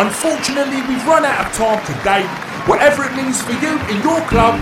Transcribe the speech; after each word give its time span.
Unfortunately, 0.00 0.76
we've 0.82 1.04
run 1.08 1.24
out 1.24 1.44
of 1.44 1.52
time 1.54 1.84
today. 1.84 2.22
Whatever 2.70 3.02
it 3.02 3.16
means 3.16 3.42
for 3.42 3.50
you 3.50 3.76
in 3.88 4.00
your 4.00 4.20
club, 4.28 4.54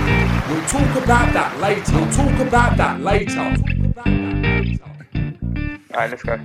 we'll 0.48 0.64
talk 0.66 1.04
about 1.04 1.30
that 1.34 1.58
later. 1.60 1.92
We'll 1.92 2.10
talk 2.10 2.40
about 2.40 2.78
that 2.78 3.02
later. 3.02 3.40
Alright, 5.92 6.10
let's 6.10 6.22
go. 6.22 6.40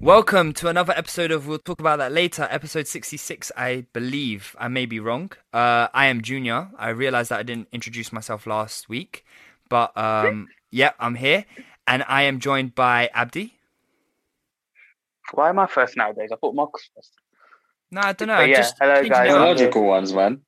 Welcome 0.00 0.52
to 0.54 0.66
another 0.66 0.92
episode 0.96 1.30
of 1.30 1.46
We'll 1.46 1.60
Talk 1.60 1.78
About 1.78 1.98
That 1.98 2.10
Later, 2.10 2.48
episode 2.50 2.88
66, 2.88 3.52
I 3.56 3.86
believe. 3.92 4.56
I 4.58 4.66
may 4.66 4.86
be 4.86 4.98
wrong. 4.98 5.30
Uh, 5.52 5.86
I 5.94 6.06
am 6.06 6.20
Junior. 6.20 6.70
I 6.76 6.88
realized 6.88 7.30
that 7.30 7.38
I 7.38 7.44
didn't 7.44 7.68
introduce 7.70 8.12
myself 8.12 8.48
last 8.48 8.88
week, 8.88 9.24
but 9.68 9.96
um, 9.96 10.48
yeah, 10.72 10.90
I'm 10.98 11.14
here. 11.14 11.44
And 11.86 12.04
I 12.08 12.22
am 12.22 12.40
joined 12.40 12.74
by 12.74 13.10
Abdi. 13.14 13.54
Why 15.34 15.50
am 15.50 15.60
I 15.60 15.68
first 15.68 15.96
nowadays? 15.96 16.30
I 16.32 16.36
thought 16.36 16.56
Mark 16.56 16.72
first. 16.96 17.12
No, 17.94 18.00
I 18.00 18.12
don't 18.12 18.26
know. 18.26 18.38
But 18.38 18.48
yeah, 18.48 18.56
just 18.56 18.74
hello, 18.80 19.08
guys. 19.08 19.30
Logical 19.30 19.84
ones, 19.84 20.12
man. 20.12 20.40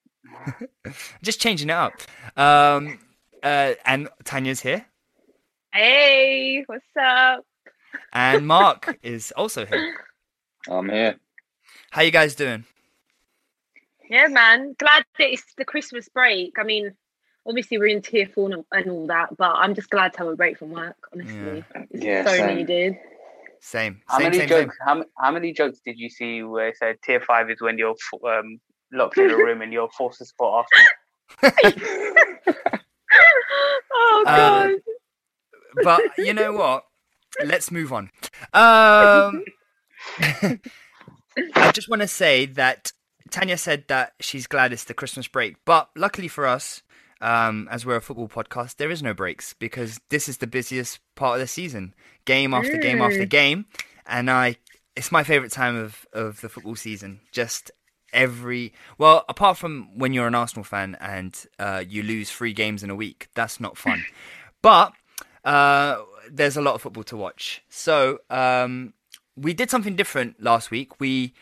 Just 1.23 1.41
changing 1.41 1.71
it 1.71 1.75
up. 1.75 1.93
Um, 2.37 2.99
uh, 3.41 3.75
and 3.85 4.09
Tanya's 4.25 4.61
here. 4.61 4.85
Hey, 5.73 6.65
what's 6.67 6.85
up? 7.01 7.45
And 8.13 8.49
Mark 8.49 8.99
is 9.05 9.33
also 9.37 9.65
here. 9.65 9.95
I'm 10.69 10.89
here. 10.89 11.21
How 11.93 12.03
you 12.03 12.11
guys 12.11 12.35
doing? 12.35 12.65
Yeah, 14.11 14.27
man. 14.27 14.75
Glad 14.77 15.05
that 15.17 15.31
it's 15.33 15.55
the 15.57 15.65
Christmas 15.65 16.09
break. 16.09 16.55
I 16.59 16.65
mean, 16.65 16.95
obviously 17.47 17.79
we're 17.79 17.87
in 17.87 18.03
tier 18.03 18.27
four 18.27 18.51
and 18.53 18.65
and 18.73 18.91
all 18.91 19.07
that, 19.07 19.37
but 19.37 19.53
I'm 19.53 19.77
just 19.77 19.91
glad 19.91 20.15
to 20.15 20.19
have 20.19 20.27
a 20.29 20.35
break 20.35 20.59
from 20.59 20.71
work. 20.71 20.97
Honestly, 21.13 21.63
it's 21.93 22.05
Yeah, 22.05 22.25
so 22.25 22.33
same. 22.33 22.57
needed. 22.57 22.97
Same. 23.67 24.01
How 24.07 24.19
same, 24.19 24.25
many 24.27 24.39
same, 24.39 24.49
same. 24.49 24.67
jokes? 24.67 24.77
How, 24.87 25.05
how 25.19 25.33
many 25.33 25.53
jokes 25.53 25.81
did 25.85 25.99
you 25.99 26.09
see 26.09 26.41
where 26.45 26.69
it 26.69 26.77
said 26.77 26.99
tier 27.05 27.21
five 27.21 27.51
is 27.51 27.61
when 27.61 27.77
you're 27.79 27.97
um, 28.25 28.61
locked 28.93 29.19
in 29.19 29.29
a 29.29 29.37
room 29.37 29.61
and 29.61 29.73
you're 29.73 29.89
forced 29.91 30.19
to 30.19 30.25
support 30.25 30.67
Arsenal? 31.43 31.73
Oh 33.99 34.25
Uh, 34.27 34.69
god. 34.69 34.71
but 35.83 36.01
you 36.17 36.33
know 36.33 36.53
what? 36.61 36.85
Let's 37.45 37.73
move 37.73 37.93
on. 37.93 38.11
Um, 38.53 39.43
I 40.21 41.73
just 41.73 41.89
want 41.89 42.03
to 42.03 42.09
say 42.09 42.47
that 42.47 42.93
Tanya 43.31 43.57
said 43.57 43.85
that 43.89 44.13
she's 44.21 44.47
glad 44.47 44.73
it's 44.73 44.85
the 44.85 44.95
Christmas 44.95 45.27
break, 45.27 45.57
but 45.65 45.91
luckily 45.97 46.29
for 46.29 46.47
us, 46.47 46.83
um, 47.21 47.69
as 47.71 47.87
we're 47.87 47.97
a 47.97 48.01
football 48.01 48.29
podcast, 48.29 48.77
there 48.77 48.91
is 48.91 49.03
no 49.03 49.15
breaks 49.15 49.55
because 49.55 50.01
this 50.11 50.29
is 50.29 50.39
the 50.39 50.47
busiest 50.47 51.01
part 51.15 51.35
of 51.35 51.41
the 51.41 51.47
season, 51.47 51.95
game 52.25 52.53
after 52.53 52.77
game 52.77 53.01
after 53.01 53.25
game, 53.25 53.67
and 54.07 54.31
I, 54.31 54.57
it's 54.95 55.13
my 55.13 55.25
favorite 55.25 55.53
time 55.53 55.77
of 55.77 56.07
of 56.13 56.41
the 56.41 56.49
football 56.49 56.77
season. 56.77 57.21
Just 57.33 57.71
every 58.13 58.73
well, 58.99 59.25
apart 59.29 59.59
from 59.59 59.99
when 59.99 60.13
you're 60.13 60.27
an 60.27 60.35
Arsenal 60.35 60.65
fan 60.65 60.97
and 61.01 61.47
uh, 61.59 61.85
you 61.87 62.03
lose 62.03 62.31
three 62.31 62.53
games 62.53 62.83
in 62.83 62.91
a 62.91 62.95
week, 62.95 63.29
that's 63.35 63.61
not 63.61 63.77
fun. 63.77 64.05
but 64.63 64.93
uh, 65.45 66.03
there's 66.31 66.57
a 66.57 66.63
lot 66.63 66.75
of 66.75 66.83
football 66.83 67.05
to 67.05 67.17
watch. 67.17 67.63
So 67.69 68.19
um, 68.31 68.95
we 69.37 69.55
did 69.55 69.71
something 69.71 69.95
different 69.97 70.43
last 70.43 70.71
week. 70.71 70.99
We 70.99 71.35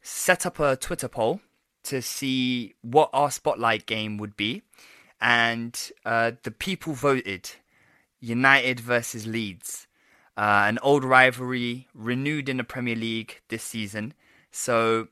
set 0.00 0.46
up 0.46 0.58
a 0.58 0.76
Twitter 0.76 1.08
poll 1.08 1.40
to 1.84 2.02
see 2.02 2.74
what 2.82 3.10
our 3.12 3.30
spotlight 3.30 3.86
game 3.86 4.18
would 4.18 4.36
be, 4.36 4.62
and 5.22 5.90
uh, 6.04 6.32
the 6.42 6.50
people 6.50 6.92
voted 6.92 7.48
United 8.20 8.78
versus 8.80 9.26
Leeds, 9.26 9.86
uh, 10.36 10.64
an 10.66 10.78
old 10.82 11.04
rivalry 11.04 11.88
renewed 11.94 12.48
in 12.50 12.58
the 12.58 12.64
Premier 12.64 12.96
League 12.96 13.40
this 13.48 13.62
season. 13.62 14.12
So. 14.50 15.08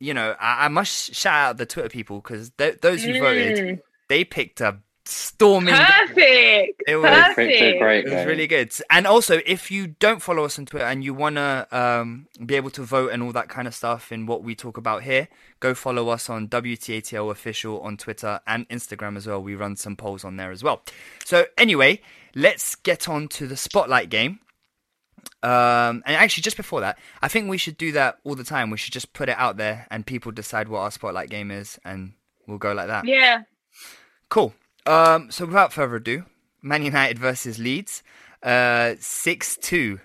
You 0.00 0.12
know, 0.12 0.34
I, 0.40 0.64
I 0.66 0.68
must 0.68 1.14
shout 1.14 1.50
out 1.50 1.56
the 1.56 1.64
Twitter 1.64 1.88
people 1.88 2.20
because 2.20 2.50
th- 2.58 2.80
those 2.82 3.04
who 3.04 3.18
voted, 3.20 3.56
Mm. 3.58 3.80
they 4.08 4.24
picked 4.24 4.60
a 4.60 4.78
storming. 5.06 5.74
Perfect. 5.74 6.82
It 6.86 6.96
was- 6.96 7.10
Picked 7.10 7.36
Perfect. 7.36 7.78
great 7.80 8.06
It 8.06 8.14
was 8.14 8.26
really 8.26 8.46
good. 8.46 8.72
And 8.90 9.06
also, 9.06 9.40
if 9.44 9.70
you 9.70 9.88
don't 9.88 10.22
follow 10.22 10.44
us 10.44 10.58
on 10.58 10.66
Twitter 10.66 10.86
and 10.86 11.04
you 11.04 11.12
want 11.14 11.36
to 11.36 11.66
um, 11.70 12.26
be 12.44 12.54
able 12.54 12.70
to 12.70 12.82
vote 12.82 13.10
and 13.12 13.22
all 13.22 13.32
that 13.32 13.48
kind 13.48 13.66
of 13.68 13.74
stuff 13.74 14.10
in 14.12 14.26
what 14.26 14.42
we 14.42 14.54
talk 14.54 14.76
about 14.76 15.02
here, 15.02 15.28
go 15.60 15.74
follow 15.74 16.08
us 16.08 16.30
on 16.30 16.48
WTATL 16.48 17.30
Official 17.30 17.80
on 17.80 17.96
Twitter 17.96 18.40
and 18.46 18.68
Instagram 18.68 19.16
as 19.16 19.26
well. 19.26 19.42
We 19.42 19.54
run 19.54 19.76
some 19.76 19.96
polls 19.96 20.24
on 20.24 20.36
there 20.36 20.50
as 20.50 20.62
well. 20.62 20.82
So, 21.24 21.46
anyway, 21.58 22.00
let's 22.34 22.74
get 22.74 23.08
on 23.08 23.28
to 23.28 23.46
the 23.46 23.56
spotlight 23.56 24.08
game. 24.10 24.40
Um, 25.42 26.02
and 26.06 26.16
actually, 26.16 26.42
just 26.42 26.56
before 26.56 26.80
that, 26.80 26.98
I 27.20 27.28
think 27.28 27.48
we 27.50 27.58
should 27.58 27.76
do 27.76 27.92
that 27.92 28.18
all 28.24 28.34
the 28.34 28.44
time. 28.44 28.70
We 28.70 28.76
should 28.78 28.92
just 28.92 29.12
put 29.12 29.28
it 29.28 29.36
out 29.38 29.56
there 29.58 29.86
and 29.90 30.06
people 30.06 30.32
decide 30.32 30.68
what 30.68 30.80
our 30.80 30.90
spotlight 30.90 31.28
game 31.30 31.50
is, 31.50 31.78
and 31.84 32.12
we'll 32.46 32.58
go 32.58 32.72
like 32.72 32.86
that. 32.88 33.06
Yeah. 33.06 33.42
Cool. 34.30 34.54
Um, 34.86 35.30
so 35.30 35.46
without 35.46 35.72
further 35.72 35.96
ado, 35.96 36.24
Man 36.62 36.82
United 36.84 37.18
versus 37.18 37.58
Leeds, 37.58 38.02
uh, 38.42 38.94
six 38.98 39.56
two. 39.56 40.00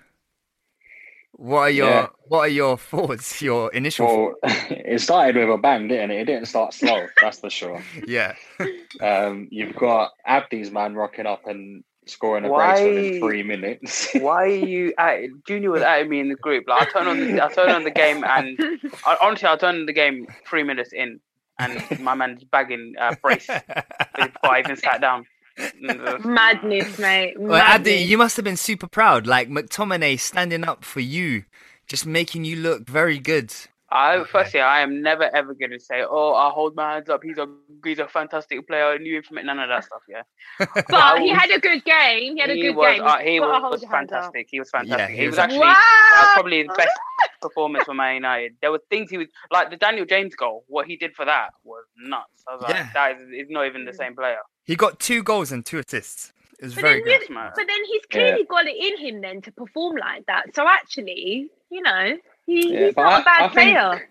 What 1.34 1.60
are 1.60 1.70
your 1.70 1.90
Yeah. 1.90 2.08
What 2.28 2.40
are 2.40 2.48
your 2.50 2.78
thoughts? 2.92 3.42
Your 3.42 3.72
initial 3.74 4.06
Well, 4.06 4.36
it 4.44 5.02
started 5.02 5.36
with 5.36 5.50
a 5.50 5.58
bang, 5.58 5.88
didn't 5.88 6.12
it? 6.12 6.22
It 6.22 6.26
didn't 6.26 6.48
start 6.48 6.74
slow, 6.74 7.08
that's 7.22 7.40
for 7.40 7.50
sure. 7.50 7.84
Yeah. 8.08 8.36
Um, 9.02 9.48
you've 9.50 9.76
got 9.76 10.12
Abdi's 10.28 10.72
man 10.72 10.94
rocking 10.94 11.26
up 11.26 11.48
and 11.48 11.86
scoring 12.06 12.44
a 12.44 12.50
brace 12.50 12.82
within 12.82 13.20
three 13.20 13.44
minutes. 13.44 14.10
Why 14.14 14.44
are 14.44 14.48
you 14.48 14.94
at 14.98 15.22
Junior 15.48 15.72
was 15.72 15.84
at 15.84 16.10
me 16.10 16.20
in 16.20 16.28
the 16.28 16.36
group? 16.36 16.66
Like 16.68 16.90
I 16.90 16.92
turn 16.92 17.08
on 17.08 17.20
the 17.20 17.42
I 17.42 17.48
turn 17.54 17.70
on 17.70 17.84
the 17.84 17.92
game 17.92 18.26
and 18.28 18.60
I, 19.06 19.16
honestly 19.22 19.48
I 19.48 19.56
turned 19.56 19.80
on 19.80 19.86
the 19.86 19.94
game 19.94 20.28
three 20.46 20.64
minutes 20.64 20.92
in 20.92 21.22
and 21.60 22.00
my 22.00 22.16
man's 22.16 22.44
bagging 22.46 22.96
uh, 23.00 23.16
brace 23.22 23.48
before 23.48 24.52
I 24.52 24.60
even 24.60 24.78
sat 24.78 25.02
down. 25.02 25.26
Madness, 26.24 26.98
mate. 26.98 27.38
Well, 27.38 27.62
Abdi, 27.62 27.92
Madness. 27.92 28.10
you 28.10 28.18
must 28.18 28.36
have 28.38 28.46
been 28.46 28.58
super 28.58 28.88
proud. 28.88 29.28
Like 29.28 29.50
McTominay 29.50 30.20
standing 30.20 30.64
up 30.64 30.86
for 30.86 31.02
you, 31.02 31.44
just 31.88 32.06
making 32.06 32.46
you 32.46 32.56
look 32.56 32.88
very 32.88 33.20
good 33.20 33.54
I 33.92 34.24
firstly, 34.24 34.60
I 34.62 34.82
am 34.82 35.02
never 35.02 35.24
ever 35.36 35.54
going 35.56 35.72
to 35.72 35.80
say, 35.80 36.04
"Oh, 36.08 36.34
I 36.36 36.52
hold 36.52 36.76
my 36.76 36.94
hands 36.94 37.10
up. 37.10 37.22
He's 37.24 37.38
a 37.40 37.48
he's 37.84 37.98
a 38.00 38.08
fantastic 38.08 38.68
player." 38.68 39.00
New 39.00 39.18
information, 39.18 39.48
none 39.48 39.60
of 39.60 39.70
that 39.70 39.84
stuff. 39.86 40.02
Yeah, 40.08 40.22
But 40.90 41.22
he 41.22 41.30
had 41.30 41.50
a 41.50 41.60
good 41.60 41.84
game. 41.84 42.36
He 42.36 42.40
had 42.40 42.52
a 42.52 42.54
he 42.54 42.62
good 42.62 42.76
was, 42.76 42.96
game. 42.96 43.04
uh, 43.04 43.18
he 43.18 43.34
You've 43.36 43.44
gotta 43.44 43.54
was, 43.54 43.70
hold 43.72 43.82
your 43.82 43.92
fantastic. 43.92 44.48
He 44.50 44.60
was 44.60 44.70
fantastic. 44.70 45.10
he 45.10 45.18
he, 45.22 45.26
was 45.26 45.34
was, 45.34 45.40
actually 45.40 45.60
Wow. 45.60 45.74
that 45.74 46.32
probably 46.36 46.64
the 46.64 46.74
best 46.78 47.00
performance 47.42 47.86
for 47.86 47.94
Man 47.96 48.16
United. 48.16 48.54
There 48.62 48.72
were 48.72 48.82
things 48.90 49.10
he 49.10 49.18
was 49.18 49.28
like 49.52 49.70
the 49.72 49.78
Daniel 49.78 50.06
James 50.06 50.36
goal. 50.36 50.66
What 50.68 50.86
he 50.86 50.96
did 50.96 51.16
for 51.16 51.26
that 51.26 51.50
was 51.64 51.84
nuts. 51.98 52.44
I 52.48 52.54
was 52.54 52.62
like, 52.62 52.76
Yeah. 52.76 52.90
that 52.94 53.16
is, 53.18 53.28
is 53.46 53.48
not 53.50 53.66
even 53.66 53.86
the 53.86 53.94
same 53.94 54.16
player. 54.16 54.38
He 54.66 54.76
got 54.76 55.00
two 55.00 55.24
goals 55.24 55.52
and 55.52 55.66
two 55.66 55.80
assists. 55.80 56.32
It 56.60 56.66
was 56.66 56.76
But 56.76 56.82
very 56.82 56.96
then, 57.04 57.06
good. 57.22 57.30
really- 57.30 57.50
but 57.56 57.66
then 57.68 57.84
he's 57.86 58.06
clearly 58.12 58.44
got 58.48 58.66
it 58.68 58.76
in 58.76 58.98
him 59.04 59.22
then 59.22 59.42
to 59.44 59.52
perform 59.54 59.96
like 59.98 60.26
that. 60.28 60.54
So 60.54 60.68
actually, 60.68 61.50
you 61.72 61.82
know, 61.82 62.18
he, 62.50 62.74
Yeah, 62.74 62.86
he's 62.88 62.94
but 62.96 63.04
not 63.04 63.14
I- 63.14 63.22
a 63.22 63.24
bad 63.24 63.42
I 63.42 63.48
player. 63.54 64.10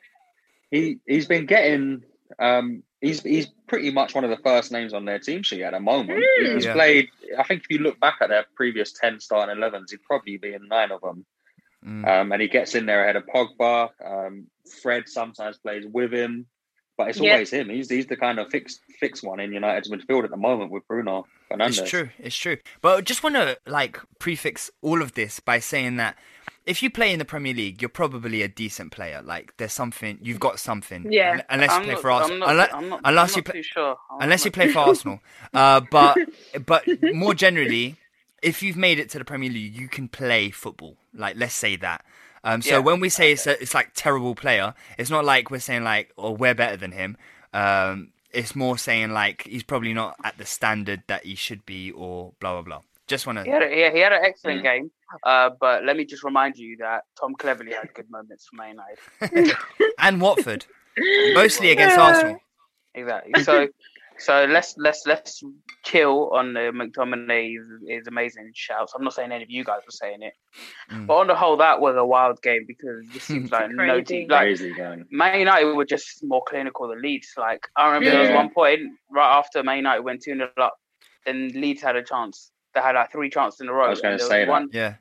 He 0.70 0.98
he's 1.06 1.26
been 1.26 1.46
getting 1.46 2.02
um 2.38 2.82
he's 3.00 3.22
he's 3.22 3.46
pretty 3.66 3.90
much 3.90 4.14
one 4.14 4.24
of 4.24 4.30
the 4.30 4.36
first 4.38 4.70
names 4.72 4.92
on 4.92 5.04
their 5.04 5.18
team 5.18 5.42
sheet 5.42 5.62
at 5.62 5.72
the 5.72 5.80
moment. 5.80 6.22
Mm. 6.40 6.54
He's 6.54 6.64
Yeah. 6.66 6.72
played. 6.74 7.08
I 7.38 7.42
think 7.44 7.62
if 7.64 7.70
you 7.70 7.78
look 7.78 7.98
back 8.00 8.16
at 8.20 8.28
their 8.28 8.44
previous 8.54 8.92
ten 8.92 9.18
starting 9.20 9.56
11s, 9.56 9.90
he'd 9.90 10.02
probably 10.02 10.36
be 10.36 10.52
in 10.54 10.68
nine 10.68 10.90
of 10.92 11.00
them. 11.00 11.24
Mm. 11.86 12.06
Um, 12.08 12.32
and 12.32 12.42
he 12.42 12.48
gets 12.48 12.74
in 12.74 12.86
there 12.86 13.02
ahead 13.04 13.16
of 13.16 13.24
Pogba. 13.26 13.90
Um, 14.04 14.46
Fred 14.82 15.08
sometimes 15.08 15.58
plays 15.58 15.84
with 15.86 16.12
him, 16.12 16.46
but 16.98 17.08
it's 17.08 17.20
Yeah. 17.20 17.32
always 17.32 17.50
him. 17.50 17.68
He's 17.70 17.88
he's 17.88 18.06
the 18.06 18.16
kind 18.16 18.38
of 18.38 18.50
fixed 18.50 18.80
fixed 19.00 19.22
one 19.24 19.40
in 19.40 19.52
United's 19.52 19.88
midfield 19.90 20.24
at 20.24 20.30
the 20.30 20.36
moment 20.36 20.70
with 20.70 20.86
Bruno 20.88 21.26
Fernandes. 21.50 21.80
It's 21.80 21.90
true. 21.90 22.10
It's 22.18 22.36
true. 22.36 22.58
But 22.82 22.98
I 22.98 23.00
just 23.00 23.22
want 23.22 23.36
to 23.36 23.58
like 23.66 23.98
prefix 24.18 24.70
all 24.82 25.00
of 25.02 25.12
this 25.14 25.40
by 25.40 25.60
saying 25.60 25.96
that 25.96 26.16
if 26.68 26.82
you 26.82 26.90
play 26.90 27.12
in 27.12 27.18
the 27.18 27.24
Premier 27.24 27.54
League, 27.54 27.80
you're 27.82 27.88
probably 27.88 28.42
a 28.42 28.48
decent 28.48 28.92
player. 28.92 29.22
Like 29.22 29.56
there's 29.56 29.72
something 29.72 30.18
you've 30.22 30.40
got 30.40 30.60
something. 30.60 31.10
Yeah. 31.10 31.40
Unless 31.48 31.72
you 31.78 31.80
play 31.84 31.92
not- 31.94 32.02
for 32.02 32.10
Arsenal. 32.10 32.38
not- 32.38 32.50
Unless, 32.50 32.70
not- 32.90 33.00
unless 33.04 33.36
you 33.36 33.42
play. 33.42 33.62
sure. 33.62 33.96
Unless 34.20 34.44
you 34.44 34.50
play 34.50 34.68
for. 34.70 34.80
Arsenal. 34.80 35.20
Uh, 35.54 35.80
but 35.90 36.16
but 36.66 36.84
more 37.14 37.34
generally, 37.34 37.96
if 38.42 38.62
you've 38.62 38.76
made 38.76 38.98
it 38.98 39.08
to 39.10 39.18
the 39.18 39.24
Premier 39.24 39.50
League, 39.50 39.74
you 39.74 39.88
can 39.88 40.08
play 40.08 40.50
football. 40.50 40.96
Like 41.14 41.36
let's 41.36 41.54
say 41.54 41.76
that. 41.76 42.04
Um, 42.44 42.62
so 42.62 42.70
Yeah. 42.76 42.78
when 42.78 43.00
we 43.00 43.08
say 43.08 43.32
it's 43.32 43.46
a, 43.46 43.60
it's 43.60 43.74
like 43.74 43.90
terrible 43.94 44.34
player, 44.34 44.74
it's 44.98 45.10
not 45.10 45.24
like 45.24 45.50
we're 45.50 45.58
saying 45.60 45.84
like 45.84 46.12
or 46.16 46.36
we're 46.36 46.54
better 46.54 46.76
than 46.76 46.92
him. 46.92 47.16
Um, 47.52 48.12
it's 48.30 48.54
more 48.54 48.76
saying 48.78 49.10
like 49.12 49.42
he's 49.44 49.62
probably 49.62 49.94
not 49.94 50.16
at 50.22 50.36
the 50.38 50.44
standard 50.44 51.02
that 51.08 51.24
he 51.24 51.34
should 51.34 51.64
be 51.66 51.90
or 51.90 52.32
blah 52.40 52.52
blah 52.52 52.62
blah. 52.62 52.80
Just 53.06 53.26
want 53.26 53.38
to 53.38 53.50
a, 53.50 53.68
he, 53.68 53.96
he 53.96 54.00
had 54.00 54.12
an 54.12 54.20
Mm. 54.22 54.26
excellent 54.28 54.62
game, 54.62 54.90
uh, 55.24 55.50
but 55.60 55.84
let 55.84 55.96
me 55.96 56.04
just 56.04 56.22
remind 56.24 56.56
you 56.56 56.76
that 56.78 57.02
Tom 57.18 57.34
Cleverley 57.38 57.72
had 57.74 57.92
good 57.94 58.10
moments 58.10 58.46
for 58.48 58.56
Man 58.56 58.76
United. 59.20 59.56
and 59.98 60.20
Watford 60.20 60.66
mostly 61.34 61.70
against 61.72 61.96
Yeah. 61.96 62.02
Arsenal. 62.02 62.36
Exactly. 62.94 63.42
So, 63.44 63.68
so 64.18 64.44
let's 64.46 64.74
let's 64.78 65.06
let's 65.06 65.42
chill 65.84 66.30
on 66.30 66.52
the 66.52 66.72
McTominay 66.74 67.56
is, 67.56 67.66
is 68.02 68.06
amazing 68.08 68.50
shouts. 68.54 68.92
I'm 68.96 69.04
not 69.04 69.14
saying 69.14 69.30
any 69.30 69.44
of 69.44 69.50
you 69.50 69.62
guys 69.64 69.80
were 69.86 69.92
saying 69.92 70.22
it, 70.22 70.34
Mm. 70.90 71.06
but 71.06 71.14
on 71.18 71.26
the 71.28 71.34
whole, 71.36 71.56
that 71.58 71.80
was 71.80 71.94
a 71.96 72.04
wild 72.04 72.40
game 72.42 72.64
because 72.66 73.04
it 73.04 73.12
just 73.12 73.26
seems 73.26 73.50
like 73.52 73.70
no 73.70 73.84
Crazy. 73.84 74.04
team 74.04 74.28
like 74.28 74.40
Crazy 74.40 74.74
game. 74.74 75.04
Man 75.10 75.38
United 75.38 75.72
were 75.74 75.84
just 75.84 76.24
more 76.24 76.42
clinical 76.48 76.88
than 76.88 77.00
Leeds. 77.02 77.28
Like 77.36 77.60
I 77.76 77.86
remember 77.86 78.10
there 78.10 78.20
was 78.22 78.30
one 78.30 78.50
point 78.50 78.80
right 79.10 79.38
after 79.38 79.62
Man 79.62 79.76
United 79.76 80.02
went 80.02 80.22
two 80.22 80.34
0 80.34 80.50
up, 80.56 80.74
then 81.24 81.48
Leeds 81.54 81.82
had 81.82 81.94
a 81.96 82.02
chance. 82.02 82.50
They 82.78 82.84
had 82.84 82.94
like 82.94 83.10
three 83.10 83.28
chances 83.28 83.60
in 83.60 83.68
a 83.68 83.72
row. 83.72 83.86
I 83.86 83.90
was 83.90 84.00
gonna 84.00 84.12
and 84.12 84.20
there 84.20 84.28
say 84.28 84.44
that. 84.44 84.50
one 84.50 84.68
Yeah, 84.72 84.94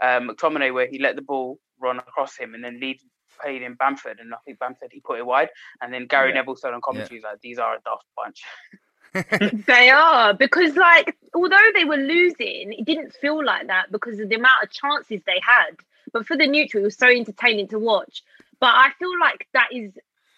um, 0.00 0.28
McTominay 0.28 0.74
where 0.74 0.88
he 0.88 0.98
let 0.98 1.14
the 1.14 1.22
ball 1.22 1.60
run 1.80 1.98
across 1.98 2.36
him, 2.36 2.54
and 2.54 2.64
then 2.64 2.80
Leeds 2.80 3.04
played 3.40 3.62
in 3.62 3.74
Bamford, 3.74 4.18
and 4.18 4.34
I 4.34 4.38
think 4.44 4.58
Bamford 4.58 4.90
he 4.92 4.98
put 4.98 5.18
it 5.20 5.26
wide, 5.26 5.50
and 5.80 5.94
then 5.94 6.06
Gary 6.06 6.30
Yeah. 6.30 6.34
Neville 6.34 6.56
said 6.56 6.74
on 6.74 6.80
commentary 6.80 7.18
he's 7.18 7.24
like, 7.24 7.40
"These 7.40 7.60
are 7.60 7.76
a 7.76 7.80
daft 7.80 8.06
bunch." 8.16 8.42
They 9.66 9.90
are 9.90 10.34
because, 10.34 10.74
like, 10.74 11.16
although 11.32 11.70
they 11.74 11.84
were 11.84 11.96
losing, 11.96 12.72
it 12.72 12.84
didn't 12.84 13.12
feel 13.14 13.44
like 13.44 13.68
that 13.68 13.92
because 13.92 14.18
of 14.18 14.28
the 14.28 14.36
amount 14.36 14.64
of 14.64 14.70
chances 14.70 15.20
they 15.24 15.40
had. 15.46 15.76
But 16.12 16.26
for 16.26 16.36
the 16.36 16.46
neutral, 16.48 16.82
it 16.82 16.86
was 16.86 16.96
so 16.96 17.06
entertaining 17.06 17.68
to 17.68 17.78
watch. 17.78 18.22
But 18.58 18.70
I 18.74 18.90
feel 18.98 19.12
like 19.20 19.46
that 19.52 19.68
is 19.72 19.92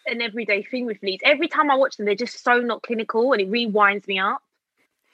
an 0.07 0.21
everyday 0.21 0.63
thing 0.63 0.85
with 0.85 1.03
Leeds. 1.03 1.23
Every 1.25 1.49
time 1.49 1.71
I 1.71 1.77
watch 1.77 1.97
them, 1.97 2.05
they're 2.05 2.15
just 2.15 2.43
so 2.43 2.59
not 2.59 2.83
clinical, 2.83 3.33
and 3.33 3.41
it 3.41 3.51
rewinds 3.51 4.07
me 4.07 4.19
up. 4.19 4.43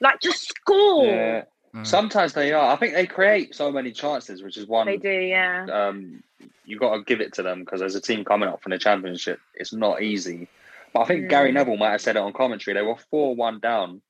Like, 0.01 0.21
just 0.21 0.49
score. 0.49 1.05
Yeah. 1.05 1.45
Mm. 1.75 1.87
Sometimes 1.87 2.33
they 2.33 2.53
are. 2.53 2.73
I 2.73 2.77
think 2.77 2.95
they 2.95 3.07
create 3.07 3.55
so 3.55 3.71
many 3.71 3.93
chances, 3.93 4.43
which 4.43 4.57
is 4.57 4.67
one. 4.67 4.87
They 4.87 4.97
do, 4.97 5.09
yeah. 5.11 5.67
Um, 5.71 6.23
you 6.65 6.79
got 6.79 6.97
to 6.97 7.03
give 7.05 7.21
it 7.21 7.35
to 7.35 7.43
them 7.43 7.61
because 7.61 7.81
as 7.83 7.95
a 7.95 8.01
team 8.01 8.25
coming 8.25 8.49
up 8.49 8.63
from 8.63 8.71
the 8.71 8.79
championship, 8.79 9.39
it's 9.55 9.73
not 9.73 10.03
easy. 10.03 10.49
But 10.93 11.01
I 11.03 11.05
think 11.07 11.25
Mm. 11.27 11.29
Gary 11.31 11.53
Neville 11.53 11.77
might 11.77 11.93
have 11.93 12.01
said 12.01 12.17
it 12.17 12.21
on 12.23 12.33
commentary. 12.33 12.75
They 12.75 12.83
were 12.83 12.97
four 13.11 13.37
one 13.37 13.61
down, 13.61 14.03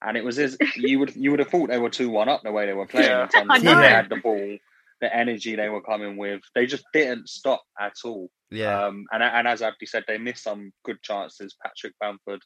and 0.00 0.16
it 0.16 0.24
was 0.24 0.38
as 0.38 0.56
you 0.76 1.00
would 1.00 1.16
you 1.16 1.30
would 1.32 1.40
have 1.40 1.48
thought 1.48 1.68
they 1.70 1.78
were 1.78 1.90
two 1.90 2.08
one 2.10 2.28
up 2.28 2.42
the 2.44 2.52
way 2.52 2.66
they 2.66 2.72
were 2.72 2.86
playing. 2.86 3.08
Yeah. 3.10 3.22
In 3.24 3.28
terms 3.28 3.46
I 3.50 3.58
know. 3.58 3.80
they 3.80 3.88
had 3.88 4.08
the 4.08 4.16
ball, 4.16 4.56
the 5.00 5.14
energy 5.16 5.56
they 5.56 5.68
were 5.68 5.82
coming 5.82 6.16
with. 6.16 6.42
They 6.54 6.66
just 6.66 6.84
didn't 6.92 7.28
stop 7.28 7.62
at 7.80 7.94
all. 8.04 8.30
yeah. 8.50 8.84
Um, 8.86 9.06
and 9.10 9.22
and 9.24 9.48
as 9.48 9.60
Abdi 9.62 9.86
said, 9.86 10.04
they 10.06 10.18
missed 10.18 10.44
some 10.44 10.72
good 10.84 11.02
chances. 11.02 11.56
Patrick 11.60 11.94
Bamford 12.00 12.42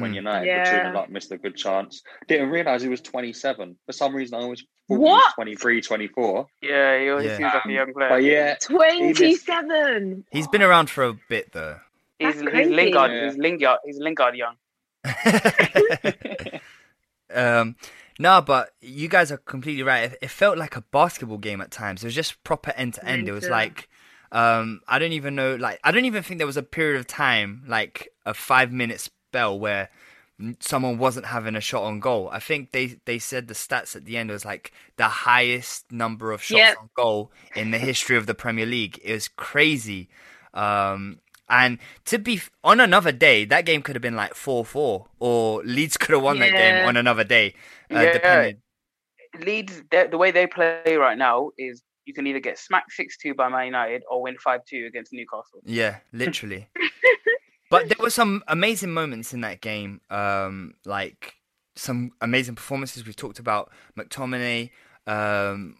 when 0.00 0.12
Mm. 0.12 0.16
United 0.16 0.46
Yeah. 0.46 0.58
were 0.58 0.64
2 0.84 0.90
0 0.92 0.98
up, 1.02 1.08
missed 1.10 1.32
a 1.32 1.38
good 1.38 1.56
chance. 1.56 2.02
Didn't 2.28 2.50
realise 2.50 2.82
he 2.82 2.88
was 2.88 3.00
27. 3.00 3.76
For 3.86 3.92
some 3.92 4.14
reason, 4.14 4.38
I 4.38 4.42
always 4.42 4.60
thought 4.60 4.68
he 4.88 4.94
What? 4.96 5.24
was 5.24 5.32
23, 5.34 5.80
24. 5.80 6.46
Yeah, 6.62 6.98
he 7.00 7.08
always 7.10 7.26
Yeah. 7.26 7.36
seems 7.38 7.54
like 7.54 7.64
a 7.66 7.72
young 7.72 7.92
player. 7.92 8.08
But 8.08 8.22
yeah, 8.22 8.54
27. 8.62 10.24
He's 10.30 10.48
been 10.48 10.62
around 10.62 10.90
for 10.90 11.04
a 11.04 11.14
bit 11.28 11.52
though. 11.52 11.78
he's 12.18 12.28
That's 12.28 12.40
he's 12.40 12.50
crazy. 12.50 12.70
Lingard. 12.74 13.10
Yeah. 13.10 13.24
He's 13.26 13.36
Lingard. 13.38 13.78
He's 13.84 13.98
Lingard 13.98 14.34
young. 14.36 14.56
um, 17.34 17.76
no, 18.18 18.40
but 18.40 18.70
you 18.80 19.08
guys 19.08 19.30
are 19.30 19.36
completely 19.36 19.82
right. 19.82 20.12
It, 20.12 20.18
it 20.22 20.30
felt 20.30 20.58
like 20.58 20.76
a 20.76 20.80
basketball 20.80 21.38
game 21.38 21.60
at 21.60 21.70
times. 21.70 22.02
It 22.02 22.06
was 22.06 22.14
just 22.14 22.42
proper 22.44 22.72
end 22.76 22.94
to 22.94 23.04
end. 23.04 23.28
It 23.28 23.32
was 23.32 23.48
like, 23.48 23.88
um, 24.32 24.80
I 24.88 24.98
don't 24.98 25.12
even 25.12 25.34
know. 25.34 25.56
Like, 25.56 25.78
I 25.84 25.90
don't 25.92 26.04
even 26.06 26.22
think 26.22 26.38
there 26.38 26.46
was 26.46 26.56
a 26.56 26.62
period 26.62 26.98
of 26.98 27.06
time, 27.06 27.62
like 27.66 28.08
a 28.24 28.32
five 28.34 28.72
minute 28.72 29.00
spell, 29.36 29.58
where 29.58 29.90
someone 30.60 30.98
wasn't 30.98 31.26
having 31.26 31.56
a 31.56 31.60
shot 31.60 31.82
on 31.82 32.00
goal. 32.00 32.28
I 32.32 32.40
think 32.40 32.72
they 32.72 32.98
they 33.04 33.18
said 33.18 33.48
the 33.48 33.54
stats 33.54 33.94
at 33.96 34.04
the 34.04 34.16
end 34.16 34.30
was 34.30 34.44
like 34.44 34.72
the 34.96 35.08
highest 35.08 35.90
number 35.92 36.32
of 36.32 36.42
shots 36.42 36.58
Yep. 36.58 36.76
on 36.78 36.90
goal 36.96 37.32
in 37.54 37.70
the 37.70 37.78
history 37.78 38.16
of 38.16 38.26
the 38.26 38.34
Premier 38.34 38.66
League. 38.66 39.00
It 39.02 39.12
was 39.12 39.28
crazy. 39.28 40.08
Um, 40.54 41.20
and 41.48 41.78
to 42.06 42.18
be 42.18 42.40
on 42.64 42.80
another 42.80 43.12
day, 43.12 43.44
that 43.44 43.64
game 43.66 43.80
could 43.82 43.94
have 43.94 44.02
been 44.02 44.16
like 44.16 44.34
four 44.34 44.64
four, 44.64 45.06
or 45.20 45.62
Leeds 45.64 45.96
could 45.96 46.12
have 46.14 46.22
won 46.22 46.38
that 46.40 46.52
game 46.52 46.86
on 46.86 46.96
another 46.96 47.24
day. 47.24 47.54
Uh, 47.90 48.00
Yeah. 48.00 48.12
depending. 48.12 48.56
Leeds, 49.40 49.82
the 49.90 50.08
the 50.10 50.18
way 50.18 50.30
they 50.30 50.46
play 50.46 50.96
right 50.96 51.16
now 51.18 51.50
is 51.58 51.82
you 52.06 52.14
can 52.14 52.26
either 52.26 52.40
get 52.40 52.58
smacked 52.58 52.92
six 52.92 53.16
two 53.18 53.34
by 53.34 53.48
Man 53.48 53.66
United 53.66 54.02
or 54.10 54.22
win 54.22 54.36
five 54.38 54.60
two 54.68 54.86
against 54.86 55.12
Newcastle. 55.12 55.60
Yeah, 55.64 55.98
literally. 56.12 56.68
but 57.70 57.88
there 57.88 57.96
were 57.98 58.10
some 58.10 58.42
amazing 58.48 58.92
moments 58.92 59.32
in 59.32 59.40
that 59.42 59.60
game. 59.60 60.00
Um, 60.10 60.74
like 60.84 61.34
some 61.74 62.12
amazing 62.20 62.54
performances. 62.54 63.06
We've 63.06 63.16
talked 63.16 63.38
about 63.38 63.70
McTominay, 63.98 64.70
um, 65.06 65.76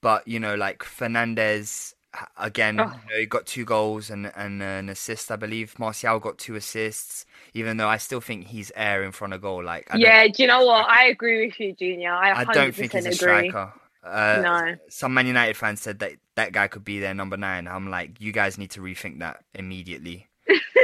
but 0.00 0.26
you 0.26 0.40
know, 0.40 0.54
like 0.54 0.80
Fernandes 0.82 1.94
again. 2.36 2.80
Oh. 2.80 2.84
You 2.84 2.90
know, 2.90 3.20
he 3.20 3.26
got 3.26 3.46
two 3.46 3.64
goals 3.64 4.10
and 4.10 4.30
and 4.34 4.62
an 4.62 4.88
assist, 4.88 5.30
I 5.30 5.36
believe. 5.36 5.78
Martial 5.78 6.18
got 6.18 6.38
two 6.38 6.54
assists, 6.54 7.26
even 7.54 7.76
though 7.76 7.88
I 7.88 7.96
still 7.98 8.20
think 8.20 8.46
he's 8.48 8.72
air 8.74 9.02
in 9.02 9.12
front 9.12 9.34
of 9.34 9.42
goal. 9.42 9.62
Like, 9.62 9.92
I 9.92 9.98
yeah, 9.98 10.26
do 10.26 10.42
you 10.42 10.48
know 10.48 10.64
what? 10.64 10.88
I 10.88 11.06
agree 11.06 11.46
with 11.46 11.58
you, 11.60 11.74
Junior. 11.74 12.12
I 12.12 12.40
I 12.40 12.44
don't 12.44 12.74
think 12.74 12.92
he's 12.92 13.04
a 13.04 13.08
agree. 13.08 13.16
striker. 13.16 13.72
Uh, 14.02 14.40
No. 14.42 14.76
Some 14.88 15.12
Man 15.14 15.26
United 15.26 15.56
fans 15.56 15.80
said 15.80 15.98
that 15.98 16.12
that 16.34 16.52
guy 16.52 16.68
could 16.68 16.84
be 16.84 17.00
their 17.00 17.14
number 17.14 17.36
nine. 17.36 17.68
I'm 17.68 17.90
like, 17.90 18.20
you 18.20 18.32
guys 18.32 18.56
need 18.56 18.70
to 18.72 18.80
rethink 18.80 19.18
that 19.18 19.44
immediately. 19.54 20.29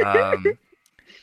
Um, 0.05 0.45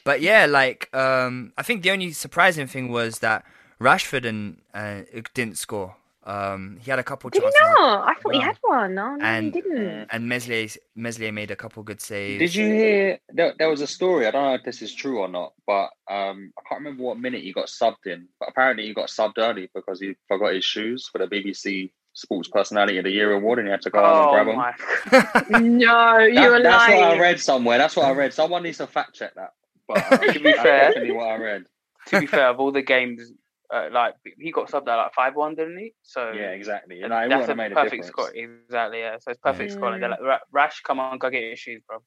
but 0.04 0.20
yeah, 0.20 0.46
like 0.46 0.94
um, 0.94 1.52
I 1.56 1.62
think 1.62 1.82
the 1.82 1.90
only 1.90 2.12
surprising 2.12 2.66
thing 2.66 2.90
was 2.90 3.20
that 3.20 3.44
Rashford 3.80 4.24
and 4.26 4.60
uh, 4.72 5.02
didn't 5.34 5.58
score. 5.58 5.96
Um, 6.26 6.78
he 6.80 6.90
had 6.90 6.98
a 6.98 7.02
couple 7.02 7.28
Did 7.28 7.42
he 7.42 7.50
chances, 7.50 7.60
not? 7.78 8.08
I 8.08 8.14
thought 8.14 8.34
he 8.34 8.40
had 8.40 8.56
one. 8.62 8.94
No, 8.94 9.14
no, 9.14 9.22
And- 9.24 9.54
he 9.54 9.60
didn't. 9.60 10.08
and 10.10 10.26
Meslier 10.26 10.68
Meslier 10.96 11.32
made 11.32 11.50
a 11.50 11.56
couple 11.56 11.82
good 11.82 12.00
saves. 12.00 12.38
Did 12.38 12.54
you 12.54 12.64
hear? 12.66 13.18
There, 13.28 13.52
there 13.58 13.68
was 13.68 13.82
a 13.82 13.86
story. 13.86 14.26
I 14.26 14.30
don't 14.30 14.42
know 14.42 14.54
if 14.54 14.62
this 14.64 14.80
is 14.80 14.94
true 14.94 15.18
or 15.18 15.28
not, 15.28 15.52
but 15.66 15.90
um, 16.10 16.50
I 16.58 16.62
can't 16.66 16.80
remember 16.80 17.02
what 17.02 17.18
minute 17.18 17.42
he 17.42 17.52
got 17.52 17.66
subbed 17.66 18.06
in. 18.06 18.26
But 18.40 18.48
apparently, 18.48 18.86
he 18.86 18.94
got 18.94 19.08
subbed 19.10 19.34
early 19.36 19.68
because 19.74 20.00
he 20.00 20.16
forgot 20.26 20.54
his 20.54 20.64
shoes 20.64 21.10
for 21.12 21.18
the 21.18 21.26
BBC 21.26 21.90
Sports 22.14 22.48
Personality 22.48 22.96
of 22.98 23.04
the 23.04 23.10
Year 23.10 23.32
award, 23.32 23.58
and 23.58 23.66
you 23.68 23.72
had 23.72 23.82
to 23.82 23.90
go 23.90 23.98
out 23.98 24.14
Oh 24.16 24.34
and 24.36 24.46
grab 24.46 24.46
them. 24.46 25.50
my! 25.50 25.58
no, 25.58 26.18
you 26.18 26.34
That- 26.34 26.50
were 26.50 26.62
that's 26.62 26.88
what 26.92 27.02
I 27.04 27.18
read 27.20 27.40
somewhere. 27.40 27.76
That's 27.78 27.96
what 27.96 28.06
I 28.06 28.12
read. 28.12 28.32
Someone 28.32 28.62
needs 28.62 28.78
to 28.78 28.86
fact 28.86 29.14
check 29.14 29.34
that. 29.34 29.50
But 29.86 29.98
uh, 30.12 30.16
To 30.32 30.40
be 30.40 30.52
fair- 30.52 30.88
definitely 30.88 31.12
what 31.12 31.26
I 31.28 31.36
read. 31.36 31.64
to 32.06 32.20
be 32.20 32.26
fair, 32.26 32.48
of 32.50 32.60
all 32.60 32.72
the 32.72 32.82
games, 32.82 33.32
uh, 33.72 33.88
like 33.92 34.14
he 34.38 34.52
got 34.52 34.70
subbed 34.70 34.88
at 34.88 34.94
like 34.96 35.12
five 35.14 35.34
one, 35.34 35.54
didn't 35.56 35.76
he? 35.78 35.92
So 36.02 36.30
Yeah, 36.32 36.50
exactly. 36.50 37.02
And 37.02 37.12
I 37.12 37.26
that's 37.28 37.48
a 37.48 37.54
made 37.54 37.72
perfect 37.72 38.04
difference. 38.04 38.06
score. 38.08 38.30
Exactly, 38.34 39.00
yeah. 39.00 39.16
So 39.20 39.30
it's 39.32 39.40
perfect 39.40 39.70
Yeah. 39.70 39.76
scoring. 39.76 40.00
They're 40.00 40.10
like, 40.10 40.40
Rash, 40.52 40.80
come 40.82 41.00
on, 41.00 41.18
go 41.18 41.28
get 41.30 41.42
your 41.42 41.56
shoes, 41.56 41.82
bro. 41.86 42.00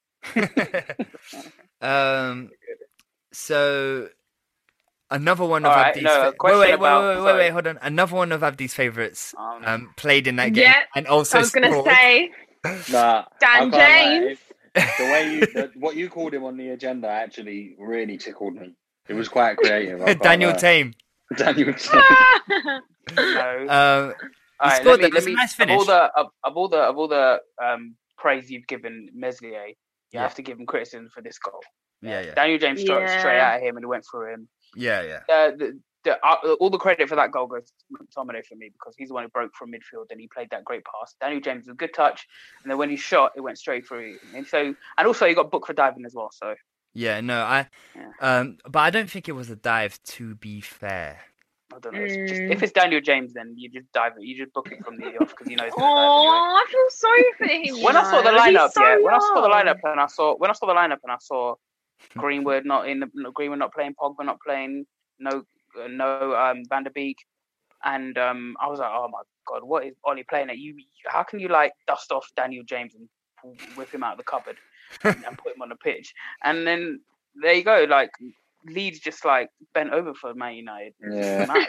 um, 1.81 2.49
so 3.33 4.07
another 5.11 5.45
one 5.45 5.65
of 5.65 5.71
All 5.71 5.77
right, 5.77 5.93
Abdi's. 5.95 6.03
no, 6.03 6.09
fa- 6.13 6.23
wait, 6.29 6.37
question 6.37 6.59
wait, 6.59 6.73
about- 6.73 7.03
wait, 7.03 7.15
wait, 7.17 7.25
wait, 7.33 7.37
wait, 7.39 7.49
hold 7.51 7.67
on. 7.67 7.79
Another 7.81 8.15
one 8.15 8.31
of 8.31 8.41
Abdi's 8.41 8.73
favorites 8.73 9.33
Um, 9.37 9.61
um, 9.65 9.93
played 9.97 10.27
in 10.27 10.35
that 10.37 10.53
game 10.53 10.63
Yeah, 10.65 10.81
and 10.95 11.07
also 11.07 11.37
I 11.37 11.41
was 11.41 11.51
gonna 11.51 11.83
say 11.83 12.31
Nah, 12.91 13.25
Dan 13.39 13.49
I 13.49 13.57
can't 13.59 13.71
lie, 13.71 13.79
James. 13.79 14.39
The 14.75 15.03
way 15.05 15.33
you, 15.33 15.39
the, 15.41 15.71
what 15.75 15.95
you 15.95 16.09
called 16.09 16.33
him 16.33 16.43
on 16.43 16.57
the 16.57 16.69
agenda 16.69 17.07
actually 17.07 17.75
really 17.79 18.17
tickled 18.17 18.55
me. 18.55 18.75
It 19.07 19.13
was 19.13 19.27
quite 19.29 19.57
creative. 19.57 20.19
Daniel 20.21 20.51
lie. 20.51 20.57
Tame. 20.57 20.93
Daniel 21.37 21.73
Tame. 21.73 22.01
no. 23.15 23.59
Um, 23.69 24.13
All 24.59 24.69
right, 24.69 24.85
let 24.85 24.99
me, 24.99 25.09
let 25.11 25.25
me, 25.25 25.33
nice 25.35 25.59
of 25.59 25.69
all 25.69 25.85
the 25.85 26.09
of, 26.15 26.27
of 26.43 26.57
all 26.57 26.67
the 26.67 26.77
of 26.79 26.97
all 26.97 27.07
the 27.07 27.39
um, 27.63 27.95
praise 28.17 28.49
you've 28.49 28.67
given 28.67 29.07
Meslier, 29.15 29.67
you 29.67 29.73
Yeah. 30.13 30.21
have 30.23 30.35
to 30.35 30.41
give 30.41 30.59
him 30.59 30.65
criticism 30.65 31.09
for 31.13 31.21
this 31.21 31.37
goal. 31.39 31.61
yeah, 32.01 32.21
yeah, 32.21 32.33
Daniel 32.33 32.57
James 32.59 32.81
struck 32.81 33.01
Yeah. 33.01 33.19
straight 33.19 33.39
at 33.39 33.61
him 33.61 33.77
and 33.77 33.87
went 33.87 34.03
through 34.09 34.33
him. 34.33 34.47
Yeah, 34.75 35.01
yeah. 35.01 35.19
Uh, 35.33 35.51
the, 35.51 35.79
the, 36.03 36.25
uh, 36.25 36.55
all 36.59 36.69
the 36.69 36.77
credit 36.77 37.09
for 37.09 37.15
that 37.15 37.31
goal 37.31 37.47
goes 37.47 37.65
to 37.65 37.97
McTominay 37.97 38.45
for 38.45 38.55
me 38.55 38.69
because 38.71 38.95
he's 38.97 39.09
the 39.09 39.13
one 39.13 39.23
who 39.23 39.29
broke 39.29 39.53
from 39.55 39.71
midfield 39.71 40.05
and 40.09 40.19
he 40.19 40.27
played 40.27 40.49
that 40.51 40.63
great 40.63 40.83
pass. 40.85 41.15
Daniel 41.19 41.41
James 41.41 41.65
was 41.67 41.73
a 41.73 41.75
good 41.75 41.93
touch, 41.93 42.27
and 42.63 42.71
then 42.71 42.77
when 42.77 42.89
he 42.89 42.95
shot, 42.95 43.33
it 43.35 43.41
went 43.41 43.57
straight 43.57 43.87
through. 43.87 44.17
And 44.35 44.47
so, 44.47 44.73
and 44.97 45.07
also 45.07 45.27
he 45.27 45.33
got 45.33 45.51
booked 45.51 45.67
for 45.67 45.73
diving 45.73 46.05
as 46.05 46.13
well. 46.13 46.29
So 46.31 46.55
Yeah, 46.93 47.21
no, 47.21 47.41
I, 47.41 47.67
Yeah. 47.95 48.11
um, 48.21 48.57
but 48.69 48.79
I 48.79 48.89
don't 48.89 49.09
think 49.09 49.27
it 49.27 49.33
was 49.33 49.49
a 49.49 49.55
dive. 49.55 50.01
To 50.03 50.35
be 50.35 50.61
fair, 50.61 51.19
I 51.75 51.79
don't 51.79 51.93
know. 51.93 52.03
It's 52.03 52.15
just, 52.29 52.41
Mm. 52.41 52.51
if 52.51 52.63
it's 52.63 52.71
Daniel 52.71 53.01
James, 53.01 53.33
then 53.33 53.53
you 53.57 53.69
just 53.69 53.91
dive 53.91 54.13
it. 54.17 54.23
You 54.23 54.37
just 54.37 54.53
book 54.53 54.69
it 54.71 54.83
from 54.83 54.97
the 54.97 55.05
off 55.17 55.29
because 55.29 55.49
you 55.49 55.57
know. 55.57 55.65
He's 55.65 55.73
gonna 55.73 55.85
Oh, 55.85 56.63
I 56.63 56.65
feel 56.71 56.89
sorry 56.89 57.23
for 57.37 57.45
him. 57.45 57.83
When 57.83 57.97
I 57.97 58.03
saw 58.03 58.21
the 58.21 58.29
lineup, 58.29 58.71
so 58.71 58.81
yeah, 58.81 58.97
when 59.01 59.13
I 59.13 59.19
saw 59.19 59.41
the 59.41 59.49
lineup 59.49 59.79
and 59.83 59.99
I 59.99 60.07
saw 60.07 60.35
when 60.37 60.49
I 60.49 60.53
saw 60.53 60.65
the 60.65 60.73
lineup 60.73 60.99
and 61.03 61.11
I 61.11 61.17
saw 61.19 61.55
Greenwood 62.17 62.65
not 62.65 62.87
in 62.87 62.99
the 62.99 63.31
Greenwood 63.33 63.59
not 63.59 63.73
playing, 63.73 63.95
Pogba 63.99 64.25
not 64.25 64.39
playing, 64.45 64.85
no 65.19 65.43
no 65.89 66.35
um, 66.35 66.63
Van 66.69 66.83
der 66.83 66.89
Beek, 66.89 67.17
and 67.83 68.17
um, 68.17 68.55
I 68.61 68.67
was 68.67 68.79
like, 68.79 68.91
oh 68.91 69.07
my 69.11 69.21
god, 69.47 69.63
what 69.63 69.85
is 69.85 69.95
Ollie 70.03 70.25
playing 70.29 70.49
at? 70.49 70.57
You, 70.57 70.75
how 71.05 71.23
can 71.23 71.39
you 71.39 71.47
like 71.47 71.73
dust 71.87 72.11
off 72.11 72.27
Daniel 72.35 72.63
James 72.63 72.95
and 72.95 73.07
whip 73.75 73.91
him 73.91 74.03
out 74.03 74.13
of 74.13 74.17
the 74.17 74.23
cupboard 74.23 74.57
and, 75.03 75.23
and 75.25 75.37
put 75.37 75.55
him 75.55 75.61
on 75.61 75.69
the 75.69 75.75
pitch? 75.75 76.13
And 76.43 76.65
then 76.65 77.01
there 77.41 77.53
you 77.53 77.63
go, 77.63 77.85
like 77.89 78.11
Leeds 78.65 78.99
just 78.99 79.25
like 79.25 79.49
bent 79.73 79.91
over 79.91 80.13
for 80.13 80.33
Man 80.33 80.55
United. 80.55 80.93
Yeah. 81.11 81.65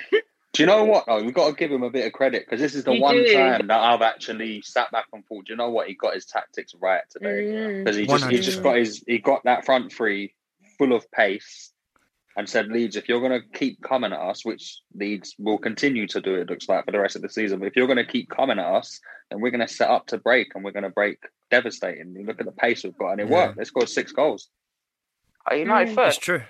Mad. 0.66 0.72
Do 0.72 0.72
you 0.72 0.78
know 0.78 0.84
what? 0.90 1.04
though? 1.06 1.22
we've 1.22 1.34
got 1.34 1.48
to 1.48 1.54
give 1.54 1.70
him 1.72 1.82
a 1.82 1.90
bit 1.90 2.06
of 2.06 2.12
credit 2.12 2.44
because 2.46 2.60
this 2.60 2.74
is 2.74 2.84
the 2.84 2.92
You 2.92 3.00
one 3.02 3.16
do. 3.16 3.32
time 3.32 3.66
that 3.68 3.80
I've 3.80 4.02
actually 4.02 4.62
sat 4.62 4.90
back 4.90 5.06
and 5.12 5.24
thought, 5.26 5.46
do 5.46 5.52
you 5.52 5.56
know 5.56 5.70
what? 5.70 5.88
He 5.88 5.94
got 5.94 6.14
his 6.14 6.26
tactics 6.26 6.74
right 6.80 7.02
today 7.10 7.44
Mm. 7.44 7.84
because 7.84 7.96
he 7.96 8.06
just 8.06 8.24
he 8.30 8.38
just 8.40 8.58
100%. 8.60 8.62
got 8.62 8.76
his 8.76 9.04
he 9.06 9.18
got 9.18 9.44
that 9.44 9.64
front 9.64 9.92
three 9.92 10.34
full 10.78 10.92
of 10.92 11.10
pace 11.10 11.72
and 12.36 12.48
said, 12.48 12.68
Leeds, 12.68 12.94
if 12.94 13.08
you're 13.08 13.20
going 13.26 13.40
to 13.40 13.58
keep 13.58 13.82
coming 13.82 14.12
at 14.12 14.20
us, 14.20 14.44
which 14.44 14.78
Leeds 14.94 15.34
will 15.40 15.58
continue 15.58 16.06
to 16.06 16.20
do, 16.20 16.36
it 16.36 16.48
looks 16.48 16.68
like 16.68 16.84
for 16.84 16.92
the 16.92 17.00
rest 17.00 17.16
of 17.16 17.22
the 17.22 17.28
season. 17.28 17.58
But 17.58 17.66
if 17.66 17.74
you're 17.76 17.88
going 17.88 17.96
to 17.96 18.06
keep 18.06 18.30
coming 18.30 18.60
at 18.60 18.64
us, 18.66 19.00
then 19.30 19.40
we're 19.40 19.50
going 19.50 19.66
to 19.66 19.72
set 19.72 19.90
up 19.90 20.06
to 20.08 20.18
break 20.18 20.54
and 20.54 20.62
we're 20.62 20.70
going 20.70 20.84
to 20.84 20.88
break 20.90 21.18
devastating. 21.50 22.14
You 22.16 22.24
look 22.24 22.38
at 22.38 22.46
the 22.46 22.52
pace 22.52 22.84
we've 22.84 22.96
got, 22.96 23.12
and 23.12 23.22
it 23.22 23.26
Yeah. 23.28 23.32
worked. 23.46 23.58
They 23.58 23.64
scored 23.64 23.88
six 23.88 24.12
goals. 24.12 24.50
Are 25.46 25.56
United 25.56 25.86
Mm. 25.88 25.90
it's 25.90 25.94
first? 26.16 26.20
true. 26.22 26.42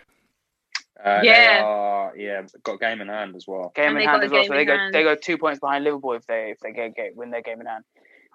Uh, 1.02 1.22
Yeah. 1.22 1.58
they 1.58 1.60
are, 1.62 2.16
yeah, 2.16 2.42
got 2.64 2.80
game 2.80 3.00
in 3.00 3.08
hand 3.08 3.36
as 3.36 3.46
well. 3.46 3.72
Game 3.74 3.90
And 3.90 3.98
in 3.98 4.08
hand 4.08 4.24
as 4.24 4.30
well, 4.32 4.44
so 4.44 4.54
they 4.54 4.64
go 4.64 4.76
hand. 4.76 4.94
they 4.94 5.02
go 5.04 5.14
two 5.14 5.38
points 5.38 5.60
behind 5.60 5.84
Liverpool 5.84 6.14
if 6.14 6.26
they 6.26 6.50
if 6.50 6.58
they 6.60 6.72
get, 6.72 6.94
get 6.96 7.16
win 7.16 7.30
their 7.30 7.42
game 7.42 7.60
in 7.60 7.66
hand. 7.66 7.84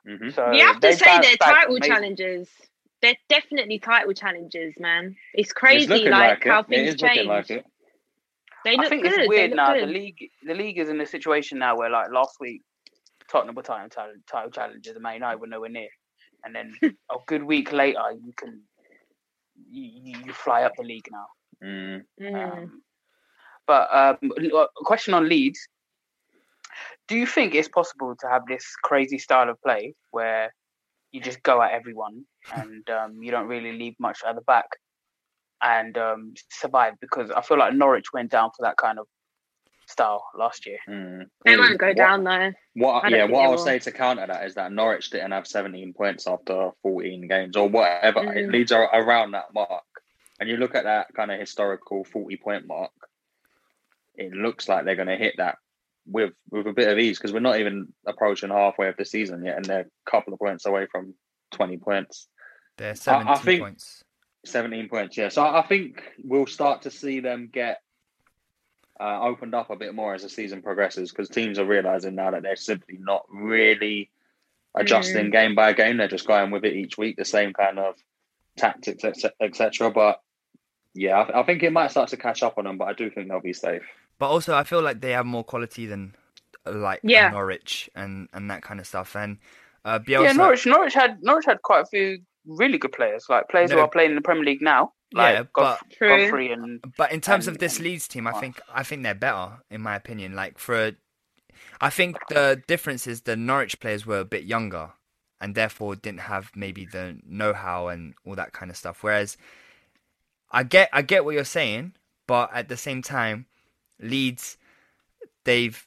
hmm 0.05 0.29
So 0.29 0.51
you 0.51 0.65
have 0.65 0.79
to 0.79 0.93
say 0.93 1.19
they're 1.19 1.35
title 1.37 1.77
amazing. 1.77 1.93
challengers. 1.93 2.49
They're 3.01 3.15
definitely 3.27 3.79
title 3.79 4.13
challenges, 4.13 4.75
man. 4.79 5.17
It's 5.33 5.51
crazy, 5.51 5.93
It's 5.93 6.05
like, 6.05 6.45
like, 6.45 6.45
how 6.45 6.63
it. 6.63 6.73
It 6.73 6.77
things 6.77 6.89
is 6.89 7.01
change. 7.01 7.27
like 7.27 7.49
it. 7.49 7.65
They 8.63 8.77
I 8.77 8.87
think 8.87 9.03
good. 9.03 9.19
it's 9.19 9.27
weird 9.27 9.51
now. 9.51 9.73
Good. 9.73 9.89
The 9.89 9.91
league, 9.91 10.29
the 10.45 10.53
league 10.53 10.79
is 10.79 10.87
in 10.87 11.01
a 11.01 11.05
situation 11.05 11.59
now 11.59 11.75
where, 11.75 11.89
like 11.89 12.11
last 12.13 12.37
week, 12.39 12.61
Tottenham 13.29 13.55
were 13.55 13.61
title 13.63 13.89
title, 13.89 14.15
title 14.25 14.51
challengers, 14.51 14.93
and 14.93 15.03
Man 15.03 15.15
United 15.15 15.41
were 15.41 15.47
nowhere 15.47 15.69
near. 15.69 15.89
And 16.45 16.55
then 16.55 16.73
a 17.11 17.15
good 17.27 17.43
week 17.43 17.73
later, 17.73 17.99
you 18.23 18.31
can 18.37 18.61
you, 19.69 19.83
you 19.83 20.23
you 20.27 20.33
fly 20.33 20.63
up 20.63 20.73
the 20.77 20.83
league 20.83 21.07
now. 21.11 21.25
Mm. 21.63 22.01
Mm. 22.21 22.51
Um, 22.53 22.81
but 23.67 23.89
um, 23.95 24.31
a 24.53 24.67
question 24.83 25.13
on 25.13 25.29
Leeds: 25.29 25.59
Do 27.07 27.15
you 27.17 27.25
think 27.25 27.55
it's 27.55 27.67
possible 27.69 28.15
to 28.19 28.27
have 28.27 28.43
this 28.47 28.65
crazy 28.83 29.17
style 29.17 29.49
of 29.49 29.61
play 29.61 29.95
where 30.11 30.53
you 31.11 31.21
just 31.21 31.41
go 31.43 31.61
at 31.61 31.71
everyone 31.71 32.25
and 32.55 32.87
um, 32.89 33.21
you 33.23 33.31
don't 33.31 33.47
really 33.47 33.71
leave 33.73 33.95
much 33.99 34.19
at 34.27 34.35
the 34.35 34.41
back 34.41 34.65
and 35.61 35.97
um, 35.97 36.33
survive? 36.51 36.93
Because 36.99 37.31
I 37.31 37.41
feel 37.41 37.57
like 37.57 37.73
Norwich 37.73 38.07
went 38.13 38.31
down 38.31 38.49
for 38.55 38.63
that 38.63 38.77
kind 38.77 38.99
of 38.99 39.07
style 39.87 40.23
last 40.37 40.65
year. 40.65 40.79
Mm. 40.89 41.25
They 41.45 41.53
Mm. 41.55 41.59
won't 41.59 41.77
go 41.79 41.87
What- 41.87 41.95
down 41.97 42.23
though. 42.23 42.51
What? 42.75 43.05
I 43.05 43.09
Yeah, 43.09 43.25
what 43.25 43.43
I'll 43.43 43.51
will. 43.51 43.57
say 43.59 43.79
to 43.79 43.91
counter 43.91 44.25
that 44.25 44.45
is 44.45 44.55
that 44.55 44.71
Norwich 44.71 45.09
didn't 45.09 45.31
have 45.31 45.45
17 45.45 45.93
points 45.93 46.25
after 46.25 46.71
14 46.81 47.27
games 47.27 47.55
or 47.55 47.67
whatever. 47.69 48.21
Mm. 48.21 48.35
It 48.37 48.49
Leeds 48.49 48.71
ar- 48.71 48.89
around 48.93 49.31
that 49.31 49.53
mark, 49.53 49.83
and 50.43 50.49
you 50.49 50.57
look 50.57 50.75
at 50.75 50.83
that 50.83 51.07
kind 51.13 51.31
of 51.31 51.39
historical 51.39 52.03
40 52.03 52.35
point 52.35 52.67
mark. 52.67 52.91
It 54.15 54.33
looks 54.33 54.67
like 54.67 54.83
they're 54.83 54.97
going 54.97 55.07
to 55.07 55.15
hit 55.15 55.35
that 55.37 55.55
with 56.05 56.33
with 56.51 56.67
a 56.67 56.73
bit 56.73 56.89
of 56.89 56.99
ease 56.99 57.17
because 57.17 57.31
we're 57.31 57.39
not 57.39 57.61
even 57.61 57.93
approaching 58.05 58.49
halfway 58.49 58.89
of 58.89 58.97
the 58.97 59.05
season 59.05 59.45
yet, 59.45 59.55
and 59.55 59.63
they're 59.63 59.87
a 60.05 60.11
couple 60.11 60.33
of 60.33 60.39
points 60.39 60.65
away 60.65 60.85
from 60.91 61.13
20 61.51 61.77
points. 61.77 62.27
They're 62.77 62.93
17 62.93 63.37
think- 63.37 63.61
points. 63.61 64.03
17 64.45 64.89
points, 64.89 65.15
yeah. 65.15 65.29
So 65.29 65.41
I 65.41 65.61
I 65.61 65.65
think 65.65 66.03
we'll 66.21 66.45
start 66.45 66.81
to 66.81 66.91
see 66.91 67.21
them 67.21 67.49
get 67.49 67.77
uh, 68.99 69.21
opened 69.21 69.55
up 69.55 69.69
a 69.69 69.77
bit 69.77 69.95
more 69.95 70.13
as 70.13 70.23
the 70.23 70.29
season 70.29 70.61
progresses 70.61 71.09
because 71.09 71.29
teams 71.29 71.57
are 71.57 71.65
realizing 71.65 72.15
now 72.15 72.31
that 72.31 72.43
they're 72.43 72.57
simply 72.57 72.97
not 72.99 73.23
really 73.29 74.11
adjusting 74.75 75.29
game 75.29 75.55
by 75.55 75.71
game. 75.71 75.95
They're 75.95 76.09
just 76.09 76.27
going 76.27 76.51
with 76.51 76.65
it 76.65 76.75
each 76.75 76.97
week, 76.97 77.15
the 77.15 77.23
same 77.23 77.53
kind 77.53 77.79
of 77.79 77.95
tactics, 78.57 79.05
etc. 79.41 79.91
But 79.91 80.19
yeah, 80.93 81.17
I, 81.21 81.41
I 81.41 81.43
think 81.43 81.63
it 81.63 81.71
might 81.71 81.91
start 81.91 82.09
to 82.09 82.17
catch 82.17 82.43
up 82.43 82.57
on 82.57 82.65
them, 82.65 82.77
but 82.77 82.87
I 82.87 82.93
do 82.93 83.09
think 83.09 83.27
they'll 83.29 83.39
be 83.41 83.53
safe. 83.53 83.83
But 84.19 84.29
also, 84.29 84.55
I 84.55 84.63
feel 84.63 84.81
like 84.81 85.01
they 85.01 85.11
have 85.11 85.25
more 85.25 85.43
quality 85.43 85.85
than 85.85 86.15
uh, 86.65 86.71
like 86.73 86.99
Yeah. 87.03 87.29
Norwich 87.29 87.89
and 87.95 88.29
and 88.33 88.49
that 88.51 88.61
kind 88.61 88.79
of 88.79 88.87
stuff. 88.87 89.15
And 89.15 89.37
uh, 89.85 89.99
Bielsa, 89.99 90.23
Yeah, 90.23 90.31
Norwich. 90.33 90.65
Norwich 90.65 90.93
had 90.93 91.21
Norwich 91.23 91.45
had 91.45 91.61
quite 91.61 91.81
a 91.81 91.85
few 91.85 92.19
really 92.45 92.77
good 92.77 92.91
players, 92.91 93.25
like 93.29 93.49
players 93.49 93.71
who 93.71 93.79
are 93.79 93.87
playing 93.87 94.11
in 94.11 94.15
the 94.15 94.21
Premier 94.21 94.43
League 94.43 94.61
now, 94.61 94.93
like 95.13 95.35
Yeah, 95.35 95.43
Goff- 95.53 95.79
but- 95.99 96.07
Godfrey 96.07 96.51
and 96.51 96.83
But 96.97 97.11
in 97.11 97.21
terms 97.21 97.47
and- 97.47 97.55
of 97.55 97.59
this 97.59 97.77
and- 97.77 97.85
Leeds 97.85 98.07
team, 98.07 98.27
I 98.27 98.33
think 98.33 98.61
I 98.73 98.83
think 98.83 99.03
they're 99.03 99.15
better 99.15 99.59
in 99.71 99.81
my 99.81 99.95
opinion. 99.95 100.35
Like 100.35 100.57
for, 100.57 100.75
a, 100.75 100.91
I 101.81 101.89
think 101.89 102.17
the 102.29 102.61
difference 102.67 103.07
is 103.07 103.21
the 103.21 103.35
Norwich 103.35 103.79
players 103.79 104.05
were 104.05 104.19
a 104.19 104.25
bit 104.25 104.43
younger, 104.43 104.91
and 105.41 105.55
therefore 105.55 105.95
didn't 105.95 106.21
have 106.21 106.51
maybe 106.55 106.85
the 106.85 107.19
know-how 107.25 107.87
and 107.87 108.13
all 108.25 108.35
that 108.35 108.53
kind 108.53 108.69
of 108.71 108.77
stuff. 108.77 109.03
Whereas, 109.03 109.37
I 110.53 110.63
get 110.63 110.89
I 110.93 111.01
get 111.01 111.25
what 111.25 111.33
you're 111.35 111.43
saying, 111.43 111.93
but 112.27 112.49
at 112.53 112.69
the 112.69 112.77
same 112.77 113.01
time, 113.01 113.47
Leeds, 113.99 114.57
they've 115.43 115.85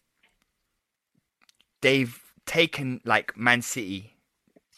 they've 1.80 2.20
taken 2.46 3.00
like 3.04 3.36
Man 3.36 3.62
City, 3.62 4.16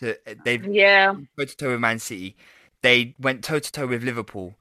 to, 0.00 0.16
they've 0.44 0.64
Yeah. 0.64 1.14
toe 1.38 1.44
to 1.44 1.56
toe 1.56 1.70
with 1.70 1.80
Man 1.80 1.98
City. 1.98 2.36
They 2.82 3.14
went 3.18 3.42
toe 3.44 3.58
to 3.58 3.72
toe 3.72 3.86
with 3.86 4.02
Liverpool. 4.04 4.54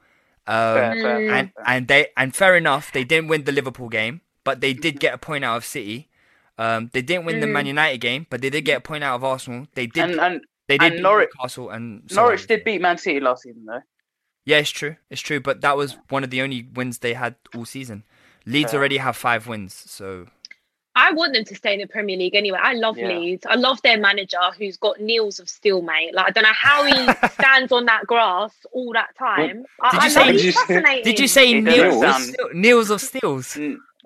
Um, 0.47 0.75
fair, 0.75 0.93
fair, 1.01 1.29
and 1.31 1.51
fair. 1.53 1.63
and 1.67 1.87
they 1.87 2.07
and 2.15 2.35
fair 2.35 2.55
enough, 2.55 2.91
they 2.91 3.03
didn't 3.03 3.27
win 3.27 3.43
the 3.43 3.51
Liverpool 3.51 3.89
game, 3.89 4.21
but 4.43 4.61
they 4.61 4.73
did 4.73 4.99
get 4.99 5.13
a 5.13 5.17
point 5.17 5.43
out 5.43 5.57
of 5.57 5.65
City. 5.65 6.09
Um, 6.57 6.89
they 6.93 7.01
didn't 7.03 7.25
win 7.25 7.39
the 7.41 7.47
Man 7.47 7.65
United 7.67 7.99
game, 7.99 8.25
but 8.29 8.41
they 8.41 8.49
did 8.49 8.61
get 8.65 8.77
a 8.77 8.81
point 8.81 9.03
out 9.03 9.15
of 9.15 9.23
Arsenal. 9.23 9.67
They 9.75 9.87
did. 9.87 10.09
and 10.11 10.19
and 10.19 10.41
they 10.67 10.77
did 10.77 10.93
and 10.93 11.03
Norwich- 11.03 11.29
Newcastle 11.35 11.69
and 11.69 12.09
so 12.09 12.21
Norwich 12.21 12.47
did 12.47 12.63
beat 12.63 12.81
Man 12.81 12.97
City 12.97 13.19
last 13.19 13.43
season 13.43 13.65
though. 13.65 13.81
Yeah, 14.47 14.59
it's 14.59 14.69
true. 14.69 14.95
It's 15.09 15.19
true, 15.19 15.41
but 15.41 15.59
that 15.59 15.75
was 15.75 15.97
one 16.07 16.23
of 16.23 16.29
the 16.29 16.41
only 16.41 16.65
wins 16.73 16.99
they 16.99 17.13
had 17.13 17.35
all 17.53 17.65
season. 17.65 18.03
Leeds 18.45 18.71
Fair. 18.71 18.79
already 18.79 18.95
have 18.95 19.17
five 19.17 19.45
wins, 19.45 19.73
so 19.73 20.27
I 20.95 21.11
want 21.11 21.33
them 21.33 21.43
to 21.43 21.53
stay 21.53 21.73
in 21.73 21.81
the 21.81 21.85
Premier 21.87 22.15
League 22.17 22.33
anyway. 22.33 22.57
I 22.61 22.73
love 22.73 22.97
Yeah. 22.97 23.09
Leeds. 23.09 23.45
I 23.45 23.55
love 23.55 23.81
their 23.81 23.99
manager 23.99 24.39
who's 24.57 24.77
got 24.77 25.01
nails 25.01 25.39
of 25.39 25.49
steel, 25.49 25.81
mate. 25.81 26.13
Like 26.15 26.27
I 26.27 26.31
don't 26.31 26.43
know 26.45 26.53
how 26.53 26.85
he 26.85 26.93
stands 27.33 27.73
on 27.73 27.85
that 27.87 28.07
grass 28.07 28.53
all 28.71 28.93
that 28.93 29.09
time. 29.19 29.65
I, 29.81 29.91
Did 29.91 29.99
I 29.99 30.05
you 30.05 30.09
say- 30.11 30.19
love 30.21 30.31
Did 30.37 30.43
you 30.45 30.51
say- 30.53 31.03
did 31.03 31.19
you 31.19 31.27
say 31.27 31.51
It 31.57 31.61
Neils? 31.61 32.01
doesn't 32.01 32.35
of 32.39 32.45
um, 32.45 32.53
Steel- 32.63 32.91
of 32.91 33.01
Steels? 33.01 33.57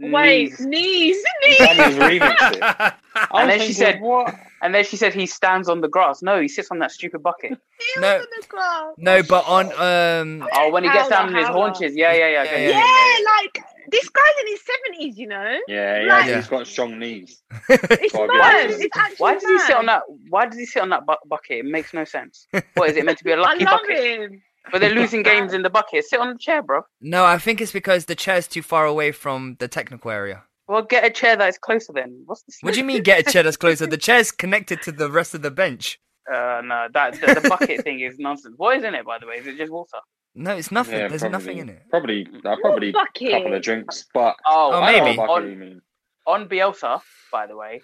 N- 0.04 0.12
Wait, 0.12 0.50
knees. 0.52 0.60
knees, 0.62 1.24
knees. 1.46 1.58
Daniel's 1.58 1.96
remixed 1.96 2.54
it. 2.54 2.62
I 2.64 2.94
And 3.42 3.50
then 3.50 3.60
she 3.60 3.74
said- 3.74 4.02
"What?" 4.02 4.34
And 4.64 4.76
then 4.76 4.84
she 4.86 4.96
said 4.96 5.14
he 5.14 5.26
stands 5.26 5.68
on 5.70 5.82
the 5.82 5.88
grass. 5.88 6.22
No, 6.22 6.40
he 6.40 6.48
sits 6.48 6.70
on 6.72 6.80
that 6.80 6.92
stupid 6.92 7.22
bucket. 7.24 7.58
No. 7.98 8.16
on 8.20 8.26
the 8.40 8.46
grass. 8.48 8.94
no, 8.98 9.24
but 9.24 9.44
on 9.48 9.66
um, 9.74 10.48
Oh, 10.54 10.70
when 10.70 10.84
he 10.84 10.90
gets 10.92 11.10
down 11.10 11.28
on 11.30 11.36
his 11.36 11.48
howler. 11.48 11.72
haunches. 11.72 11.96
Yeah, 11.96 12.14
yeah, 12.14 12.28
yeah. 12.30 12.44
Yeah, 12.44 12.50
okay, 12.50 12.70
yeah, 12.70 12.78
Yeah, 12.78 13.26
like 13.42 13.64
this 13.92 14.08
guy's 14.10 14.34
in 14.42 14.48
his 14.48 14.60
seventies, 14.64 15.18
you 15.18 15.28
know. 15.28 15.60
Yeah, 15.68 16.06
Like- 16.08 16.28
yeah, 16.28 16.36
he's 16.38 16.48
got 16.48 16.68
strong 16.68 17.00
knees. 17.00 17.42
It's 17.70 18.14
Gotta 18.14 18.28
mad. 18.38 18.66
honest. 18.66 18.82
It's 18.82 18.96
actually 18.98 19.16
Why 19.18 19.34
does 19.34 19.44
he 19.44 19.60
sit 19.60 19.76
on 19.76 19.86
that? 19.88 20.04
Why 20.30 20.46
does 20.46 20.60
he 20.60 20.66
sit 20.68 20.82
on 20.84 20.90
that 20.90 21.06
bu- 21.08 21.16
bucket? 21.28 21.58
It 21.60 21.66
makes 21.66 21.92
no 21.94 22.04
sense. 22.06 22.48
What 22.76 22.90
is 22.92 22.98
it 22.98 23.04
meant 23.06 23.18
to 23.18 23.24
be 23.24 23.32
a 23.32 23.38
lucky 23.42 23.66
love 23.66 23.80
bucket? 23.82 23.98
him. 24.22 24.42
But 24.72 24.80
they're 24.80 24.94
losing 24.94 25.24
games 25.24 25.54
in 25.54 25.64
the 25.64 25.70
bucket. 25.70 26.06
Sit 26.06 26.20
on 26.20 26.30
the 26.34 26.38
chair, 26.38 26.62
bro. 26.62 26.82
No, 27.02 27.26
I 27.26 27.38
think 27.38 27.62
it's 27.62 27.72
because 27.72 28.06
the 28.06 28.16
chair's 28.16 28.48
too 28.48 28.62
far 28.62 28.86
away 28.86 29.12
from 29.12 29.56
the 29.60 29.68
technical 29.68 30.12
area. 30.12 30.44
Well, 30.68 30.84
get 30.84 31.04
a 31.04 31.10
chair 31.10 31.36
that 31.36 31.50
is 31.50 31.58
closer. 31.58 31.94
Then 31.94 32.24
what's 32.26 32.44
the? 32.44 32.54
What 32.62 32.74
do 32.74 32.80
you 32.80 32.86
mean 32.86 33.02
get 33.12 33.28
a 33.28 33.32
chair 33.32 33.44
that's 33.44 33.58
closer? 33.58 33.88
The 33.88 33.98
chair's 33.98 34.32
connected 34.32 34.82
to 34.84 34.92
the 34.92 35.10
rest 35.10 35.34
of 35.34 35.42
the 35.42 35.52
bench. 35.52 36.00
Uh, 36.32 36.62
no, 36.64 36.88
that 36.94 37.14
the, 37.20 37.40
the 37.42 37.50
bucket 37.50 37.84
thing 37.84 38.00
is 38.02 38.18
nonsense. 38.20 38.54
What 38.58 38.78
is 38.78 38.84
in 38.84 38.94
it, 38.94 39.06
by 39.06 39.18
the 39.20 39.26
way? 39.28 39.36
Is 39.36 39.48
it 39.48 39.58
just 39.58 39.72
water? 39.72 39.98
No, 40.36 40.56
it's 40.56 40.72
nothing. 40.72 41.00
Yeah, 41.00 41.08
There's 41.10 41.22
probably, 41.22 41.38
nothing 41.40 41.58
in 41.58 41.70
it. 41.70 41.82
Probably, 41.90 42.28
uh, 42.46 42.56
probably 42.62 42.90
a 42.90 42.94
bucket? 42.94 43.32
couple 43.32 43.54
of 43.54 43.62
drinks, 43.62 44.06
but 44.14 44.36
Oh, 44.46 44.72
Oh, 44.76 44.82
maybe. 44.82 45.18
On- 45.18 45.46
you 45.62 45.82
on 46.28 46.48
Bielsa, 46.48 47.02
by 47.32 47.48
the 47.48 47.58
way, 47.58 47.82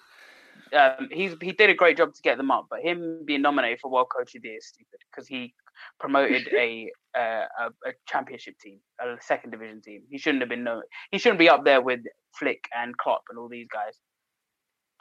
um, 0.72 1.10
he's 1.12 1.36
he 1.42 1.52
did 1.52 1.70
a 1.70 1.74
great 1.74 1.98
job 1.98 2.14
to 2.14 2.22
get 2.22 2.38
them 2.38 2.52
up, 2.52 2.68
but 2.70 2.80
him 2.82 3.24
being 3.26 3.42
nominated 3.42 3.80
for 3.82 3.90
World 3.92 4.08
Coach 4.16 4.36
of 4.36 4.44
the 4.44 4.50
Year 4.50 4.58
is 4.58 4.68
stupid 4.68 5.00
because 5.12 5.28
he 5.28 5.54
promoted 6.00 6.48
a, 6.54 6.92
uh, 7.18 7.46
a 7.60 7.90
a 7.90 7.94
championship 8.08 8.56
team, 8.60 8.80
a 9.02 9.16
second 9.22 9.52
division 9.52 9.82
team. 9.82 10.04
He 10.10 10.18
shouldn't 10.18 10.42
have 10.42 10.50
been 10.50 10.64
no. 10.64 10.82
He 11.12 11.18
shouldn't 11.18 11.40
be 11.40 11.50
up 11.50 11.66
there 11.66 11.82
with 11.82 12.02
Flick 12.38 12.66
and 12.76 12.98
Klopp 12.98 13.24
and 13.30 13.40
all 13.40 13.50
these 13.50 13.68
guys. 13.72 13.98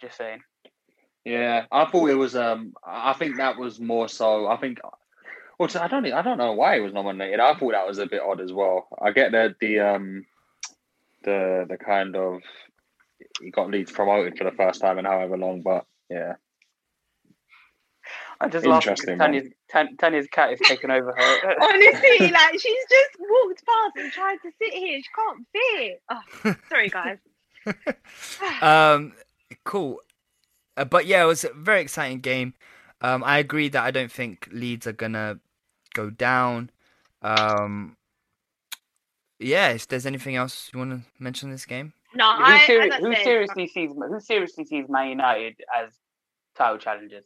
Just 0.01 0.19
saying. 0.19 0.41
Yeah, 1.25 1.65
I 1.73 1.87
thought 1.87 2.11
it 2.11 2.15
was. 2.15 2.37
Um, 2.37 2.75
I 2.87 3.13
think 3.13 3.37
that 3.37 3.59
was 3.59 3.81
more 3.81 4.09
so. 4.09 4.47
I 4.47 4.57
think. 4.57 4.79
Well, 5.59 5.71
I 5.81 5.89
don't. 5.89 6.07
I 6.07 6.23
don't 6.23 6.39
know 6.39 6.53
why 6.53 6.77
he 6.77 6.81
was 6.81 6.93
nominated. 6.93 7.41
I 7.41 7.55
thought 7.55 7.73
that 7.73 7.87
was 7.87 7.99
a 7.99 8.07
bit 8.07 8.23
odd 8.23 8.41
as 8.41 8.53
well. 8.53 8.89
I 9.01 9.11
get 9.11 9.33
that 9.33 9.57
the 9.59 9.81
um, 9.81 10.27
the 11.25 11.67
the 11.69 11.77
kind 11.77 12.15
of 12.15 12.43
he 13.41 13.51
got 13.51 13.71
Leeds 13.71 13.93
promoted 13.93 14.37
for 14.37 14.45
the 14.45 14.57
first 14.57 14.81
time 14.81 14.99
in 14.99 15.05
however 15.05 15.37
long, 15.37 15.63
but 15.63 15.85
yeah, 16.09 16.35
I 18.41 18.49
just 18.49 18.67
laugh 18.67 18.85
because 18.85 19.05
Tanya's, 19.05 19.49
Tan, 19.71 19.97
Tanya's 19.97 20.27
cat 20.31 20.53
is 20.53 20.61
taking 20.61 20.91
over 20.91 21.13
her. 21.17 21.55
Honestly, 21.63 22.31
like 22.31 22.53
she's 22.53 22.85
just 22.91 23.17
walked 23.19 23.63
past 23.65 23.97
and 23.97 24.13
tried 24.13 24.37
to 24.43 24.51
sit 24.61 24.75
here. 24.75 24.99
She 24.99 25.09
can't 25.15 25.47
fit. 25.53 26.03
Oh, 26.11 26.55
sorry, 26.69 26.89
guys. 26.89 27.19
Um, 28.63 29.13
cool. 29.65 30.01
Uh, 30.77 30.85
but 30.85 31.07
yeah, 31.07 31.23
it 31.23 31.27
was 31.27 31.45
a 31.45 31.53
very 31.55 31.81
exciting 31.81 32.21
game. 32.21 32.55
Um, 33.01 33.25
I 33.25 33.39
agree 33.39 33.69
that 33.71 33.83
I 33.83 33.91
don't 33.91 34.13
think 34.13 34.49
Leeds 34.53 34.87
are 34.87 34.93
gonna 34.93 35.41
go 35.95 36.11
down. 36.11 36.71
Um, 37.23 37.97
yeah, 39.39 39.71
if 39.71 39.89
there's 39.89 40.07
anything 40.07 40.37
else 40.37 40.71
you 40.73 40.79
want 40.79 40.91
to 40.93 41.01
mention 41.19 41.51
this 41.51 41.67
game, 41.67 41.93
No, 42.15 42.37
who, 42.37 42.45
I, 42.45 42.67
seri- 42.67 42.91
as 42.91 42.93
I 42.93 43.01
who 43.01 43.15
seriously 43.17 43.67
sees 43.67 43.91
who 43.95 44.21
seriously 44.21 44.65
sees 44.65 44.89
Man 44.89 45.09
United 45.09 45.57
as 45.77 45.91
title 46.57 46.79
challengers? 46.79 47.25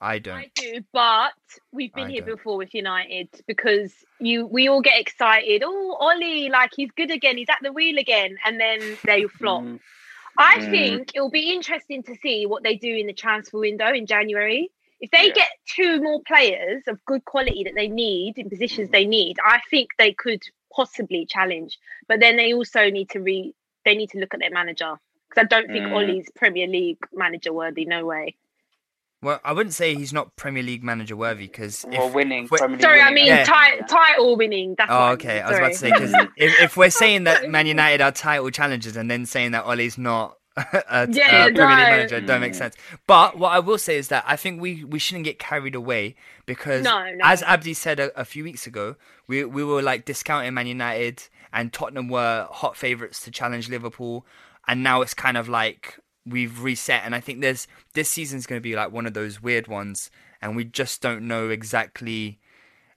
I 0.00 0.18
don't. 0.18 0.36
I 0.38 0.50
do, 0.56 0.80
but 0.92 1.32
we've 1.72 1.92
been 1.94 2.06
I 2.06 2.10
here 2.10 2.22
don't. 2.22 2.36
before 2.36 2.56
with 2.56 2.74
United 2.74 3.28
because 3.46 3.92
you 4.18 4.46
we 4.46 4.68
all 4.68 4.80
get 4.80 4.98
excited. 4.98 5.62
Oh, 5.64 5.96
Ollie, 6.00 6.48
like 6.48 6.70
he's 6.74 6.90
good 6.92 7.10
again. 7.10 7.36
He's 7.36 7.48
at 7.50 7.58
the 7.62 7.72
wheel 7.72 7.98
again, 7.98 8.38
and 8.44 8.58
then 8.58 8.98
they 9.04 9.24
flop. 9.38 9.62
Mm. 9.64 9.78
I 10.38 10.58
Mm. 10.58 10.70
think 10.70 11.10
it'll 11.14 11.30
be 11.30 11.52
interesting 11.52 12.02
to 12.04 12.14
see 12.22 12.46
what 12.46 12.62
they 12.62 12.76
do 12.76 12.94
in 12.94 13.06
the 13.06 13.12
transfer 13.12 13.58
window 13.58 13.92
in 13.92 14.06
January. 14.06 14.70
If 15.00 15.10
they 15.10 15.26
Yeah. 15.28 15.34
get 15.34 15.48
two 15.66 16.00
more 16.02 16.22
players 16.26 16.82
of 16.86 17.04
good 17.04 17.24
quality 17.24 17.64
that 17.64 17.74
they 17.74 17.88
need 17.88 18.38
in 18.38 18.48
positions 18.48 18.90
they 18.90 19.04
need, 19.06 19.36
I 19.44 19.60
think 19.70 19.90
they 19.98 20.12
could 20.12 20.42
possibly 20.74 21.26
challenge. 21.26 21.78
But 22.08 22.20
then 22.20 22.36
they 22.36 22.54
also 22.54 22.88
need 22.90 23.10
to 23.10 23.20
re 23.20 23.54
they 23.84 23.94
need 23.96 24.10
to 24.10 24.18
look 24.18 24.34
at 24.34 24.40
their 24.40 24.50
manager 24.50 24.98
because 25.28 25.42
I 25.44 25.46
don't 25.46 25.70
think 25.70 25.86
Mm. 25.86 25.92
Ollie's 25.92 26.30
Premier 26.34 26.66
League 26.66 26.98
manager 27.12 27.52
worthy. 27.52 27.84
No 27.84 28.06
way. 28.06 28.36
Well, 29.22 29.38
I 29.44 29.52
wouldn't 29.52 29.74
say 29.74 29.94
he's 29.94 30.12
not 30.14 30.34
Premier 30.36 30.62
League 30.62 30.82
manager 30.82 31.14
worthy 31.14 31.46
because 31.46 31.84
Or 31.92 32.10
winning. 32.10 32.44
if 32.44 32.50
we're- 32.50 32.58
Premier 32.60 32.76
League 32.78 32.82
Sorry, 32.82 33.00
I 33.02 33.12
mean 33.12 33.26
Yeah. 33.26 33.44
ti- 33.44 33.82
title 33.86 34.36
winning. 34.36 34.74
That's 34.78 34.90
oh, 34.90 34.94
what 34.94 35.00
Oh, 35.02 35.06
I 35.06 35.12
okay. 35.12 35.34
mean, 35.34 35.42
I 35.42 35.48
was 35.50 35.58
about 35.58 35.72
to 35.72 35.78
say 35.78 35.90
because 35.90 36.12
if, 36.36 36.60
if 36.60 36.76
we're 36.76 36.90
saying 36.90 37.24
that 37.24 37.50
Man 37.50 37.66
United 37.66 38.00
are 38.00 38.12
title 38.12 38.50
challengers 38.50 38.96
and 38.96 39.10
then 39.10 39.26
saying 39.26 39.50
that 39.52 39.64
Ollie's 39.64 39.98
not 39.98 40.38
a, 40.56 41.06
t- 41.06 41.18
Yeah, 41.18 41.46
a 41.46 41.52
Premier 41.52 41.76
League 41.76 41.86
manager, 41.88 42.16
it 42.16 42.26
don't 42.26 42.40
make 42.40 42.54
sense. 42.54 42.74
But 43.06 43.38
what 43.38 43.52
I 43.52 43.58
will 43.58 43.78
say 43.78 43.96
is 43.98 44.08
that 44.08 44.24
I 44.26 44.36
think 44.36 44.60
we, 44.60 44.84
we 44.84 44.98
shouldn't 44.98 45.24
get 45.24 45.38
carried 45.38 45.74
away 45.74 46.16
because, 46.46 46.82
No, 46.82 47.04
no. 47.04 47.18
as 47.22 47.42
Abdi 47.42 47.74
said 47.74 48.00
a, 48.00 48.18
a 48.20 48.24
few 48.24 48.42
weeks 48.42 48.66
ago, 48.66 48.96
we 49.28 49.44
we 49.44 49.62
were 49.62 49.82
like 49.82 50.06
discounting 50.06 50.52
Man 50.54 50.66
United 50.66 51.22
and 51.52 51.72
Tottenham 51.72 52.08
were 52.08 52.48
hot 52.50 52.76
favourites 52.76 53.20
to 53.24 53.30
challenge 53.30 53.68
Liverpool, 53.68 54.24
and 54.66 54.82
now 54.82 55.02
it's 55.02 55.14
kind 55.14 55.36
of 55.36 55.48
like 55.48 55.98
we've 56.26 56.62
reset. 56.62 57.02
And 57.04 57.14
I 57.14 57.20
think 57.20 57.40
there's 57.40 57.66
this 57.94 58.08
season's 58.08 58.46
going 58.46 58.58
to 58.58 58.62
be 58.62 58.76
like 58.76 58.92
one 58.92 59.06
of 59.06 59.14
those 59.14 59.42
weird 59.42 59.68
ones, 59.68 60.10
and 60.40 60.56
we 60.56 60.64
just 60.64 61.00
don't 61.00 61.26
know 61.26 61.48
exactly. 61.48 62.38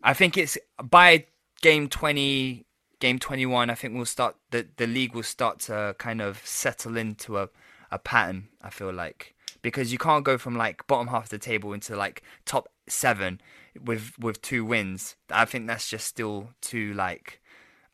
I 0.01 0.13
think 0.13 0.38
it's 0.38 0.57
by 0.83 1.25
game 1.62 1.88
20, 1.88 2.65
game 2.99 3.19
21, 3.19 3.69
I 3.69 3.75
think 3.75 3.95
we'll 3.95 4.05
start 4.05 4.36
the 4.51 4.67
the 4.77 4.88
league 4.88 5.13
will 5.15 5.23
start 5.23 5.59
to 5.62 5.95
kind 5.97 6.21
of 6.21 6.41
settle 6.45 6.97
into 6.97 7.38
a 7.38 7.49
a 7.91 7.99
pattern, 7.99 8.49
I 8.62 8.69
feel 8.69 8.91
like. 8.91 9.36
Because 9.62 9.93
you 9.93 9.97
can't 9.97 10.25
go 10.25 10.38
from 10.38 10.57
like 10.57 10.86
bottom 10.88 11.07
half 11.07 11.25
of 11.25 11.29
the 11.29 11.38
table 11.38 11.71
into 11.71 11.95
like 11.95 12.23
top 12.43 12.67
7 12.89 13.39
with 13.81 14.13
with 14.19 14.41
two 14.41 14.65
wins. 14.65 15.15
I 15.29 15.45
think 15.45 15.67
that's 15.67 15.89
just 15.89 16.07
still 16.07 16.49
too 16.59 16.93
like 16.93 17.39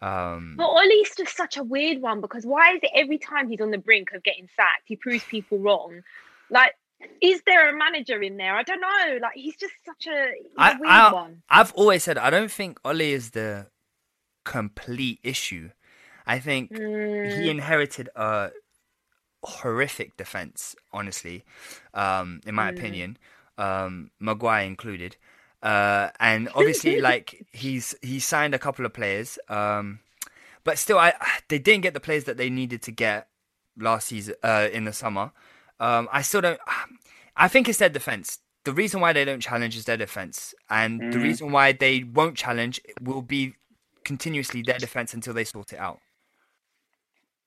um 0.02 0.56
But 0.58 0.68
Ollie's 0.68 1.16
just 1.16 1.36
such 1.36 1.58
a 1.58 1.64
weird 1.64 2.02
one 2.02 2.22
because 2.22 2.46
why 2.46 2.74
is 2.76 2.80
it 2.84 2.92
every 2.96 3.18
time 3.18 3.50
he's 3.50 3.62
on 3.62 3.72
the 3.72 3.78
brink 3.78 4.12
of 4.14 4.24
getting 4.24 4.48
sacked, 4.56 4.84
he 4.86 4.96
proves 4.96 5.24
people 5.30 5.60
wrong? 5.60 6.02
Like, 6.50 6.74
is 7.22 7.42
there 7.46 7.70
a 7.74 7.78
manager 7.78 8.22
in 8.22 8.38
there? 8.38 8.56
I 8.56 8.64
don't 8.64 8.82
know. 8.82 9.20
Like, 9.22 9.34
he's 9.36 9.56
just 9.56 9.74
such 9.86 10.08
a, 10.08 10.32
I, 10.58 10.72
weird 10.80 10.84
I, 10.86 11.12
one. 11.12 11.44
I've 11.50 11.74
always 11.74 12.04
said 12.04 12.18
I 12.18 12.30
don't 12.30 12.52
think 12.52 12.80
Oli 12.84 13.12
is 13.12 13.32
the 13.32 13.68
complete 14.46 15.20
issue. 15.24 15.70
I 16.26 16.40
think 16.40 16.72
Mm. 16.72 17.32
he 17.32 17.50
inherited 17.50 18.10
a 18.16 18.52
horrific 19.44 20.18
defense, 20.18 20.76
honestly, 20.92 21.44
um, 21.94 22.42
in 22.46 22.56
my 22.56 22.68
Mm. 22.68 22.78
opinion, 22.78 23.18
um, 23.58 24.12
Maguire 24.20 24.66
included. 24.66 25.18
Uh, 25.62 26.10
and 26.20 26.50
obviously, 26.56 26.98
like 27.02 27.46
he's 27.52 27.96
he 28.02 28.20
signed 28.20 28.54
a 28.56 28.60
couple 28.60 28.86
of 28.86 28.94
players, 28.94 29.38
um, 29.50 30.00
but 30.64 30.78
still, 30.78 30.98
I 31.00 31.14
they 31.50 31.60
didn't 31.60 31.82
get 31.84 31.94
the 31.94 32.00
players 32.00 32.26
that 32.26 32.38
they 32.38 32.50
needed 32.50 32.82
to 32.84 32.92
get 32.92 33.28
last 33.78 34.08
season 34.08 34.36
uh, 34.44 34.70
in 34.72 34.86
the 34.86 34.94
summer. 34.94 35.32
Um, 35.80 36.08
I 36.12 36.22
still 36.22 36.42
don't. 36.42 36.60
I 37.36 37.48
think 37.48 37.70
it's 37.70 37.80
their 37.80 37.90
defense. 37.90 38.40
The 38.66 38.74
reason 38.74 39.00
why 39.02 39.14
they 39.14 39.26
don't 39.26 39.42
challenge 39.42 39.76
is 39.78 39.86
their 39.86 39.98
defense, 39.98 40.54
and 40.70 41.06
the 41.12 41.20
Mhm. 41.20 41.22
reason 41.22 41.52
why 41.52 41.72
they 41.74 42.04
won't 42.04 42.38
challenge 42.38 42.82
will 43.02 43.22
be 43.22 43.56
continuously 44.06 44.62
their 44.62 44.80
defense 44.80 45.14
until 45.14 45.34
they 45.34 45.44
sort 45.46 45.74
it 45.74 45.80
out. 45.80 46.02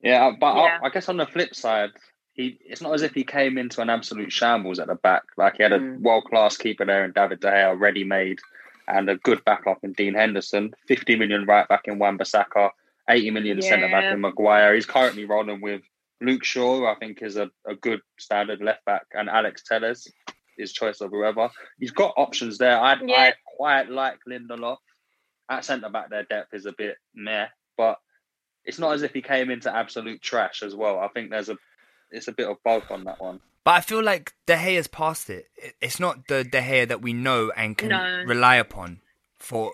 Yeah, 0.00 0.32
but 0.38 0.54
Yeah. 0.54 0.80
I, 0.82 0.86
I 0.86 0.90
guess 0.90 1.08
on 1.08 1.16
the 1.16 1.26
flip 1.26 1.54
side, 1.54 1.90
he 2.34 2.58
it's 2.64 2.80
not 2.80 2.94
as 2.94 3.02
if 3.02 3.12
he 3.14 3.24
came 3.24 3.58
into 3.58 3.80
an 3.82 3.90
absolute 3.90 4.32
shambles 4.32 4.78
at 4.78 4.86
the 4.88 4.94
back. 4.94 5.22
Like 5.36 5.56
he 5.56 5.62
had 5.62 5.72
a 5.72 5.78
Mm. 5.78 6.00
world 6.00 6.24
class 6.24 6.56
keeper 6.56 6.84
there 6.84 7.04
in 7.04 7.12
David 7.12 7.40
De 7.40 7.50
Gea, 7.50 7.78
ready 7.78 8.04
made, 8.04 8.40
and 8.88 9.08
a 9.08 9.16
good 9.16 9.44
backup 9.44 9.78
in 9.82 9.92
Dean 9.92 10.14
Henderson. 10.14 10.74
Fifty 10.86 11.16
million 11.16 11.44
right 11.44 11.68
back 11.68 11.82
in 11.86 11.98
Wan 11.98 12.18
Bissaka, 12.18 12.70
eighty 13.08 13.30
million 13.30 13.60
centre 13.62 13.88
back 13.88 14.04
in 14.12 14.20
Maguire. 14.20 14.74
He's 14.74 14.86
currently 14.86 15.24
rolling 15.24 15.60
with 15.60 15.82
Luke 16.20 16.44
Shaw, 16.44 16.78
who 16.78 16.86
I 16.86 16.94
think 16.94 17.20
is 17.22 17.36
a, 17.36 17.50
a 17.66 17.74
good 17.74 18.00
standard 18.18 18.60
left 18.62 18.84
back, 18.84 19.06
and 19.12 19.28
Alex 19.28 19.62
Telles, 19.64 20.10
his 20.56 20.72
choice 20.72 21.00
of 21.00 21.10
whoever. 21.10 21.50
He's 21.80 21.90
got 21.90 22.14
options 22.16 22.58
there. 22.58 22.78
I 22.78 22.96
Yeah. 23.02 23.16
I 23.16 23.34
quite 23.56 23.90
like 23.90 24.18
Lindelof. 24.28 24.78
At 25.50 25.64
centre 25.64 25.90
back, 25.90 26.08
their 26.08 26.22
depth 26.22 26.54
is 26.54 26.64
a 26.64 26.72
bit 26.72 26.96
meh, 27.14 27.48
but 27.76 27.98
it's 28.64 28.78
not 28.78 28.94
as 28.94 29.02
if 29.02 29.12
he 29.12 29.20
came 29.20 29.50
into 29.50 29.74
absolute 29.74 30.22
trash 30.22 30.62
as 30.62 30.74
well. 30.74 30.98
I 31.00 31.08
think 31.08 31.30
there's 31.30 31.48
a 31.50 31.58
it's 32.12 32.28
a 32.28 32.32
bit 32.32 32.48
of 32.48 32.56
both 32.64 32.90
on 32.90 33.04
that 33.04 33.20
one. 33.20 33.40
But 33.64 33.72
I 33.72 33.80
feel 33.80 34.02
like 34.02 34.32
De 34.46 34.56
Gea's 34.56 34.86
past 34.88 35.30
it. 35.30 35.46
It- 35.56 35.74
It's 35.80 35.98
not 36.00 36.26
the 36.28 36.44
De 36.44 36.60
Gea 36.60 36.88
that 36.88 37.00
we 37.02 37.12
know 37.12 37.50
and 37.56 37.76
can 37.78 37.88
No. 37.90 38.22
rely 38.26 38.56
upon 38.56 39.00
for. 39.38 39.72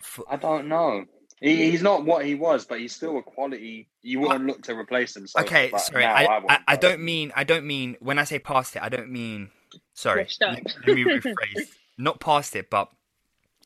for 0.00 0.24
I 0.30 0.36
don't 0.36 0.68
know. 0.68 1.04
He, 1.40 1.70
he's 1.70 1.82
not 1.82 2.04
what 2.04 2.26
he 2.26 2.34
was, 2.34 2.66
but 2.66 2.80
he's 2.80 2.94
still 2.94 3.16
a 3.16 3.22
quality. 3.22 3.88
You 4.02 4.20
wouldn't 4.20 4.44
look 4.46 4.62
to 4.64 4.74
replace 4.76 5.16
him. 5.16 5.26
So 5.26 5.40
okay, 5.40 5.70
sorry. 5.78 6.04
now 6.04 6.14
I, 6.14 6.42
I, 6.54 6.58
I 6.68 6.76
don't 6.76 7.00
mean 7.00 7.32
I 7.34 7.44
don't 7.44 7.66
mean 7.66 7.96
when 8.00 8.18
I 8.18 8.24
say 8.24 8.38
past 8.38 8.76
it. 8.76 8.82
I 8.82 8.90
don't 8.90 9.10
mean 9.10 9.50
sorry. 9.94 10.24
Washed 10.24 10.42
up. 10.42 10.54
Let, 10.54 10.86
let 10.86 10.96
me 10.96 11.04
rephrase. 11.04 11.68
not 11.98 12.20
past 12.20 12.54
it, 12.56 12.68
but 12.68 12.90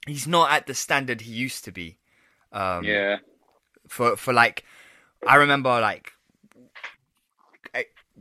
he's 0.06 0.28
not 0.28 0.52
at 0.52 0.68
the 0.68 0.74
standard 0.74 1.22
he 1.22 1.32
used 1.32 1.64
to 1.64 1.72
be. 1.72 1.98
Um, 2.52 2.84
Yeah, 2.84 3.16
for 3.88 4.16
for 4.16 4.32
like 4.32 4.64
I 5.26 5.34
remember 5.36 5.80
like 5.80 6.12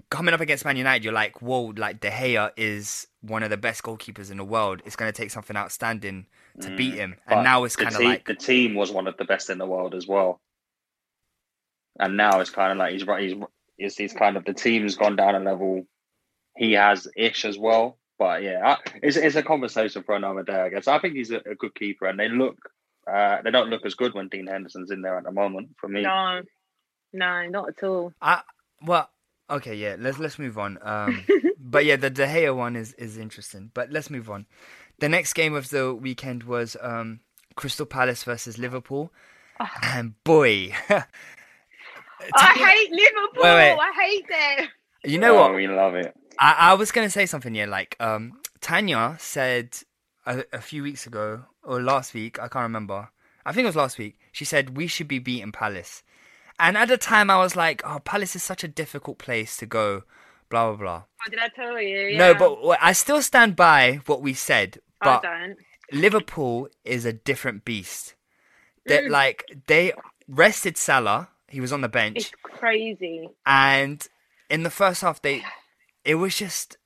coming 0.09 0.33
up 0.33 0.41
against 0.41 0.65
Man 0.65 0.77
United, 0.77 1.03
you're 1.03 1.13
like, 1.13 1.41
whoa, 1.41 1.73
like 1.77 1.99
De 1.99 2.09
Gea 2.09 2.51
is 2.57 3.07
one 3.21 3.43
of 3.43 3.49
the 3.49 3.57
best 3.57 3.83
goalkeepers 3.83 4.31
in 4.31 4.37
the 4.37 4.43
world. 4.43 4.81
It's 4.85 4.95
going 4.95 5.11
to 5.11 5.15
take 5.15 5.31
something 5.31 5.55
outstanding 5.55 6.27
to 6.61 6.69
Mm, 6.69 6.77
beat 6.77 6.93
him, 6.95 7.15
but 7.27 7.35
and 7.35 7.43
now 7.43 7.63
it's 7.63 7.75
kind 7.75 7.95
of 7.95 8.01
te- 8.01 8.05
like 8.05 8.25
the 8.25 8.35
team 8.35 8.75
was 8.75 8.91
one 8.91 9.07
of 9.07 9.17
the 9.17 9.25
best 9.25 9.49
in 9.49 9.57
the 9.57 9.65
world 9.65 9.95
as 9.95 10.07
well. 10.07 10.39
and 11.99 12.17
now 12.17 12.39
it's 12.39 12.49
kind 12.49 12.71
of 12.71 12.77
like 12.77 12.93
he's 12.93 13.05
right. 13.05 13.23
He's 13.23 13.35
he's, 13.77 13.95
he's 13.97 14.13
kind 14.13 14.37
of 14.37 14.45
the 14.45 14.53
team's 14.53 14.95
gone 14.95 15.15
down 15.15 15.35
a 15.35 15.39
level. 15.39 15.85
He 16.57 16.73
has 16.73 17.07
ish 17.15 17.45
as 17.45 17.57
well, 17.57 17.97
but 18.19 18.43
yeah, 18.43 18.61
I, 18.63 18.77
it's 19.01 19.17
it's 19.17 19.35
a 19.35 19.43
conversation 19.43 20.03
for 20.03 20.15
another 20.15 20.43
day. 20.43 20.59
I 20.59 20.69
guess 20.69 20.87
I 20.87 20.99
think 20.99 21.15
he's 21.15 21.31
a, 21.31 21.37
a 21.37 21.55
good 21.55 21.73
keeper, 21.75 22.05
and 22.07 22.19
they 22.19 22.29
look 22.29 22.57
uh, 23.11 23.41
they 23.43 23.51
don't 23.51 23.69
look 23.69 23.85
as 23.85 23.95
good 23.95 24.13
when 24.13 24.27
Dean 24.29 24.47
Henderson's 24.47 24.91
in 24.91 25.01
there 25.01 25.17
at 25.17 25.23
the 25.23 25.31
moment. 25.31 25.69
For 25.77 25.87
me, 25.87 26.03
No, 26.03 26.41
no, 27.13 27.47
not 27.47 27.69
at 27.69 27.83
all. 27.83 28.13
I 28.21 28.41
well, 28.85 29.09
okay, 29.49 29.75
yeah. 29.75 29.95
Let's 29.99 30.19
let's 30.19 30.39
move 30.39 30.57
on. 30.57 30.77
Um, 30.81 31.23
but 31.59 31.85
yeah, 31.85 31.95
the 31.95 32.09
De 32.09 32.25
Gea 32.25 32.55
one 32.55 32.75
is 32.75 32.93
is 32.93 33.17
interesting. 33.17 33.71
But 33.73 33.91
let's 33.91 34.09
move 34.09 34.29
on. 34.29 34.45
The 34.99 35.09
next 35.09 35.33
game 35.33 35.53
of 35.55 35.69
the 35.69 35.93
weekend 35.93 36.43
was 36.43 36.77
um, 36.81 37.21
Crystal 37.55 37.85
Palace 37.85 38.23
versus 38.23 38.57
Liverpool, 38.57 39.11
and 39.81 40.13
boy, 40.23 40.73
I 40.89 42.53
hate 42.53 42.91
Liverpool. 42.91 43.43
Wait, 43.43 43.55
wait. 43.55 43.77
I 43.79 43.91
hate 44.01 44.27
them. 44.27 44.67
you 45.03 45.17
know 45.17 45.37
oh, 45.37 45.41
what? 45.41 45.55
we 45.55 45.67
love 45.67 45.95
it. 45.95 46.15
I, 46.39 46.55
I 46.59 46.73
was 46.73 46.91
gonna 46.91 47.09
say 47.09 47.25
something 47.25 47.53
here. 47.53 47.67
Like, 47.67 47.95
um, 47.99 48.39
Tanya 48.61 49.17
said 49.19 49.77
a, 50.25 50.43
a 50.53 50.61
few 50.61 50.83
weeks 50.83 51.05
ago 51.05 51.43
or 51.63 51.81
last 51.81 52.13
week, 52.13 52.39
I 52.39 52.47
can't 52.47 52.63
remember. 52.63 53.09
I 53.45 53.51
think 53.51 53.65
it 53.65 53.69
was 53.69 53.75
last 53.75 53.97
week. 53.97 54.19
She 54.31 54.45
said 54.45 54.77
we 54.77 54.87
should 54.87 55.07
be 55.07 55.19
beating 55.19 55.51
Palace, 55.51 56.03
and 56.59 56.77
at 56.77 56.87
the 56.87 56.97
time 56.97 57.29
I 57.29 57.37
was 57.37 57.55
like, 57.55 57.81
"Oh, 57.85 57.99
Palace 57.99 58.35
is 58.35 58.43
such 58.43 58.63
a 58.63 58.67
difficult 58.67 59.17
place 59.17 59.57
to 59.57 59.65
go." 59.65 60.03
Blah 60.49 60.67
blah 60.69 60.77
blah. 60.77 61.03
What 61.23 61.31
did 61.31 61.39
I 61.39 61.49
tell 61.49 61.79
you? 61.81 62.17
No, 62.17 62.31
Yeah. 62.31 62.37
but 62.37 62.77
I 62.81 62.91
still 62.93 63.21
stand 63.21 63.55
by 63.55 64.01
what 64.05 64.21
we 64.21 64.33
said. 64.33 64.79
I 65.01 65.05
But 65.05 65.23
don't. 65.23 65.57
Liverpool 65.91 66.69
is 66.83 67.05
a 67.05 67.13
different 67.13 67.65
beast. 67.65 68.15
That 68.85 69.05
Mm. 69.05 69.09
like 69.09 69.43
they 69.67 69.93
rested 70.27 70.77
Salah. 70.77 71.29
He 71.47 71.61
was 71.61 71.71
on 71.71 71.81
the 71.81 71.89
bench 71.89 72.17
It's 72.17 72.31
crazy. 72.41 73.29
and 73.45 74.05
in 74.49 74.63
the 74.63 74.69
first 74.69 75.01
half 75.01 75.21
they 75.21 75.43
it 76.03 76.15
was 76.15 76.35
just 76.37 76.77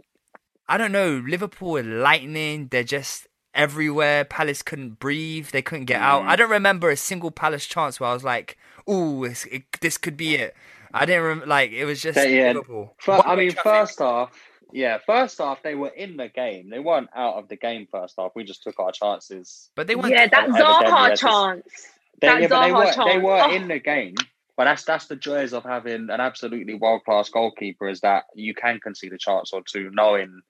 I 0.69 0.77
don't 0.77 0.91
know, 0.91 1.23
Liverpool 1.25 1.82
lightning, 1.82 2.67
they're 2.67 2.84
just 2.84 3.27
everywhere. 3.58 4.24
Palace 4.24 4.62
couldn't 4.62 5.00
breathe, 5.00 5.48
they 5.50 5.62
couldn't 5.62 5.86
get 5.86 6.00
out. 6.02 6.24
Mm. 6.24 6.28
I 6.28 6.36
don't 6.38 6.50
remember 6.50 6.89
a 6.89 6.96
single 6.98 7.32
Palace 7.32 7.65
chance 7.65 8.00
where 8.00 8.10
I 8.10 8.13
was 8.13 8.24
like, 8.24 8.58
"Ooh, 8.89 9.26
it, 9.26 9.63
this 9.82 9.98
could 9.98 10.15
be 10.15 10.36
it." 10.36 10.56
I 10.93 11.06
didn't 11.06 11.24
rem- 11.24 11.43
like 11.50 11.72
it 11.72 11.84
was 11.86 12.02
just 12.02 12.15
But 12.15 12.30
yeah, 12.30 12.48
Liverpool. 12.54 12.93
fir- 13.00 13.22
I 13.26 13.36
mean, 13.36 13.52
traffic. 13.52 13.63
first 13.63 14.00
half, 14.00 14.32
yeah, 14.72 15.00
first 15.06 15.38
half 15.39 15.62
they 15.63 15.76
were 15.76 15.89
in 15.89 16.15
the 16.15 16.30
game. 16.30 16.70
They 16.70 16.80
weren't 16.80 17.10
out 17.15 17.36
of 17.36 17.50
the 17.50 17.58
game 17.58 17.88
first 17.91 18.15
half. 18.17 18.32
We 18.36 18.46
just 18.46 18.63
took 18.63 18.80
our 18.80 18.91
chances. 18.93 19.70
but 19.76 19.88
they 19.88 19.96
weren't 19.96 20.12
Yeah, 20.13 20.28
that 20.28 20.43
Evidently, 20.46 20.62
Zaha 20.63 20.82
yes, 20.82 21.06
it's- 21.06 21.20
chance. 21.20 21.88
They, 22.20 22.28
That 22.28 22.41
yeah, 22.41 22.48
but 22.48 22.62
they 22.62 22.72
Zaha 22.72 22.98
were 22.98 23.12
they 23.12 23.17
were 23.20 23.41
Oh. 23.43 23.52
in 23.54 23.67
the 23.67 23.80
game. 23.80 24.15
But 24.56 24.63
that's 24.63 24.86
that's 24.86 25.06
the 25.06 25.15
joys 25.15 25.54
of 25.54 25.63
having 25.63 26.10
an 26.10 26.20
absolutely 26.20 26.74
world 26.74 27.04
class 27.06 27.30
goalkeeper 27.30 27.88
is 27.89 28.00
that 28.02 28.24
you 28.34 28.56
can 28.56 28.80
concede 28.80 29.13
a 29.13 29.17
chance 29.20 29.54
or 29.54 29.62
two, 29.62 29.91
knowing 29.93 30.41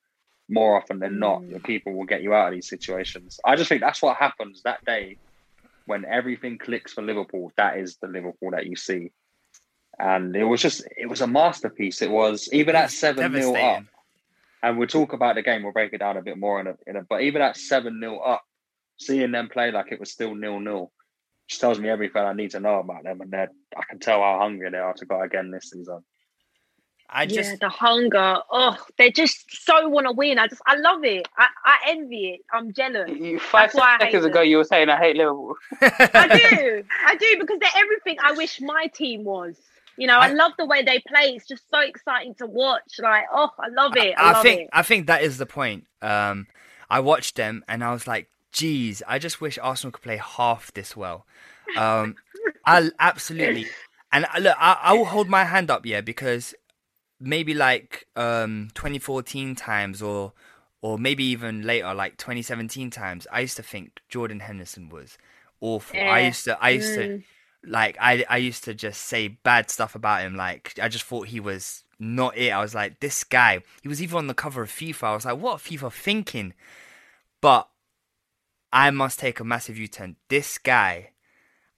more 0.48 0.76
often 0.76 0.98
than 0.98 1.18
not 1.18 1.42
Mm. 1.42 1.50
your 1.50 1.60
keeper 1.60 1.90
will 1.92 2.04
get 2.04 2.22
you 2.22 2.32
out 2.34 2.48
of 2.48 2.54
these 2.54 2.68
situations. 2.68 3.38
I 3.44 3.56
just 3.56 3.68
think 3.68 3.80
that's 3.80 4.00
what 4.02 4.16
happens 4.16 4.62
that 4.62 4.84
day 4.84 5.18
when 5.86 6.04
everything 6.04 6.58
clicks 6.58 6.92
for 6.92 7.02
Liverpool. 7.02 7.52
That 7.56 7.78
is 7.78 7.96
the 7.98 8.08
Liverpool 8.08 8.50
that 8.52 8.66
you 8.66 8.76
see, 8.76 9.12
and 9.98 10.34
it 10.36 10.44
was 10.44 10.60
just 10.62 10.86
it 10.96 11.06
was 11.06 11.20
a 11.20 11.26
masterpiece. 11.26 12.02
It 12.02 12.10
was 12.10 12.48
even 12.52 12.76
at 12.76 12.90
seven 12.90 13.32
0 13.32 13.54
up, 13.56 13.84
and 14.62 14.78
we'll 14.78 14.88
talk 14.88 15.12
about 15.12 15.34
the 15.34 15.42
game. 15.42 15.62
We'll 15.62 15.72
break 15.72 15.92
it 15.92 15.98
down 15.98 16.16
a 16.16 16.22
bit 16.22 16.38
more 16.38 16.60
in 16.60 16.66
a, 16.66 16.76
in 16.86 16.96
a 16.96 17.02
but 17.02 17.22
even 17.22 17.42
at 17.42 17.56
seven 17.56 18.00
0 18.00 18.18
up, 18.18 18.42
seeing 18.98 19.32
them 19.32 19.48
play 19.48 19.70
like 19.70 19.92
it 19.92 20.00
was 20.00 20.10
still 20.10 20.34
nil 20.34 20.60
nil 20.60 20.92
just 21.48 21.62
tells 21.62 21.78
me 21.80 21.88
everything 21.88 22.22
I 22.22 22.34
need 22.34 22.50
to 22.50 22.60
know 22.60 22.78
about 22.80 23.04
them, 23.04 23.22
and 23.22 23.30
they're, 23.30 23.50
I 23.74 23.82
can 23.88 23.98
tell 23.98 24.20
how 24.20 24.38
hungry 24.38 24.68
they 24.70 24.76
are 24.76 24.92
to 24.92 25.06
go 25.06 25.22
again 25.22 25.50
this 25.50 25.70
season. 25.70 26.04
I 27.10 27.22
yeah, 27.22 27.26
just 27.28 27.60
the 27.60 27.68
hunger. 27.68 28.38
Oh, 28.50 28.76
they 28.98 29.10
just 29.10 29.64
so 29.64 29.88
want 29.88 30.06
to 30.06 30.12
win. 30.12 30.38
I 30.38 30.46
just, 30.46 30.60
I 30.66 30.76
love 30.76 31.04
it. 31.04 31.26
I, 31.38 31.46
I 31.64 31.76
envy 31.88 32.34
it. 32.34 32.40
I'm 32.52 32.72
jealous. 32.72 33.08
You, 33.10 33.38
five 33.38 33.72
That's 33.72 33.74
why 33.74 33.86
I 33.86 33.92
hate 33.92 34.00
seconds 34.12 34.24
ago, 34.26 34.40
them. 34.40 34.48
you 34.48 34.56
were 34.58 34.64
saying 34.64 34.88
I 34.90 34.98
hate 34.98 35.16
Liverpool. 35.16 35.54
I 35.80 36.28
do. 36.50 36.84
I 37.06 37.16
do 37.16 37.36
because 37.40 37.58
they're 37.60 37.70
everything 37.82 38.16
I 38.22 38.32
wish 38.32 38.60
my 38.60 38.86
team 38.92 39.24
was. 39.24 39.56
You 39.96 40.06
know, 40.06 40.18
I, 40.18 40.28
I- 40.28 40.32
love 40.32 40.52
the 40.58 40.66
way 40.66 40.82
they 40.82 40.98
play. 41.08 41.34
It's 41.34 41.46
just 41.46 41.68
so 41.70 41.80
exciting 41.80 42.34
to 42.36 42.46
watch. 42.46 42.98
Like, 42.98 43.24
oh, 43.32 43.50
I 43.58 43.68
love 43.68 43.96
it. 43.96 44.14
I, 44.18 44.22
I 44.22 44.32
love 44.32 44.42
think 44.42 44.60
it. 44.62 44.68
I 44.72 44.82
think 44.82 45.06
that 45.06 45.22
is 45.22 45.38
the 45.38 45.46
point. 45.46 45.86
Um, 46.02 46.46
I 46.90 47.00
watched 47.00 47.36
them 47.36 47.64
and 47.68 47.82
I 47.82 47.92
was 47.92 48.06
like, 48.06 48.28
"Geez, 48.52 49.02
I 49.08 49.18
just 49.18 49.40
wish 49.40 49.58
Arsenal 49.58 49.92
could 49.92 50.02
play 50.02 50.18
half 50.18 50.72
this 50.74 50.96
well." 50.96 51.26
Um, 51.76 52.16
I 52.66 52.90
absolutely, 53.00 53.66
and 54.12 54.26
look, 54.40 54.56
I, 54.58 54.78
I 54.82 54.92
will 54.92 55.06
hold 55.06 55.28
my 55.28 55.44
hand 55.44 55.70
up, 55.70 55.84
yeah, 55.84 56.00
because 56.00 56.54
maybe 57.20 57.54
like 57.54 58.06
um 58.16 58.68
2014 58.74 59.54
times 59.54 60.02
or 60.02 60.32
or 60.80 60.96
maybe 60.98 61.24
even 61.24 61.62
later, 61.62 61.92
like 61.92 62.16
2017 62.18 62.90
times, 62.90 63.26
I 63.32 63.40
used 63.40 63.56
to 63.56 63.62
think 63.64 64.00
Jordan 64.08 64.40
Henderson 64.40 64.88
was 64.88 65.18
awful. 65.60 65.98
I 65.98 66.20
used 66.20 66.44
to, 66.44 66.62
I 66.62 66.70
used 66.70 66.94
to 66.94 67.00
Mm. 67.08 67.24
like 67.64 67.96
I 68.00 68.24
I 68.30 68.36
used 68.36 68.62
to 68.64 68.74
just 68.74 69.00
say 69.02 69.26
bad 69.28 69.70
stuff 69.70 69.94
about 69.96 70.22
him. 70.22 70.36
Like 70.36 70.78
I 70.80 70.88
just 70.88 71.04
thought 71.04 71.26
he 71.28 71.40
was 71.40 71.82
not 71.98 72.36
it. 72.36 72.50
I 72.50 72.60
was 72.60 72.76
like, 72.76 73.00
this 73.00 73.24
guy. 73.24 73.60
He 73.82 73.88
was 73.88 74.00
even 74.00 74.18
on 74.18 74.26
the 74.28 74.34
cover 74.34 74.62
of 74.62 74.70
FIFA. 74.70 75.02
I 75.02 75.14
was 75.14 75.24
like, 75.24 75.38
what 75.38 75.54
are 75.54 75.58
FIFA 75.58 75.92
thinking? 75.92 76.54
But 77.40 77.68
I 78.72 78.90
must 78.90 79.18
take 79.18 79.40
a 79.40 79.44
massive 79.44 79.76
U-turn. 79.78 80.14
This 80.28 80.58
guy, 80.58 81.10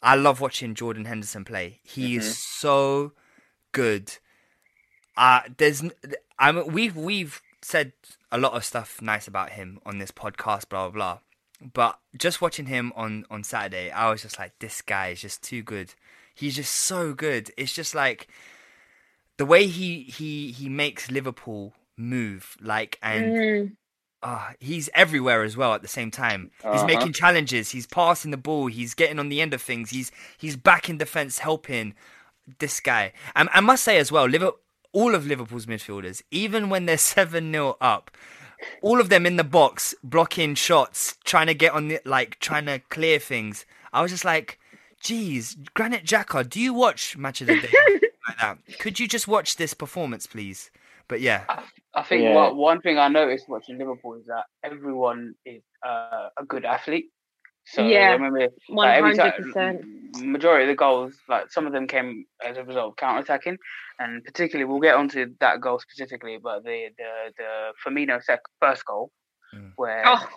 I 0.03 0.16
love 0.16 0.40
watching 0.40 0.74
Jordan 0.74 1.07
Henderson 1.07 1.44
play. 1.44 1.81
He 1.85 2.16
is 2.16 2.37
so 2.37 3.12
good. 3.72 4.12
Uh 5.16 5.40
there's 5.57 5.83
n- 5.83 5.92
I 6.38 6.53
mean 6.53 6.73
we've 6.73 6.96
we've 6.96 7.42
said 7.62 7.92
a 8.33 8.38
lot 8.38 8.53
of 8.55 8.64
stuff 8.64 9.03
nice 9.03 9.27
about 9.29 9.51
him 9.51 9.81
on 9.85 9.99
this 9.99 10.11
podcast, 10.11 10.68
blah 10.68 10.88
blah 10.88 10.90
blah. 10.90 11.18
But 11.75 11.99
just 12.16 12.40
watching 12.40 12.66
him 12.66 12.92
on 12.96 13.27
on 13.31 13.44
Saturday, 13.44 13.90
I 13.90 14.11
was 14.11 14.23
just 14.23 14.38
like, 14.38 14.59
this 14.61 14.81
guy 14.83 15.09
is 15.09 15.20
just 15.20 15.42
too 15.42 15.62
good. 15.62 15.94
He's 16.35 16.57
just 16.57 16.73
so 16.75 17.12
good. 17.12 17.51
It's 17.59 17.75
just 17.75 17.94
like 17.94 18.29
the 19.37 19.44
way 19.46 19.66
he 19.66 20.03
he 20.05 20.53
he 20.53 20.68
makes 20.68 21.11
Liverpool 21.11 21.75
move, 21.96 22.57
like 22.62 22.99
and 23.03 23.25
Mm. 23.33 23.73
ah, 24.23 24.53
he's 24.59 24.88
everywhere 24.94 25.42
as 25.42 25.57
well 25.57 25.75
at 25.75 25.83
the 25.83 25.88
same 25.88 26.11
time. 26.11 26.51
He's 26.62 26.66
Uh-huh. 26.66 26.87
making 26.87 27.12
challenges. 27.12 27.70
He's 27.70 27.87
passing 27.87 28.31
the 28.31 28.37
ball. 28.38 28.68
He's 28.68 28.94
getting 28.94 29.18
on 29.18 29.29
the 29.29 29.40
end 29.42 29.53
of 29.53 29.61
things. 29.61 29.90
He's 29.90 30.11
he's 30.38 30.57
back 30.57 30.88
in 30.88 30.96
defense, 30.99 31.40
helping 31.40 31.94
this 32.59 32.81
guy. 32.81 33.12
And 33.35 33.49
I 33.53 33.61
must 33.61 33.85
say 33.85 33.99
as 33.99 34.11
well, 34.11 34.25
Liverpool, 34.27 34.61
all 34.92 35.14
of 35.14 35.26
Liverpool's 35.26 35.66
midfielders, 35.66 36.22
even 36.31 36.68
when 36.68 36.87
they're 36.87 36.98
seven 36.98 37.53
0 37.53 37.76
up, 37.81 38.11
all 38.83 39.00
of 39.00 39.09
them 39.09 39.26
in 39.26 39.37
the 39.37 39.44
box 39.44 39.94
blocking 40.03 40.55
shots, 40.55 41.16
trying 41.24 41.46
to 41.46 41.55
get 41.55 41.72
on 41.72 41.88
the 41.88 42.00
like 42.05 42.38
trying 42.40 42.66
to 42.66 42.79
clear 42.90 43.18
things. 43.18 43.66
I 43.92 44.03
was 44.03 44.11
just 44.11 44.24
like, 44.24 44.59
geez, 45.00 45.57
Granit 45.74 46.05
Xhaka, 46.05 46.48
do 46.48 46.61
you 46.61 46.72
watch 46.74 47.16
Match 47.16 47.40
of 47.40 47.46
the 47.48 47.57
Day 47.57 47.68
like 48.29 48.38
that? 48.40 48.59
Could 48.79 49.00
you 49.00 49.09
just 49.09 49.29
watch 49.29 49.57
this 49.57 49.74
performance, 49.74 50.26
please? 50.26 50.70
But 51.09 51.20
yeah, 51.20 51.44
I 51.94 52.03
think 52.03 52.22
Yeah. 52.22 52.35
what, 52.35 52.57
one 52.57 52.81
thing 52.81 52.98
I 52.98 53.09
noticed 53.09 53.48
watching 53.48 53.79
Liverpool 53.79 54.14
is 54.14 54.26
that 54.26 54.44
everyone 54.62 55.35
is 55.44 55.62
uh, 55.85 56.29
a 56.38 56.44
good 56.46 56.64
athlete. 56.64 57.07
So 57.66 57.87
Yeah, 57.87 58.11
I 58.11 58.12
remember 58.12 58.48
One 58.68 58.87
like, 58.88 58.96
every 58.98 59.16
hundred 59.16 59.33
time, 59.33 59.42
percent. 59.44 59.85
Majority 60.18 60.64
of 60.64 60.68
the 60.68 60.75
goals, 60.77 61.14
like 61.29 61.51
some 61.51 61.66
of 61.66 61.73
them 61.73 61.87
came 61.87 62.25
as 62.46 62.57
a 62.57 62.64
result 62.64 62.90
of 62.92 62.96
counter 62.96 63.20
attacking, 63.20 63.57
and 63.99 64.25
particularly 64.25 64.70
we'll 64.70 64.81
get 64.81 64.94
onto 64.94 65.27
that 65.40 65.61
goal 65.61 65.79
specifically, 65.79 66.38
but 66.42 66.64
the 66.64 66.88
the 66.99 67.33
the 67.38 67.73
Firmino 67.85 68.23
sec- 68.23 68.40
first 68.61 68.85
goal, 68.85 69.11
Mm. 69.55 69.73
where 69.77 70.03
Oh, 70.07 70.29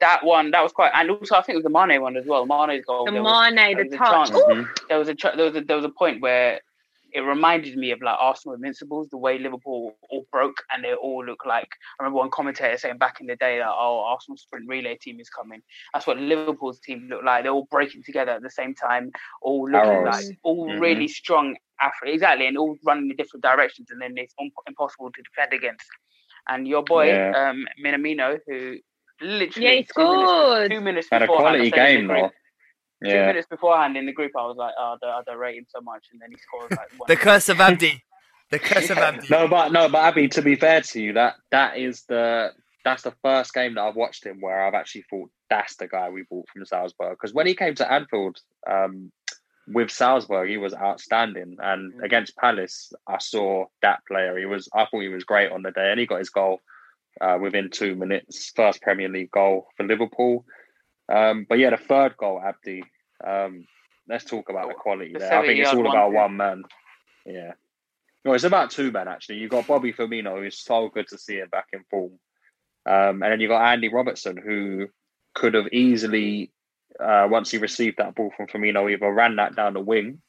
that 0.00 0.24
one 0.24 0.50
that 0.52 0.62
was 0.62 0.72
quite, 0.72 0.92
and 0.94 1.10
also 1.10 1.34
I 1.36 1.42
think 1.42 1.54
it 1.54 1.62
was 1.64 1.64
the 1.64 1.70
Mane 1.86 2.00
one 2.00 2.16
as 2.16 2.24
well. 2.26 2.46
Mane's 2.46 2.84
goal. 2.84 3.04
the 3.06 3.12
there 3.12 3.22
was- 3.22 3.52
Mane, 3.54 3.76
the 3.76 3.96
touch. 3.96 4.28
chance. 4.28 4.30
Mhm. 4.30 4.68
there 4.88 4.98
was 4.98 5.08
a 5.08 5.14
there 5.36 5.46
was 5.46 5.56
a 5.56 5.60
there 5.62 5.76
was 5.76 5.84
a 5.84 5.88
point 5.90 6.20
where 6.22 6.60
it 7.12 7.20
reminded 7.20 7.76
me 7.76 7.90
of 7.90 8.00
like 8.00 8.16
Arsenal 8.18 8.54
Invincibles, 8.54 9.08
the 9.10 9.18
way 9.18 9.38
Liverpool 9.38 9.96
all 10.10 10.26
broke 10.32 10.56
and 10.72 10.82
they 10.82 10.94
all 10.94 11.24
look 11.24 11.44
like. 11.44 11.68
I 11.98 12.02
remember 12.02 12.18
one 12.18 12.30
commentator 12.30 12.76
saying 12.78 12.98
back 12.98 13.20
in 13.20 13.26
the 13.26 13.36
day 13.36 13.58
that 13.58 13.68
oh 13.68 14.00
Arsenal 14.06 14.36
sprint 14.38 14.66
relay 14.68 14.96
team 14.96 15.20
is 15.20 15.28
coming. 15.28 15.60
That's 15.92 16.06
what 16.06 16.18
Liverpool's 16.18 16.80
team 16.80 17.08
looked 17.10 17.24
like. 17.24 17.42
They're 17.44 17.52
all 17.52 17.68
breaking 17.70 18.02
together 18.04 18.32
at 18.32 18.42
the 18.42 18.50
same 18.50 18.74
time, 18.74 19.10
all 19.42 19.64
looking 19.70 19.90
Arrows. 19.90 20.28
like 20.28 20.38
all 20.42 20.68
Mhm. 20.68 20.80
really 20.80 21.08
strong 21.08 21.56
athletes, 21.80 22.14
exactly, 22.14 22.46
and 22.46 22.56
all 22.56 22.76
running 22.84 23.10
in 23.10 23.16
different 23.16 23.42
directions, 23.42 23.90
and 23.90 24.00
then 24.00 24.14
it's 24.16 24.34
un- 24.40 24.50
impossible 24.66 25.10
to 25.12 25.22
defend 25.22 25.52
against. 25.52 25.86
And 26.48 26.66
your 26.66 26.82
boy 26.82 27.08
Yeah. 27.08 27.50
um, 27.50 27.66
Minamino, 27.84 28.38
who 28.46 28.78
literally 29.20 29.66
Yeah, 29.68 29.74
he 29.74 29.84
two 29.84 30.02
minutes- 30.02 30.30
scored. 30.30 30.70
Two 30.70 30.80
minutes 30.80 31.08
Had 31.10 31.22
a 31.22 31.26
quality 31.26 31.70
said 31.70 31.92
in 31.92 32.08
the 32.08 32.14
game 32.14 32.20
group- 32.22 32.32
though. 33.02 33.10
two 33.10 33.16
Yeah. 33.16 33.26
minutes 33.26 33.46
beforehand 33.48 33.96
in 33.96 34.06
the 34.06 34.12
group, 34.12 34.32
I 34.36 34.42
was 34.46 34.56
like, 34.56 34.74
oh, 34.78 34.94
I 34.94 34.96
don't, 35.00 35.10
I 35.14 35.22
don't 35.26 35.38
rate 35.38 35.56
him 35.58 35.66
so 35.68 35.80
much, 35.80 36.06
and 36.12 36.20
then 36.20 36.30
he 36.30 36.36
scores 36.38 36.70
like 36.70 36.90
one. 36.98 37.06
the 37.08 37.16
curse 37.16 37.48
of 37.48 37.60
Abdi, 37.60 38.02
the 38.50 38.58
curse 38.58 38.90
of 38.90 38.98
Abdi. 38.98 39.26
No, 39.30 39.48
but 39.48 39.72
no, 39.72 39.88
but 39.88 39.98
Abby. 39.98 40.28
To 40.28 40.42
be 40.42 40.56
fair 40.56 40.80
to 40.80 41.00
you, 41.02 41.12
that 41.14 41.34
that 41.50 41.76
is 41.78 42.04
the 42.08 42.50
that's 42.84 43.02
the 43.02 43.14
first 43.22 43.54
game 43.54 43.74
that 43.74 43.82
I've 43.82 43.96
watched 43.96 44.26
him 44.26 44.40
where 44.40 44.64
I've 44.64 44.74
actually 44.74 45.04
thought 45.08 45.30
that's 45.48 45.76
the 45.76 45.86
guy 45.86 46.10
we 46.10 46.24
bought 46.28 46.48
from 46.48 46.64
Salzburg. 46.66 47.12
Because 47.12 47.32
when 47.32 47.46
he 47.46 47.54
came 47.54 47.74
to 47.76 47.90
Anfield, 47.92 48.38
um, 48.68 49.12
with 49.68 49.90
Salzburg, 49.92 50.48
he 50.50 50.56
was 50.56 50.74
outstanding. 50.74 51.56
And 51.60 52.02
against 52.02 52.36
Palace, 52.36 52.92
I 53.06 53.18
saw 53.18 53.66
that 53.82 54.00
player. 54.08 54.36
He 54.36 54.46
was, 54.46 54.68
I 54.74 54.86
thought 54.86 55.00
he 55.00 55.08
was 55.08 55.22
great 55.22 55.52
on 55.52 55.62
the 55.62 55.70
day, 55.70 55.90
and 55.92 56.00
he 56.00 56.06
got 56.06 56.18
his 56.18 56.30
goal 56.30 56.60
uh, 57.20 57.38
within 57.40 57.70
two 57.70 57.94
minutes. 57.94 58.50
First 58.56 58.82
Premier 58.82 59.08
League 59.08 59.30
goal 59.30 59.68
for 59.76 59.86
Liverpool. 59.86 60.44
Um, 61.08 61.46
but 61.48 61.58
yeah, 61.60 61.70
the 61.70 61.76
third 61.76 62.16
goal, 62.16 62.42
Abdi. 62.44 62.82
Um, 63.26 63.66
let's 64.08 64.24
talk 64.24 64.48
about 64.48 64.68
the 64.68 64.74
quality 64.74 65.12
The 65.12 65.20
there. 65.20 65.38
I 65.38 65.46
think 65.46 65.60
it's 65.60 65.72
all 65.72 65.88
about 65.88 66.12
one. 66.12 66.14
one 66.14 66.36
man. 66.36 66.62
Yeah. 67.24 67.52
No, 68.24 68.34
it's 68.34 68.44
about 68.44 68.70
two 68.70 68.90
men 68.90 69.08
actually. 69.08 69.38
You've 69.38 69.50
got 69.50 69.66
Bobby 69.66 69.92
Firmino, 69.92 70.40
who's 70.40 70.58
so 70.58 70.88
good 70.88 71.08
to 71.08 71.18
see 71.18 71.38
him 71.38 71.48
back 71.48 71.66
in 71.72 71.84
form, 71.90 72.12
um, 72.86 73.22
and 73.22 73.32
then 73.32 73.40
you've 73.40 73.48
got 73.48 73.72
Andy 73.72 73.88
Robertson, 73.88 74.36
who 74.36 74.88
could 75.34 75.54
have 75.54 75.68
easily, 75.72 76.52
uh, 77.00 77.26
once 77.30 77.50
he 77.50 77.58
received 77.58 77.98
that 77.98 78.14
ball 78.14 78.32
from 78.36 78.46
Firmino, 78.46 78.90
either 78.92 79.12
ran 79.12 79.36
that 79.36 79.56
down 79.56 79.74
the 79.74 79.80
wing 79.80 80.20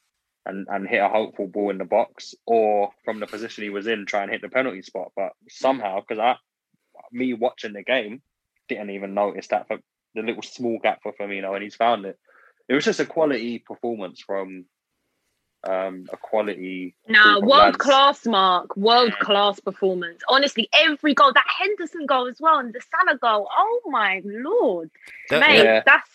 and, 0.46 0.68
and 0.70 0.88
hit 0.88 1.02
a 1.02 1.10
hopeful 1.10 1.48
ball 1.48 1.70
in 1.70 1.78
the 1.78 1.86
box, 1.86 2.34
or 2.46 2.92
from 3.06 3.20
the 3.20 3.28
position 3.28 3.64
he 3.64 3.70
was 3.70 3.88
in, 3.88 4.06
try 4.06 4.24
and 4.24 4.32
hit 4.32 4.42
the 4.42 4.50
penalty 4.50 4.82
spot. 4.82 5.12
But 5.16 5.34
somehow, 5.50 6.00
because 6.00 6.20
I, 6.20 6.36
me 7.12 7.34
watching 7.34 7.74
the 7.74 7.84
game, 7.84 8.22
didn't 8.70 8.90
even 8.92 9.14
notice 9.14 9.48
that 9.48 9.68
for 9.68 9.78
the 10.16 10.22
little 10.22 10.42
small 10.42 10.80
gap 10.82 11.00
for 11.04 11.14
Firmino, 11.14 11.54
and 11.54 11.64
he's 11.64 11.76
found 11.76 12.06
it. 12.06 12.18
It 12.70 12.74
was 12.76 12.86
just 12.86 13.00
a 13.00 13.06
quality 13.06 13.60
performance 13.60 14.22
from 14.22 14.66
um, 15.68 16.06
a 16.12 16.18
quality. 16.18 16.96
Nah, 17.08 17.40
world 17.40 17.50
lads. 17.50 17.78
class, 17.78 18.26
Mark. 18.26 18.76
World 18.76 19.14
class 19.20 19.60
performance. 19.60 20.22
Honestly, 20.30 20.68
every 20.74 21.14
goal, 21.14 21.32
that 21.34 21.46
Henderson 21.60 22.06
goal 22.06 22.28
as 22.28 22.40
well, 22.42 22.60
and 22.60 22.74
the 22.74 22.82
Salah 22.82 23.18
goal. 23.18 23.48
Oh 23.56 23.82
my 23.86 24.22
lord, 24.26 24.90
That- 25.30 25.40
mate, 25.40 25.64
Yeah. 25.64 25.82
that's 25.86 26.10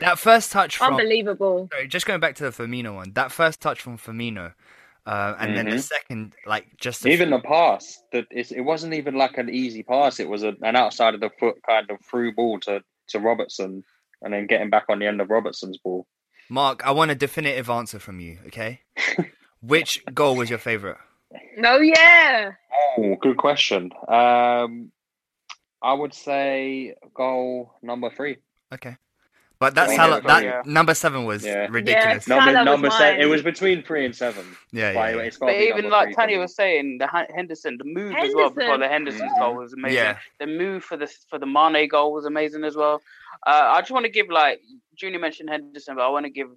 That 0.00 0.18
first 0.18 0.50
touch 0.52 0.76
from 0.78 0.94
unbelievable. 0.94 1.68
Sorry, 1.72 1.86
just 1.88 2.06
going 2.06 2.20
back 2.20 2.34
to 2.36 2.44
the 2.44 2.50
Firmino 2.50 2.94
one. 2.94 3.12
That 3.14 3.30
first 3.32 3.60
touch 3.60 3.80
from 3.82 3.98
Firmino, 3.98 4.54
uh, 5.06 5.34
and 5.38 5.54
then 5.56 5.66
the 5.68 5.76
Mhm. 5.76 5.82
second, 5.82 6.34
like 6.46 6.74
just 6.78 7.04
a 7.04 7.10
Even 7.10 7.30
the 7.30 7.38
pass, 7.40 8.02
that 8.12 8.26
it 8.30 8.62
wasn't 8.62 8.94
even 8.94 9.14
like 9.14 9.36
an 9.38 9.48
easy 9.50 9.82
pass. 9.82 10.18
It 10.20 10.28
was 10.28 10.42
a, 10.42 10.54
an 10.62 10.74
outside 10.76 11.14
of 11.14 11.20
the 11.20 11.28
foot 11.38 11.56
kind 11.66 11.90
of 11.90 11.98
through 12.04 12.32
ball 12.34 12.60
to, 12.60 12.82
to 13.08 13.18
Robertson, 13.18 13.82
and 14.22 14.32
then 14.32 14.46
getting 14.46 14.70
back 14.70 14.84
on 14.88 14.98
the 14.98 15.06
end 15.06 15.20
of 15.20 15.30
Robertson's 15.30 15.78
ball. 15.78 16.06
Mark, 16.48 16.84
I 16.84 16.90
want 16.90 17.10
a 17.10 17.14
definitive 17.14 17.70
answer 17.70 17.98
from 17.98 18.20
you. 18.20 18.38
Okay, 18.48 18.80
which 19.62 20.04
goal 20.12 20.36
was 20.36 20.50
your 20.50 20.58
favorite? 20.58 20.98
No, 21.56 21.78
yeah. 21.78 22.52
Oh, 22.98 23.16
good 23.20 23.36
question. 23.36 23.90
Um, 24.08 24.90
I 25.82 25.92
would 25.92 26.12
say 26.12 26.94
goal 27.14 27.72
number 27.82 28.10
three. 28.10 28.38
Okay, 28.72 28.96
but 29.60 29.74
that 29.74 29.90
Yeah, 29.90 29.96
Salah, 29.96 30.20
that 30.22 30.42
yeah. 30.42 30.62
number 30.64 30.94
seven 30.94 31.24
was 31.24 31.44
Yeah. 31.44 31.66
ridiculous. 31.70 32.26
Number, 32.26 32.52
Salah 32.52 32.58
was 32.60 32.64
number 32.64 32.90
seven. 32.90 33.20
It 33.20 33.26
was 33.26 33.42
between 33.42 33.82
three 33.82 34.04
and 34.06 34.16
seven. 34.16 34.44
Yeah, 34.72 34.94
But 34.94 35.14
yeah, 35.14 35.22
yeah. 35.22 35.30
But 35.38 35.54
even 35.54 35.90
like 35.90 36.16
Tanya 36.16 36.38
was 36.40 36.54
saying, 36.56 36.98
the 36.98 37.06
Henderson, 37.36 37.76
the 37.78 37.84
move 37.84 38.14
as 38.16 38.34
well 38.34 38.50
before 38.50 38.78
the 38.78 38.88
Henderson. 38.88 39.20
Henderson's 39.20 39.38
goal 39.38 39.54
was 39.56 39.72
amazing. 39.74 39.96
Yeah. 39.98 40.18
The 40.40 40.46
move 40.46 40.82
for 40.82 40.96
the 40.96 41.06
for 41.28 41.38
the 41.38 41.46
Mane 41.46 41.86
goal 41.88 42.12
was 42.12 42.24
amazing 42.24 42.64
as 42.64 42.74
well. 42.74 43.00
Uh, 43.46 43.74
I 43.74 43.80
just 43.80 43.90
want 43.92 44.04
to 44.06 44.10
give 44.10 44.28
like 44.30 44.60
Junior 44.96 45.18
mentioned 45.20 45.50
Henderson, 45.50 45.94
but 45.96 46.02
I 46.02 46.08
want 46.08 46.24
to 46.26 46.30
give 46.30 46.48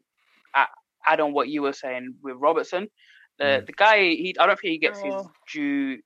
add 1.05 1.19
on 1.19 1.33
what 1.33 1.49
you 1.49 1.61
were 1.61 1.73
saying 1.73 2.15
with 2.23 2.35
Robertson. 2.37 2.87
The 3.37 3.43
Mm. 3.45 3.65
the 3.65 3.73
guy, 3.73 3.97
he 3.99 4.35
I 4.39 4.45
don't 4.47 4.57
think 4.59 4.71
he 4.71 4.77
gets 4.77 5.01
his 5.01 5.13
Oh. 5.13 5.31
due. 5.51 5.99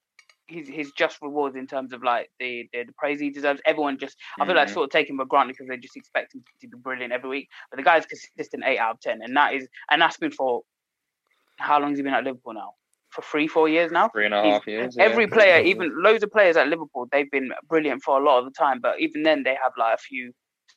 His, 0.50 0.68
his 0.70 0.92
just 0.92 1.22
rewards 1.22 1.56
in 1.58 1.68
terms 1.68 1.92
of 1.92 2.04
like 2.04 2.30
the, 2.40 2.70
the 2.72 2.84
the 2.86 2.94
praise 2.98 3.20
he 3.20 3.30
deserves. 3.30 3.60
Everyone 3.66 3.98
just 3.98 4.16
I 4.40 4.46
feel 4.46 4.56
like 4.56 4.70
Mhm. 4.70 4.74
sort 4.74 4.96
of 4.96 5.06
him 5.10 5.18
for 5.18 5.26
granted 5.26 5.54
because 5.58 5.68
they 5.68 5.78
just 5.78 5.98
expect 5.98 6.34
him 6.36 6.44
to 6.62 6.68
be 6.70 6.78
brilliant 6.78 7.12
every 7.12 7.30
week. 7.30 7.50
But 7.70 7.78
the 7.78 7.84
guy's 7.84 8.06
consistent 8.06 8.64
eight 8.66 8.78
out 8.78 8.96
of 8.96 9.02
ten, 9.02 9.20
and 9.22 9.36
that 9.36 9.54
is 9.54 9.68
and 9.92 10.02
that's 10.02 10.18
been 10.18 10.32
for 10.32 10.62
how 11.58 11.80
long 11.80 11.90
has 11.90 12.00
he 12.00 12.04
been 12.04 12.14
at 12.14 12.24
Liverpool 12.24 12.54
now? 12.54 12.72
For 13.10 13.22
three, 13.24 13.48
four 13.48 13.68
years 13.68 13.92
now. 13.92 14.10
Three 14.10 14.26
and 14.26 14.34
a 14.34 14.42
He's- 14.44 14.54
half 14.54 14.68
years. 14.68 14.96
yeah. 14.98 15.04
Every 15.06 15.28
player, 15.28 15.60
even 15.64 15.92
loads 16.02 16.24
of 16.24 16.32
players 16.32 16.56
at 16.56 16.68
Liverpool, 16.68 17.08
they've 17.12 17.30
been 17.32 17.52
brilliant 17.68 18.04
for 18.04 18.20
a 18.20 18.24
lot 18.24 18.40
of 18.40 18.46
the 18.46 18.52
time. 18.52 18.80
But 18.80 19.00
even 19.00 19.24
then, 19.24 19.44
they 19.44 19.56
have 19.56 19.72
like 19.78 19.96
a 19.96 19.98
few 19.98 20.34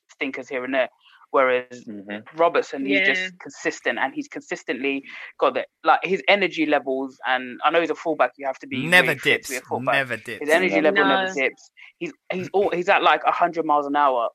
stinkers 0.09 0.49
here 0.49 0.65
and 0.65 0.75
there. 0.75 0.89
Whereas 1.33 1.85
Mhm. 1.87 2.25
Robertson, 2.37 2.85
he's 2.85 3.01
Yeah. 3.01 3.07
just 3.07 3.39
consistent, 3.39 3.99
and 3.99 4.13
he's 4.15 4.29
consistently 4.29 5.05
got 5.39 5.55
that 5.55 5.69
like 5.85 6.01
his 6.03 6.23
energy 6.29 6.67
levels. 6.67 7.19
And 7.27 7.61
I 7.65 7.71
know 7.71 7.81
he's 7.81 7.91
a 7.91 7.95
fullback; 7.95 8.33
you 8.37 8.47
have 8.47 8.59
to 8.61 8.67
be 8.67 8.87
never 8.87 9.15
dips. 9.15 9.49
to 9.49 9.55
be 9.55 9.59
a 9.59 9.61
fullback. 9.61 9.95
Never 9.95 10.17
dips. 10.17 10.41
His 10.41 10.51
energy 10.51 10.81
Never 10.81 10.97
level 10.99 11.05
No. 11.09 11.23
never 11.23 11.33
dips. 11.35 11.71
He's 11.99 12.13
he's 12.33 12.49
all, 12.53 12.71
he's 12.71 12.89
at 12.89 13.03
like 13.03 13.23
hundred 13.25 13.65
miles 13.65 13.87
an 13.87 13.95
hour 13.97 14.29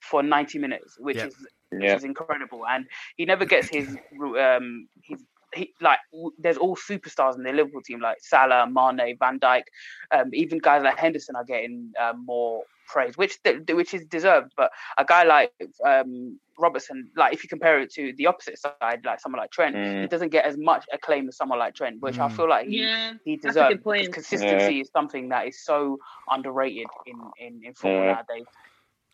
for 0.00 0.22
ninety 0.22 0.58
minutes, 0.58 0.96
which 0.98 1.16
Yeah. 1.18 1.26
is 1.26 1.36
which 1.72 1.82
Yeah. 1.82 1.96
is 1.96 2.04
incredible. 2.04 2.66
And 2.66 2.86
he 3.16 3.24
never 3.26 3.44
gets 3.44 3.68
his 3.68 3.96
um 4.38 4.88
his 5.04 5.22
he 5.52 5.74
like 5.80 5.98
w- 6.12 6.32
there's 6.38 6.56
all 6.56 6.76
superstars 6.76 7.36
in 7.36 7.42
the 7.42 7.52
Liverpool 7.52 7.82
team 7.82 8.00
like 8.00 8.16
Salah, 8.20 8.66
Mane, 8.66 9.16
Van 9.18 9.38
Dijk, 9.40 9.64
um, 10.12 10.30
even 10.32 10.58
guys 10.58 10.82
like 10.84 10.96
Henderson 10.98 11.34
are 11.36 11.44
getting 11.44 11.92
um, 12.00 12.24
more 12.24 12.62
praise, 12.92 13.16
which 13.16 13.38
which 13.68 13.94
is 13.94 14.04
deserved. 14.06 14.52
But 14.56 14.70
a 14.98 15.04
guy 15.04 15.24
like 15.24 15.52
um, 15.84 16.38
Robertson, 16.58 17.10
like 17.16 17.32
if 17.32 17.42
you 17.42 17.48
compare 17.48 17.80
it 17.80 17.92
to 17.94 18.12
the 18.16 18.26
opposite 18.26 18.58
side, 18.58 19.00
like 19.04 19.20
someone 19.20 19.40
like 19.40 19.50
Trent, 19.50 19.74
he 19.76 20.06
Mm. 20.06 20.10
doesn't 20.10 20.30
get 20.30 20.44
as 20.44 20.56
much 20.58 20.84
acclaim 20.92 21.28
as 21.28 21.36
someone 21.36 21.58
like 21.58 21.74
Trent, 21.74 22.00
which 22.00 22.18
I 22.18 22.28
Mm. 22.28 22.36
feel 22.36 22.48
like 22.48 22.66
he 22.66 22.82
Yeah, 22.82 23.12
he 23.24 23.36
that's 23.42 23.56
a 23.56 23.58
good 23.60 23.82
deserves. 23.82 23.84
Because 23.84 24.08
point. 24.08 24.14
consistency 24.14 24.80
is 24.80 24.90
something 24.92 25.28
that 25.30 25.46
is 25.46 25.64
so 25.64 25.98
underrated 26.30 26.86
in 27.06 27.18
in, 27.38 27.60
in 27.64 27.74
football 27.74 28.04
Yeah. 28.04 28.12
nowadays. 28.14 28.46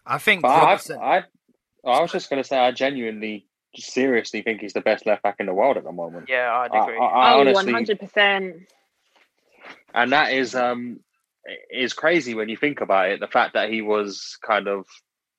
I 0.07 0.19
think 0.19 0.43
But 0.43 0.49
I, 0.49 1.17
I, 1.17 1.17
I 1.85 2.01
was 2.01 2.13
just 2.13 2.31
going 2.31 2.43
to 2.43 2.49
say, 2.49 2.57
I 2.59 2.71
genuinely, 2.71 3.47
seriously 3.75 4.43
think 4.43 4.61
he's 4.61 4.73
the 4.73 4.81
best 4.81 5.05
left 5.07 5.23
back 5.23 5.37
in 5.41 5.47
the 5.47 5.55
world 5.55 5.77
at 5.77 5.85
the 5.85 5.93
moment. 5.93 6.29
Yeah, 6.29 6.53
I'd 6.53 6.73
I, 6.73 6.83
agree. 6.83 6.99
I, 6.99 7.05
I 7.05 7.33
oh, 7.33 7.41
honestly, 7.41 7.73
100%. 7.73 8.67
and 9.95 10.13
that 10.13 10.33
is 10.33 10.55
um 10.55 11.01
is 11.71 11.93
crazy 11.93 12.35
when 12.35 12.49
you 12.49 12.57
think 12.57 12.81
about 12.81 13.11
it. 13.11 13.21
The 13.21 13.27
fact 13.27 13.55
that 13.55 13.71
he 13.71 13.83
was 13.83 14.39
kind 14.47 14.69
of 14.69 14.87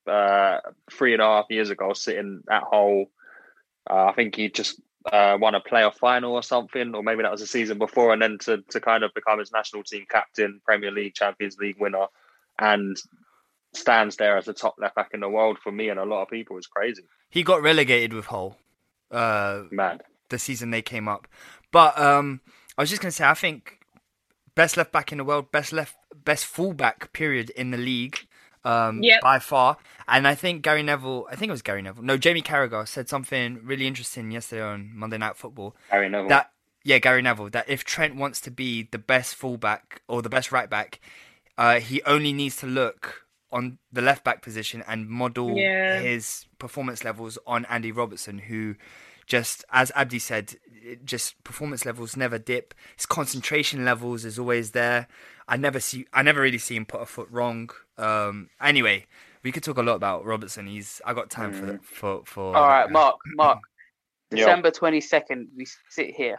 uh, 0.07 0.59
three 0.91 1.13
and 1.13 1.21
a 1.21 1.25
half 1.25 1.45
years 1.49 1.69
ago 1.69 1.93
sitting 1.93 2.41
at 2.49 2.63
Hull. 2.63 3.05
Uh, 3.89 4.05
I 4.05 4.13
think 4.13 4.35
he 4.35 4.49
just 4.49 4.81
uh, 5.11 5.37
won 5.39 5.55
a 5.55 5.61
playoff 5.61 5.95
final 5.95 6.33
or 6.33 6.43
something, 6.43 6.93
or 6.93 7.03
maybe 7.03 7.23
that 7.23 7.31
was 7.31 7.41
the 7.41 7.47
season 7.47 7.77
before, 7.77 8.13
and 8.13 8.21
then 8.21 8.37
to 8.39 8.63
to 8.69 8.79
kind 8.79 9.03
of 9.03 9.13
become 9.13 9.39
his 9.39 9.51
national 9.51 9.83
team 9.83 10.05
captain, 10.09 10.61
Premier 10.65 10.91
League, 10.91 11.13
Champions 11.13 11.57
League 11.57 11.79
winner, 11.79 12.07
and 12.59 12.97
stands 13.73 14.15
there 14.15 14.37
as 14.37 14.45
the 14.45 14.53
top 14.53 14.75
left 14.79 14.95
back 14.95 15.11
in 15.13 15.19
the 15.19 15.29
world 15.29 15.57
for 15.61 15.71
me 15.71 15.89
and 15.89 15.99
a 15.99 16.05
lot 16.05 16.23
of 16.23 16.29
people 16.29 16.57
is 16.57 16.67
crazy. 16.67 17.03
He 17.29 17.43
got 17.43 17.61
relegated 17.61 18.13
with 18.13 18.25
Hull. 18.25 18.57
Uh, 19.11 19.63
Mad. 19.71 20.03
the 20.29 20.39
season 20.39 20.71
they 20.71 20.81
came 20.81 21.07
up. 21.07 21.27
But 21.71 21.97
um, 21.99 22.41
I 22.77 22.81
was 22.81 22.89
just 22.89 23.01
gonna 23.01 23.11
say, 23.11 23.25
I 23.25 23.33
think 23.33 23.79
best 24.57 24.75
left 24.75 24.91
back 24.91 25.11
in 25.13 25.17
the 25.19 25.23
world, 25.23 25.51
best 25.53 25.71
left, 25.71 25.95
best 26.25 26.45
fullback 26.45 27.13
period 27.13 27.49
in 27.51 27.71
the 27.71 27.77
league, 27.77 28.27
um, 28.65 29.01
Yep. 29.01 29.21
by 29.21 29.39
far. 29.39 29.77
And 30.07 30.27
I 30.27 30.35
think 30.35 30.61
Gary 30.63 30.83
Neville, 30.83 31.27
I 31.31 31.35
think 31.37 31.47
it 31.49 31.53
was 31.53 31.61
Gary 31.61 31.81
Neville, 31.81 32.03
no, 32.03 32.17
Jamie 32.17 32.41
Carragher 32.41 32.85
said 32.87 33.07
something 33.07 33.59
really 33.63 33.87
interesting 33.87 34.31
yesterday 34.31 34.61
on 34.63 34.91
Monday 34.93 35.17
Night 35.17 35.37
Football. 35.37 35.75
Harry 35.89 36.09
Neville. 36.09 36.27
That 36.29 36.51
yeah, 36.83 36.97
Gary 36.99 37.21
Neville, 37.21 37.49
that 37.51 37.69
if 37.69 37.83
Trent 37.83 38.15
wants 38.15 38.39
to 38.41 38.51
be 38.51 38.83
the 38.91 38.97
best 38.99 39.35
fullback 39.35 40.01
or 40.07 40.21
the 40.21 40.29
best 40.29 40.51
right 40.51 40.69
back, 40.69 40.99
uh, 41.57 41.79
he 41.79 42.01
only 42.03 42.33
needs 42.33 42.55
to 42.57 42.65
look 42.67 43.25
on 43.51 43.77
the 43.91 44.01
left 44.01 44.23
back 44.23 44.41
position 44.41 44.83
and 44.87 45.07
model 45.09 45.55
Yeah. 45.57 45.99
his 45.99 46.45
performance 46.59 47.03
levels 47.03 47.37
on 47.45 47.65
Andy 47.65 47.91
Robertson, 47.91 48.37
who 48.39 48.75
just 49.27 49.63
as 49.71 49.91
Abdi 49.95 50.19
said, 50.19 50.55
it 50.73 51.05
just 51.05 51.41
performance 51.43 51.85
levels 51.85 52.17
never 52.17 52.39
dip. 52.39 52.73
His 52.95 53.05
concentration 53.05 53.85
levels 53.85 54.25
is 54.25 54.39
always 54.39 54.71
there. 54.71 55.07
I 55.47 55.57
never 55.57 55.79
see, 55.79 56.05
I 56.13 56.23
never 56.23 56.41
really 56.41 56.57
see 56.57 56.75
him 56.75 56.85
put 56.85 57.01
a 57.01 57.05
foot 57.05 57.27
wrong. 57.29 57.69
Um, 57.97 58.49
anyway, 58.61 59.05
we 59.43 59.51
could 59.51 59.63
talk 59.63 59.77
a 59.77 59.81
lot 59.83 59.95
about 59.95 60.25
Robertson. 60.25 60.65
He's, 60.67 61.01
I 61.05 61.13
got 61.13 61.29
time 61.29 61.53
for 61.53 61.79
for 61.83 62.21
for. 62.25 62.55
All 62.57 62.67
right, 62.67 62.89
Mark. 62.89 63.17
Mark. 63.35 63.59
December 64.29 64.71
twenty 64.71 64.99
second, 65.01 65.49
we 65.55 65.65
sit 65.89 66.09
here. 66.15 66.37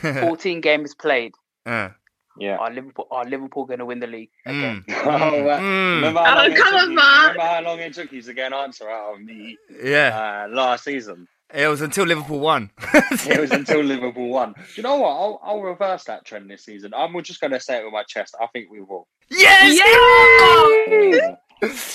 Fourteen 0.00 0.60
games 0.68 0.94
played. 0.94 1.32
Uh, 1.66 1.90
yeah. 2.38 2.56
Are 2.56 2.70
Liverpool 2.70 3.06
are 3.10 3.24
Liverpool 3.24 3.64
going 3.64 3.78
to 3.78 3.86
win 3.86 4.00
the 4.00 4.06
league 4.06 4.30
again? 4.44 4.84
mm, 4.86 4.94
Oh, 5.06 5.44
well, 5.44 5.60
mm, 5.60 5.94
remember, 5.96 6.20
how 6.20 6.32
Oh, 6.34 6.42
long 6.42 6.52
it 6.52 6.56
come 6.58 6.72
took 6.74 6.82
on, 6.82 6.90
you- 6.90 6.96
Mark. 6.96 7.32
remember 7.32 7.42
how 7.54 7.62
long 7.62 7.78
it 7.78 7.94
took 7.94 8.12
you 8.12 8.22
to 8.22 8.34
get 8.34 8.48
an 8.48 8.54
answer 8.54 8.90
out 8.90 9.14
of 9.14 9.20
me 9.22 9.56
yeah, 9.82 10.44
uh, 10.50 10.54
last 10.54 10.84
season? 10.84 11.26
It 11.54 11.68
was 11.68 11.80
until 11.80 12.04
Liverpool 12.06 12.40
won. 12.40 12.70
It 13.26 13.40
was 13.40 13.50
until 13.52 13.80
Liverpool 13.92 14.28
won. 14.28 14.52
Do 14.52 14.62
you 14.76 14.82
know 14.82 14.96
what? 14.96 15.10
I'll, 15.10 15.40
I'll 15.42 15.60
reverse 15.62 16.04
that 16.04 16.24
trend 16.24 16.50
this 16.50 16.64
season. 16.64 16.92
I'm 16.94 17.20
just 17.22 17.40
going 17.40 17.52
to 17.52 17.60
say 17.60 17.78
it 17.78 17.84
with 17.84 17.92
my 17.92 18.02
chest. 18.04 18.34
I 18.40 18.46
think 18.48 18.70
we 18.70 18.80
will. 18.80 19.06
yes, 19.30 19.80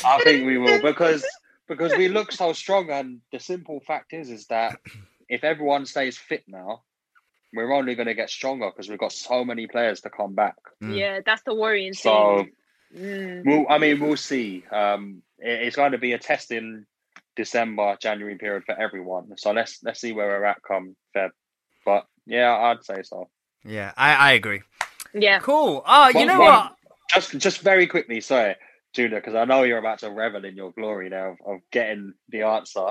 I 0.04 0.20
think 0.24 0.46
we 0.46 0.58
will 0.58 0.82
because 0.82 1.26
because 1.68 1.96
we 1.98 2.08
look 2.08 2.32
so 2.32 2.54
strong, 2.54 2.90
and 2.90 3.22
the 3.32 3.40
simple 3.40 3.80
fact 3.82 4.14
is 4.14 4.30
is 4.30 4.48
that 4.48 4.80
if 5.28 5.44
everyone 5.44 5.86
stays 5.86 6.18
fit 6.18 6.44
now, 6.48 6.82
we're 7.54 7.72
only 7.72 7.96
going 7.96 8.08
to 8.08 8.16
get 8.16 8.30
stronger 8.30 8.70
because 8.72 8.90
we've 8.90 8.98
got 9.00 9.12
so 9.12 9.44
many 9.46 9.68
players 9.68 10.02
to 10.02 10.10
come 10.10 10.34
back. 10.34 10.56
Mm. 10.82 10.98
Yeah, 10.98 11.20
that's 11.26 11.44
the 11.44 11.54
worrying 11.54 11.94
So 11.94 12.48
thing. 12.94 13.04
Mm. 13.06 13.46
we'll, 13.46 13.66
I 13.70 13.78
mean, 13.78 14.00
we'll 14.00 14.18
see. 14.18 14.64
Um, 14.72 15.22
it- 15.38 15.62
it's 15.68 15.76
going 15.76 15.92
to 15.92 16.00
be 16.00 16.14
a 16.14 16.18
testing 16.18 16.86
December, 17.44 17.96
January 18.02 18.38
period 18.38 18.64
for 18.66 18.78
everyone. 18.78 19.26
So 19.38 19.52
let's 19.54 19.80
let's 19.82 20.02
see 20.02 20.12
where 20.12 20.28
we're 20.28 20.44
at 20.44 20.62
come 20.68 20.98
Feb. 21.16 21.30
But 21.86 22.06
yeah, 22.26 22.54
I'd 22.54 22.84
say 22.84 23.02
so. 23.04 23.30
Yeah, 23.64 23.94
I, 23.96 24.14
I 24.16 24.32
agree. 24.34 24.62
Yeah. 25.14 25.40
Cool. 25.40 25.82
Oh, 25.88 26.10
you 26.10 26.26
know 26.26 26.38
one- 26.40 26.50
what? 26.50 26.76
Just 27.14 27.38
just 27.38 27.62
very 27.62 27.88
quickly, 27.88 28.20
sorry, 28.20 28.56
Judah, 28.94 29.16
because 29.16 29.36
I 29.36 29.46
know 29.46 29.64
you're 29.64 29.78
about 29.86 30.00
to 30.00 30.12
revel 30.12 30.44
in 30.44 30.56
your 30.58 30.72
glory 30.74 31.08
now 31.10 31.30
of, 31.32 31.38
of 31.46 31.60
getting 31.72 32.14
the 32.28 32.42
answer. 32.44 32.88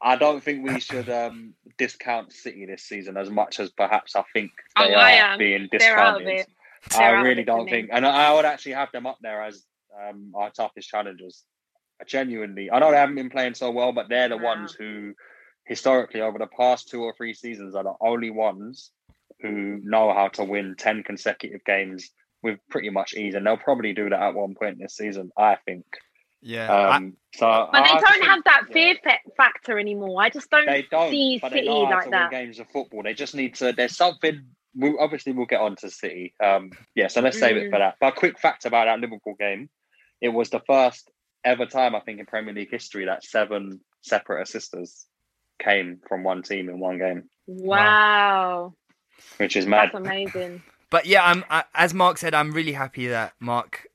I 0.00 0.14
don't 0.16 0.42
think 0.42 0.64
we 0.64 0.78
should 0.80 1.08
um, 1.10 1.54
discount 1.76 2.32
City 2.32 2.64
this 2.66 2.84
season 2.84 3.16
as 3.16 3.30
much 3.30 3.58
as 3.60 3.70
perhaps 3.70 4.14
I 4.16 4.22
think 4.32 4.52
Oh, 4.76 4.86
they 4.86 4.94
I 4.94 5.18
are 5.18 5.32
am. 5.32 5.38
being 5.38 5.68
They're 5.70 5.98
out 5.98 6.20
of 6.22 6.26
discounted. 6.26 6.46
I 6.98 7.10
really 7.28 7.44
don't 7.44 7.68
think, 7.68 7.90
and 7.92 8.06
I 8.06 8.28
I 8.30 8.34
would 8.34 8.44
actually 8.44 8.72
have 8.72 8.90
them 8.92 9.06
up 9.06 9.18
there 9.20 9.42
as 9.42 9.64
um, 10.00 10.32
our 10.34 10.50
toughest 10.50 10.88
challengers. 10.88 11.44
Genuinely, 12.06 12.70
I 12.70 12.78
know 12.78 12.90
they 12.90 12.96
haven't 12.96 13.14
been 13.16 13.30
playing 13.30 13.54
so 13.54 13.70
well, 13.70 13.92
but 13.92 14.08
they're 14.08 14.28
the 14.28 14.36
ones 14.38 14.72
who, 14.72 15.14
historically, 15.64 16.20
over 16.20 16.38
the 16.38 16.46
past 16.46 16.88
two 16.88 17.02
or 17.02 17.14
three 17.16 17.34
seasons, 17.34 17.74
are 17.74 17.84
the 17.84 17.94
only 18.00 18.30
ones 18.30 18.90
who 19.40 19.80
know 19.82 20.12
how 20.12 20.28
to 20.28 20.44
win 20.44 20.74
ten 20.78 21.02
consecutive 21.02 21.64
games 21.64 22.10
with 22.42 22.58
pretty 22.70 22.90
much 22.90 23.14
ease, 23.14 23.34
and 23.34 23.46
they'll 23.46 23.56
probably 23.56 23.92
do 23.92 24.08
that 24.10 24.20
at 24.20 24.34
one 24.34 24.54
point 24.54 24.78
this 24.78 24.96
season. 24.96 25.30
I 25.36 25.56
think. 25.64 25.84
Yeah. 26.44 26.66
Um, 26.88 27.16
so 27.34 27.68
But 27.72 27.84
they 27.84 27.88
don't 27.90 28.12
think- 28.14 28.24
have 28.24 28.44
that 28.44 28.62
fear 28.72 28.96
fa- 29.04 29.30
factor 29.36 29.78
anymore. 29.78 30.20
I 30.20 30.28
just 30.28 30.50
don't, 30.50 30.66
they 30.66 30.82
don't, 30.90 31.08
see 31.10 31.38
but 31.40 31.50
they 31.52 31.58
City 31.58 31.68
know 31.68 31.86
how 31.86 31.92
like 31.92 32.04
to 32.06 32.10
that. 32.10 32.32
win 32.32 32.40
games 32.46 32.58
of 32.58 32.66
football. 32.70 33.04
They 33.04 33.14
just 33.14 33.34
need 33.36 33.54
to. 33.56 33.72
There's 33.72 33.96
something. 33.96 34.42
We 34.74 34.96
obviously 34.98 35.32
we'll 35.34 35.46
get 35.46 35.60
on 35.60 35.76
to 35.76 35.90
City. 35.90 36.34
Um, 36.42 36.72
yeah, 36.96 37.06
so 37.06 37.20
let's 37.20 37.38
save 37.38 37.56
it 37.56 37.70
for 37.70 37.76
Mm. 37.76 37.80
that. 37.80 37.96
But 38.00 38.14
a 38.14 38.16
quick 38.16 38.40
fact 38.40 38.64
about 38.64 38.86
that 38.86 38.98
Liverpool 38.98 39.34
game: 39.38 39.70
it 40.20 40.30
was 40.30 40.50
the 40.50 40.60
first 40.66 41.08
ever 41.44 41.66
time 41.66 41.94
I 41.94 42.00
think 42.00 42.20
in 42.20 42.26
Premier 42.26 42.54
League 42.54 42.70
history 42.70 43.06
that 43.06 43.24
seven 43.24 43.80
separate 44.02 44.42
assisters 44.42 45.06
came 45.62 46.00
from 46.08 46.24
one 46.24 46.42
team 46.42 46.68
in 46.68 46.80
one 46.80 46.98
game, 46.98 47.24
Wow. 47.46 48.74
which 49.38 49.56
is 49.56 49.66
mad. 49.66 49.92
That's 49.92 49.94
amazing. 49.94 50.62
But 50.90 51.06
yeah, 51.06 51.24
I'm 51.24 51.44
I, 51.50 51.64
as 51.74 51.94
Mark 51.94 52.18
said, 52.18 52.34
I'm 52.34 52.52
really 52.52 52.72
happy 52.72 53.08
that 53.08 53.34
Mark 53.40 53.88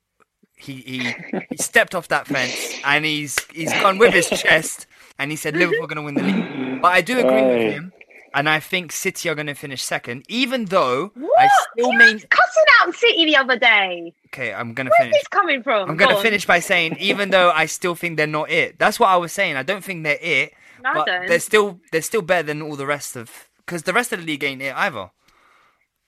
he 0.55 0.75
he, 0.81 1.17
he 1.49 1.57
stepped 1.57 1.95
off 1.95 2.07
that 2.09 2.27
fence 2.27 2.75
and 2.83 3.05
he's 3.05 3.45
he's 3.53 3.73
gone 3.73 3.97
with 3.99 4.13
his 4.13 4.29
chest 4.31 4.87
and 5.19 5.31
he 5.31 5.37
said 5.37 5.57
Liverpool 5.57 5.85
are 5.85 5.87
going 5.87 5.97
to 5.97 6.03
win 6.03 6.17
the 6.17 6.23
league. 6.23 6.49
But 6.81 6.89
I 6.93 7.01
do 7.01 7.19
agree 7.19 7.43
Hey. 7.43 7.51
with 7.51 7.63
him, 7.63 7.93
and 8.37 8.47
I 8.47 8.59
think 8.59 8.91
City 8.91 9.29
are 9.29 9.35
going 9.35 9.47
to 9.47 9.55
finish 9.55 9.81
second, 9.81 10.23
even 10.29 10.65
though 10.65 11.11
I 11.39 11.49
still 11.71 11.91
main. 11.93 12.13
was 12.13 12.25
cussing 12.29 12.63
out 12.81 12.93
City 12.93 13.25
the 13.25 13.35
other 13.35 13.57
day. 13.57 14.13
Okay, 14.27 14.53
I'm 14.53 14.73
going 14.75 14.85
to 14.85 14.93
finish. 14.99 15.11
Where's 15.13 15.21
this 15.23 15.27
coming 15.27 15.63
from? 15.63 15.89
I'm 15.89 15.97
going 15.97 16.15
to 16.15 16.21
finish 16.21 16.45
by 16.45 16.59
saying, 16.59 16.97
even 16.99 17.31
though 17.31 17.49
I 17.49 17.65
still 17.65 17.95
think 17.95 18.15
they're 18.15 18.27
not 18.27 18.51
it. 18.51 18.77
That's 18.77 18.99
what 18.99 19.09
I 19.09 19.17
was 19.17 19.31
saying. 19.33 19.55
I 19.55 19.63
don't 19.63 19.83
think 19.83 20.03
they're 20.03 20.19
it, 20.21 20.53
No, 20.83 20.93
but 20.93 21.05
they're 21.05 21.39
still 21.39 21.79
they're 21.91 22.03
still 22.03 22.21
better 22.21 22.43
than 22.43 22.61
all 22.61 22.75
the 22.75 22.85
rest 22.85 23.15
of 23.15 23.49
because 23.65 23.83
the 23.83 23.93
rest 23.93 24.13
of 24.13 24.19
the 24.19 24.25
league 24.25 24.43
ain't 24.43 24.61
it 24.61 24.75
either, 24.75 25.09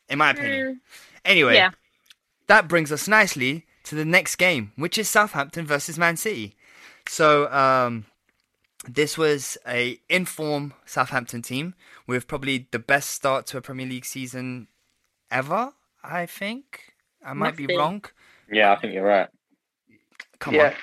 in 0.08 0.20
my 0.20 0.30
opinion. 0.30 0.76
Mm, 0.76 0.80
Anyway, 1.26 1.56
yeah. 1.56 1.72
that 2.48 2.68
brings 2.68 2.92
us 2.92 3.08
nicely 3.08 3.66
to 3.86 3.96
the 3.96 4.06
next 4.06 4.36
game, 4.36 4.72
which 4.76 4.98
is 5.00 5.10
Southampton 5.10 5.66
versus 5.66 5.98
Man 5.98 6.16
City. 6.16 6.56
So 7.08 7.52
um, 7.52 8.06
this 8.88 9.18
was 9.18 9.58
a 9.68 10.00
inform 10.10 10.74
Southampton 10.86 11.42
team 11.42 11.74
with 12.10 12.28
probably 12.28 12.68
the 12.72 12.80
best 12.80 13.12
start 13.12 13.46
to 13.46 13.58
a 13.58 13.62
Premier 13.62 13.86
League 13.86 14.04
season 14.06 14.68
ever. 15.30 15.74
I 16.04 16.26
think 16.26 16.94
I 17.24 17.34
might 17.34 17.50
Must 17.50 17.58
be, 17.58 17.68
be. 17.68 17.78
wrong. 17.78 18.04
Yeah, 18.52 18.72
I 18.74 18.78
think 18.78 18.94
you're 18.96 19.06
right. 19.06 19.30
Come 20.40 20.56
Yeah. 20.56 20.74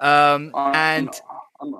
on. 0.00 0.08
Um, 0.08 0.50
On- 0.54 0.74
and 0.74 1.08
on 1.60 1.74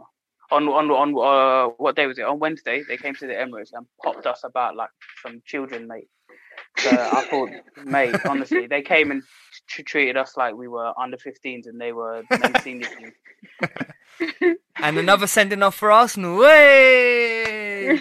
on 0.53 0.69
on, 0.69 0.91
on 0.91 1.09
uh, 1.19 1.75
what 1.79 1.97
day 1.97 2.07
was 2.07 2.19
it? 2.19 2.25
On 2.25 2.39
Wednesday, 2.39 2.85
they 2.87 2.97
came 2.97 3.15
to 3.17 3.27
the 3.27 3.33
Emirates 3.35 3.73
and 3.73 3.87
popped 4.05 4.25
us 4.27 4.45
about 4.45 4.77
like 4.77 4.91
some 5.23 5.43
children, 5.45 5.89
mate. 5.89 6.09
So 6.79 6.91
I 6.91 7.27
thought, 7.31 7.51
mate, 7.85 8.15
honestly, 8.27 8.67
they 8.67 8.83
came 8.83 9.11
and 9.11 9.23
t- 9.69 9.83
treated 9.83 10.17
us 10.17 10.37
like 10.37 10.55
we 10.55 10.69
were 10.69 10.93
under 10.99 11.17
15s 11.17 11.67
and 11.67 11.81
they 11.81 11.93
were 11.93 12.23
the 12.31 12.39
men's 12.39 12.63
senior 12.63 12.89
team. 12.89 14.57
and 14.83 14.99
another 14.99 15.27
sending 15.27 15.63
off 15.63 15.75
for 15.75 15.91
Arsenal. 15.93 16.39
Way. 16.39 18.01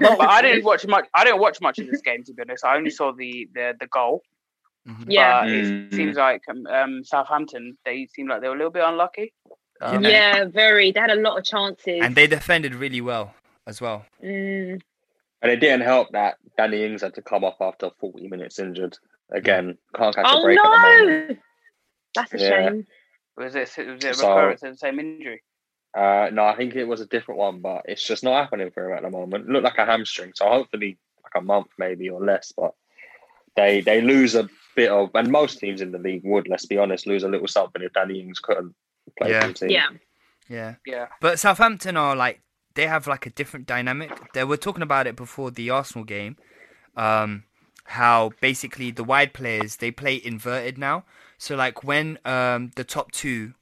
But 0.00 0.20
I 0.20 0.42
didn't 0.42 0.64
watch 0.64 0.86
much. 0.86 1.06
I 1.14 1.24
didn't 1.24 1.40
watch 1.40 1.60
much 1.60 1.78
of 1.78 1.86
this 1.88 2.02
game 2.02 2.22
to 2.24 2.34
be 2.34 2.42
honest. 2.42 2.64
I 2.64 2.76
only 2.76 2.90
saw 2.90 3.12
the 3.12 3.48
the, 3.54 3.74
the 3.80 3.86
goal. 3.86 4.22
Yeah. 5.06 5.42
But 5.44 5.52
it 5.52 5.64
Mm. 5.64 5.94
seems 5.94 6.16
like 6.16 6.42
um, 6.50 6.66
um, 6.66 7.04
Southampton 7.04 7.76
they 7.84 8.06
seem 8.14 8.26
like 8.28 8.40
they 8.40 8.48
were 8.48 8.54
a 8.54 8.58
little 8.58 8.72
bit 8.72 8.82
unlucky. 8.84 9.32
Um, 9.80 10.04
yeah, 10.04 10.44
very. 10.44 10.90
They 10.92 11.00
had 11.00 11.10
a 11.10 11.14
lot 11.16 11.38
of 11.38 11.44
chances. 11.44 12.00
and 12.02 12.14
they 12.14 12.26
defended 12.26 12.74
really 12.74 13.00
well 13.00 13.34
as 13.66 13.80
well. 13.80 14.04
Mm, 14.22 14.80
And 15.42 15.50
it 15.50 15.56
didn't 15.56 15.82
help 15.82 16.12
that 16.12 16.36
Danny 16.56 16.84
Ings 16.84 17.02
had 17.02 17.14
to 17.14 17.22
come 17.22 17.42
off 17.44 17.60
after 17.60 17.90
40 18.00 18.28
minutes 18.28 18.58
injured. 18.58 18.96
Again, 19.32 19.76
can't 19.94 20.14
catch 20.14 20.24
a 20.24 20.28
oh 20.30 20.42
break 20.44 20.58
at 20.58 20.62
the 20.64 21.26
no, 21.28 21.36
that's 22.14 22.34
a 22.34 22.38
Yeah. 22.38 22.48
shame. 22.68 22.86
Was 23.36 23.54
it 23.54 23.60
was 23.76 24.04
it 24.04 24.04
a 24.04 24.14
So- 24.14 24.28
recurrence 24.34 24.62
of 24.62 24.72
the 24.72 24.78
same 24.78 25.00
injury? 25.00 25.42
Uh, 25.94 26.30
no, 26.32 26.44
I 26.44 26.56
think 26.56 26.74
it 26.74 26.84
was 26.84 27.00
a 27.02 27.06
different 27.06 27.38
one, 27.38 27.60
but 27.60 27.82
it's 27.86 28.06
just 28.06 28.24
not 28.24 28.40
happening 28.42 28.70
for 28.70 28.90
him 28.90 28.96
at 28.96 29.02
the 29.02 29.10
moment. 29.10 29.48
Looked 29.48 29.64
like 29.64 29.78
a 29.78 29.84
hamstring, 29.84 30.32
so 30.34 30.48
hopefully 30.48 30.96
like 31.22 31.32
a 31.34 31.44
month 31.44 31.68
maybe 31.78 32.08
or 32.08 32.24
less. 32.24 32.52
But 32.52 32.74
they 33.56 33.80
they 33.80 34.00
lose 34.00 34.34
a 34.34 34.48
bit 34.76 34.90
of, 34.90 35.10
and 35.14 35.30
most 35.30 35.58
teams 35.58 35.80
in 35.82 35.92
the 35.92 35.98
league 35.98 36.22
would, 36.24 36.48
let's 36.48 36.64
be 36.66 36.78
honest, 36.78 37.06
lose 37.06 37.24
a 37.24 37.28
little 37.28 37.48
something 37.48 37.82
if 37.82 37.92
Danny 37.92 38.20
Ings 38.20 38.38
couldn't 38.38 38.74
play 39.18 39.30
Yeah. 39.30 39.40
for 39.42 39.48
the 39.48 39.54
team. 39.54 39.70
Yeah. 39.70 39.88
Yeah. 40.48 40.74
Yeah. 40.86 41.08
But 41.20 41.38
Southampton 41.38 41.96
are 41.96 42.16
like 42.16 42.40
they 42.74 42.86
have 42.86 43.06
like 43.06 43.26
a 43.26 43.30
different 43.30 43.66
dynamic. 43.66 44.32
They 44.32 44.44
were 44.44 44.56
talking 44.56 44.82
about 44.82 45.06
it 45.06 45.16
before 45.16 45.50
the 45.50 45.70
Arsenal 45.70 46.04
game. 46.04 46.36
Um, 46.96 47.44
how 47.84 48.30
basically 48.40 48.90
the 48.90 49.04
wide 49.04 49.34
players 49.34 49.76
they 49.76 49.90
play 49.90 50.20
inverted 50.22 50.78
now. 50.78 51.04
So 51.38 51.56
like 51.56 51.84
when 51.84 52.18
um 52.24 52.70
the 52.76 52.84
top 52.84 53.12
two 53.12 53.54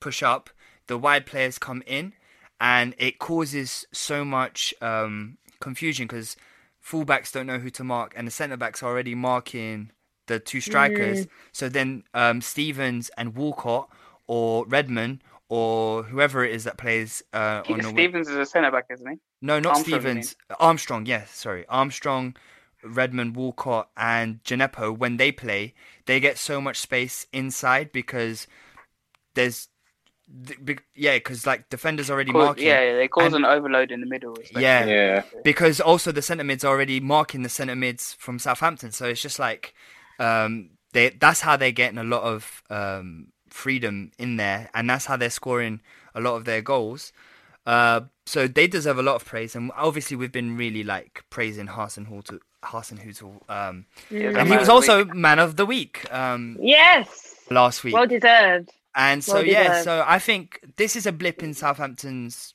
push 0.00 0.22
up, 0.22 0.50
the 0.86 0.98
wide 0.98 1.26
players 1.26 1.58
come 1.58 1.82
in, 1.86 2.14
and 2.60 2.94
it 2.98 3.18
causes 3.18 3.86
so 3.92 4.24
much 4.24 4.74
um 4.80 5.38
confusion 5.60 6.06
because 6.06 6.36
fullbacks 6.84 7.32
don't 7.32 7.46
know 7.46 7.58
who 7.58 7.70
to 7.70 7.84
mark, 7.84 8.14
and 8.16 8.26
the 8.26 8.30
centre 8.30 8.56
backs 8.56 8.82
are 8.82 8.90
already 8.90 9.14
marking 9.14 9.90
the 10.26 10.38
two 10.38 10.60
strikers. 10.60 11.26
Mm. 11.26 11.28
So 11.52 11.68
then 11.68 12.04
um 12.14 12.40
Stephens 12.40 13.10
and 13.16 13.34
Walcott 13.34 13.88
or 14.26 14.64
Redmond 14.66 15.22
or 15.54 16.02
whoever 16.04 16.42
it 16.42 16.54
is 16.54 16.64
that 16.64 16.78
plays 16.78 17.22
uh, 17.34 17.60
on 17.68 17.76
the 17.78 17.84
wing. 17.88 17.94
Stephens 17.96 18.28
is 18.30 18.36
a 18.36 18.46
centre 18.46 18.70
back, 18.70 18.86
isn't 18.90 19.06
he? 19.06 19.16
No, 19.42 19.60
not 19.60 19.74
Armstrong, 19.76 20.00
Stephens. 20.00 20.36
Armstrong, 20.58 21.04
yes, 21.04 21.30
sorry. 21.30 21.66
Armstrong, 21.68 22.34
Redmond, 22.82 23.36
Walcott, 23.36 23.90
and 23.94 24.42
Djenepo, 24.44 24.96
when 24.96 25.18
they 25.18 25.30
play, 25.30 25.74
they 26.06 26.20
get 26.20 26.38
so 26.38 26.58
much 26.58 26.78
space 26.78 27.26
inside 27.34 27.92
because 27.92 28.46
there's. 29.34 29.68
Yeah, 30.94 31.16
because 31.16 31.46
like 31.46 31.68
defenders 31.68 32.08
already 32.10 32.32
Cause- 32.32 32.46
marking. 32.46 32.66
yeah, 32.66 32.94
they 32.94 33.08
cause 33.08 33.34
and- 33.34 33.44
an 33.44 33.44
overload 33.44 33.90
in 33.92 34.00
the 34.00 34.06
middle. 34.06 34.32
especially. 34.40 34.62
yeah. 34.62 34.86
Yeah. 34.86 35.22
Because 35.44 35.80
also 35.82 36.12
the 36.12 36.22
centre 36.22 36.44
mids 36.44 36.64
are 36.64 36.68
already 36.72 36.98
marking 37.00 37.42
the 37.42 37.50
centre 37.50 37.76
mids 37.76 38.14
from 38.14 38.38
Southampton, 38.38 38.92
so 38.92 39.04
it's 39.06 39.20
just 39.20 39.38
like 39.38 39.74
um, 40.18 40.70
they 40.94 41.10
that's 41.10 41.42
how 41.42 41.58
they're 41.58 41.72
getting 41.72 41.98
a 41.98 42.04
lot 42.04 42.22
of 42.22 42.62
um, 42.70 43.26
freedom 43.52 44.10
in 44.18 44.36
there, 44.36 44.70
and 44.74 44.88
that's 44.88 45.06
how 45.06 45.16
they're 45.16 45.30
scoring 45.30 45.80
a 46.14 46.20
lot 46.20 46.36
of 46.36 46.44
their 46.44 46.62
goals. 46.62 47.12
Uh, 47.64 48.02
so 48.26 48.48
they 48.48 48.66
deserve 48.66 48.98
a 48.98 49.02
lot 49.02 49.16
of 49.16 49.24
praise, 49.24 49.54
and 49.54 49.70
obviously 49.76 50.16
we've 50.16 50.32
been 50.32 50.56
really 50.56 50.82
like 50.82 51.24
praising 51.30 51.68
Hasenhüttl, 51.68 52.38
Hassan 52.64 52.98
Hootel, 52.98 53.48
um, 53.50 53.86
Yeah, 54.10 54.38
and 54.38 54.48
he 54.48 54.56
was 54.56 54.66
the 54.66 54.72
also 54.72 55.04
man 55.06 55.38
of 55.38 55.56
the 55.56 55.66
week 55.66 56.12
um, 56.12 56.56
Yes. 56.60 57.36
last 57.50 57.84
week. 57.84 57.94
Well 57.94 58.06
deserved. 58.06 58.70
And 58.94 59.22
so 59.24 59.34
Well 59.34 59.46
yeah, 59.46 59.82
so 59.82 60.04
I 60.06 60.18
think 60.18 60.60
this 60.76 60.96
is 60.96 61.06
a 61.06 61.12
blip 61.12 61.42
in 61.42 61.54
Southampton's 61.54 62.54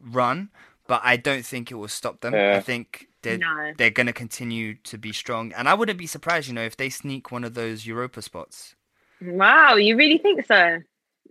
run, 0.00 0.50
but 0.86 1.00
I 1.04 1.16
don't 1.16 1.44
think 1.44 1.70
it 1.70 1.74
will 1.74 1.88
stop 1.88 2.20
them. 2.20 2.34
Yeah. 2.34 2.56
I 2.56 2.60
think 2.60 3.08
they're 3.22 3.38
No. 3.38 3.72
they're 3.76 3.90
going 3.90 4.06
to 4.06 4.12
continue 4.12 4.74
to 4.84 4.98
be 4.98 5.12
strong, 5.12 5.52
and 5.52 5.68
I 5.68 5.74
wouldn't 5.74 5.98
be 5.98 6.06
surprised, 6.06 6.48
you 6.48 6.54
know, 6.54 6.62
if 6.64 6.76
they 6.76 6.90
sneak 6.90 7.30
one 7.30 7.44
of 7.44 7.54
those 7.54 7.86
Europa 7.86 8.20
spots. 8.22 8.74
Wow, 9.22 9.76
you 9.76 9.96
really 9.96 10.18
think 10.18 10.44
so? 10.46 10.54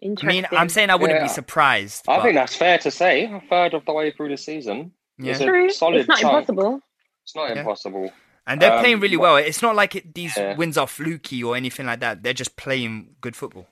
I 0.04 0.26
mean, 0.26 0.48
I'm 0.52 0.70
saying 0.70 0.90
I 0.90 0.96
wouldn't 0.96 1.20
Yeah. 1.20 1.24
be 1.26 1.30
surprised. 1.30 2.06
I 2.08 2.18
but- 2.18 2.24
think 2.24 2.36
that's 2.36 2.56
fair 2.56 2.78
to 2.80 2.90
say. 2.92 3.26
A 3.26 3.42
third 3.50 3.74
of 3.76 3.86
the 3.86 3.94
way 3.94 4.12
through 4.12 4.30
the 4.30 4.38
season. 4.38 4.94
Yeah. 5.20 5.32
It's 5.34 5.42
a 5.42 5.46
True. 5.46 5.70
solid 5.70 6.00
It's 6.00 6.08
not 6.10 6.20
chunk. 6.20 6.34
impossible. 6.50 6.82
It's 7.24 7.36
not 7.36 7.50
Yeah. 7.50 7.60
impossible. 7.60 8.12
and 8.48 8.60
they're 8.60 8.74
um, 8.74 8.80
playing 8.80 9.00
really 9.00 9.18
well. 9.18 9.36
It's 9.38 9.62
not 9.62 9.76
like 9.76 9.96
it, 9.96 10.16
these 10.16 10.36
Yeah. 10.36 10.56
wins 10.56 10.76
are 10.76 10.88
fluky 10.88 11.44
or 11.44 11.56
anything 11.56 11.86
like 11.86 12.00
that. 12.00 12.24
They're 12.24 12.34
just 12.34 12.58
playing 12.58 13.16
good 13.22 13.36
football. 13.36 13.68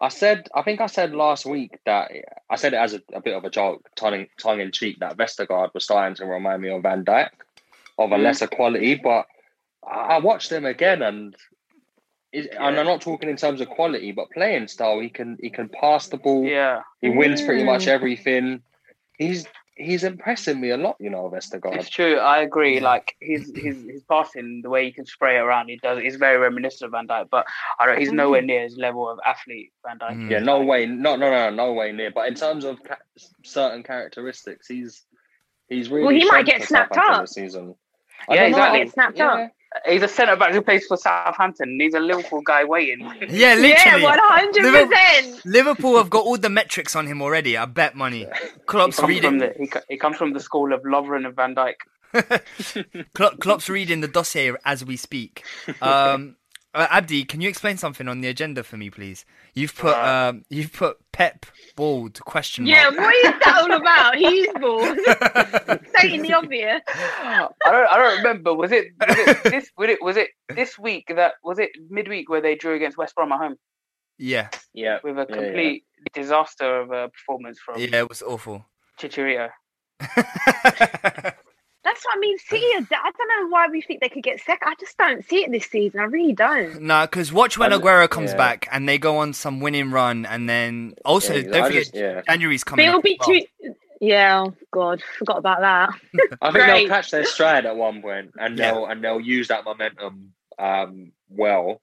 I 0.00 0.08
said, 0.08 0.48
I 0.54 0.62
think 0.62 0.80
I 0.80 0.86
said 0.86 1.14
last 1.14 1.46
week 1.46 1.78
that 1.86 2.10
I 2.50 2.56
said 2.56 2.74
it 2.74 2.78
as 2.78 2.94
a, 2.94 3.02
a 3.14 3.20
bit 3.20 3.36
of 3.36 3.44
a 3.44 3.50
joke, 3.50 3.88
tongue, 3.94 4.26
tongue 4.40 4.60
in 4.60 4.72
cheek, 4.72 4.98
that 4.98 5.16
Vestergaard 5.16 5.72
was 5.72 5.84
starting 5.84 6.16
to 6.16 6.26
remind 6.26 6.62
me 6.62 6.70
of 6.70 6.82
Van 6.82 7.04
Dijk 7.04 7.30
of 7.96 8.10
a 8.10 8.16
Mm. 8.16 8.22
lesser 8.24 8.48
quality. 8.48 8.96
But 8.96 9.26
I 9.86 10.16
I 10.16 10.18
watched 10.18 10.50
him 10.50 10.66
again, 10.66 11.00
and 11.02 11.36
is, 12.34 12.46
and 12.46 12.78
I'm 12.78 12.86
not 12.86 13.00
talking 13.00 13.28
in 13.28 13.36
terms 13.36 13.60
of 13.60 13.68
quality, 13.68 14.12
but 14.12 14.30
playing 14.30 14.68
style. 14.68 15.00
He 15.00 15.08
can 15.08 15.38
he 15.40 15.50
can 15.50 15.68
pass 15.68 16.08
the 16.08 16.16
ball. 16.18 16.44
Yeah, 16.44 16.82
he 17.00 17.08
wins 17.10 17.40
pretty 17.42 17.64
much 17.64 17.84
Mm. 17.84 17.88
everything. 17.88 18.62
He's 19.18 19.46
he's 19.76 20.04
impressing 20.04 20.60
me 20.60 20.70
a 20.70 20.76
lot, 20.76 20.96
you 21.00 21.10
know, 21.10 21.28
Vestergaard. 21.30 21.76
It's 21.76 21.88
true. 21.88 22.16
I 22.18 22.38
agree. 22.42 22.78
Like 22.80 23.16
his 23.20 23.52
his 23.56 23.76
his 23.84 24.02
passing, 24.04 24.60
the 24.62 24.70
way 24.70 24.84
he 24.84 24.92
can 24.92 25.06
spray 25.06 25.36
it 25.36 25.40
around, 25.40 25.68
he 25.68 25.76
does. 25.76 25.98
Is 26.02 26.16
very 26.16 26.36
reminiscent 26.38 26.86
of 26.86 26.92
Van 26.92 27.06
Dijk, 27.08 27.28
but 27.30 27.46
I 27.80 27.86
don't, 27.86 27.98
he's 27.98 28.12
nowhere 28.12 28.42
near 28.42 28.62
his 28.62 28.76
level 28.76 29.08
of 29.08 29.18
athlete 29.26 29.72
Van 29.86 29.98
Dijk. 29.98 30.16
Mm. 30.16 30.30
Yeah, 30.30 30.38
no 30.40 30.60
way, 30.62 30.86
no, 30.86 31.16
no, 31.16 31.30
no, 31.30 31.50
no 31.50 31.72
way 31.72 31.92
near. 31.92 32.10
But 32.10 32.28
in 32.28 32.34
terms 32.34 32.64
of 32.64 32.82
ca- 32.82 32.98
certain 33.44 33.82
characteristics, 33.82 34.66
he's 34.68 35.02
he's 35.68 35.88
really. 35.90 36.06
Well, 36.06 36.14
he 36.14 36.24
might 36.24 36.46
get 36.46 36.62
snapped 36.64 36.94
Southampton 36.94 37.14
up. 37.14 37.22
this 37.22 37.32
season. 37.32 37.74
I 38.28 38.34
Yeah, 38.34 38.40
don't 38.42 38.50
know. 38.52 38.56
exactly. 38.58 38.78
Get 38.84 38.92
snapped 38.92 39.18
Yeah. 39.18 39.32
up. 39.32 39.50
He's 39.86 40.02
a 40.02 40.08
centre 40.08 40.36
back 40.36 40.52
who 40.52 40.62
plays 40.62 40.86
for 40.86 40.96
Southampton. 40.96 41.78
He's 41.80 41.94
a 41.94 42.00
Liverpool 42.00 42.42
guy 42.42 42.64
waiting. 42.64 43.00
Yeah, 43.28 43.54
literally. 43.56 43.68
Yeah, 43.70 44.02
one 44.02 44.18
hundred 44.20 44.62
Liverpool, 44.62 44.88
percent. 44.96 45.46
Liverpool 45.46 45.96
have 45.98 46.10
got 46.10 46.24
all 46.24 46.36
the 46.38 46.48
metrics 46.48 46.94
on 46.94 47.06
him 47.06 47.20
already. 47.20 47.56
I 47.56 47.64
bet 47.64 47.96
money. 47.96 48.20
He 48.20 48.48
Klopp's 48.66 48.96
comes 48.96 49.00
from 49.00 49.08
reading. 49.08 49.38
the 49.38 49.52
he, 49.58 49.68
he 49.88 49.96
comes 49.98 50.16
from 50.16 50.32
the 50.32 50.40
school 50.40 50.72
of 50.72 50.82
Lovren 50.82 51.26
and 51.26 51.34
Van 51.34 51.54
Dijk. 51.56 51.74
Klopp, 53.14 53.40
Klopp's 53.40 53.68
reading 53.68 54.00
the 54.00 54.08
dossier 54.08 54.54
as 54.64 54.84
we 54.84 54.96
speak. 54.96 55.44
Um, 55.82 56.36
uh, 56.74 56.86
Abdi, 56.90 57.24
can 57.24 57.40
you 57.40 57.48
explain 57.48 57.76
something 57.76 58.06
on 58.06 58.20
the 58.20 58.28
agenda 58.28 58.62
for 58.62 58.76
me, 58.76 58.90
please? 58.90 59.24
You've 59.54 59.74
put 59.74 59.94
Uh, 59.96 60.28
um, 60.30 60.44
you've 60.48 60.72
put 60.72 60.98
Pep 61.10 61.46
bald 61.74 62.20
question 62.20 62.64
mark. 62.64 62.76
Yeah, 62.76 62.90
mark. 62.90 62.98
what 63.00 63.14
is 63.16 63.32
that 63.44 63.58
all 63.62 63.72
about? 63.72 64.14
He's 64.16 64.48
bald. 64.60 65.80
Stating 66.08 66.22
the 66.22 66.34
obvious. 66.38 66.80
I 66.88 67.48
don't 67.66 67.86
I 67.92 67.96
don't 67.96 68.16
remember. 68.18 68.54
Was 68.54 68.72
it 68.72 68.86
was 69.00 69.16
it 69.18 69.42
this 69.44 69.70
was 69.76 69.88
it 69.88 70.02
was 70.02 70.16
it 70.16 70.28
this 70.54 70.78
week 70.78 71.12
that 71.14 71.34
was 71.42 71.58
it 71.58 71.70
midweek 71.90 72.28
where 72.28 72.40
they 72.40 72.54
drew 72.54 72.74
against 72.74 72.96
West 72.98 73.14
Brom 73.14 73.32
at 73.32 73.38
home 73.38 73.56
Yeah, 74.18 74.48
Yeah, 74.72 74.98
with 75.04 75.16
a 75.18 75.26
Yeah, 75.28 75.36
yeah. 75.36 75.42
complete 75.44 75.84
disaster 76.12 76.80
of 76.80 76.90
a 76.90 77.08
performance 77.08 77.58
from 77.64 77.78
yeah, 77.80 77.98
it 78.00 78.08
was 78.08 78.22
awful. 78.22 78.66
Chicharito. 79.00 79.50
That's 81.84 82.02
what 82.06 82.16
I 82.16 82.18
mean. 82.18 82.38
City, 82.38 82.64
are, 82.76 82.78
I 82.78 83.10
don't 83.16 83.28
know 83.28 83.48
why 83.50 83.66
we 83.70 83.82
think 83.82 84.00
they 84.00 84.08
could 84.08 84.22
get 84.22 84.40
second. 84.40 84.66
I 84.68 84.74
just 84.80 84.96
don't 84.96 85.22
see 85.28 85.44
it 85.44 85.52
this 85.52 85.66
season. 85.66 86.00
I 86.00 86.04
really 86.04 86.32
don't. 86.32 86.80
Nah, 86.82 87.04
because 87.04 87.30
watch 87.30 87.58
when 87.58 87.72
Aguero 87.72 88.08
comes 88.08 88.30
yeah. 88.30 88.36
back 88.38 88.66
and 88.72 88.88
they 88.88 88.96
go 88.96 89.18
on 89.18 89.34
some 89.34 89.60
winning 89.60 89.90
run, 89.90 90.24
and 90.24 90.48
then 90.48 90.94
also 91.04 91.34
Yeah, 91.34 91.42
don't 91.50 91.66
forget 91.66 91.82
just- 91.82 91.94
yeah. 91.94 92.22
January's 92.26 92.64
But 92.64 92.70
coming. 92.70 92.86
it'll 92.86 92.98
up 92.98 93.04
be 93.04 93.18
well. 93.20 93.38
too. 93.38 93.74
Yeah, 94.04 94.44
oh 94.46 94.54
God, 94.70 95.02
forgot 95.18 95.38
about 95.38 95.60
that. 95.60 95.90
I 96.42 96.52
think 96.52 96.64
Great. 96.64 96.66
they'll 96.66 96.88
catch 96.88 97.10
their 97.10 97.24
stride 97.24 97.64
at 97.64 97.76
one 97.76 98.02
point, 98.02 98.32
and 98.38 98.58
they'll 98.58 98.86
and 98.86 99.02
they'll 99.02 99.20
use 99.20 99.48
that 99.48 99.64
momentum 99.64 100.34
um, 100.58 101.12
well. 101.28 101.80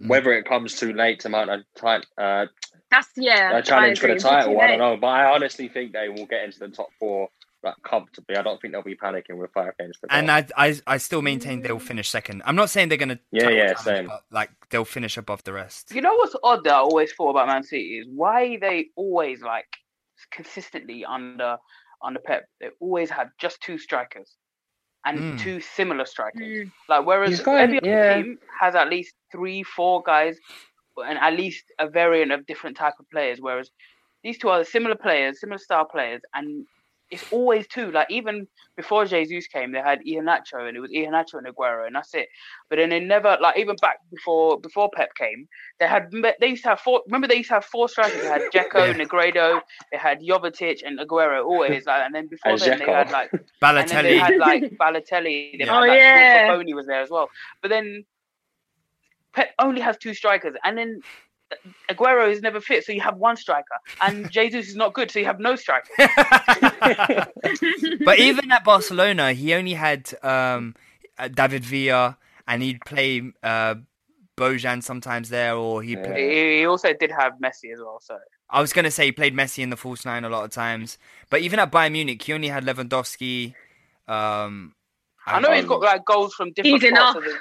Mm. 0.00 0.08
Whether 0.08 0.32
it 0.34 0.44
comes 0.44 0.76
too 0.76 0.92
late 0.92 1.20
to 1.20 1.30
mount 1.30 1.50
a 1.50 1.64
tight 1.74 2.04
uh, 2.18 2.46
That's 2.90 3.08
yeah. 3.16 3.56
a 3.56 3.62
challenge 3.62 3.98
for 3.98 4.08
the 4.08 4.16
title, 4.16 4.60
I 4.60 4.66
don't 4.68 4.78
know. 4.78 4.96
But 4.96 5.06
I 5.08 5.34
honestly 5.34 5.68
think 5.68 5.92
they 5.92 6.08
will 6.08 6.26
get 6.26 6.44
into 6.44 6.58
the 6.58 6.68
top 6.68 6.88
four 6.98 7.30
like 7.62 7.74
comfortably. 7.82 8.36
I 8.36 8.42
don't 8.42 8.60
think 8.60 8.72
they'll 8.72 8.82
be 8.82 8.94
panicking 8.94 9.38
with 9.38 9.50
five 9.52 9.72
games 9.78 9.98
to 10.00 10.06
go. 10.06 10.14
And 10.14 10.30
I, 10.30 10.46
I, 10.56 10.76
I 10.86 10.96
still 10.98 11.22
maintain 11.22 11.62
they'll 11.62 11.78
finish 11.78 12.10
second. 12.10 12.42
I'm 12.44 12.56
not 12.56 12.70
saying 12.70 12.90
they're 12.90 12.98
gonna. 12.98 13.18
Yeah, 13.32 13.48
yeah, 13.48 13.72
challenge, 13.72 13.78
same. 13.78 14.06
But, 14.06 14.24
like 14.30 14.50
they'll 14.70 14.84
finish 14.84 15.16
above 15.16 15.42
the 15.44 15.54
rest. 15.54 15.94
You 15.94 16.02
know 16.02 16.14
what's 16.14 16.36
odd 16.42 16.64
that 16.64 16.74
I 16.74 16.78
always 16.78 17.12
thought 17.12 17.30
about 17.30 17.48
Man 17.48 17.62
City 17.62 17.98
is 17.98 18.06
why 18.08 18.58
they 18.60 18.88
always 18.96 19.40
like 19.40 19.66
consistently 20.30 21.04
under 21.04 21.56
under 22.02 22.20
Pep. 22.20 22.44
They 22.60 22.68
always 22.80 23.10
had 23.10 23.28
just 23.40 23.60
two 23.62 23.78
strikers 23.78 24.36
and 25.06 25.18
Mm. 25.18 25.40
two 25.40 25.60
similar 25.60 26.04
strikers. 26.04 26.42
Mm. 26.42 26.72
Like 26.88 27.06
whereas 27.06 27.30
He's 27.30 27.40
every 27.40 27.78
other 27.78 27.88
yeah. 27.88 28.14
team 28.22 28.38
has 28.60 28.74
at 28.74 28.88
least 28.90 29.14
three, 29.32 29.62
four 29.62 30.02
guys, 30.02 30.38
and 30.98 31.18
at 31.18 31.32
least 31.34 31.64
a 31.78 31.88
variant 31.88 32.32
of 32.32 32.46
different 32.46 32.76
type 32.76 32.94
of 32.98 33.08
players. 33.10 33.40
Whereas 33.40 33.70
these 34.22 34.38
two 34.38 34.48
are 34.48 34.64
similar 34.64 34.96
players, 34.96 35.40
similar 35.40 35.58
style 35.58 35.84
players, 35.84 36.20
and 36.34 36.66
it's 37.10 37.24
always 37.30 37.66
two. 37.68 37.90
Like 37.92 38.10
even 38.10 38.48
before 38.76 39.04
Jesus 39.06 39.46
came, 39.46 39.72
they 39.72 39.78
had 39.80 40.00
Iheanacho, 40.00 40.66
and 40.68 40.76
it 40.76 40.80
was 40.80 40.90
Iheanacho 40.90 41.34
and 41.34 41.46
Aguero, 41.46 41.86
and 41.86 41.94
that's 41.94 42.14
it. 42.14 42.28
But 42.68 42.76
then 42.76 42.90
they 42.90 43.00
never 43.00 43.38
like 43.40 43.58
even 43.58 43.76
back 43.80 43.98
before 44.10 44.58
before 44.60 44.90
Pep 44.94 45.10
came, 45.16 45.48
they 45.78 45.86
had 45.86 46.10
they 46.40 46.48
used 46.48 46.64
to 46.64 46.70
have 46.70 46.80
four. 46.80 47.02
Remember 47.06 47.28
they 47.28 47.36
used 47.36 47.48
to 47.48 47.54
have 47.54 47.64
four 47.64 47.88
strikers. 47.88 48.20
They 48.22 48.28
had 48.28 48.42
Dzeko, 48.52 48.94
Negredo, 48.94 49.60
they 49.92 49.98
had 49.98 50.20
Jovetic, 50.20 50.80
and 50.84 50.98
Aguero 50.98 51.44
always. 51.44 51.86
Like, 51.86 52.02
and 52.04 52.14
then 52.14 52.26
before 52.26 52.52
And 52.52 52.60
then 52.60 52.78
they 52.78 52.84
had 52.86 53.10
like 53.10 53.30
and 53.62 53.88
then 53.88 54.04
they 54.04 54.18
had 54.18 54.36
like 54.38 54.62
Balotelli. 54.80 55.58
They 55.58 55.64
Oh, 55.64 55.74
had, 55.74 55.88
like, 55.88 55.98
yeah. 55.98 56.48
Bony 56.48 56.74
was 56.74 56.86
there 56.86 57.02
as 57.02 57.10
well. 57.10 57.28
But 57.62 57.68
then 57.68 58.04
Pep 59.32 59.50
only 59.60 59.80
has 59.80 59.96
two 59.96 60.14
strikers, 60.14 60.54
and 60.64 60.76
then 60.76 61.00
Aguero 61.90 62.30
is 62.30 62.42
never 62.42 62.60
fit, 62.60 62.84
so 62.84 62.92
you 62.92 63.00
have 63.00 63.16
one 63.16 63.36
striker, 63.36 63.76
and 64.00 64.30
Jesus 64.32 64.68
is 64.68 64.76
not 64.76 64.94
good, 64.94 65.10
so 65.10 65.18
you 65.18 65.24
have 65.26 65.38
no 65.40 65.56
striker. 65.56 65.88
but 68.04 68.18
even 68.18 68.50
at 68.50 68.64
Barcelona, 68.64 69.32
he 69.32 69.54
only 69.54 69.74
had 69.74 70.12
um, 70.22 70.74
uh, 71.18 71.28
David 71.28 71.64
Villa, 71.64 72.18
and 72.48 72.62
he'd 72.62 72.80
play 72.84 73.22
uh, 73.42 73.76
Bojan 74.36 74.82
sometimes 74.82 75.28
there, 75.28 75.54
or 75.56 75.82
he'd 75.82 75.98
Yeah. 75.98 76.04
play. 76.04 76.28
He 76.28 76.58
he 76.60 76.66
also 76.66 76.92
did 76.92 77.10
have 77.10 77.34
Messi 77.42 77.72
as 77.72 77.78
well. 77.78 77.98
So 78.00 78.18
I 78.50 78.60
was 78.60 78.72
gonna 78.72 78.90
say 78.90 79.06
he 79.06 79.12
played 79.12 79.34
Messi 79.34 79.62
in 79.62 79.70
the 79.70 79.76
false 79.76 80.04
nine 80.04 80.24
a 80.24 80.28
lot 80.28 80.44
of 80.44 80.50
times, 80.50 80.98
but 81.30 81.40
even 81.40 81.58
at 81.58 81.70
Bayern 81.72 81.92
Munich, 81.92 82.22
he 82.22 82.32
only 82.32 82.48
had 82.48 82.64
Lewandowski. 82.64 83.54
Um, 84.08 84.74
I 85.26 85.40
know 85.40 85.52
he's 85.52 85.64
got 85.64 85.80
like 85.80 86.04
goals 86.04 86.34
from 86.34 86.52
different 86.52 86.82
He's 86.82 86.92
parts 86.92 87.14
enough. 87.14 87.16
of 87.16 87.24
the. 87.24 87.38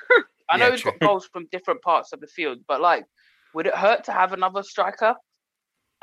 I 0.49 0.57
know 0.57 0.65
Yeah, 0.65 0.71
he's 0.71 0.81
true. 0.81 0.91
got 0.91 0.99
goals 1.07 1.29
from 1.31 1.47
different 1.51 1.81
parts 1.81 2.13
of 2.13 2.19
the 2.21 2.27
field, 2.27 2.59
but 2.67 2.81
like, 2.81 3.05
would 3.55 3.65
it 3.67 3.75
hurt 3.75 4.03
to 4.03 4.11
have 4.11 4.33
another 4.33 4.61
striker 4.63 5.15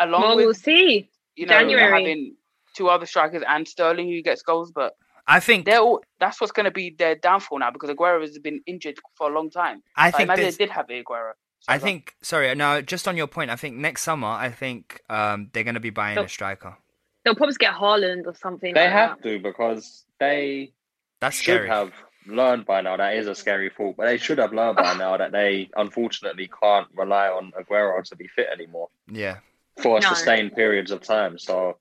along 0.01 0.23
Well, 0.23 0.37
with 0.37 0.45
we'll 0.47 0.55
see. 0.55 1.11
you 1.37 1.47
know 1.47 1.53
January. 1.61 1.91
having 1.93 2.37
two 2.75 2.89
other 2.89 3.07
strikers 3.07 3.43
and 3.47 3.69
Sterling 3.69 4.09
who 4.11 4.23
gets 4.23 4.43
goals? 4.43 4.73
But 4.73 4.95
I 5.27 5.39
think 5.39 5.67
they're 5.67 5.79
all, 5.81 6.03
that's 6.19 6.41
what's 6.41 6.51
going 6.53 6.65
to 6.65 6.71
be 6.73 6.91
their 6.99 7.15
downfall 7.15 7.61
now 7.61 7.71
because 7.71 7.91
Aguero 7.91 8.21
has 8.23 8.39
been 8.39 8.61
injured 8.67 8.97
for 9.17 9.31
a 9.31 9.35
long 9.35 9.51
time. 9.51 9.83
I 9.97 10.07
Like, 10.07 10.15
think 10.17 10.25
imagine 10.27 10.43
there's- 10.43 10.57
they 10.57 10.65
did 10.65 10.73
have 10.73 10.87
Aguero. 10.89 11.33
I 11.69 11.79
So, 11.79 11.85
think 11.85 12.15
sorry, 12.23 12.53
no, 12.57 12.83
just 12.83 13.07
on 13.07 13.17
your 13.17 13.29
point, 13.29 13.49
I 13.51 13.55
think 13.57 13.77
next 13.77 14.03
summer, 14.03 14.27
I 14.27 14.51
think 14.51 15.01
um, 15.09 15.49
they're 15.53 15.63
gonna 15.63 15.79
be 15.79 15.91
buying 15.91 16.19
a 16.19 16.29
striker. 16.29 16.77
They'll 17.25 17.37
probably 17.37 17.55
get 17.61 17.75
Haaland 17.75 18.27
or 18.27 18.35
something. 18.35 18.75
They 18.75 18.81
like 18.83 18.91
have 18.91 19.23
that. 19.23 19.29
to 19.29 19.39
because 19.39 20.05
they 20.19 20.73
That's 21.21 21.37
should 21.37 21.45
scary. 21.55 21.69
have 21.69 21.93
learned 22.27 22.65
by 22.67 22.81
now. 22.81 22.97
That 22.97 23.15
is 23.17 23.27
a 23.27 23.35
scary 23.35 23.71
thought, 23.77 23.97
but 23.97 24.07
they 24.07 24.19
should 24.19 24.39
have 24.39 24.53
learned 24.53 24.77
by 24.77 24.95
now 24.95 25.17
that 25.17 25.33
they 25.33 25.69
unfortunately 25.77 26.49
can't 26.63 26.89
rely 26.97 27.29
on 27.29 27.53
Aguero 27.59 28.03
to 28.05 28.17
be 28.17 28.29
fit 28.29 28.49
anymore 28.53 28.89
Yeah. 29.09 29.39
for 29.83 30.01
No. 30.01 30.09
sustained 30.09 30.55
periods 30.55 30.91
of 30.91 31.01
time. 31.03 31.39
So 31.39 31.79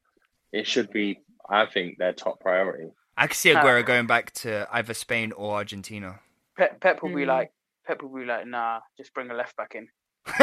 it 0.51 0.67
should 0.67 0.91
be, 0.91 1.19
I 1.49 1.65
think, 1.65 1.97
their 1.97 2.13
top 2.13 2.39
priority. 2.39 2.91
I 3.17 3.27
could 3.27 3.37
see 3.37 3.53
Uh, 3.53 3.61
Aguero 3.63 3.85
going 3.85 4.07
back 4.07 4.31
to 4.35 4.67
either 4.71 4.93
Spain 4.93 5.31
or 5.33 5.55
Argentina. 5.55 6.19
Pep, 6.57 6.79
Pep 6.79 7.01
will 7.01 7.09
be 7.15 7.23
Mm. 7.23 7.27
like, 7.27 7.51
Pep 7.85 8.01
will 8.01 8.09
be 8.19 8.25
like, 8.25 8.45
nah, 8.47 8.79
just 8.97 9.13
bring 9.13 9.29
a 9.31 9.33
left 9.33 9.55
back 9.57 9.75
in. 9.75 9.87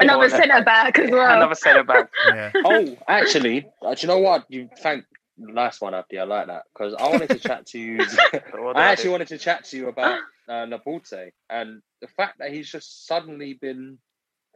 Another 0.00 0.28
centre 0.28 0.62
back 0.64 0.98
as 0.98 1.10
well. 1.10 1.36
Another 1.36 1.54
centre 1.54 1.84
back. 1.84 2.08
yeah. 2.26 2.50
oh, 2.64 2.96
actually, 3.08 3.66
uh, 3.82 3.94
do 3.94 4.00
you 4.02 4.08
know 4.08 4.18
what? 4.18 4.44
You 4.48 4.68
thank 4.82 5.04
nice 5.40 5.80
one, 5.80 5.94
Abdi. 5.94 6.18
I 6.18 6.24
like 6.24 6.46
that 6.48 6.62
because 6.72 6.94
I 6.98 7.08
wanted 7.08 7.30
to 7.30 7.38
chat 7.48 7.66
to 7.68 7.78
you. 7.78 7.98
I 8.32 8.40
I 8.74 8.82
actually 8.92 9.10
wanted 9.10 9.28
to 9.28 9.38
chat 9.38 9.64
to 9.66 9.76
you 9.76 9.88
about 9.88 10.20
uh, 10.48 10.66
Laporte 10.68 11.32
and 11.48 11.82
the 12.00 12.06
fact 12.08 12.38
that 12.38 12.52
he's 12.52 12.70
just 12.70 13.06
suddenly 13.06 13.54
been 13.54 13.98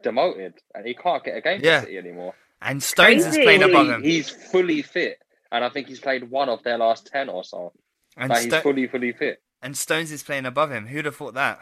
demoted 0.03 0.53
and 0.73 0.85
he 0.85 0.93
can't 0.93 1.23
get 1.23 1.37
a 1.37 1.41
game 1.41 1.61
Yeah. 1.63 1.79
for 1.81 1.85
City 1.87 1.97
anymore. 1.97 2.33
And 2.61 2.81
Stones 2.81 3.21
is 3.25 3.35
Crazy. 3.35 3.43
playing 3.43 3.63
above 3.63 3.85
Fully- 3.87 3.93
him. 3.95 4.03
He's 4.03 4.29
fully 4.29 4.81
fit, 4.81 5.19
and 5.51 5.63
I 5.63 5.69
think 5.69 5.87
he's 5.87 5.99
played 5.99 6.29
one 6.29 6.49
of 6.49 6.63
their 6.63 6.77
last 6.77 7.07
ten 7.07 7.29
or 7.29 7.43
so. 7.43 7.73
And, 8.17 8.29
Like 8.29 8.43
he's 8.45 8.55
fully, 8.61 8.87
fully 8.87 9.11
fit. 9.11 9.41
and 9.61 9.77
Stones 9.77 10.11
is 10.11 10.23
playing 10.23 10.45
above 10.45 10.71
him. 10.71 10.87
Who'd 10.87 11.05
have 11.05 11.15
thought 11.17 11.33
that? 11.33 11.59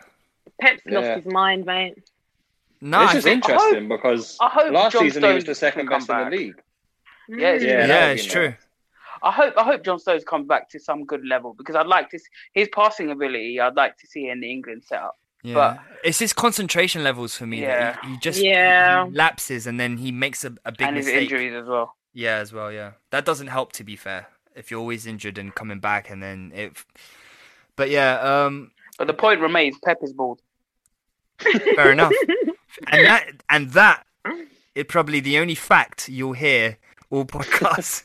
Pep's 0.61 0.81
Yeah. 0.85 0.99
lost 0.99 1.23
his 1.23 1.33
mind, 1.33 1.65
mate. 1.65 1.95
No, 2.79 3.01
it's 3.03 3.11
I 3.11 3.13
just 3.15 3.23
think- 3.25 3.43
interesting 3.49 3.87
because 3.87 4.37
I 4.41 4.49
hope 4.49 4.71
last 4.71 4.91
John 4.93 5.03
season 5.03 5.23
he 5.23 5.33
was 5.33 5.45
the 5.45 5.55
second 5.55 5.87
best 5.89 6.07
come 6.07 6.23
in 6.27 6.29
the 6.31 6.37
league. 6.37 6.61
Yeah, 7.29 7.51
it's. 7.53 7.63
Yeah, 7.63 7.87
yeah, 7.87 8.07
it's 8.09 8.25
be 8.25 8.29
true. 8.29 8.53
Nice. 9.23 9.29
I 9.29 9.31
hope 9.35 9.53
I 9.57 9.63
hope 9.63 9.83
John 9.83 9.99
Stones 9.99 10.23
comes 10.23 10.47
back 10.47 10.69
to 10.69 10.79
some 10.79 11.05
good 11.05 11.25
level 11.25 11.53
because 11.53 11.75
I'd 11.75 11.87
like 11.87 12.09
to 12.11 12.17
s- 12.17 12.23
his 12.53 12.67
passing 12.73 13.09
ability. 13.11 13.59
I'd 13.59 13.75
like 13.75 13.97
to 13.97 14.07
see 14.07 14.29
in 14.29 14.39
the 14.41 14.51
England 14.51 14.83
setup. 14.85 15.17
Yeah. 15.43 15.53
But- 15.53 15.79
it's 16.03 16.19
his 16.19 16.33
concentration 16.33 17.03
levels 17.03 17.35
for 17.35 17.45
me. 17.45 17.61
Yeah. 17.61 17.93
That 17.93 18.05
he, 18.05 18.11
he 18.11 18.17
just 18.19 18.41
Yeah. 18.43 19.05
he 19.07 19.11
lapses 19.11 19.67
and 19.67 19.79
then 19.79 19.97
he 19.97 20.11
makes 20.11 20.43
a, 20.45 20.53
a 20.65 20.71
big 20.71 20.87
and 20.87 20.97
his 20.97 21.07
injuries 21.07 21.53
as 21.53 21.67
well. 21.67 21.95
Yeah, 22.13 22.37
as 22.37 22.53
well. 22.53 22.71
Yeah, 22.71 22.91
that 23.09 23.25
doesn't 23.25 23.47
help. 23.47 23.71
To 23.73 23.83
be 23.83 23.95
fair, 23.95 24.27
if 24.55 24.69
you're 24.69 24.79
always 24.79 25.05
injured 25.07 25.37
and 25.39 25.53
coming 25.55 25.79
back, 25.79 26.09
and 26.11 26.21
then 26.21 26.51
it. 26.53 26.73
But 27.75 27.89
yeah, 27.89 28.19
um, 28.19 28.71
But 28.99 29.07
the 29.07 29.13
point 29.15 29.41
remains: 29.41 29.77
Pep 29.83 29.97
is 30.03 30.13
bald. 30.13 30.39
fair 31.39 31.91
enough. 31.91 32.13
And 32.87 33.05
that 33.05 33.27
and 33.49 33.69
that 33.73 34.03
is 34.73 34.85
probably 34.87 35.19
the 35.19 35.37
only 35.37 35.53
fact 35.53 36.09
you'll 36.09 36.33
hear 36.33 36.77
all 37.11 37.23
podcasts. 37.23 38.03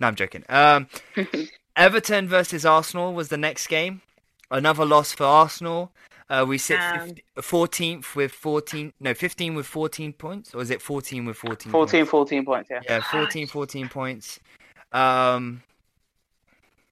No, 0.00 0.06
I'm 0.06 0.14
joking. 0.14 0.44
Um, 0.48 0.88
Everton 1.76 2.28
versus 2.28 2.64
Arsenal 2.66 3.14
was 3.14 3.28
the 3.28 3.36
next 3.36 3.66
game. 3.68 4.02
Another 4.50 4.84
loss 4.84 5.12
for 5.12 5.24
Arsenal. 5.24 5.92
Uh, 6.30 6.44
we 6.46 6.58
sit 6.58 6.78
Um, 6.80 7.14
fourteenth 7.40 8.14
with 8.16 8.32
fourteen, 8.32 8.92
no, 9.00 9.14
fifteen 9.14 9.54
with 9.54 9.66
fourteen 9.66 10.12
points, 10.12 10.54
or 10.54 10.60
is 10.60 10.70
it 10.70 10.82
fourteen 10.82 11.24
with 11.24 11.36
fourteen? 11.36 11.72
14, 11.72 12.00
points? 12.00 12.10
14 12.10 12.44
points. 12.44 12.70
Yeah. 12.70 12.80
Yeah, 12.88 13.00
14, 13.10 13.46
14 13.46 13.88
points. 13.88 14.38
Um, 14.92 15.62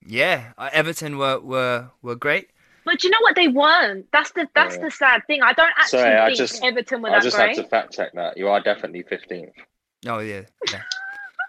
yeah, 0.07 0.53
uh, 0.57 0.71
Everton 0.73 1.19
were 1.19 1.39
were 1.41 1.91
were 2.03 2.15
great. 2.15 2.49
But 2.85 3.03
you 3.03 3.11
know 3.11 3.19
what? 3.21 3.35
They 3.35 3.49
weren't. 3.49 4.07
That's 4.13 4.31
the 4.33 4.49
that's 4.55 4.77
Yeah. 4.77 4.83
the 4.83 4.91
sad 4.91 5.23
thing. 5.27 5.43
I 5.43 5.53
don't 5.53 5.73
actually 5.77 5.99
Sorry, 6.01 6.17
I 6.19 6.27
think 6.27 6.39
just- 6.39 6.65
Everton 6.65 7.03
were 7.03 7.09
I 7.11 7.13
that 7.15 7.23
just 7.25 7.37
great. 7.37 7.57
have 7.57 7.65
to 7.65 7.69
fact 7.69 7.93
check 7.95 8.13
that. 8.15 8.37
You 8.37 8.49
are 8.49 8.61
definitely 8.61 9.03
15th. 9.03 9.51
Oh 10.07 10.21
yeah. 10.21 10.43
yeah. 10.71 10.83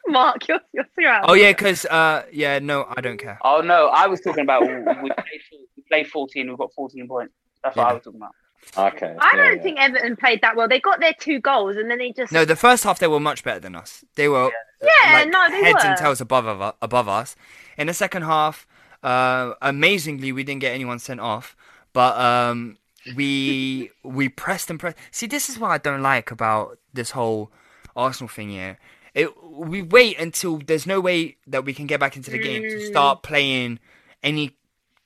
Mark, 0.11 0.47
you're 0.47 0.59
you're 0.73 0.87
too 0.97 1.05
out. 1.05 1.25
Oh 1.27 1.33
yeah, 1.33 1.51
because 1.51 1.85
uh, 1.85 2.23
yeah, 2.31 2.59
no, 2.59 2.85
I 2.95 3.01
don't 3.01 3.17
care. 3.17 3.37
Oh 3.43 3.61
no, 3.61 3.87
I 3.87 4.07
was 4.07 4.21
talking 4.21 4.43
about 4.43 4.61
we 4.61 4.75
we 4.75 5.09
played, 5.11 5.41
we 5.75 5.83
played 5.89 6.07
14. 6.07 6.47
We've 6.49 6.57
got 6.57 6.73
14 6.73 7.07
points. 7.07 7.33
That's 7.63 7.75
what 7.75 7.83
Yeah. 7.83 7.89
I 7.89 7.93
was 7.93 8.03
talking 8.03 8.19
about. 8.19 8.31
Okay. 8.77 9.15
I 9.19 9.31
yeah, 9.35 9.43
don't 9.43 9.57
yeah. 9.57 9.63
think 9.63 9.79
Everton 9.79 10.15
played 10.17 10.41
that 10.41 10.55
well. 10.55 10.67
They 10.67 10.79
got 10.79 10.99
their 10.99 11.13
two 11.17 11.39
goals 11.39 11.77
and 11.77 11.89
then 11.89 11.99
they 11.99 12.11
just 12.11 12.31
No, 12.31 12.43
the 12.43 12.55
first 12.55 12.83
half 12.83 12.99
they 12.99 13.07
were 13.07 13.19
much 13.19 13.43
better 13.43 13.59
than 13.59 13.75
us. 13.75 14.03
They 14.15 14.27
were 14.27 14.51
Yeah, 14.81 15.13
like, 15.13 15.29
no, 15.29 15.49
they 15.49 15.63
heads 15.63 15.83
were. 15.83 15.89
and 15.89 15.97
tails 15.97 16.19
above 16.21 16.45
of, 16.45 16.73
above 16.81 17.07
us. 17.07 17.35
In 17.77 17.87
the 17.87 17.93
second 17.93 18.23
half, 18.23 18.67
uh, 19.03 19.53
amazingly, 19.61 20.31
we 20.31 20.43
didn't 20.43 20.61
get 20.61 20.73
anyone 20.73 20.99
sent 20.99 21.19
off, 21.19 21.55
but 21.93 22.17
um, 22.19 22.77
we 23.15 23.91
we 24.03 24.27
pressed 24.27 24.69
and 24.69 24.79
pressed. 24.79 24.97
See, 25.11 25.27
this 25.27 25.49
is 25.49 25.57
what 25.59 25.69
I 25.71 25.77
don't 25.77 26.01
like 26.01 26.31
about 26.31 26.77
this 26.93 27.11
whole 27.11 27.51
Arsenal 27.95 28.27
thing 28.27 28.49
here. 28.49 28.77
It, 29.17 29.29
we 29.43 29.81
wait 29.81 30.19
until 30.19 30.59
there's 30.59 30.85
no 30.85 30.99
way 31.01 31.37
that 31.47 31.65
we 31.65 31.73
can 31.73 31.87
get 31.87 31.99
back 31.99 32.15
into 32.15 32.29
the 32.31 32.37
game 32.37 32.61
to 32.61 32.77
Mm. 32.77 32.87
start 32.87 33.23
playing 33.23 33.79
any 34.21 34.55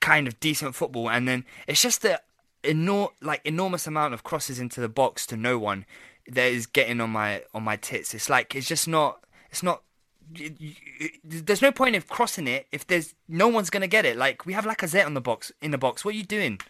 kind 0.00 0.26
of 0.28 0.38
decent 0.38 0.74
football, 0.74 1.08
and 1.08 1.26
then 1.26 1.44
it's 1.66 1.80
just 1.80 2.02
the 2.02 2.20
enor- 2.62 3.12
like 3.22 3.40
enormous 3.44 3.86
amount 3.86 4.12
of 4.14 4.22
crosses 4.22 4.58
into 4.60 4.80
the 4.80 4.88
box 4.88 5.26
to 5.28 5.36
no 5.36 5.58
one 5.58 5.86
that 6.28 6.44
is 6.52 6.66
getting 6.66 7.00
on 7.00 7.10
my 7.10 7.42
on 7.54 7.62
my 7.62 7.76
tits. 7.76 8.12
It's 8.14 8.28
like 8.28 8.54
it's 8.54 8.68
just 8.68 8.86
not. 8.86 9.24
It's 9.50 9.62
not. 9.62 9.82
There's 11.24 11.62
no 11.62 11.72
point 11.72 11.96
of 11.96 12.08
crossing 12.08 12.46
it 12.46 12.66
if 12.72 12.86
there's 12.86 13.14
no 13.28 13.48
one's 13.48 13.70
gonna 13.70 13.86
get 13.86 14.04
it. 14.04 14.16
Like 14.16 14.44
we 14.46 14.52
have 14.52 14.64
Lacazette 14.64 15.06
on 15.06 15.14
the 15.14 15.20
box 15.20 15.52
in 15.60 15.70
the 15.70 15.78
box. 15.78 16.04
What 16.04 16.14
are 16.14 16.18
you 16.18 16.24
doing? 16.24 16.60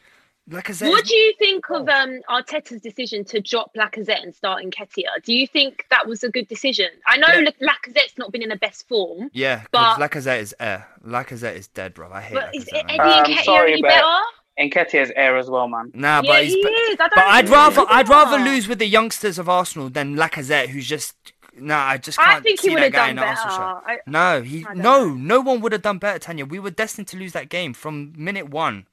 Lacazette. 0.50 0.88
What 0.88 1.04
is- 1.04 1.08
do 1.10 1.14
you 1.16 1.32
think 1.38 1.70
of 1.70 1.88
um, 1.88 2.20
Arteta's 2.28 2.80
decision 2.80 3.24
to 3.26 3.40
drop 3.40 3.70
Lacazette 3.76 4.22
and 4.22 4.34
start 4.34 4.64
Nketiah? 4.64 5.22
Do 5.24 5.32
you 5.32 5.46
think 5.46 5.86
that 5.90 6.06
was 6.06 6.24
a 6.24 6.28
good 6.30 6.48
decision? 6.48 6.88
I 7.06 7.16
know 7.16 7.28
Yeah. 7.28 7.50
La- 7.60 7.72
Lacazette's 7.72 8.18
not 8.18 8.32
been 8.32 8.42
in 8.42 8.48
the 8.48 8.56
best 8.56 8.88
form, 8.88 9.30
Yeah, 9.32 9.62
but- 9.70 9.98
but 9.98 10.10
Lacazette 10.10 10.40
is 10.40 10.54
air. 10.58 10.88
Lacazette 11.06 11.54
is 11.56 11.68
dead, 11.68 11.94
bro. 11.94 12.10
I 12.12 12.20
hate 12.22 12.34
but 12.34 12.54
is 12.54 12.64
Lacazette. 12.66 12.84
Eddie 12.88 12.98
man. 12.98 13.18
Um, 13.18 13.24
Nketiah 13.24 13.44
sorry, 13.44 13.72
any 13.74 13.82
but- 13.82 13.88
better? 13.88 14.18
Nketiah's 14.60 15.12
air 15.16 15.36
as 15.38 15.48
well, 15.48 15.66
man. 15.68 15.90
Nah, 15.94 16.20
yeah, 16.22 16.30
but 16.30 16.44
he's. 16.44 16.52
he 16.54 16.58
is. 16.60 16.96
I 17.00 17.08
don't 17.08 17.14
But 17.14 17.24
I'd 17.24 17.48
rather 17.48 17.84
I'd 17.88 18.08
rather 18.08 18.38
lose 18.44 18.68
with 18.68 18.80
the 18.80 18.86
youngsters 18.86 19.38
of 19.38 19.48
Arsenal 19.48 19.88
than 19.88 20.14
Lacazette, 20.16 20.68
who's 20.68 20.86
just 20.86 21.14
nah. 21.54 21.78
I 21.86 21.96
just 21.96 22.18
I 22.18 22.24
can't 22.24 22.36
I 22.36 22.40
think 22.40 22.60
he 22.60 22.66
see 22.68 22.74
would 22.74 22.78
that 22.82 22.84
have 22.84 22.92
guy 22.92 22.98
done 23.06 23.10
in 23.10 23.16
better. 23.16 23.40
Arsenal 23.48 23.56
shirt. 23.56 23.84
I- 23.86 23.98
No, 24.06 24.42
he 24.42 24.66
no, 24.74 24.74
know. 24.74 25.08
no 25.14 25.40
one 25.40 25.60
would 25.62 25.72
have 25.72 25.80
done 25.82 25.96
better, 25.98 26.18
Tanya. 26.18 26.44
We 26.44 26.58
were 26.58 26.70
destined 26.70 27.08
to 27.08 27.16
lose 27.16 27.32
that 27.32 27.48
game 27.48 27.72
from 27.72 28.12
minute 28.14 28.50
one. 28.50 28.86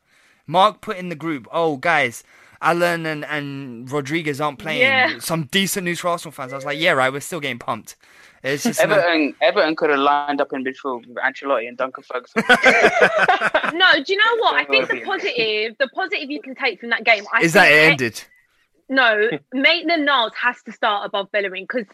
Mark 0.50 0.82
put 0.82 0.98
in 0.98 1.10
the 1.10 1.16
group, 1.16 1.48
oh 1.52 1.78
guys, 1.78 2.24
Allan 2.62 3.06
and, 3.06 3.24
and 3.26 3.90
Rodriguez 3.92 4.42
aren't 4.42 4.60
playing. 4.60 4.82
Yeah. 4.82 5.20
Some 5.20 5.44
decent 5.46 5.86
news 5.86 6.00
for 6.00 6.08
Arsenal 6.10 6.32
fans. 6.34 6.52
I 6.52 6.56
was 6.56 6.66
like, 6.66 6.80
yeah, 6.80 6.92
right, 6.92 7.14
we're 7.14 7.20
still 7.22 7.40
getting 7.40 7.60
pumped. 7.60 7.96
It's 8.42 8.64
just 8.64 8.80
no- 8.80 8.96
Everton, 8.96 9.36
Everton 9.42 9.76
could 9.76 9.90
have 9.92 10.00
lined 10.00 10.42
up 10.42 10.52
in 10.54 10.64
midfield 10.64 11.06
with 11.08 11.18
Ancelotti 11.18 11.68
and 11.68 11.78
Duncan 11.78 12.04
Ferguson. 12.04 12.42
No, 13.74 13.86
do 14.04 14.12
you 14.14 14.18
know 14.18 14.38
what? 14.42 14.56
I 14.56 14.66
think 14.66 14.90
the 14.90 15.02
positive, 15.06 15.76
the 15.78 15.88
positive 15.94 16.30
you 16.32 16.42
can 16.42 16.56
take 16.56 16.80
from 16.80 16.90
that 16.90 17.04
game, 17.04 17.24
I 17.34 17.42
is 17.42 17.54
that 17.54 17.72
it 17.72 17.92
ended? 17.92 18.24
No, 18.90 19.30
Maitland 19.54 20.06
Niles 20.06 20.34
has 20.42 20.62
to 20.64 20.72
start 20.72 21.06
above 21.06 21.32
Bellerin 21.32 21.64
because 21.64 21.86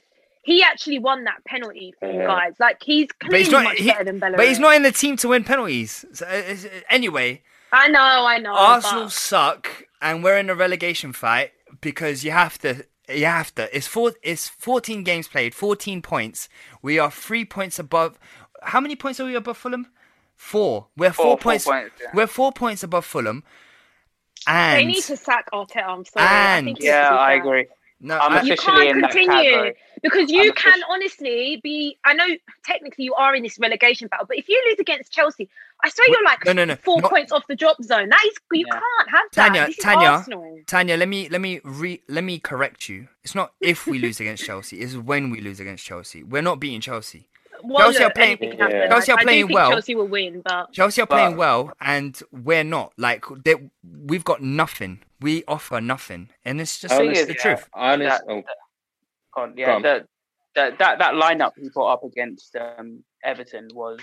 he 0.43 0.63
actually 0.63 0.99
won 0.99 1.25
that 1.25 1.43
penalty 1.45 1.93
for 1.99 2.09
you 2.11 2.19
guys. 2.19 2.53
Like 2.59 2.81
he's 2.81 3.07
But 3.19 3.29
clearly 3.29 3.43
he's 3.43 3.51
not. 3.51 3.63
much 3.65 3.77
He, 3.79 3.87
better 3.89 4.03
than 4.05 4.19
Bellerin. 4.19 4.37
but 4.37 4.47
he's 4.47 4.59
not 4.59 4.75
in 4.75 4.83
the 4.83 4.91
team 4.91 5.17
to 5.17 5.27
win 5.29 5.43
penalties. 5.43 6.05
So, 6.13 6.25
uh, 6.25 6.55
anyway, 6.89 7.41
I 7.71 7.87
know, 7.89 7.99
I 8.25 8.37
know. 8.37 8.53
Arsenal 8.55 9.03
but- 9.05 9.11
suck, 9.11 9.83
and 10.01 10.23
we're 10.23 10.37
in 10.37 10.49
a 10.49 10.55
relegation 10.55 11.13
fight 11.13 11.51
because 11.81 12.23
you 12.23 12.31
have 12.31 12.57
to. 12.59 12.85
You 13.09 13.25
have 13.25 13.53
to. 13.55 13.75
It's 13.75 13.85
four. 13.87 14.13
It's 14.23 14.47
fourteen 14.47 15.03
games 15.03 15.27
played, 15.27 15.53
fourteen 15.53 16.01
points. 16.01 16.49
We 16.81 16.97
are 16.97 17.11
three 17.11 17.45
points 17.45 17.77
above. 17.77 18.17
How 18.63 18.79
many 18.79 18.95
points 18.95 19.19
are 19.19 19.25
we 19.25 19.35
above 19.35 19.57
Fulham? 19.57 19.87
Four. 20.35 20.87
We're 20.97 21.11
four, 21.11 21.25
Four- 21.25 21.25
four 21.25 21.37
points. 21.37 21.65
points, 21.65 21.91
yeah. 22.01 22.07
We're 22.13 22.27
four 22.27 22.51
points 22.51 22.81
above 22.83 23.05
Fulham. 23.05 23.43
And 24.47 24.79
they 24.79 24.85
need 24.85 25.01
to 25.03 25.17
sack 25.17 25.49
Arteta. 25.53 25.87
I'm 25.87 26.05
sorry. 26.05 26.27
And- 26.27 26.65
think 26.65 26.79
he 26.79 26.87
yeah, 26.87 27.09
I 27.09 27.33
agree. 27.33 27.67
no, 27.99 28.17
I'm 28.17 28.33
I- 28.33 28.41
You 28.41 28.55
can't 28.55 28.87
in 28.89 29.01
continue 29.01 29.29
category. 29.51 29.75
because 30.03 30.29
you 30.29 30.41
I'm 30.49 30.51
can 30.53 30.79
offici- 30.81 30.83
honestly 30.89 31.59
be. 31.63 31.97
I 32.03 32.13
know 32.13 32.27
technically 32.63 33.05
you 33.05 33.13
are 33.15 33.35
in 33.35 33.43
this 33.43 33.57
relegation 33.59 34.07
battle, 34.07 34.25
but 34.27 34.37
if 34.37 34.49
you 34.49 34.61
lose 34.67 34.79
against 34.79 35.11
Chelsea, 35.11 35.49
I 35.83 35.89
swear 35.89 36.07
you're 36.09 36.23
like 36.23 36.43
no, 36.45 36.53
no, 36.53 36.65
no, 36.65 36.75
four 36.77 37.01
not- 37.01 37.11
points 37.11 37.31
off 37.31 37.43
the 37.47 37.55
drop 37.55 37.77
zone. 37.83 38.09
That 38.09 38.21
is 38.25 38.33
you 38.51 38.65
Yeah. 38.67 38.73
can't 38.79 39.09
have 39.11 39.21
that. 39.33 39.43
Tanya, 39.43 39.65
this 39.67 39.77
is 39.77 39.83
Tanya, 39.83 40.07
Arsenal. 40.07 40.59
Tanya, 40.67 40.97
let 40.97 41.07
me 41.07 41.29
let 41.29 41.41
me 41.41 41.59
re 41.63 42.01
let 42.07 42.23
me 42.23 42.39
correct 42.39 42.89
you. 42.89 43.07
It's 43.23 43.35
not 43.35 43.53
if 43.61 43.85
we 43.85 43.99
lose 43.99 44.19
against 44.19 44.43
Chelsea, 44.47 44.79
it's 44.79 44.95
when 44.95 45.29
we 45.29 45.41
lose 45.41 45.59
against 45.59 45.85
Chelsea. 45.85 46.23
We're 46.23 46.41
not 46.41 46.59
beating 46.59 46.81
Chelsea. 46.81 47.27
Well, 47.63 47.77
Chelsea 47.79 47.99
look, 47.99 48.11
are 48.11 48.13
playing- 48.13 48.29
anything 48.39 48.51
can 48.51 48.59
happen. 48.71 48.89
Chelsea 48.89 49.11
are 49.11 49.17
I, 49.17 49.21
I 49.21 49.23
playing 49.23 49.41
do 49.43 49.47
think 49.47 49.55
well. 49.59 49.71
Chelsea 49.71 49.95
will 49.95 50.07
win, 50.07 50.41
but 50.43 50.71
Chelsea 50.73 51.01
are 51.01 51.07
playing 51.07 51.31
But- 51.31 51.37
well, 51.39 51.71
and 51.81 52.19
we're 52.31 52.63
not. 52.63 52.93
Like 52.97 53.25
they, 53.43 53.55
we've 53.83 54.23
got 54.25 54.41
nothing. 54.41 55.01
We 55.21 55.43
offer 55.47 55.79
nothing, 55.81 56.29
and 56.43 56.59
it's 56.59 56.79
just 56.79 56.95
Thing 56.95 57.11
it's 57.11 57.25
the 57.25 57.33
yeah, 57.33 57.41
truth. 57.41 57.69
Honest, 57.73 58.23
That- 58.27 58.33
oh, 58.33 58.43
Go 59.47 59.53
yeah, 59.55 59.79
that, 59.79 60.07
that 60.55 60.77
that 60.79 60.99
that 60.99 61.13
lineup 61.15 61.51
he 61.57 61.69
put 61.69 61.85
up 61.87 62.03
against 62.03 62.55
um, 62.55 63.03
Everton 63.23 63.67
was, 63.73 63.99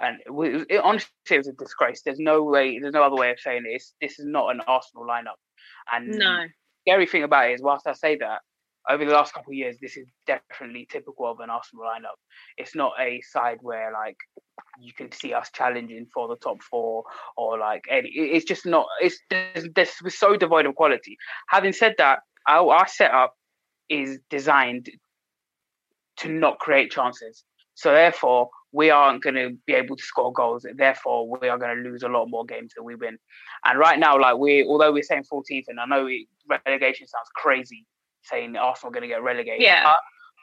and 0.00 0.18
we, 0.30 0.64
it, 0.68 0.80
honestly, 0.82 1.10
it 1.30 1.38
was 1.38 1.48
a 1.48 1.52
disgrace. 1.52 2.02
There's 2.02 2.18
no 2.18 2.42
way, 2.42 2.78
there's 2.78 2.94
no 2.94 3.02
other 3.02 3.16
way 3.16 3.30
of 3.30 3.40
saying 3.40 3.64
it. 3.66 3.74
It's, 3.74 3.94
this 4.00 4.18
is 4.18 4.26
not 4.26 4.54
an 4.54 4.60
Arsenal 4.66 5.06
lineup. 5.06 5.38
And 5.92 6.08
no. 6.18 6.44
scary 6.82 7.06
thing 7.06 7.22
about 7.22 7.50
it 7.50 7.54
is, 7.54 7.62
whilst 7.62 7.86
I 7.86 7.92
say 7.92 8.16
that, 8.16 8.40
over 8.88 9.04
the 9.04 9.12
last 9.12 9.34
couple 9.34 9.50
of 9.50 9.56
years, 9.56 9.76
this 9.80 9.96
is 9.96 10.06
definitely 10.26 10.88
typical 10.90 11.30
of 11.30 11.40
an 11.40 11.50
Arsenal 11.50 11.84
lineup. 11.84 12.16
It's 12.56 12.74
not 12.74 12.92
a 12.98 13.20
side 13.20 13.58
where 13.60 13.92
like 13.92 14.16
you 14.80 14.92
can 14.92 15.12
see 15.12 15.34
us 15.34 15.50
challenging 15.54 16.06
for 16.12 16.28
the 16.28 16.36
top 16.36 16.62
four 16.62 17.04
or 17.36 17.58
like 17.58 17.82
any. 17.90 18.08
It's 18.08 18.46
just 18.46 18.64
not. 18.64 18.86
It's 19.00 19.18
there's, 19.28 19.68
we're 20.02 20.10
so 20.10 20.36
devoid 20.36 20.66
of 20.66 20.74
quality. 20.74 21.16
Having 21.48 21.74
said 21.74 21.94
that, 21.98 22.20
our, 22.48 22.72
our 22.72 22.88
setup 22.88 23.34
is 23.88 24.18
designed 24.30 24.88
to 26.18 26.28
not 26.28 26.58
create 26.58 26.90
chances. 26.90 27.44
So 27.74 27.92
therefore, 27.92 28.48
we 28.72 28.90
aren't 28.90 29.22
going 29.22 29.34
to 29.34 29.56
be 29.66 29.74
able 29.74 29.96
to 29.96 30.02
score 30.02 30.32
goals. 30.32 30.64
Therefore, 30.76 31.28
we 31.28 31.48
are 31.48 31.58
going 31.58 31.76
to 31.76 31.82
lose 31.82 32.02
a 32.02 32.08
lot 32.08 32.26
more 32.26 32.44
games 32.44 32.72
than 32.76 32.84
we 32.84 32.94
win. 32.94 33.18
And 33.64 33.78
right 33.78 33.98
now, 33.98 34.18
like 34.18 34.36
we, 34.36 34.64
although 34.64 34.92
we're 34.92 35.02
saying 35.02 35.24
14th, 35.32 35.64
and 35.68 35.80
I 35.80 35.86
know 35.86 36.06
it, 36.06 36.26
relegation 36.66 37.06
sounds 37.06 37.28
crazy, 37.34 37.84
saying 38.22 38.56
Arsenal 38.56 38.90
are 38.90 38.92
going 38.92 39.02
to 39.02 39.08
get 39.08 39.22
relegated. 39.22 39.62
Yeah. 39.62 39.84
but 39.84 39.96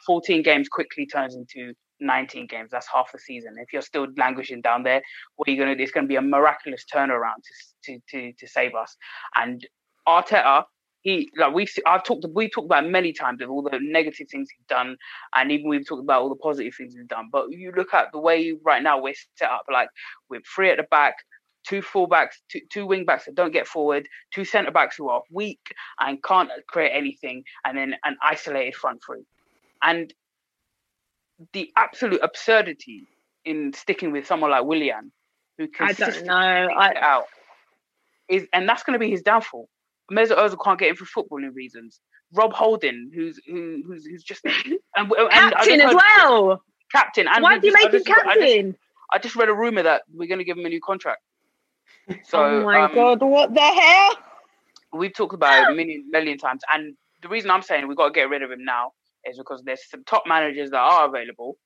14 0.05 0.43
games 0.43 0.67
quickly 0.67 1.05
turns 1.05 1.35
into 1.35 1.73
19 1.99 2.47
games. 2.47 2.69
That's 2.71 2.87
half 2.93 3.11
the 3.11 3.19
season. 3.19 3.55
If 3.57 3.73
you're 3.73 3.81
still 3.81 4.07
languishing 4.17 4.61
down 4.61 4.83
there, 4.83 5.01
what 5.35 5.47
are 5.47 5.51
you 5.51 5.57
going 5.57 5.69
to 5.69 5.75
do? 5.75 5.83
It's 5.83 5.91
going 5.91 6.05
to 6.05 6.09
be 6.09 6.15
a 6.15 6.21
miraculous 6.21 6.85
turnaround 6.93 7.35
to 7.43 7.93
to 7.93 7.99
to, 8.11 8.33
to 8.33 8.47
save 8.47 8.75
us. 8.75 8.95
And 9.35 9.65
Arteta, 10.07 10.63
he 11.07 11.31
like 11.37 11.53
we've 11.53 11.73
I've 11.85 12.03
talked 12.03 12.25
we 12.33 12.49
talked 12.49 12.65
about 12.65 12.85
many 12.85 13.13
times 13.13 13.41
of 13.41 13.49
all 13.49 13.63
the 13.63 13.79
negative 13.81 14.27
things 14.29 14.49
he's 14.49 14.65
done, 14.67 14.97
and 15.33 15.51
even 15.53 15.69
we've 15.69 15.87
talked 15.87 16.03
about 16.03 16.21
all 16.21 16.29
the 16.29 16.35
positive 16.35 16.75
things 16.75 16.95
he's 16.95 17.05
done. 17.05 17.29
But 17.31 17.49
you 17.49 17.71
look 17.75 17.93
at 17.93 18.11
the 18.11 18.19
way 18.19 18.57
right 18.65 18.83
now 18.83 19.01
we're 19.01 19.13
set 19.37 19.49
up, 19.49 19.63
like 19.71 19.87
we're 20.29 20.41
three 20.53 20.69
at 20.69 20.77
the 20.77 20.83
back, 20.83 21.15
two 21.65 21.81
fullbacks, 21.81 22.35
two, 22.51 22.59
two 22.69 22.85
wing 22.85 23.05
backs 23.05 23.23
that 23.23 23.35
don't 23.35 23.53
get 23.53 23.67
forward, 23.67 24.05
two 24.33 24.43
centre 24.43 24.71
backs 24.71 24.97
who 24.97 25.07
are 25.07 25.21
weak 25.31 25.73
and 26.01 26.21
can't 26.23 26.49
create 26.67 26.91
anything, 26.91 27.43
and 27.63 27.77
then 27.77 27.95
an 28.03 28.17
isolated 28.21 28.75
front 28.75 28.99
three. 29.05 29.23
And 29.81 30.13
the 31.53 31.71
absolute 31.77 32.19
absurdity 32.21 33.07
in 33.45 33.71
sticking 33.71 34.11
with 34.11 34.27
someone 34.27 34.51
like 34.51 34.65
Willian, 34.65 35.13
who 35.57 35.69
I 35.79 35.93
don't 35.93 36.25
know. 36.25 36.33
I, 36.33 36.93
out, 36.99 37.27
is 38.27 38.45
and 38.51 38.67
that's 38.67 38.83
going 38.83 38.95
to 38.95 38.99
be 38.99 39.09
his 39.09 39.21
downfall. 39.21 39.69
Mesut 40.11 40.37
Ozil 40.37 40.57
can't 40.63 40.79
get 40.79 40.89
in 40.89 40.95
for 40.95 41.05
footballing 41.05 41.53
reasons. 41.53 41.99
Rob 42.33 42.53
Holding, 42.53 43.11
who's 43.13 43.39
who, 43.47 43.83
who's 43.85 44.05
who's 44.05 44.23
just 44.23 44.43
and, 44.45 44.79
and 44.95 45.11
captain 45.31 45.81
as 45.81 45.95
well. 45.95 46.61
captain. 46.91 47.27
And 47.27 47.43
Why 47.43 47.57
do 47.57 47.67
you 47.67 47.73
I 47.77 47.83
make 47.85 47.93
him 47.93 47.99
just- 48.03 48.09
I 48.09 48.13
just- 48.13 48.25
captain? 48.25 48.75
I 49.13 49.17
just 49.19 49.35
read 49.37 49.47
a 49.49 49.53
rumor 49.53 49.83
that 49.83 50.01
we're 50.13 50.27
going 50.27 50.39
to 50.39 50.43
give 50.43 50.57
him 50.57 50.65
a 50.65 50.69
new 50.69 50.81
contract. 50.81 51.21
So 52.25 52.43
oh 52.43 52.63
my 52.63 52.81
um, 52.83 52.93
god, 52.95 53.21
what 53.21 53.53
the 53.53 53.61
hell? 53.61 54.15
we've 54.93 55.13
talked 55.13 55.33
about 55.33 55.63
it 55.63 55.71
a 55.71 55.75
million 55.75 56.05
million 56.09 56.37
times, 56.37 56.61
and 56.73 56.95
the 57.21 57.27
reason 57.27 57.51
I'm 57.51 57.61
saying 57.61 57.87
we've 57.87 57.97
got 57.97 58.07
to 58.07 58.13
get 58.13 58.29
rid 58.29 58.43
of 58.43 58.51
him 58.51 58.63
now 58.63 58.91
is 59.25 59.37
because 59.37 59.61
there's 59.65 59.81
some 59.89 60.03
top 60.05 60.23
managers 60.25 60.69
that 60.71 60.79
are 60.79 61.07
available, 61.07 61.57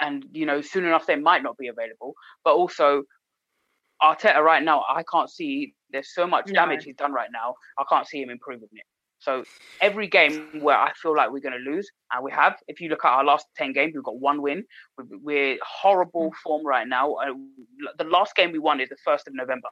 and 0.00 0.24
you 0.32 0.46
know 0.46 0.60
soon 0.60 0.84
enough 0.84 1.06
they 1.06 1.16
might 1.16 1.42
not 1.42 1.56
be 1.58 1.68
available. 1.68 2.14
But 2.44 2.54
also, 2.54 3.04
Arteta 4.02 4.38
right 4.38 4.62
now, 4.62 4.84
I 4.88 5.02
can't 5.02 5.30
see. 5.30 5.74
There's 5.92 6.14
so 6.14 6.26
much 6.26 6.46
No. 6.48 6.54
damage 6.54 6.84
he's 6.84 6.96
done 6.96 7.12
right 7.12 7.28
now. 7.32 7.54
I 7.78 7.84
can't 7.88 8.06
see 8.06 8.22
him 8.22 8.30
improving 8.30 8.68
it. 8.72 8.84
So 9.18 9.44
every 9.80 10.06
game 10.06 10.60
where 10.60 10.76
I 10.78 10.92
feel 10.94 11.14
like 11.14 11.30
we're 11.30 11.40
going 11.40 11.62
to 11.64 11.70
lose, 11.70 11.90
and 12.12 12.24
we 12.24 12.32
have. 12.32 12.56
If 12.68 12.80
you 12.80 12.88
look 12.88 13.04
at 13.04 13.10
our 13.10 13.24
last 13.24 13.46
ten 13.56 13.72
games, 13.72 13.92
we've 13.94 14.02
got 14.04 14.18
one 14.18 14.40
win. 14.40 14.64
We're, 14.96 15.18
we're 15.22 15.58
horrible 15.62 16.32
form 16.42 16.66
right 16.66 16.88
now. 16.88 17.14
Uh, 17.14 17.34
the 17.98 18.04
last 18.04 18.34
game 18.34 18.52
we 18.52 18.58
won 18.58 18.80
is 18.80 18.88
the 18.88 18.96
first 19.04 19.28
of 19.28 19.34
November. 19.34 19.68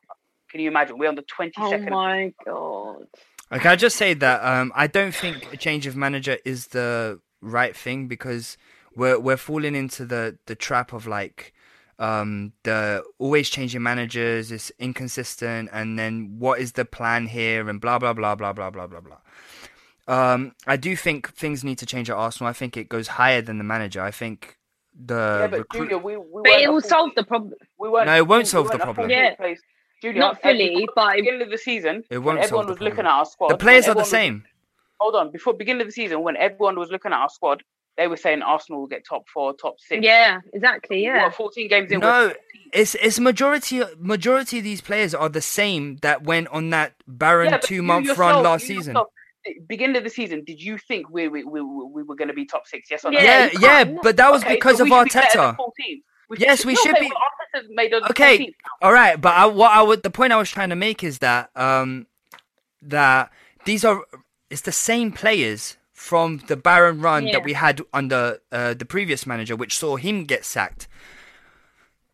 Can 0.51 0.61
you 0.61 0.69
imagine? 0.69 0.99
We're 0.99 1.09
on 1.09 1.15
the 1.15 1.23
twenty 1.23 1.55
Oh 1.59 1.71
second. 1.71 1.91
my 1.91 2.33
god. 2.45 3.07
Okay, 3.51 3.69
I 3.71 3.77
just 3.77 3.97
say 3.97 4.13
that 4.13 4.45
um, 4.45 4.73
I 4.75 4.87
don't 4.87 5.15
think 5.15 5.51
a 5.53 5.57
change 5.57 5.87
of 5.87 5.97
manager 5.97 6.37
is 6.45 6.69
the 6.69 7.21
right 7.41 7.75
thing 7.75 8.07
because 8.09 8.59
we're 8.95 9.19
we're 9.19 9.39
falling 9.39 9.75
into 9.75 10.05
the 10.05 10.37
the 10.47 10.55
trap 10.55 10.93
of 10.93 11.07
like 11.07 11.55
um 12.01 12.53
the 12.63 13.03
always 13.19 13.49
changing 13.51 13.83
managers 13.83 14.53
is 14.53 14.73
inconsistent 14.79 15.69
and 15.73 15.99
then 15.99 16.37
what 16.39 16.61
is 16.61 16.73
the 16.73 16.85
plan 16.85 17.27
here 17.27 17.69
and 17.69 17.81
blah 17.81 17.99
blah 17.99 18.13
blah 18.13 18.35
blah 18.35 18.53
blah 18.53 18.71
blah 18.71 18.87
blah 18.87 19.01
blah 19.01 19.17
um 20.07 20.53
i 20.67 20.77
do 20.77 20.95
think 20.95 21.33
things 21.35 21.65
need 21.65 21.77
to 21.79 21.87
change 21.87 22.09
at 22.09 22.17
arsenal 22.17 22.49
i 22.49 22.53
think 22.53 22.77
it 22.77 22.89
goes 22.89 23.09
higher 23.09 23.43
than 23.43 23.59
the 23.59 23.65
manager 23.65 24.01
i 24.01 24.11
think 24.11 24.57
the 25.07 25.15
yeah, 25.15 25.47
but 25.47 25.59
recruit- 25.61 25.91
Julia, 25.91 25.99
we, 25.99 26.17
we 26.17 26.43
But 26.43 26.61
it 26.61 26.73
will 26.73 26.81
solve 26.81 27.15
the 27.15 27.23
problem. 27.23 27.55
We 27.79 27.89
weren't 27.89 28.07
No, 28.07 28.17
it 28.17 28.27
won't 28.27 28.41
we 28.43 28.47
solve 28.47 28.69
the 28.73 28.79
problem. 28.79 29.09
team 29.09 29.17
Yeah. 29.17 29.37
place. 29.37 29.61
Julia, 30.03 30.19
Not 30.19 30.35
at 30.43 30.43
the 30.43 30.49
fully, 30.71 30.89
but 30.97 31.15
beginning 31.15 31.43
of 31.43 31.51
the 31.51 31.59
season, 31.59 32.03
It 32.11 32.19
won't 32.19 32.39
solve 32.39 32.45
everyone 32.47 32.67
the 32.67 32.73
was 32.73 32.81
looking 32.81 33.01
at 33.07 33.07
our 33.07 33.25
squad, 33.25 33.49
the 33.51 33.59
players 33.59 33.85
are 33.87 33.95
the 33.95 34.01
everyone 34.01 34.03
was- 34.03 34.11
same 34.11 34.45
hold 34.99 35.15
on, 35.15 35.31
before 35.31 35.55
beginning 35.55 35.83
of 35.83 35.87
the 35.87 35.93
season, 35.93 36.23
when 36.25 36.37
everyone 36.37 36.77
was 36.77 36.91
looking 36.91 37.13
at 37.13 37.19
our 37.19 37.29
squad, 37.29 37.63
they 37.99 38.07
were 38.07 38.17
saying 38.17 38.41
Arsenal 38.41 38.81
will 38.81 38.87
get 38.87 39.05
top 39.05 39.29
four, 39.29 39.53
top 39.55 39.79
six. 39.81 40.03
Yeah, 40.03 40.41
exactly. 40.55 41.03
Yeah. 41.03 41.25
What, 41.25 41.35
14 41.35 41.69
games 41.69 41.91
in. 41.93 41.99
No, 42.01 42.33
it's 42.73 42.95
it's 42.95 43.19
majority 43.21 43.83
majority 43.99 44.59
of 44.59 44.65
these 44.65 44.81
players 44.81 45.15
are 45.15 45.29
the 45.29 45.41
same 45.43 45.97
that 46.03 46.23
went 46.23 46.49
on 46.49 46.71
that 46.71 46.95
barren 47.07 47.51
Yeah, 47.51 47.59
two 47.59 47.75
you 47.77 47.83
month 47.83 48.07
yourself- 48.07 48.19
run 48.37 48.43
last 48.45 48.63
you 48.63 48.77
season. 48.77 48.93
yourself, 48.95 49.09
beginning 49.69 49.97
of 49.97 50.05
the 50.05 50.11
season, 50.11 50.45
did 50.45 50.63
you 50.63 50.79
think 50.79 51.11
we 51.11 51.27
we, 51.29 51.43
we, 51.45 51.61
we 51.61 52.03
were 52.05 52.15
going 52.15 52.29
to 52.29 52.35
be 52.35 52.47
top 52.47 52.67
six? 52.67 52.89
Yes 52.91 53.05
or 53.05 53.11
no? 53.11 53.19
Yeah, 53.19 53.51
Yeah, 53.53 53.59
yeah, 53.61 53.85
but 54.03 54.17
that 54.17 54.31
was 54.31 54.43
Okay, 54.45 54.55
because 54.55 54.77
so 54.79 54.85
of 54.85 54.91
we 54.91 54.97
should 54.97 55.13
be 55.13 55.19
Arteta. 55.19 55.57
14. 55.57 56.03
We 56.31 56.37
Yes, 56.39 56.65
we 56.65 56.75
no, 56.75 56.81
should 56.83 56.93
okay, 56.97 57.01
be- 57.09 57.13
well, 57.55 57.63
made 57.71 57.93
Okay, 58.11 58.39
14th 58.39 58.55
all 58.83 58.93
right, 58.93 59.21
but 59.21 59.35
I, 59.35 59.47
what 59.47 59.73
I 59.73 59.83
would 59.83 60.03
the 60.05 60.11
point 60.11 60.33
I 60.33 60.37
was 60.37 60.51
trying 60.51 60.69
to 60.71 60.77
make 60.77 61.03
is 61.03 61.19
that 61.19 61.51
um 61.57 62.07
that 62.83 63.33
these 63.65 63.85
are 63.85 64.05
it's 64.51 64.61
the 64.61 64.73
same 64.73 65.11
players 65.11 65.78
from 65.99 66.39
the 66.47 66.57
barren 66.57 67.01
run 67.01 67.27
Yeah. 67.27 67.33
that 67.33 67.45
we 67.45 67.55
had 67.55 67.81
under 67.93 68.39
uh, 68.53 68.73
the 68.75 68.85
previous 68.85 69.27
manager, 69.27 69.57
which 69.57 69.77
saw 69.77 69.97
him 69.97 70.25
get 70.25 70.45
sacked. 70.45 70.87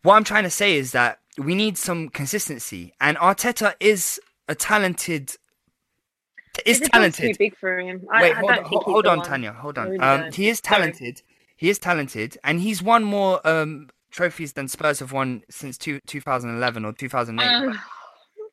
What 0.03 0.15
I'm 0.17 0.25
trying 0.25 0.45
to 0.45 0.51
say 0.51 0.77
is 0.77 0.93
that 0.93 1.21
we 1.37 1.55
need 1.55 1.77
some 1.77 2.09
consistency, 2.09 2.95
and 2.99 3.19
Arteta 3.19 3.75
is 3.81 4.19
a 4.49 4.55
talented. 4.55 5.37
Is 6.65 6.81
the 6.81 6.89
talented. 6.89 7.33
too 7.35 7.39
big 7.39 7.57
for 7.59 7.79
him. 7.79 8.07
I, 8.11 8.23
Wait, 8.23 8.33
I 8.33 8.39
hold, 8.41 8.51
on, 8.53 8.65
hold, 8.65 8.83
hold 8.85 9.07
on. 9.07 9.23
Tanya. 9.23 9.53
Hold 9.53 9.77
on. 9.77 9.89
really 9.91 9.99
Um, 9.99 10.33
he 10.33 10.49
is 10.49 10.61
Sorry. 10.65 10.77
talented. 10.81 11.23
He 11.57 11.69
is 11.69 11.79
talented, 11.79 12.39
and 12.43 12.61
he's 12.61 12.83
won 12.83 13.05
more 13.05 13.47
um, 13.47 13.91
trophies 14.11 14.55
than 14.55 14.69
Spurs 14.69 15.01
have 15.01 15.13
won 15.13 15.43
since 15.51 15.77
two, 15.77 16.01
2011 16.07 16.85
or 16.85 16.93
2008. 16.93 17.45
Ugh. 17.47 17.77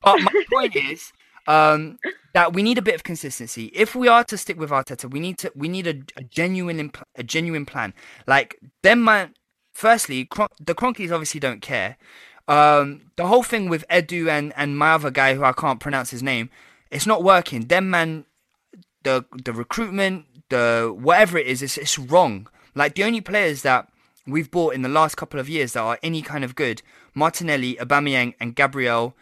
but 0.03 0.19
my 0.21 0.43
point 0.51 0.75
is 0.75 1.13
um, 1.47 1.99
that 2.33 2.53
we 2.53 2.63
need 2.63 2.77
a 2.77 2.81
bit 2.81 2.95
of 2.95 3.03
consistency. 3.03 3.71
If 3.73 3.95
we 3.95 4.07
are 4.07 4.23
to 4.25 4.37
stick 4.37 4.59
with 4.59 4.69
Arteta, 4.69 5.09
we 5.09 5.19
need 5.19 5.37
to 5.39 5.51
we 5.55 5.67
need 5.67 5.87
a, 5.87 5.95
a 6.15 6.23
genuine 6.23 6.91
a 7.15 7.23
genuine 7.23 7.65
plan. 7.65 7.93
Like 8.27 8.59
them, 8.81 9.03
man. 9.03 9.33
Firstly, 9.73 10.25
Cron- 10.25 10.49
the 10.59 10.75
Kroenkes 10.75 11.11
obviously 11.11 11.39
don't 11.39 11.61
care. 11.61 11.97
Um, 12.47 13.11
the 13.15 13.27
whole 13.27 13.43
thing 13.43 13.69
with 13.69 13.87
Edu 13.89 14.29
and 14.29 14.53
and 14.55 14.77
my 14.77 14.91
other 14.91 15.11
guy 15.11 15.35
who 15.35 15.43
I 15.43 15.53
can't 15.53 15.79
pronounce 15.79 16.11
his 16.11 16.23
name, 16.23 16.49
it's 16.89 17.07
not 17.07 17.23
working. 17.23 17.67
Them 17.67 17.89
man 17.89 18.25
the 19.03 19.25
the 19.43 19.53
recruitment, 19.53 20.25
the 20.49 20.95
whatever 20.97 21.37
it 21.37 21.47
is, 21.47 21.61
it's, 21.61 21.77
it's 21.77 21.97
wrong. 21.97 22.47
Like 22.75 22.95
the 22.95 23.03
only 23.03 23.21
players 23.21 23.63
that 23.63 23.87
we've 24.27 24.51
bought 24.51 24.73
in 24.73 24.81
the 24.81 24.89
last 24.89 25.15
couple 25.17 25.39
of 25.39 25.49
years 25.49 25.73
that 25.73 25.81
are 25.81 25.99
any 26.03 26.21
kind 26.21 26.43
of 26.43 26.55
good, 26.55 26.81
Martinelli, 27.13 27.75
Aubameyang, 27.75 28.35
and 28.39 28.55
Gabriel. 28.55 29.15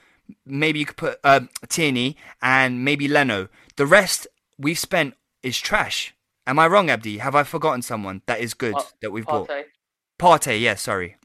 Maybe 0.45 0.79
you 0.79 0.85
could 0.85 0.97
put 0.97 1.19
uh, 1.23 1.41
Tierney 1.67 2.17
and 2.41 2.83
maybe 2.85 3.07
Leno. 3.07 3.47
The 3.75 3.85
rest 3.85 4.27
we've 4.57 4.77
spent 4.79 5.15
is 5.43 5.57
trash. 5.57 6.13
Am 6.47 6.57
I 6.59 6.67
wrong, 6.67 6.89
Abdi? 6.89 7.19
Have 7.19 7.35
I 7.35 7.43
forgotten 7.43 7.81
someone 7.81 8.21
that 8.25 8.39
is 8.39 8.53
good 8.53 8.73
Pa- 8.73 8.87
that 9.01 9.11
we've 9.11 9.25
bought? 9.25 9.47
Partey. 9.49 9.63
Partey, 10.19 10.59
yeah, 10.61 10.75
sorry, 10.75 11.15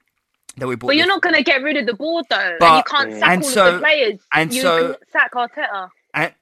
that 0.58 0.66
we 0.68 0.76
bought. 0.76 0.88
But 0.88 0.96
you're 0.96 1.04
this- 1.06 1.08
not 1.08 1.22
going 1.22 1.34
to 1.34 1.42
get 1.42 1.62
rid 1.62 1.76
of 1.76 1.86
the 1.86 1.94
board 1.94 2.26
though, 2.30 2.56
and 2.60 2.76
you 2.76 2.82
can't 2.86 3.12
sack 3.14 3.28
and 3.30 3.42
all 3.42 3.48
so- 3.50 3.66
of 3.68 3.74
the 3.74 3.80
players. 3.80 4.20
and 4.34 4.52
you 4.54 4.62
so- 4.62 4.92
can 4.94 5.08
sack 5.12 5.32
Arteta. 5.32 5.88
and 6.14 6.24
yeah, 6.24 6.32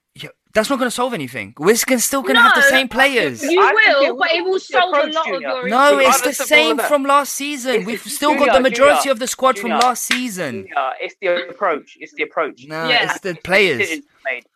that's 0.54 0.68
not 0.70 0.78
going 0.78 0.86
to 0.90 0.94
solve 0.94 1.14
anything. 1.14 1.54
We're 1.58 1.76
still 1.76 2.22
going 2.22 2.34
to 2.36 2.42
have 2.42 2.54
the 2.54 2.62
same 2.62 2.88
players. 2.88 3.42
You 3.42 3.60
I 3.60 3.72
think 3.74 4.08
will, 4.08 4.16
but 4.18 4.30
it 4.32 4.44
will 4.44 4.58
solve 4.58 4.94
a 4.94 4.98
approach, 4.98 5.14
lot 5.14 5.26
of 5.28 5.32
Junior. 5.34 5.48
your 5.48 5.68
No, 5.68 5.98
issues. 5.98 6.08
it's 6.08 6.20
the 6.20 6.28
Regardless 6.28 6.40
of 6.40 6.42
all 6.42 6.46
same 6.46 6.78
from 6.78 7.02
last 7.04 7.32
season. 7.32 7.70
It's- 7.72 7.86
We've 7.86 7.94
it's- 8.00 8.14
still 8.14 8.34
got 8.34 8.52
the 8.54 8.60
majority 8.60 8.96
Junior, 9.02 9.12
of 9.12 9.18
the 9.18 9.26
squad 9.26 9.58
from 9.58 9.70
last 9.70 10.02
season. 10.04 10.66
Yeah, 10.74 10.90
it's 11.00 11.14
the 11.20 11.48
approach. 11.48 11.96
It's 12.00 12.12
the 12.14 12.22
approach. 12.24 12.64
No, 12.66 12.88
Yeah. 12.88 13.04
it's 13.10 13.20
the 13.20 13.34
players. 13.34 13.78
Decisions. 13.78 14.06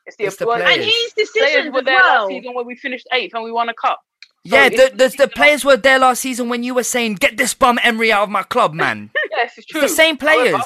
It's 0.06 0.16
the, 0.16 0.24
It's 0.24 0.36
the 0.36 0.46
players. 0.46 0.62
and 0.76 0.82
his 0.84 1.12
Players 1.12 1.12
decisions 1.32 1.72
were 1.72 1.78
as 1.80 1.84
there 1.86 1.96
last 1.98 2.28
season 2.28 2.54
when 2.54 2.66
we 2.66 2.76
finished 2.76 3.06
eighth 3.12 3.34
and 3.34 3.42
we 3.44 3.50
won 3.52 3.68
a 3.68 3.74
cup. 3.74 4.00
Yeah, 4.44 4.68
the, 4.68 4.92
the, 4.94 5.08
the 5.18 5.28
players 5.28 5.64
were 5.64 5.76
there 5.76 5.98
last 5.98 6.20
season 6.20 6.48
when 6.48 6.62
you 6.62 6.72
were 6.72 6.84
saying, 6.84 7.14
"Get 7.16 7.36
this 7.36 7.52
bum 7.52 7.80
Emery 7.82 8.12
out 8.12 8.22
of 8.22 8.30
my 8.30 8.44
club, 8.44 8.74
man." 8.84 9.10
Yes, 9.32 9.54
it's 9.58 9.66
true. 9.66 9.80
It's 9.82 9.90
the 9.90 9.96
same 9.96 10.16
players. 10.16 10.52
However, 10.52 10.64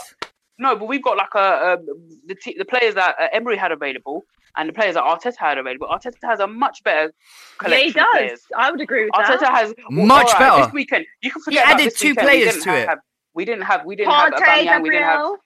no, 0.59 0.77
but 0.77 0.85
we've 0.87 1.03
got 1.03 1.17
like 1.17 1.35
a, 1.35 1.73
um 1.79 1.87
the 2.27 2.35
t- 2.35 2.57
the 2.59 2.67
players 2.67 2.95
that 2.97 3.17
uh, 3.19 3.29
Emery 3.33 3.57
had 3.57 3.73
available 3.73 4.25
and 4.57 4.69
the 4.69 4.73
players 4.73 4.95
that 4.95 5.05
Arteta 5.05 5.37
had 5.39 5.59
already. 5.59 5.79
But 5.79 5.91
Arteta 5.91 6.17
has 6.25 6.41
a 6.41 6.47
much 6.47 6.83
better 6.85 7.13
Yeah, 7.13 7.59
collection 7.59 7.85
he 7.85 7.89
of 7.91 7.95
does. 7.95 8.07
players. 8.13 8.41
I 8.57 8.71
would 8.71 8.81
agree 8.81 9.05
with 9.05 9.13
Arteta 9.13 9.41
that. 9.41 9.53
has 9.55 9.75
Much 9.91 10.27
alright, 10.29 10.39
better. 10.39 10.65
This 10.65 10.73
weekend, 10.73 11.07
you 11.23 11.31
can 11.31 11.43
forget 11.43 11.65
about 11.65 11.75
added 11.75 11.87
this 11.87 11.95
two 11.99 12.09
weekend. 12.11 12.27
Players 12.27 12.53
didn't 12.55 12.63
to 12.65 12.77
it. 12.79 12.89
have, 12.89 12.99
We 13.35 13.45
didn't 13.45 13.63
have. 13.65 13.85
We 13.85 13.97
didn't 13.97 14.13
have 14.13 14.33
Aubameyang. 14.33 14.83
We 14.83 14.91
didn't 14.91 15.05
have. 15.05 15.37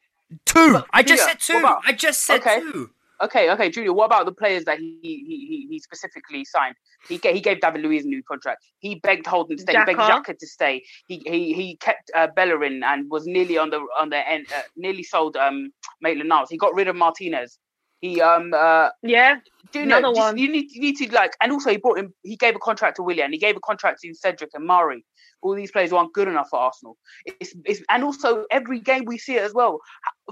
Two. 0.46 0.82
I 0.92 1.02
just 1.02 1.24
said 1.24 1.38
two. 1.40 1.58
about- 1.58 1.82
I 1.86 1.92
just 1.92 2.20
said 2.24 2.40
Okay. 2.40 2.60
two. 2.60 2.90
Okay, 3.22 3.48
okay, 3.52 3.70
Julia. 3.70 3.92
What 3.92 4.06
about 4.06 4.26
the 4.26 4.32
players 4.32 4.64
that 4.64 4.78
he 4.78 4.98
he, 5.00 5.16
he, 5.48 5.66
he 5.70 5.78
specifically 5.78 6.44
signed? 6.44 6.74
He 7.08 7.16
gave, 7.18 7.34
he 7.34 7.40
gave 7.40 7.60
David 7.60 7.82
Luiz 7.82 8.04
a 8.04 8.08
new 8.08 8.22
contract. 8.24 8.64
He 8.80 8.96
begged 8.96 9.26
Holding 9.26 9.56
to 9.56 9.62
stay. 9.62 9.72
He 9.78 9.84
begged 9.84 9.98
Xhaka. 10.00 10.24
Xhaka 10.24 10.38
to 10.38 10.46
stay. 10.46 10.82
He 11.06 11.22
he 11.24 11.52
he 11.54 11.76
kept 11.76 12.10
uh, 12.16 12.26
Bellerin 12.34 12.82
and 12.82 13.08
was 13.10 13.24
nearly 13.26 13.56
on 13.56 13.70
the 13.70 13.78
on 14.00 14.10
the 14.10 14.28
end. 14.28 14.46
Uh, 14.54 14.62
nearly 14.76 15.04
sold 15.04 15.36
um 15.36 15.70
Maitland 16.00 16.28
Niles. 16.28 16.50
He 16.50 16.56
got 16.58 16.74
rid 16.74 16.88
of 16.88 16.96
Martinez. 16.96 17.58
He 18.04 18.20
um 18.20 18.52
uh 18.52 18.90
Yeah, 19.02 19.36
Junior, 19.72 19.96
Another 19.96 20.14
just- 20.14 20.20
one. 20.20 20.36
You 20.36 20.48
need 20.52 20.70
you 20.72 20.80
need 20.82 20.96
to 20.96 21.10
like, 21.14 21.32
and 21.42 21.50
also 21.52 21.70
he 21.70 21.78
brought 21.78 21.98
him. 21.98 22.12
He 22.22 22.36
gave 22.36 22.54
a 22.54 22.58
contract 22.58 22.96
to 22.96 23.02
Willian. 23.02 23.32
He 23.32 23.38
gave 23.38 23.56
a 23.56 23.60
contract 23.60 24.00
to 24.02 24.12
Cedric 24.14 24.50
and 24.52 24.66
Mari. 24.66 25.06
All 25.40 25.54
these 25.54 25.70
players 25.70 25.90
aren't 25.90 26.12
good 26.12 26.28
enough 26.28 26.48
for 26.50 26.58
Arsenal. 26.58 26.98
It's, 27.24 27.54
it's 27.64 27.80
and 27.88 28.04
also 28.04 28.44
every 28.50 28.78
game 28.80 29.04
we 29.06 29.16
see 29.16 29.36
it 29.36 29.42
as 29.42 29.54
well. 29.54 29.78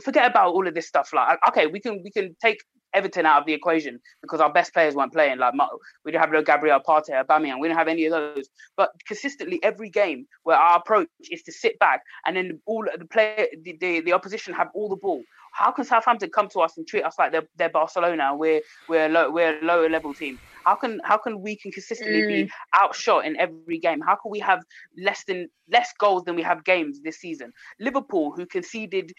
Forget 0.03 0.31
about 0.31 0.53
all 0.55 0.67
of 0.69 0.75
this 0.75 0.87
stuff. 0.87 1.09
Like, 1.15 1.39
okay, 1.49 1.67
we 1.67 1.81
can 1.81 2.03
we 2.05 2.11
can 2.11 2.37
take 2.45 2.59
Everton 2.95 3.27
out 3.27 3.41
of 3.41 3.47
the 3.47 3.53
equation 3.53 4.01
because 4.21 4.41
our 4.41 4.53
best 4.53 4.73
players 4.73 4.95
weren't 4.95 5.13
playing. 5.13 5.39
Like 5.39 5.55
we 6.05 6.13
didn't 6.13 6.23
have 6.23 6.33
no 6.33 6.43
Gabriel 6.43 6.81
Partey, 6.81 7.11
Aubameyang. 7.11 7.61
We 7.61 7.69
didn't 7.69 7.79
have 7.79 7.89
any 7.89 8.07
of 8.07 8.13
those. 8.13 8.49
But 8.77 8.91
consistently, 9.07 9.61
every 9.63 9.91
game 9.91 10.27
where 10.43 10.57
our 10.57 10.79
approach 10.79 11.09
is 11.31 11.43
to 11.45 11.53
sit 11.53 11.79
back 11.79 12.03
and 12.27 12.37
then 12.37 12.61
all 12.67 12.85
the 12.99 13.07
player, 13.07 13.47
the, 13.63 13.77
the, 13.81 14.01
the 14.01 14.13
opposition 14.13 14.55
have 14.55 14.69
all 14.75 14.89
the 14.89 14.97
ball. 14.97 15.23
How 15.53 15.71
can 15.71 15.85
Southampton 15.85 16.31
come 16.31 16.49
to 16.51 16.61
us 16.61 16.79
and 16.79 16.87
treat 16.87 17.03
us 17.03 17.17
like 17.19 17.31
they're, 17.33 17.47
they're 17.57 17.69
Barcelona? 17.69 18.31
And 18.31 18.39
we're 18.39 18.63
we're 18.89 19.09
low, 19.09 19.31
we're 19.31 19.59
a 19.59 19.65
lower 19.65 19.89
level 19.89 20.15
team. 20.15 20.39
How 20.65 20.75
can 20.77 20.99
how 21.05 21.19
can 21.19 21.43
we 21.43 21.57
can 21.57 21.73
consistently 21.73 22.27
be 22.27 22.45
mm. 22.45 22.51
outshot 22.75 23.27
in 23.27 23.37
every 23.37 23.79
game? 23.79 24.01
How 24.01 24.17
can 24.17 24.31
we 24.31 24.41
have 24.41 24.61
less 24.99 25.25
than 25.25 25.49
less 25.71 25.91
goals 25.99 26.25
than 26.25 26.37
we 26.37 26.43
have 26.43 26.65
games 26.65 27.01
this 27.03 27.19
season? 27.19 27.53
Liverpool, 27.79 28.33
who 28.35 28.47
conceded 28.47 29.13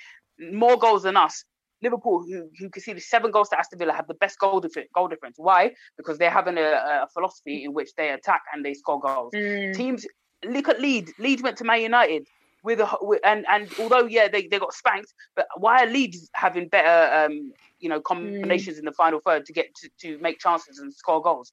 more 0.52 0.78
goals 0.78 1.04
than 1.04 1.16
us, 1.16 1.46
Liverpool, 1.84 2.24
who, 2.28 2.50
who 2.58 2.70
conceded 2.70 3.04
seven 3.04 3.32
goals 3.32 3.50
to 3.50 3.60
Aston 3.60 3.80
Villa, 3.80 3.94
have 3.94 4.08
the 4.08 4.16
best 4.16 4.40
goal, 4.40 4.60
differ- 4.60 4.86
goal 4.96 5.08
difference. 5.08 5.36
Why? 5.38 5.72
Because 5.98 6.18
they're 6.18 6.32
having 6.32 6.58
a, 6.58 6.72
a 7.04 7.08
philosophy 7.14 7.64
in 7.66 7.74
which 7.74 7.94
they 7.96 8.10
attack 8.10 8.42
and 8.54 8.66
they 8.66 8.74
score 8.74 9.00
goals. 9.00 9.34
Mm. 9.36 9.76
Teams, 9.76 10.06
look 10.46 10.70
at 10.70 10.80
Leeds. 10.80 11.12
Leeds 11.20 11.44
went 11.44 11.58
to 11.58 11.64
Man 11.64 11.82
United 11.82 12.28
with 12.64 12.80
a 12.80 12.88
with, 13.02 13.20
and 13.24 13.46
and 13.50 13.70
although 13.80 14.06
yeah 14.06 14.28
they, 14.28 14.48
they 14.48 14.60
got 14.60 14.74
spanked, 14.74 15.14
but 15.36 15.48
why 15.58 15.84
are 15.84 15.88
Leeds 15.88 16.30
having 16.34 16.68
better 16.70 17.26
um 17.26 17.52
you 17.80 17.90
know 17.90 18.00
combinations 18.00 18.78
in 18.80 18.86
the 18.86 18.92
final 18.94 19.20
third 19.20 19.46
to 19.46 19.54
get 19.54 19.74
to, 19.76 19.90
to 20.02 20.18
make 20.20 20.40
chances 20.40 20.80
and 20.80 20.94
score 20.94 21.22
goals? 21.22 21.52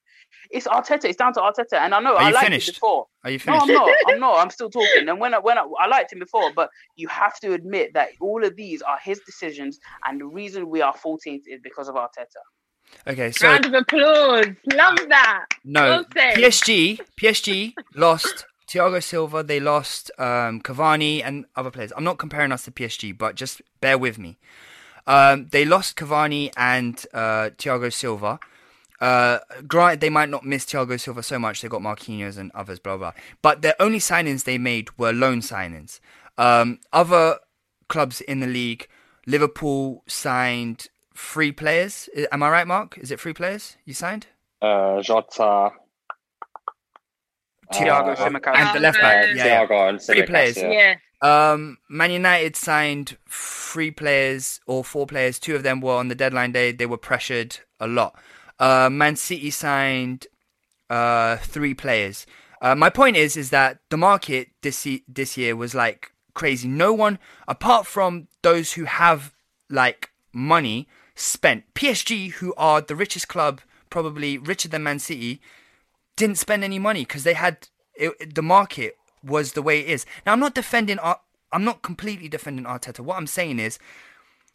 It's 0.51 0.67
Arteta. 0.67 1.05
It's 1.07 1.17
down 1.17 1.33
to 1.35 1.41
Arteta, 1.41 1.75
and 1.75 1.95
I 1.95 2.01
know 2.01 2.15
Are 2.15 2.23
I 2.23 2.29
you 2.29 2.35
liked 2.35 2.45
finished? 2.47 2.69
it 2.69 2.75
before. 2.77 3.07
Are 3.25 3.31
you 3.31 3.39
No, 3.47 3.55
I'm 3.55 3.61
finished? 3.67 3.73
not. 3.75 3.97
I'm 4.09 4.21
not. 4.27 4.37
I'm 4.39 4.51
still 4.51 4.71
talking. 4.71 5.09
And 5.09 5.21
when 5.21 5.35
I, 5.35 5.39
when 5.39 5.59
I, 5.59 5.65
I 5.81 5.87
liked 5.89 6.13
him 6.13 6.19
before, 6.21 6.53
but 6.55 6.71
you 6.97 7.09
have 7.09 7.39
to 7.41 7.53
admit 7.53 7.93
that 7.95 8.11
all 8.21 8.45
of 8.45 8.57
these 8.57 8.81
are 8.83 8.99
his 9.03 9.21
decisions, 9.27 9.79
and 10.07 10.21
the 10.21 10.27
reason 10.27 10.69
we 10.71 10.81
are 10.81 10.95
14th 10.95 11.43
is 11.47 11.61
because 11.63 11.89
of 11.89 11.97
Arteta. 11.97 12.41
Okay, 13.07 13.31
so 13.31 13.49
Round 13.49 13.67
of 13.67 13.75
applause. 13.75 14.47
Love 14.73 14.97
that. 15.11 15.47
no, 15.65 16.05
PSG, 16.13 17.01
PSG 17.21 17.73
lost 17.95 18.47
Thiago 18.71 19.03
Silva. 19.03 19.43
They 19.43 19.59
lost 19.59 20.13
um, 20.17 20.61
Cavani 20.61 21.23
and 21.25 21.45
other 21.57 21.71
players. 21.71 21.93
I'm 21.97 22.05
not 22.05 22.19
comparing 22.19 22.53
us 22.53 22.65
to 22.65 22.71
PSG, 22.71 23.17
but 23.17 23.35
just 23.35 23.61
bear 23.81 23.99
with 23.99 24.17
me. 24.17 24.39
Um, 25.07 25.49
they 25.51 25.65
lost 25.65 25.97
Cavani 25.97 26.53
and 26.57 27.05
uh, 27.13 27.51
Thiago 27.59 27.93
Silva. 27.93 28.39
Uh, 29.01 29.39
granted, 29.67 30.01
they 30.01 30.11
might 30.11 30.29
not 30.29 30.45
miss 30.45 30.65
Thiago 30.67 31.01
Silva 31.01 31.23
so 31.23 31.39
much. 31.39 31.63
They 31.63 31.69
got 31.69 31.81
Marquinhos 31.81 32.39
and 32.39 32.53
others, 32.55 32.79
blah 32.79 32.97
blah. 32.97 33.13
But 33.43 33.63
the 33.63 33.81
only 33.83 33.99
signings 33.99 34.45
they 34.45 34.59
made 34.59 34.97
were 34.97 35.13
loan 35.13 35.41
signings. 35.41 35.99
Um, 36.39 36.79
other 36.93 37.39
clubs 37.89 38.21
in 38.21 38.41
the 38.41 38.47
league, 38.47 38.87
Liverpool 39.27 40.05
signed 40.07 40.87
three 41.15 41.51
players. 41.51 42.09
Am 42.31 42.43
I 42.43 42.51
right, 42.51 42.67
Mark? 42.67 42.99
Is 42.99 43.11
it 43.11 43.19
three 43.19 43.33
players 43.33 43.77
you 43.85 43.95
signed? 43.95 44.27
Uh, 44.63 45.01
Jota, 45.01 45.73
Thiago 47.73 48.13
uh, 48.13 48.17
Tsimikas. 48.17 48.57
And 48.57 48.77
the 48.77 48.81
left 48.81 49.01
back, 49.01 49.27
yeah, 49.35 49.47
yeah. 49.47 49.67
Thiago 49.67 49.89
and 49.89 50.03
Three 50.03 50.23
players. 50.27 50.57
Yeah. 50.57 50.71
Yeah. 50.71 50.95
Um, 51.23 51.79
Man 51.89 52.11
United 52.11 52.57
signed 52.57 53.17
three 53.29 53.91
players 53.91 54.61
or 54.67 54.83
four 54.83 55.07
players. 55.07 55.39
Two 55.39 55.55
of 55.55 55.63
them 55.63 55.81
were 55.81 55.95
on 55.95 56.09
the 56.09 56.15
deadline 56.15 56.53
day. 56.53 56.73
They 56.73 56.87
were 56.87 56.97
pressured 56.97 57.59
a 57.79 57.87
lot. 57.87 58.19
Uh, 58.59 58.89
Man 58.91 59.17
City 59.17 59.51
signed 59.51 60.27
uh, 60.89 61.37
three 61.37 61.75
players. 61.75 62.27
Uh, 62.63 62.75
my 62.75 62.91
point 62.91 63.17
is, 63.17 63.37
is 63.37 63.51
that 63.51 63.81
the 63.91 63.97
market 63.97 64.49
this 64.63 64.85
ye- 64.85 65.05
this 65.09 65.37
year 65.37 65.57
was 65.57 65.75
like 65.75 66.13
crazy. 66.35 66.69
No 66.69 66.93
one, 66.93 67.19
apart 67.49 67.87
from 67.87 68.29
those 68.43 68.73
who 68.75 68.85
have 68.85 69.35
like 69.71 70.11
money 70.33 70.89
spent, 71.15 71.65
PSG, 71.75 72.33
who 72.33 72.55
are 72.57 72.81
the 72.81 72.97
richest 72.97 73.29
club, 73.29 73.61
probably 73.89 74.39
richer 74.39 74.69
than 74.69 74.83
Man 74.83 74.99
City, 74.99 75.41
didn't 76.21 76.39
spend 76.39 76.63
any 76.63 76.79
money 76.79 77.01
because 77.01 77.25
they 77.25 77.35
had 77.35 77.69
it, 77.95 78.35
the 78.35 78.43
market 78.43 78.97
was 79.25 79.53
the 79.53 79.63
way 79.63 79.81
it 79.81 79.89
is. 79.89 80.07
Now 80.25 80.33
I'm 80.33 80.41
not 80.41 80.55
defending. 80.55 80.99
Ar- 80.99 81.21
I'm 81.53 81.65
not 81.65 81.83
completely 81.83 82.29
defending 82.29 82.65
Arteta. 82.65 83.01
What 83.01 83.17
I'm 83.17 83.27
saying 83.27 83.59
is 83.59 83.79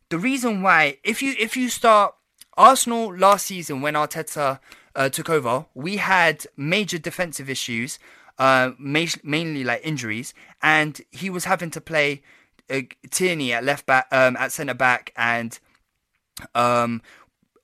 the 0.10 0.20
reason 0.20 0.62
why 0.62 1.00
if 1.04 1.22
you 1.22 1.36
if 1.40 1.58
you 1.58 1.70
start 1.70 2.16
Arsenal 2.56 3.16
last 3.16 3.48
season 3.48 3.82
when 3.82 3.96
Arteta 3.96 4.60
uh, 4.96 5.10
took 5.10 5.30
over, 5.30 5.66
we 5.74 5.98
had 5.98 6.46
major 6.56 6.98
defensive 6.98 7.50
issues, 7.50 8.00
uh, 8.38 8.72
ma- 8.78 9.22
mainly 9.24 9.64
like 9.64 9.82
injuries, 9.84 10.34
and 10.62 11.02
he 11.12 11.30
was 11.30 11.46
having 11.46 11.72
to 11.72 11.82
play 11.82 12.22
uh, 12.70 12.82
Tierney 13.10 13.54
at 13.54 13.64
left 13.64 13.86
back, 13.86 14.08
um, 14.12 14.38
at 14.38 14.52
centre 14.52 14.74
back, 14.76 15.12
and 15.18 15.60
um, 16.54 17.02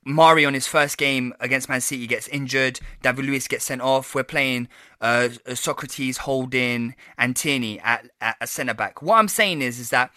Mari 0.04 0.46
on 0.46 0.54
his 0.54 0.68
first 0.68 0.98
game 0.98 1.34
against 1.40 1.70
Man 1.70 1.82
City 1.82 2.08
gets 2.08 2.28
injured. 2.30 2.80
David 3.04 3.26
Luiz 3.26 3.48
gets 3.48 3.66
sent 3.66 3.82
off. 3.82 4.16
We're 4.16 4.24
playing 4.24 4.68
uh, 5.00 5.30
Sokratis, 5.48 6.18
Holding, 6.18 6.96
and 7.18 7.36
Tierney 7.36 7.80
at, 7.80 8.10
at, 8.20 8.50
centre 8.50 8.74
back. 8.74 9.02
What 9.02 9.18
I'm 9.18 9.28
saying 9.28 9.62
is, 9.62 9.80
is 9.80 9.92
that 9.92 10.12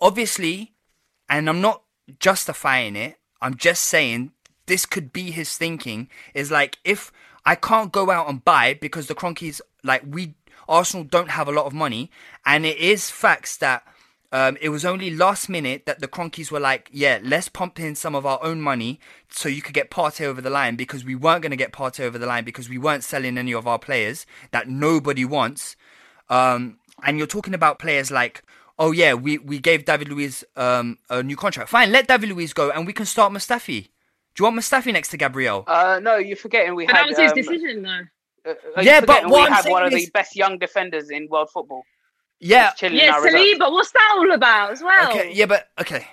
obviously, 0.00 0.74
and 1.28 1.48
I'm 1.48 1.60
not 1.60 1.82
justifying 2.18 2.94
it. 2.94 3.18
I'm 3.40 3.56
just 3.56 3.84
saying 3.84 4.32
this 4.66 4.84
could 4.84 5.12
be 5.12 5.30
his 5.30 5.56
thinking. 5.56 6.08
Is 6.34 6.50
like 6.50 6.78
if 6.84 7.10
I 7.46 7.54
can't 7.54 7.90
go 7.90 8.10
out 8.10 8.28
and 8.28 8.44
buy 8.44 8.74
because 8.74 9.06
the 9.06 9.14
Kroenkes, 9.14 9.60
like 9.82 10.02
we 10.06 10.34
Arsenal 10.68 11.04
don't 11.04 11.30
have 11.30 11.48
a 11.48 11.52
lot 11.52 11.66
of 11.66 11.72
money, 11.72 12.10
and 12.44 12.66
it 12.66 12.76
is 12.76 13.10
facts 13.10 13.56
that 13.58 13.82
um, 14.32 14.56
it 14.60 14.70
was 14.70 14.84
only 14.84 15.14
last 15.14 15.48
minute 15.48 15.84
that 15.86 16.00
the 16.00 16.08
Kroenkes 16.08 16.50
were 16.50 16.58
like, 16.60 16.88
yeah, 16.90 17.18
let's 17.22 17.48
pump 17.48 17.78
in 17.78 17.94
some 17.94 18.14
of 18.14 18.24
our 18.26 18.38
own 18.42 18.60
money 18.60 18.98
so 19.30 19.48
you 19.48 19.60
could 19.62 19.74
get 19.74 19.90
Partey 19.90 20.24
over 20.24 20.40
the 20.40 20.50
line 20.50 20.74
because 20.74 21.04
we 21.04 21.14
weren't 21.14 21.42
going 21.42 21.50
to 21.50 21.56
get 21.56 21.72
Partey 21.72 22.00
over 22.00 22.18
the 22.18 22.26
line 22.26 22.42
because 22.44 22.68
we 22.68 22.78
weren't 22.78 23.04
selling 23.04 23.36
any 23.36 23.52
of 23.52 23.66
our 23.66 23.78
players 23.78 24.24
that 24.50 24.68
nobody 24.68 25.24
wants. 25.24 25.76
Um, 26.30 26.78
and 27.04 27.18
you're 27.18 27.26
talking 27.26 27.52
about 27.54 27.78
players 27.78 28.10
like, 28.10 28.42
oh 28.78 28.90
yeah, 28.92 29.12
we, 29.14 29.38
we 29.38 29.58
gave 29.58 29.84
David 29.84 30.08
Luiz 30.08 30.44
um, 30.56 30.96
a 31.10 31.22
new 31.22 31.36
contract. 31.36 31.68
Fine, 31.68 31.92
let 31.92 32.08
David 32.08 32.30
Luiz 32.30 32.52
go 32.54 32.70
and 32.70 32.86
we 32.86 32.92
can 32.92 33.06
start 33.06 33.32
Mustafi. 33.32 33.88
Do 34.34 34.40
you 34.40 34.44
want 34.44 34.58
Mustafi 34.58 34.92
next 34.94 35.08
to 35.08 35.18
Gabriel? 35.18 35.64
Uh, 35.66 36.00
no, 36.02 36.16
you're 36.16 36.36
forgetting 36.38 36.74
we 36.74 36.86
But 36.86 36.96
had. 36.96 37.02
that 37.02 37.08
was 37.08 37.18
his 37.18 37.32
um, 37.32 37.36
decision, 37.36 37.82
though. 37.82 38.50
uh, 38.50 38.80
Yeah, 38.80 39.02
but 39.02 39.24
what 39.26 39.40
we 39.40 39.46
I'm 39.46 39.52
had 39.52 39.70
one 39.70 39.84
of 39.84 39.92
is- 39.92 40.06
the 40.06 40.10
best 40.12 40.34
young 40.34 40.58
defenders 40.58 41.10
in 41.10 41.28
world 41.28 41.50
football. 41.52 41.82
Yeah, 42.42 42.66
Just 42.70 42.78
chilling 42.78 42.98
Yeah. 42.98 43.12
Saliba. 43.20 43.70
What's 43.72 43.92
that 43.92 44.14
all 44.16 44.32
about 44.32 44.72
as 44.72 44.82
well? 44.82 45.10
Okay, 45.10 45.32
yeah, 45.32 45.46
but 45.46 45.68
okay. 45.80 46.08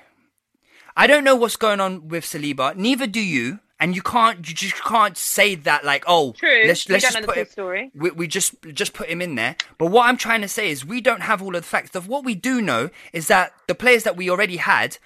I 0.96 1.08
don't 1.08 1.24
know 1.24 1.36
what's 1.36 1.56
going 1.56 1.80
on 1.80 2.08
with 2.08 2.24
Saliba. 2.24 2.76
Neither 2.76 3.08
do 3.08 3.20
you, 3.22 3.60
and 3.80 3.96
you 3.96 4.02
can't. 4.02 4.48
You 4.48 4.54
just 4.54 4.76
can't 4.84 5.18
say 5.18 5.56
that 5.56 5.84
like, 5.86 6.04
oh, 6.08 6.34
True. 6.34 6.64
let's 6.68 6.88
We 6.88 6.94
let's 6.94 7.12
just 7.12 7.26
put 7.26 7.38
him. 7.38 7.46
story. 7.48 7.92
We, 7.96 8.12
we 8.12 8.28
just 8.28 8.54
just 8.74 8.94
put 8.94 9.08
him 9.10 9.22
in 9.22 9.36
there. 9.36 9.56
But 9.80 9.88
what 9.88 10.08
I'm 10.08 10.18
trying 10.18 10.42
to 10.42 10.48
say 10.48 10.70
is, 10.70 10.86
we 10.86 11.02
don't 11.02 11.22
have 11.22 11.42
all 11.42 11.56
of 11.56 11.62
the 11.64 11.68
facts. 11.68 11.96
Of 11.96 12.08
what 12.08 12.24
we 12.24 12.36
do 12.36 12.62
know 12.62 12.90
is 13.14 13.28
that 13.28 13.54
the 13.68 13.76
players 13.76 14.04
that 14.04 14.16
we 14.16 14.30
already 14.30 14.58
had, 14.58 14.98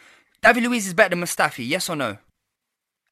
David 0.42 0.64
Luiz 0.64 0.88
is 0.88 0.94
better 0.94 1.10
than 1.16 1.22
Mustafi. 1.22 1.66
Yes 1.68 1.90
or 1.90 1.96
no? 1.96 2.18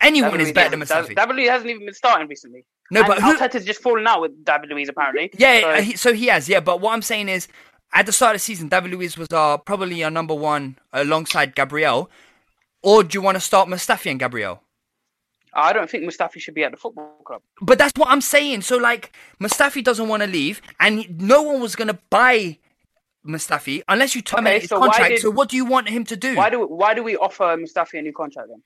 Anyone 0.02 0.32
David 0.32 0.42
is 0.42 0.48
Luiz 0.48 0.54
better 0.56 0.70
than 0.72 0.80
hasn't- 0.82 1.10
Mustafi. 1.10 1.16
David 1.16 1.36
Luiz 1.36 1.50
hasn't 1.50 1.70
even 1.70 1.86
been 1.86 1.94
starting 1.94 2.28
recently. 2.28 2.66
No, 2.90 3.02
And 3.02 3.08
but 3.08 3.22
who- 3.22 3.38
Arteta's 3.38 3.64
just 3.64 3.82
fallen 3.82 4.06
out 4.08 4.20
with 4.22 4.44
David 4.44 4.70
Luiz 4.70 4.90
apparently. 4.90 5.30
Yeah, 5.38 5.62
So- 5.78 5.82
he, 5.84 5.96
so 5.96 6.14
he 6.14 6.26
has. 6.28 6.50
Yeah, 6.50 6.60
but 6.60 6.82
what 6.82 6.94
I'm 6.94 7.04
saying 7.04 7.30
is, 7.30 7.48
at 7.94 8.06
the 8.06 8.12
start 8.12 8.36
of 8.36 8.42
the 8.42 8.44
season, 8.44 8.68
David 8.70 8.92
Luiz 8.92 9.18
was 9.18 9.28
our 9.32 9.58
probably 9.58 10.04
our 10.04 10.12
number 10.12 10.34
one 10.34 10.78
alongside 10.94 11.56
Gabriel. 11.56 12.10
Or 12.84 13.04
do 13.04 13.16
you 13.18 13.22
want 13.22 13.36
to 13.36 13.42
start 13.42 13.70
Mustafi 13.70 14.10
and 14.10 14.20
Gabriel? 14.20 14.64
I 15.54 15.74
don't 15.74 15.90
think 15.90 16.04
Mustafi 16.06 16.40
should 16.40 16.54
be 16.54 16.64
at 16.64 16.72
the 16.72 16.78
football 16.78 17.18
club. 17.26 17.42
But 17.62 17.78
that's 17.78 17.92
what 17.98 18.08
I'm 18.10 18.22
saying. 18.22 18.62
So 18.62 18.78
like, 18.78 19.12
Mustafi 19.42 19.84
doesn't 19.84 20.08
want 20.08 20.24
to 20.24 20.28
leave, 20.28 20.62
and 20.80 21.20
no 21.22 21.42
one 21.42 21.60
was 21.62 21.76
gonna 21.76 22.00
buy 22.10 22.58
Mustafi 23.28 23.84
unless 23.88 24.16
you 24.16 24.22
terminate 24.22 24.54
Okay, 24.54 24.60
his 24.62 24.70
so 24.70 24.80
why 24.80 24.88
contract. 24.88 25.10
did- 25.12 25.22
So 25.22 25.30
what 25.30 25.50
do 25.50 25.58
you 25.58 25.66
want 25.66 25.90
him 25.90 26.06
to 26.06 26.16
do? 26.16 26.36
Why 26.36 26.50
do 26.50 26.60
we, 26.62 26.66
why 26.66 26.94
do 26.94 27.04
we 27.04 27.18
offer 27.18 27.44
Mustafi 27.58 28.00
a 28.00 28.02
new 28.02 28.14
contract 28.14 28.48
then? 28.50 28.64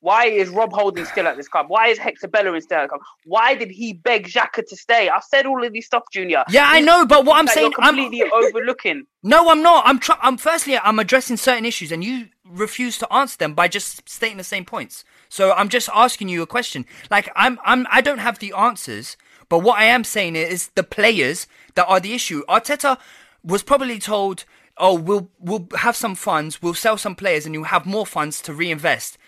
Why 0.00 0.26
is 0.26 0.48
Rob 0.48 0.72
Holding 0.72 1.04
still 1.04 1.26
at 1.26 1.36
this 1.36 1.46
club? 1.48 1.66
Why 1.68 1.88
is 1.88 1.98
Hector 1.98 2.26
Bellerin 2.28 2.60
still 2.62 2.78
at 2.78 2.82
the 2.84 2.88
club? 2.88 3.02
Why 3.24 3.54
did 3.54 3.70
he 3.70 3.92
beg 3.92 4.26
Xhaka 4.28 4.66
to 4.66 4.76
stay? 4.76 5.08
I've 5.10 5.24
said 5.24 5.44
all 5.44 5.62
of 5.64 5.72
these 5.72 5.84
stuff, 5.86 6.04
Junior. 6.10 6.42
Yeah, 6.48 6.64
I 6.68 6.80
know, 6.80 7.04
but 7.06 7.24
what 7.26 7.36
I'm 7.38 7.46
saying, 7.46 7.72
you're 7.72 7.84
I'm- 7.84 7.96
completely 7.96 8.30
overlooking. 8.32 9.04
No, 9.22 9.50
I'm 9.50 9.62
not. 9.62 9.86
I'm 9.86 9.98
try- 9.98 10.18
I'm 10.22 10.38
firstly, 10.38 10.78
I'm 10.78 10.98
addressing 10.98 11.36
certain 11.36 11.66
issues, 11.66 11.92
and 11.92 12.02
you 12.02 12.28
refuse 12.48 12.96
to 12.98 13.12
answer 13.12 13.36
them 13.36 13.52
by 13.54 13.68
just 13.68 14.08
stating 14.08 14.38
the 14.38 14.44
same 14.44 14.64
points. 14.64 15.04
So 15.28 15.52
I'm 15.52 15.68
just 15.68 15.90
asking 15.94 16.30
you 16.30 16.40
a 16.42 16.46
question. 16.46 16.86
Like 17.10 17.30
I'm, 17.36 17.58
I'm, 17.64 17.86
I 17.90 18.00
don't 18.00 18.18
have 18.18 18.38
the 18.38 18.54
answers, 18.56 19.18
but 19.50 19.58
what 19.58 19.78
I 19.78 19.84
am 19.84 20.04
saying 20.04 20.34
is 20.36 20.68
the 20.74 20.82
players 20.82 21.46
that 21.74 21.86
are 21.86 22.00
the 22.00 22.14
issue. 22.14 22.42
Arteta 22.48 22.98
was 23.44 23.62
probably 23.62 23.98
told, 23.98 24.46
"Oh, 24.78 24.94
we'll 24.94 25.30
we'll 25.38 25.68
have 25.76 25.94
some 25.96 26.14
funds, 26.14 26.62
we'll 26.62 26.72
sell 26.74 26.96
some 26.96 27.14
players, 27.14 27.44
and 27.44 27.54
you'll 27.54 27.64
have 27.64 27.84
more 27.84 28.06
funds 28.06 28.40
to 28.42 28.54
reinvest." 28.54 29.18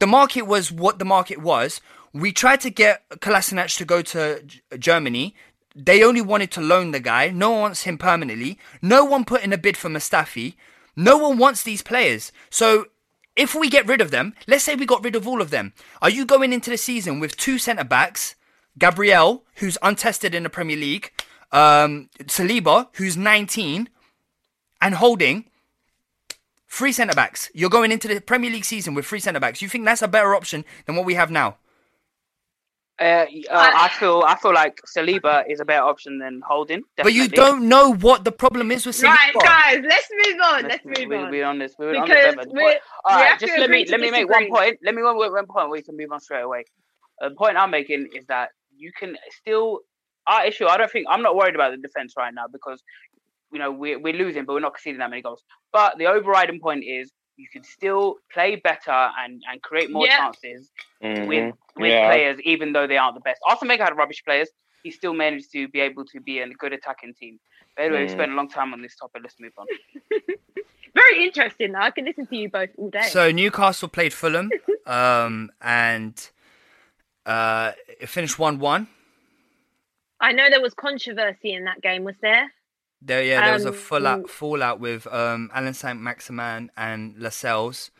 The 0.00 0.06
market 0.06 0.42
was 0.42 0.72
what 0.72 0.98
the 0.98 1.04
market 1.04 1.38
was. 1.40 1.80
We 2.12 2.32
tried 2.32 2.60
to 2.62 2.70
get 2.70 3.08
Kolasinac 3.20 3.76
to 3.76 3.84
go 3.84 4.00
to 4.02 4.42
Germany. 4.78 5.34
They 5.76 6.02
only 6.02 6.22
wanted 6.22 6.50
to 6.52 6.60
loan 6.62 6.90
the 6.90 7.00
guy. 7.00 7.28
No 7.28 7.50
one 7.50 7.60
wants 7.60 7.82
him 7.82 7.98
permanently. 7.98 8.58
No 8.80 9.04
one 9.04 9.26
put 9.26 9.44
in 9.44 9.52
a 9.52 9.58
bid 9.58 9.76
for 9.76 9.90
Mustafi. 9.90 10.54
No 10.96 11.18
one 11.18 11.36
wants 11.36 11.62
these 11.62 11.82
players. 11.82 12.32
So 12.48 12.86
if 13.36 13.54
we 13.54 13.68
get 13.68 13.86
rid 13.86 14.00
of 14.00 14.10
them, 14.10 14.34
let's 14.48 14.64
say 14.64 14.74
we 14.74 14.86
got 14.86 15.04
rid 15.04 15.16
of 15.16 15.28
all 15.28 15.42
of 15.42 15.50
them, 15.50 15.74
are 16.00 16.10
you 16.10 16.24
going 16.24 16.54
into 16.54 16.70
the 16.70 16.78
season 16.78 17.20
with 17.20 17.36
two 17.36 17.58
centre 17.58 17.84
backs, 17.84 18.34
Gabriel, 18.78 19.44
who's 19.56 19.76
untested 19.82 20.34
in 20.34 20.44
the 20.44 20.50
Premier 20.50 20.76
League, 20.76 21.12
um, 21.52 22.08
Saliba, 22.20 22.88
who's 22.94 23.18
19, 23.18 23.90
and 24.80 24.94
Holding, 24.94 25.49
three 26.70 26.92
centre 26.92 27.14
backs? 27.14 27.50
You're 27.52 27.70
going 27.70 27.92
into 27.92 28.08
the 28.08 28.20
Premier 28.20 28.50
League 28.50 28.64
season 28.64 28.94
with 28.94 29.06
three 29.06 29.20
centre 29.20 29.40
backs. 29.40 29.60
You 29.60 29.68
think 29.68 29.84
that's 29.84 30.02
a 30.02 30.08
better 30.08 30.34
option 30.34 30.64
than 30.86 30.96
what 30.96 31.04
we 31.04 31.14
have 31.14 31.30
now? 31.30 31.58
Uh, 33.00 33.24
uh, 33.50 33.70
I 33.74 33.88
feel 33.98 34.22
I 34.26 34.36
feel 34.36 34.52
like 34.52 34.78
Saliba 34.94 35.44
is 35.48 35.60
a 35.60 35.64
better 35.64 35.84
option 35.84 36.18
than 36.18 36.42
Holding. 36.46 36.82
But 36.98 37.14
you 37.14 37.28
don't 37.28 37.66
know 37.66 37.94
what 37.94 38.24
the 38.24 38.32
problem 38.32 38.70
is 38.70 38.84
with 38.84 38.94
Saliba. 38.94 39.14
Right, 39.14 39.34
guys, 39.42 39.84
let's 39.88 40.08
move 40.12 40.40
on. 40.44 40.62
Let's 40.64 40.84
move 40.84 41.08
we'll 41.08 41.24
on. 41.24 41.30
be 41.30 41.42
on 41.42 41.58
this. 41.58 41.74
We're 41.78 41.96
on 41.96 42.06
this 42.06 42.36
we're- 42.50 42.78
All 43.06 43.16
we 43.16 43.22
right, 43.22 43.40
just 43.40 43.56
let 43.58 43.70
me 43.70 43.86
let 43.88 44.00
me 44.00 44.10
make 44.10 44.28
one 44.28 44.50
point. 44.50 44.78
Let 44.84 44.94
me 44.94 45.00
make 45.02 45.14
one 45.14 45.46
point. 45.46 45.54
Where 45.54 45.68
we 45.70 45.82
can 45.82 45.96
move 45.96 46.12
on 46.12 46.20
straight 46.20 46.42
away. 46.42 46.64
Uh, 47.22 47.30
the 47.30 47.36
point 47.36 47.56
I'm 47.56 47.70
making 47.70 48.10
is 48.14 48.26
that 48.26 48.50
you 48.76 48.92
can 48.98 49.16
still. 49.30 49.80
Our 50.26 50.44
issue. 50.44 50.66
I 50.66 50.76
don't 50.76 50.90
think 50.90 51.06
I'm 51.08 51.22
not 51.22 51.34
worried 51.34 51.54
about 51.54 51.70
the 51.70 51.78
defense 51.78 52.12
right 52.18 52.32
now 52.32 52.44
because 52.52 52.82
you 53.52 53.58
know 53.58 53.70
we're 53.72 53.98
we're 53.98 54.14
losing, 54.14 54.44
but 54.44 54.52
we're 54.54 54.60
not 54.60 54.74
conceding 54.74 54.98
that 54.98 55.10
many 55.10 55.22
goals. 55.22 55.42
But 55.72 55.98
the 55.98 56.06
overriding 56.06 56.60
point 56.60 56.84
is 56.84 57.10
you 57.36 57.48
can 57.52 57.62
still 57.64 58.16
play 58.32 58.56
better 58.56 58.90
and 59.18 59.42
and 59.50 59.60
create 59.62 59.90
more 59.90 60.06
Yeah. 60.06 60.18
chances 60.18 60.70
Mhm. 61.02 61.26
with 61.26 61.54
with 61.76 61.90
Yeah. 61.92 62.06
players, 62.06 62.40
even 62.42 62.72
though 62.72 62.86
they 62.86 62.96
aren't 62.98 63.14
the 63.14 63.20
best. 63.20 63.40
Arsène 63.46 63.68
Wenger 63.68 63.84
had 63.84 63.96
rubbish 63.96 64.22
players. 64.24 64.50
He 64.82 64.90
still 64.90 65.12
managed 65.14 65.50
to 65.52 65.68
be 65.68 65.80
able 65.80 66.04
to 66.06 66.20
be 66.20 66.40
a 66.40 66.48
good 66.48 66.72
attacking 66.72 67.14
team. 67.14 67.38
But 67.76 67.84
anyway, 67.84 68.00
we 68.02 68.06
Mm. 68.08 68.12
spent 68.12 68.32
a 68.32 68.34
long 68.34 68.48
time 68.48 68.72
on 68.72 68.82
this 68.82 68.96
topic. 68.96 69.22
Let's 69.22 69.38
move 69.38 69.52
on. 69.58 69.66
Very 70.94 71.24
interesting. 71.24 71.72
Though. 71.72 71.80
I 71.80 71.90
can 71.90 72.04
listen 72.04 72.26
to 72.26 72.36
you 72.36 72.48
both 72.50 72.70
all 72.76 72.90
day. 72.90 73.02
So 73.02 73.30
Newcastle 73.30 73.88
played 73.88 74.12
Fulham, 74.12 74.50
um, 74.86 75.50
and 75.60 76.30
uh, 77.26 77.72
it 78.00 78.08
finished 78.08 78.38
one-one. 78.38 78.88
I 80.20 80.32
know 80.32 80.50
there 80.50 80.60
was 80.60 80.74
controversy 80.74 81.52
in 81.52 81.64
that 81.64 81.80
game. 81.80 82.04
Was 82.04 82.16
there? 82.20 82.52
There, 83.02 83.22
yeah, 83.24 83.44
there 83.44 83.54
was 83.54 83.64
a 83.64 83.68
Um, 83.68 83.74
full 83.74 84.06
out, 84.06 84.28
fallout 84.30 84.78
with 84.80 85.06
um, 85.06 85.50
Allan 85.54 85.74
Saint-Maximin 85.74 86.70
and 86.76 87.16
Lascelles. 87.18 87.90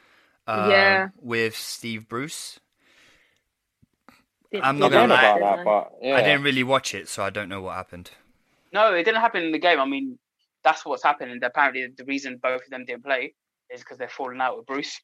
uh, 0.46 0.66
Yeah. 0.70 1.08
with 1.20 1.54
Steve 1.54 2.08
Bruce. 2.08 2.58
Didn't 4.50 4.64
I'm 4.64 4.78
not 4.80 4.90
gonna 4.90 5.14
lie. 5.14 5.38
that, 5.38 5.64
but 5.64 5.92
yeah. 6.02 6.16
I 6.16 6.22
didn't 6.22 6.42
really 6.42 6.64
watch 6.64 6.92
it, 6.94 7.08
so 7.08 7.22
I 7.22 7.30
don't 7.30 7.48
know 7.48 7.60
what 7.62 7.76
happened. 7.76 8.10
No, 8.72 8.92
it 8.94 9.04
didn't 9.04 9.20
happen 9.20 9.44
in 9.44 9.52
the 9.52 9.58
game. 9.60 9.78
I 9.80 9.84
mean, 9.84 10.18
that's 10.64 10.84
what's 10.84 11.04
happening. 11.04 11.38
Apparently, 11.42 11.86
the 11.96 12.04
reason 12.04 12.38
both 12.42 12.62
of 12.64 12.70
them 12.70 12.84
didn't 12.84 13.04
play 13.04 13.34
is 13.72 13.80
because 13.80 13.96
they're 13.98 14.08
falling 14.08 14.40
out 14.40 14.56
with 14.56 14.66
Bruce. 14.66 15.00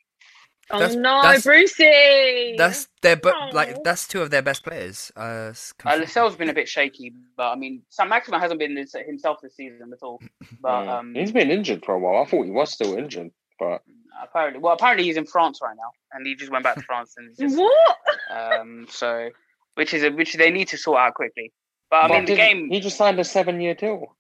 Oh 0.71 0.79
That's- 0.81 0.97
no, 0.97 1.23
that's- 1.23 1.45
Brucey! 1.45 2.55
That's 2.59 2.89
their 3.03 3.15
but 3.17 3.35
Aw. 3.35 3.51
like 3.53 3.85
that's 3.85 4.09
two 4.09 4.21
of 4.21 4.31
their 4.31 4.43
best 4.43 4.65
players. 4.65 5.13
Uh, 5.17 5.49
it's 5.51 5.71
Uh, 5.71 5.75
confusing. 5.79 6.01
Lascelles 6.01 6.37
been 6.37 6.49
a 6.51 6.55
bit 6.55 6.69
shaky, 6.69 7.13
but 7.37 7.53
I 7.53 7.55
mean, 7.55 7.83
Saint-Maximin 7.91 8.41
hasn't 8.41 8.59
been 8.59 8.75
this- 8.75 8.93
himself 9.07 9.39
this 9.43 9.55
season 9.55 9.93
at 9.93 10.03
all. 10.03 10.21
But 10.61 10.85
Mm. 10.85 10.89
um, 10.89 11.15
he's 11.15 11.31
been 11.33 11.51
injured 11.51 11.85
for 11.85 11.95
a 11.95 11.99
while. 11.99 12.23
I 12.23 12.27
thought 12.27 12.45
he 12.45 12.51
was 12.51 12.73
still 12.73 12.97
injured, 12.99 13.31
but 13.61 13.83
apparently, 14.21 14.59
well, 14.61 14.73
apparently 14.73 15.05
he's 15.05 15.17
in 15.17 15.27
France 15.27 15.61
right 15.63 15.77
now, 15.77 15.91
and 16.13 16.27
he 16.27 16.35
just 16.35 16.51
went 16.51 16.65
back 16.65 16.75
to 16.77 16.83
France, 16.91 17.15
and 17.17 17.37
just, 17.39 17.57
what? 17.57 17.97
um, 18.31 18.87
so 18.91 19.31
which 19.75 19.95
is 19.95 20.03
a, 20.03 20.11
which 20.11 20.35
they 20.35 20.51
need 20.51 20.67
to 20.69 20.77
sort 20.79 20.99
out 20.99 21.15
quickly. 21.15 21.53
But 21.91 21.97
I 21.97 22.09
But 22.09 22.15
mean, 22.15 22.25
the 22.25 22.35
game, 22.37 22.71
He 22.71 22.81
just 22.81 22.97
signed 22.97 23.21
a 23.21 23.25
seven-year 23.25 23.75
deal. 23.75 24.17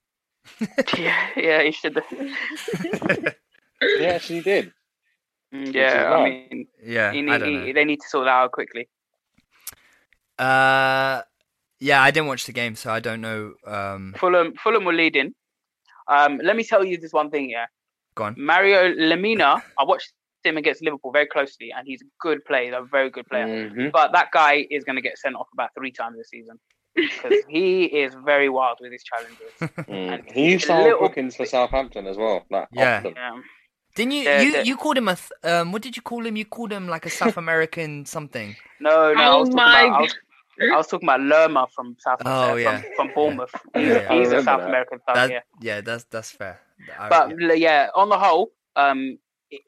yeah, 0.96 1.26
yeah, 1.34 1.62
he 1.64 1.72
should. 1.72 2.00
He 3.80 4.06
actually 4.06 4.42
did. 4.42 4.72
Mm, 5.54 5.68
is 5.68 5.74
yeah, 5.74 6.12
I 6.12 6.24
mean, 6.24 6.66
yeah, 6.82 7.12
he 7.12 7.20
I 7.20 7.38
don't 7.38 7.52
know. 7.52 7.64
he, 7.66 7.72
they 7.72 7.84
need 7.84 8.00
to 8.00 8.08
sort 8.08 8.24
that 8.26 8.32
out 8.32 8.52
quickly. 8.52 8.88
Uh, 10.38 11.22
yeah, 11.78 12.02
I 12.02 12.10
didn't 12.10 12.26
watch 12.26 12.46
the 12.46 12.52
game, 12.52 12.74
so 12.74 12.90
I 12.90 13.00
don't 13.00 13.20
know. 13.20 13.54
Um, 13.66 14.14
Fulham, 14.18 14.54
Fulham 14.62 14.84
were 14.84 14.92
leading. 14.92 15.34
Um, 16.08 16.40
let 16.42 16.56
me 16.56 16.64
tell 16.64 16.84
you 16.84 16.98
this 16.98 17.12
one 17.12 17.30
thing, 17.30 17.50
yeah. 17.50 17.66
go 18.14 18.24
on. 18.24 18.34
Mario 18.38 18.92
Lemina, 18.94 19.62
I 19.78 19.84
watched 19.84 20.12
him 20.44 20.56
against 20.56 20.82
Liverpool 20.82 21.10
very 21.12 21.26
closely, 21.26 21.72
and 21.76 21.86
he's 21.86 22.02
a 22.02 22.06
good 22.20 22.44
player, 22.44 22.74
a 22.74 22.84
very 22.84 23.10
good 23.10 23.26
player. 23.28 23.46
Mhm. 23.70 23.92
But 23.92 24.12
that 24.12 24.30
guy 24.30 24.66
is 24.70 24.84
going 24.84 24.96
to 24.96 25.02
get 25.02 25.18
sent 25.18 25.34
off 25.36 25.48
about 25.52 25.70
three 25.76 25.90
times 25.90 26.16
this 26.16 26.28
season 26.30 26.58
because 26.94 27.34
he 27.48 27.84
is 27.84 28.14
very 28.24 28.48
wild 28.48 28.78
with 28.80 28.92
his 28.92 29.02
challenges. 29.04 29.52
Mm. 29.86 30.12
And 30.14 30.30
He 30.32 30.52
used 30.52 30.66
to 30.66 30.72
a 30.72 30.74
hold 30.76 30.84
little 30.86 31.00
bookings 31.00 31.36
for 31.36 31.46
Southampton 31.46 32.06
as 32.06 32.16
well. 32.16 32.44
Like 32.50 32.68
Yeah. 32.72 32.98
often. 32.98 33.14
Yeah. 33.16 33.40
Didn't 33.96 34.12
you 34.12 34.22
Yeah, 34.22 34.40
you 34.42 34.52
the- 34.52 34.66
you 34.66 34.76
called 34.76 34.98
him 34.98 35.08
a 35.08 35.16
th- 35.16 35.32
um? 35.52 35.72
What 35.72 35.82
did 35.82 35.96
you 35.96 36.02
call 36.02 36.24
him? 36.26 36.36
You 36.36 36.44
called 36.44 36.70
him 36.72 36.86
like 36.94 37.04
a 37.06 37.10
South 37.10 37.36
American 37.44 38.06
something. 38.06 38.54
No, 38.80 39.12
no, 39.12 39.20
I 39.20 39.26
Oh 39.26 39.40
was 39.40 39.48
talking 39.48 39.56
my 39.56 39.80
about. 39.82 39.98
I 39.98 40.00
was, 40.02 40.14
I 40.72 40.76
was 40.76 40.86
talking 40.86 41.08
about 41.08 41.20
Lerma 41.20 41.66
from 41.74 41.96
South. 41.98 42.20
Oh, 42.24 42.52
uh, 42.52 42.54
yeah. 42.54 42.80
from, 42.80 42.92
from 42.96 43.08
Bournemouth. 43.14 43.50
Yeah, 43.74 43.80
He's, 43.80 43.88
yeah. 43.94 44.12
He's 44.14 44.32
a 44.32 44.42
South 44.42 44.60
that. 44.60 44.68
American 44.68 44.98
player. 45.06 45.16
That, 45.16 45.30
Yeah. 45.30 45.40
yeah, 45.60 45.80
that's 45.82 46.04
that's 46.04 46.30
fair. 46.30 46.60
I- 46.98 47.08
But 47.08 47.30
yeah. 47.40 47.52
yeah, 47.54 47.88
on 47.94 48.08
the 48.08 48.18
whole, 48.18 48.52
um, 48.76 49.18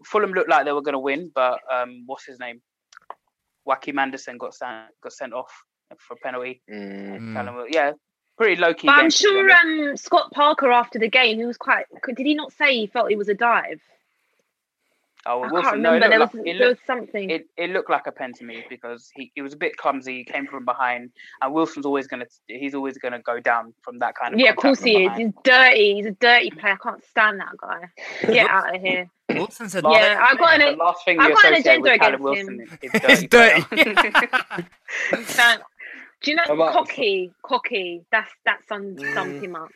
Fulham 0.05 0.33
looked 0.33 0.51
like 0.51 0.65
they 0.67 0.73
were 0.73 0.83
going 0.83 0.95
to 1.01 1.05
win, 1.11 1.31
but 1.35 1.59
um, 1.73 2.05
what's 2.07 2.25
his 2.27 2.39
name? 2.39 2.61
Joachim 3.67 3.99
Andersen 3.99 4.39
got 4.39 4.55
sent 4.55 4.89
got 5.03 5.13
sent 5.13 5.33
off 5.33 5.53
for 5.99 6.15
a 6.15 6.17
penalty. 6.17 6.63
Mm. 6.71 7.19
Mm. 7.21 7.35
Callum 7.35 7.67
yeah, 7.71 7.93
pretty 8.37 8.57
low 8.61 8.73
key. 8.75 8.87
But 8.89 8.99
I'm 8.99 9.11
sure 9.11 9.51
um, 9.51 9.97
Scott 9.97 10.33
Parker 10.33 10.71
after 10.71 10.99
the 10.99 11.09
game, 11.09 11.39
he 11.39 11.45
was 11.45 11.57
quite. 11.59 11.85
Did 12.17 12.27
he 12.27 12.35
not 12.35 12.53
say 12.53 12.75
he 12.75 12.87
felt 12.87 13.11
it 13.11 13.19
was 13.19 13.29
a 13.29 13.35
dive? 13.35 13.81
Oh, 15.27 15.43
I 15.43 15.51
Wilson, 15.53 15.71
can't 15.71 15.81
no, 15.83 15.91
it 15.91 15.95
remember. 15.95 16.09
there 16.11 16.21
was 16.21 16.35
looked 16.35 16.47
like, 16.47 16.55
it, 16.55 16.59
there 16.59 16.69
was 16.69 16.79
something. 16.87 17.31
it, 17.31 17.47
it 17.57 17.71
looked 17.71 17.91
like 17.91 18.07
a 18.07 18.13
pen 18.13 18.33
to 18.35 18.45
me 18.45 18.65
because 18.69 19.11
he, 19.15 19.31
he 19.35 19.43
was 19.43 19.53
a 19.53 19.57
bit 19.57 19.77
clumsy. 19.77 20.19
He 20.19 20.25
came 20.25 20.47
from 20.47 20.65
behind, 20.65 21.11
and 21.43 21.53
Wilson's 21.55 21.87
always 21.87 22.07
gonna 22.07 22.27
he's 22.47 22.75
always 22.75 22.99
gonna 22.99 23.21
go 23.21 23.41
down 23.41 23.75
from 23.83 23.99
that 24.01 24.15
kind 24.15 24.35
of. 24.35 24.41
yeah, 24.41 24.51
of 24.51 24.57
course 24.57 24.79
from 24.79 24.89
he 24.89 25.05
is. 25.07 25.17
He's 25.17 25.33
dirty. 25.45 25.95
He's 25.97 26.07
a 26.07 26.11
dirty 26.13 26.51
player. 26.51 26.75
I 26.75 26.77
can't 26.83 27.05
stand 27.05 27.41
that 27.41 27.57
guy. 27.61 27.89
Get 28.33 28.49
out 28.51 28.75
of 28.75 28.81
here. 28.81 29.11
Wilson 29.31 29.69
said, 29.69 29.85
Last- 29.85 29.95
Yeah, 30.01 30.25
I 30.27 30.35
got 30.37 30.55
an- 30.61 30.73
the 30.79 30.83
last 30.83 31.05
thing 31.05 31.21
I 31.21 31.29
you 31.29 31.35
got 31.35 31.45
an 31.47 31.53
associate 31.55 31.83
with 31.83 31.93
agenda 31.93 32.07
against 32.07 32.23
Wilson 32.23 32.61
him. 32.61 32.79
is, 32.83 32.95
is 32.95 33.01
It's 33.05 33.23
dirty. 33.25 33.65
dirty. 33.77 34.69
Do 36.23 36.31
you 36.31 36.37
know 36.37 36.43
about- 36.49 36.73
cocky? 36.73 37.33
Cocky. 37.43 38.05
That's 38.11 38.31
that 38.45 38.59
sums 38.69 39.01
Mm. 39.01 39.15
sums 39.15 39.43
him 39.43 39.55
up. 39.55 39.69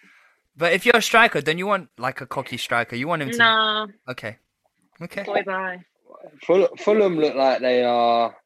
but 0.57 0.73
if 0.73 0.85
you're 0.87 0.97
a 0.97 1.03
striker, 1.03 1.41
then 1.41 1.59
you 1.59 1.67
want 1.67 1.89
like 1.99 2.21
a 2.21 2.27
cocky 2.27 2.57
striker. 2.57 2.97
You 2.97 3.07
want 3.09 3.23
him 3.23 3.31
to. 3.31 3.37
Nah, 3.37 3.87
Okay. 4.09 4.39
Okay. 5.03 5.23
boy, 5.25 5.43
bye. 5.45 5.81
Ful- 6.47 6.69
Fulham 6.79 7.19
look 7.19 7.35
like 7.35 7.61
they 7.61 7.85
are 7.85 8.37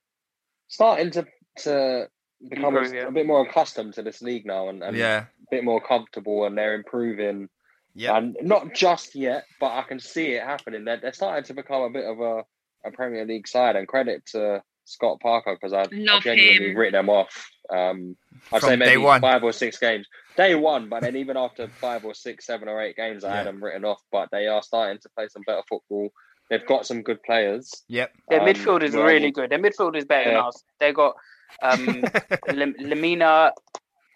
starting 0.68 1.11
to 1.12 1.26
to 1.59 2.09
become 2.48 2.76
Improve, 2.76 2.92
a, 2.92 2.94
yeah. 2.96 3.07
a 3.09 3.11
bit 3.11 3.26
more 3.26 3.46
accustomed 3.46 3.94
to 3.94 4.02
this 4.02 4.20
league 4.22 4.44
now 4.46 4.68
and, 4.68 4.82
and 4.82 4.96
Yeah. 4.96 5.24
a 5.24 5.46
bit 5.50 5.64
more 5.64 5.80
comfortable 5.80 6.44
and 6.44 6.57
they're 6.57 6.74
improving. 6.74 7.48
Yeah. 7.94 8.16
And 8.18 8.36
not 8.42 8.74
just 8.74 9.14
yet, 9.14 9.44
but 9.59 9.72
I 9.72 9.82
can 9.82 9.98
see 10.00 10.32
it 10.34 10.42
happening. 10.42 10.84
They're, 10.84 10.98
they're 10.98 11.12
starting 11.14 11.44
to 11.44 11.54
become 11.54 11.82
a 11.82 11.90
bit 11.90 12.04
of 12.04 12.20
a, 12.20 12.44
a 12.84 12.90
Premier 12.92 13.24
League 13.24 13.48
side. 13.48 13.74
And 13.74 13.88
credit 13.88 14.26
to 14.32 14.62
Scott 14.84 15.18
Parker 15.20 15.54
because 15.59 15.72
I, 15.72 15.80
I 15.80 15.86
Love 15.92 16.22
genuinely 16.24 16.70
him. 16.72 16.76
written 16.76 16.92
them 16.92 17.09
off. 17.09 17.50
Um, 17.70 18.16
I'd 18.52 18.61
From 18.61 18.68
say 18.68 18.76
maybe 18.76 18.98
one. 18.98 19.22
five 19.22 19.42
or 19.42 19.52
six 19.52 19.78
games. 19.78 20.07
Day 20.36 20.54
one, 20.54 20.90
but 20.90 21.00
then 21.00 21.16
even 21.16 21.38
after 21.38 21.68
five 21.68 22.04
or 22.04 22.12
six, 22.14 22.44
seven 22.46 22.68
or 22.68 22.82
eight 22.82 22.96
games, 22.96 23.24
I 23.24 23.30
Yeah. 23.30 23.36
had 23.38 23.46
them 23.46 23.64
written 23.64 23.86
off. 23.86 24.02
But 24.12 24.28
they 24.30 24.46
are 24.46 24.62
starting 24.62 24.98
to 25.00 25.09
play 25.16 25.28
some 25.28 25.42
better 25.46 25.62
football. 25.66 26.11
They've 26.51 26.64
got 26.66 26.86
some 26.86 27.03
good 27.03 27.22
players. 27.22 27.82
Yep. 27.88 28.12
Their 28.28 28.40
Um, 28.40 28.47
midfield 28.47 28.82
is 28.82 28.94
well, 28.94 29.05
really 29.05 29.30
good. 29.32 29.51
Their 29.51 29.59
midfield 29.59 29.97
is 29.97 30.05
better 30.05 30.24
than 30.24 30.34
Yeah. 30.34 30.42
ours. 30.42 30.64
They 30.78 30.92
got 30.92 31.16
um, 31.62 31.86
Lem- 32.55 32.74
Lemina, 32.74 33.53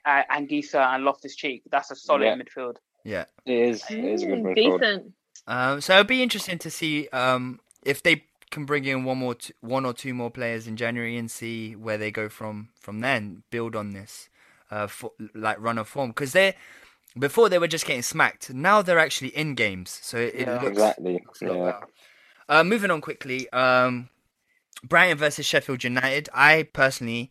uh, 0.04 0.22
Anguissa, 0.30 0.94
and 0.94 1.04
Loftus 1.04 1.34
Cheek. 1.36 1.62
That's 1.70 1.90
a 1.90 1.96
solid 1.96 2.24
Yeah. 2.24 2.36
midfield. 2.36 2.76
Yeah. 3.04 3.24
It 3.46 3.52
is. 3.58 3.84
It 3.90 4.04
is 4.04 4.22
a 4.22 4.26
good 4.26 4.38
Mm, 4.40 4.54
midfield. 4.56 4.80
decent. 4.80 5.12
Um, 5.46 5.80
so 5.80 5.94
it'll 5.94 6.04
be 6.04 6.22
interesting 6.22 6.58
to 6.58 6.70
see 6.70 7.08
um, 7.08 7.60
if 7.84 8.02
they 8.02 8.24
can 8.50 8.64
bring 8.66 8.84
in 8.84 9.04
one 9.04 9.18
more, 9.18 9.34
t- 9.36 9.54
one 9.60 9.84
or 9.86 9.92
two 9.92 10.12
more 10.12 10.30
players 10.30 10.66
in 10.66 10.76
January 10.76 11.16
and 11.16 11.30
see 11.30 11.74
where 11.74 11.96
they 11.98 12.10
go 12.10 12.28
from 12.28 12.68
from 12.78 13.00
then. 13.00 13.42
Build 13.50 13.74
on 13.74 13.90
this, 13.90 14.28
uh, 14.70 14.86
fo- 14.86 15.14
like 15.34 15.58
run 15.60 15.78
of 15.78 15.88
form 15.88 16.10
because 16.10 16.32
they 16.32 16.54
before 17.18 17.48
they 17.48 17.58
were 17.58 17.68
just 17.68 17.86
getting 17.86 18.02
smacked. 18.02 18.52
Now 18.52 18.82
they're 18.82 18.98
actually 18.98 19.28
in 19.36 19.54
games, 19.54 19.98
so 20.02 20.16
it, 20.18 20.34
it 20.34 20.40
Yeah. 20.46 20.54
looks 20.54 20.66
Exactly. 20.68 21.12
looks 21.14 21.42
Yeah. 21.42 21.80
Uh, 22.50 22.64
moving 22.64 22.90
on 22.90 23.00
quickly, 23.00 23.48
um, 23.50 24.08
Brighton 24.82 25.16
versus 25.16 25.46
Sheffield 25.46 25.84
United. 25.84 26.28
I 26.34 26.64
personally 26.72 27.30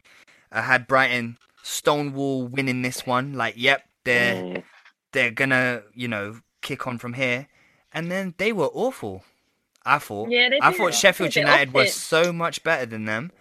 uh, 0.52 0.62
had 0.62 0.88
Brighton 0.88 1.38
stonewall 1.62 2.48
winning 2.48 2.82
this 2.84 3.06
one. 3.06 3.34
Like, 3.34 3.56
yep, 3.58 3.84
they're 4.06 4.42
Mm. 4.42 4.64
they're 5.12 5.32
gonna 5.32 5.84
you 5.94 6.08
know 6.08 6.40
kick 6.62 6.88
on 6.88 6.98
from 6.98 7.14
here, 7.14 7.48
and 7.94 8.10
then 8.10 8.34
they 8.38 8.54
were 8.54 8.70
awful. 8.74 9.24
I 9.86 9.98
thought. 9.98 10.30
Yeah, 10.30 10.50
I 10.62 10.72
thought 10.72 10.94
Sheffield 10.94 11.36
United 11.36 11.74
was 11.74 11.94
so 11.94 12.32
much 12.32 12.64
better 12.64 12.86
than 12.86 13.06
them. 13.06 13.32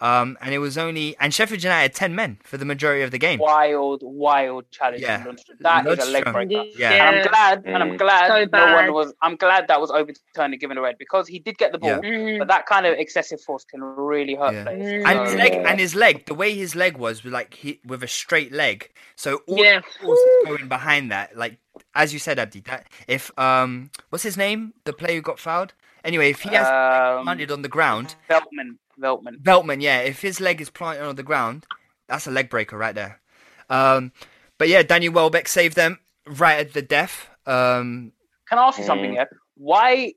Um, 0.00 0.36
and 0.40 0.52
it 0.54 0.58
was 0.58 0.76
only 0.76 1.16
and 1.20 1.32
Sheffield 1.32 1.62
United 1.62 1.80
had 1.82 1.94
ten 1.94 2.14
men 2.14 2.38
for 2.44 2.56
the 2.58 2.64
majority 2.64 3.02
of 3.02 3.10
the 3.10 3.18
game. 3.18 3.38
Wild, 3.38 4.00
wild 4.02 4.70
challenge. 4.70 5.02
Yeah. 5.02 5.22
from 5.22 5.36
Lundstram. 5.36 5.58
That 5.60 5.86
is 5.86 6.06
a 6.06 6.10
leg 6.10 6.24
Lundstram. 6.24 6.32
breaker. 6.32 6.64
Yeah. 6.78 6.92
And 7.08 7.16
I'm 7.16 7.26
glad, 7.28 7.62
and 7.66 7.82
I'm 7.82 7.90
Mm. 7.92 7.98
glad 7.98 8.28
So 8.28 8.44
no 8.58 8.74
one 8.74 8.92
was. 8.92 9.14
I'm 9.22 9.36
glad 9.36 9.68
that 9.68 9.80
was 9.80 9.90
overturned 9.90 10.52
and 10.52 10.60
given 10.60 10.76
a 10.78 10.82
red 10.82 10.96
because 10.98 11.26
he 11.28 11.38
did 11.38 11.56
get 11.58 11.72
the 11.72 11.78
ball, 11.78 11.90
Yeah. 11.90 12.10
Mm. 12.10 12.38
but 12.38 12.48
that 12.48 12.66
kind 12.66 12.84
of 12.86 12.98
excessive 12.98 13.40
force 13.40 13.64
can 13.64 13.82
really 13.82 14.34
hurt 14.34 14.52
Yeah. 14.54 14.62
players. 14.64 15.04
Mm. 15.04 15.06
And 15.08 15.20
his 15.26 15.34
leg, 15.36 15.52
Yeah. 15.54 15.68
and 15.70 15.80
his 15.80 15.94
leg, 15.94 16.26
the 16.26 16.34
way 16.34 16.54
his 16.54 16.74
leg 16.76 16.96
was, 16.96 17.24
was 17.24 17.32
like 17.32 17.54
he 17.54 17.80
with 17.84 18.02
a 18.02 18.08
straight 18.08 18.52
leg. 18.52 18.90
So 19.14 19.40
all 19.46 19.58
Yeah. 19.58 19.80
the 19.80 20.04
force 20.04 20.18
is 20.18 20.46
going 20.46 20.68
behind 20.68 21.10
that. 21.10 21.36
Like 21.36 21.58
as 21.94 22.12
you 22.12 22.18
said, 22.18 22.38
Abdi, 22.38 22.60
that 22.60 22.86
if 23.08 23.30
um, 23.38 23.90
what's 24.10 24.24
his 24.24 24.36
name, 24.36 24.74
the 24.84 24.92
player 24.92 25.16
who 25.16 25.22
got 25.22 25.38
fouled? 25.38 25.72
Anyway, 26.04 26.30
if 26.30 26.40
he 26.42 26.50
has 26.50 26.66
um, 26.68 27.24
planted 27.24 27.50
on 27.50 27.62
the 27.62 27.68
ground, 27.68 28.14
Veltman, 28.30 28.76
Veltman. 29.00 29.42
Veltman, 29.42 29.82
yeah, 29.82 30.00
if 30.00 30.22
his 30.22 30.40
leg 30.40 30.60
is 30.60 30.70
planted 30.70 31.04
on 31.04 31.16
the 31.16 31.22
ground, 31.22 31.66
that's 32.08 32.26
a 32.26 32.30
leg 32.30 32.48
breaker 32.50 32.76
right 32.78 32.94
there. 32.94 33.20
Um, 33.68 34.12
but 34.58 34.68
yeah, 34.68 34.82
Daniel 34.82 35.12
Welbeck 35.12 35.48
saved 35.48 35.76
them 35.76 35.98
right 36.26 36.58
at 36.60 36.72
the 36.72 36.82
death. 36.82 37.28
Um, 37.46 38.12
Can 38.48 38.58
I 38.58 38.62
ask 38.68 38.78
you 38.78 38.84
something? 38.84 39.12
Mm. 39.12 39.16
Yeah, 39.16 39.24
why 39.56 40.14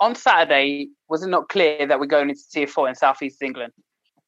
on 0.00 0.14
Saturday 0.14 0.88
was 1.08 1.22
it 1.22 1.28
not 1.28 1.48
clear 1.48 1.86
that 1.86 1.98
we're 2.00 2.06
going 2.06 2.28
into 2.30 2.42
Tier 2.50 2.66
Four 2.66 2.88
in 2.88 2.94
Southeast 2.94 3.42
England? 3.42 3.72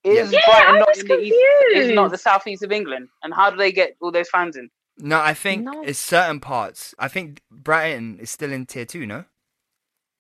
Is 0.03 0.33
Yeah, 0.33 0.41
Brighton 0.47 0.75
I 0.77 0.79
not 0.79 0.89
was 0.89 0.99
in 1.01 1.07
the 1.09 1.19
east? 1.21 1.37
Is 1.75 1.95
not 1.95 2.11
the 2.11 2.19
southeast 2.19 2.63
of 2.63 2.73
England? 2.73 3.09
And 3.23 3.35
how 3.35 3.51
do 3.51 3.57
they 3.57 3.71
get 3.73 3.97
all 4.01 4.11
those 4.11 4.29
fans 4.31 4.57
in? 4.57 4.71
no, 4.99 5.19
I 5.21 5.33
think 5.35 5.65
No. 5.65 5.83
it's 5.83 5.99
certain 5.99 6.41
parts. 6.41 6.95
I 6.99 7.09
think 7.09 7.41
Brighton 7.51 8.19
is 8.19 8.31
still 8.31 8.53
in 8.53 8.67
tier 8.67 8.85
two, 8.85 9.07
no? 9.07 9.25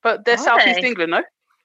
But 0.02 0.24
they're 0.24 0.34
Are 0.34 0.38
southeast 0.38 0.80
they? 0.80 0.88
England, 0.88 1.10
no? 1.10 1.22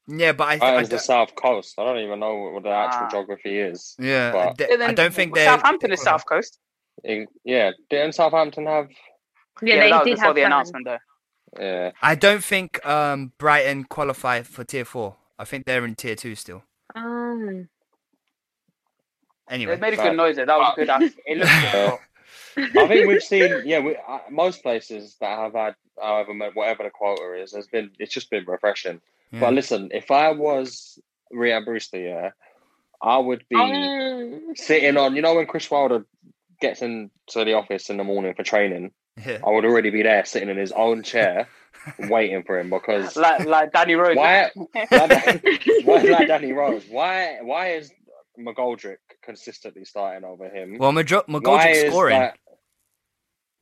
Yeah, 0.07 0.33
but 0.33 0.47
I, 0.47 0.51
th- 0.51 0.61
That 0.61 0.77
I 0.77 0.81
is 0.81 0.89
the 0.89 0.99
south 0.99 1.33
coast. 1.35 1.75
I 1.79 1.83
don't 1.83 1.97
even 1.99 2.19
know 2.19 2.35
what, 2.35 2.53
what 2.53 2.63
the 2.63 2.69
actual 2.69 3.05
Ah. 3.05 3.09
geography 3.09 3.57
is. 3.59 3.95
yeah, 3.99 4.29
I 4.29 4.31
but- 4.31 4.57
d- 4.57 4.65
then 4.69 4.81
I 4.89 4.93
don't 4.93 5.13
think 5.13 5.33
they're 5.33 5.45
Southampton 5.45 5.91
is 5.91 6.01
south 6.01 6.25
coast. 6.27 6.59
Yeah, 7.43 7.71
didn't 7.89 8.13
Southampton 8.13 8.65
have? 8.67 8.89
Yeah, 9.61 9.75
Yeah, 9.75 9.79
they 9.81 9.89
that 9.89 9.99
was 9.99 10.05
did 10.05 10.15
before 10.15 10.25
have 10.27 10.35
the 10.35 10.41
fans. 10.41 10.45
announcement, 10.53 10.85
though. 10.85 10.97
Yeah, 11.59 11.91
I 12.01 12.15
don't 12.15 12.43
think 12.43 12.85
um, 12.85 13.31
Brighton 13.37 13.85
qualify 13.85 14.41
for 14.43 14.63
tier 14.63 14.85
four. 14.85 15.15
I 15.39 15.45
think 15.45 15.65
they're 15.65 15.85
in 15.85 15.95
tier 15.95 16.15
two 16.15 16.35
still. 16.35 16.63
Um, 16.95 17.69
Anyway, 19.49 19.75
They 19.75 19.81
made 19.81 19.93
a 19.93 19.97
Right. 19.97 20.09
good 20.09 20.17
noise 20.17 20.35
there. 20.37 20.45
That 20.47 20.57
was 20.57 20.73
a 20.73 20.75
good. 20.79 20.89
act- 20.89 21.19
It 21.25 21.37
looked 21.37 21.51
good. 21.51 21.99
as. 22.57 22.75
I 22.77 22.87
think 22.87 23.07
we've 23.07 23.21
seen. 23.23 23.61
Yeah, 23.65 23.79
we, 23.79 23.95
uh, 23.95 24.19
most 24.29 24.63
places 24.63 25.17
that 25.19 25.37
have 25.37 25.53
had 25.53 25.75
however 26.01 26.33
whatever 26.53 26.83
the 26.83 26.89
quota 26.89 27.33
is 27.41 27.53
has 27.53 27.67
been. 27.67 27.91
It's 27.99 28.13
just 28.13 28.29
been 28.31 28.43
refreshing. 28.45 29.01
Yeah. 29.35 29.41
But 29.41 29.53
listen, 29.53 29.89
if 29.93 30.11
I 30.11 30.31
was 30.31 30.97
Rhian 31.33 31.65
Brewster, 31.65 31.99
yeah, 31.99 32.29
I 33.01 33.17
would 33.17 33.43
be 33.49 33.55
Um, 33.57 34.55
sitting 34.55 34.97
on. 34.97 35.15
You 35.15 35.21
know 35.21 35.35
when 35.35 35.45
Chris 35.45 35.69
Wilder 35.69 36.05
gets 36.61 36.81
into 36.81 37.09
the 37.35 37.53
office 37.53 37.89
in 37.89 37.97
the 37.97 38.03
morning 38.03 38.33
for 38.33 38.43
training, 38.43 38.91
Yeah. 39.25 39.39
I 39.45 39.49
would 39.51 39.65
already 39.65 39.89
be 39.89 40.03
there, 40.03 40.23
sitting 40.25 40.49
in 40.49 40.57
his 40.57 40.71
own 40.71 41.03
chair, 41.03 41.47
waiting 41.99 42.43
for 42.43 42.59
him 42.59 42.69
because 42.69 43.15
Like 43.17 43.45
like 43.45 43.71
Danny 43.73 43.95
Rose. 43.95 44.15
why? 44.15 44.51
why, 44.55 45.41
why 45.83 46.01
like 46.01 46.27
Danny 46.29 46.53
Rose? 46.53 46.85
Why? 46.89 47.39
Why 47.41 47.71
is 47.73 47.91
McGoldrick 48.39 48.97
consistently 49.23 49.85
starting 49.85 50.23
over 50.23 50.47
him? 50.49 50.77
Well, 50.77 50.91
Madro- 50.93 51.23
Why 51.27 51.39
McGoldrick's 51.39 51.77
is 51.79 51.91
scoring. 51.91 52.19
that- 52.19 52.37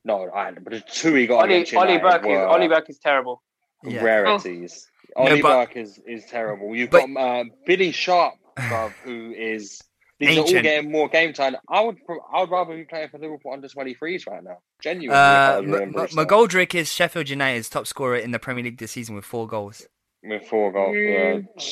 No, 0.04 0.30
I, 0.30 0.52
but 0.52 0.72
the 0.72 0.80
two 0.80 1.14
he 1.14 1.26
got 1.26 1.42
Ollie, 1.44 1.66
Ollie 1.76 1.98
Burke 1.98 2.26
is 2.26 2.38
Ollie 2.38 2.68
Burke 2.68 2.90
is 2.90 2.98
terrible. 2.98 3.42
Yeah. 3.82 4.02
rarities. 4.02 4.86
No, 4.86 4.93
Ollie 5.16 5.42
but- 5.42 5.66
Burke 5.68 5.76
is, 5.76 5.98
is 6.06 6.24
terrible. 6.26 6.74
You've 6.74 6.90
But- 6.90 7.06
got 7.12 7.20
uh, 7.40 7.44
Billy 7.66 7.92
Sharp, 7.92 8.34
bruv, 8.58 8.92
who 9.04 9.32
is 9.36 9.80
these 10.20 10.38
are 10.38 10.40
all 10.42 10.46
getting 10.52 10.90
more 10.92 11.08
game 11.08 11.32
time. 11.32 11.56
I 11.68 11.80
would 11.80 11.98
I 12.32 12.40
would 12.40 12.50
rather 12.50 12.76
be 12.76 12.84
playing 12.84 13.08
for 13.08 13.18
Liverpool 13.18 13.52
under 13.52 13.68
twenty 13.68 13.94
threes 13.94 14.26
right 14.26 14.42
now. 14.42 14.58
Genuinely, 14.80 15.14
Uh, 15.14 15.60
if 15.60 15.66
I 15.68 15.98
was 16.00 16.14
M- 16.16 16.20
M- 16.20 16.26
McGoldrick 16.26 16.74
is 16.74 16.92
Sheffield 16.92 17.28
United's 17.28 17.68
top 17.68 17.86
scorer 17.86 18.16
in 18.16 18.30
the 18.30 18.38
Premier 18.38 18.64
League 18.64 18.78
this 18.78 18.92
season 18.92 19.14
with 19.14 19.24
four 19.24 19.46
goals. 19.48 19.86
with 20.22 20.46
four 20.48 20.72
goals. 20.72 20.94
Mm, 20.96 21.46
Yeah. 21.56 21.62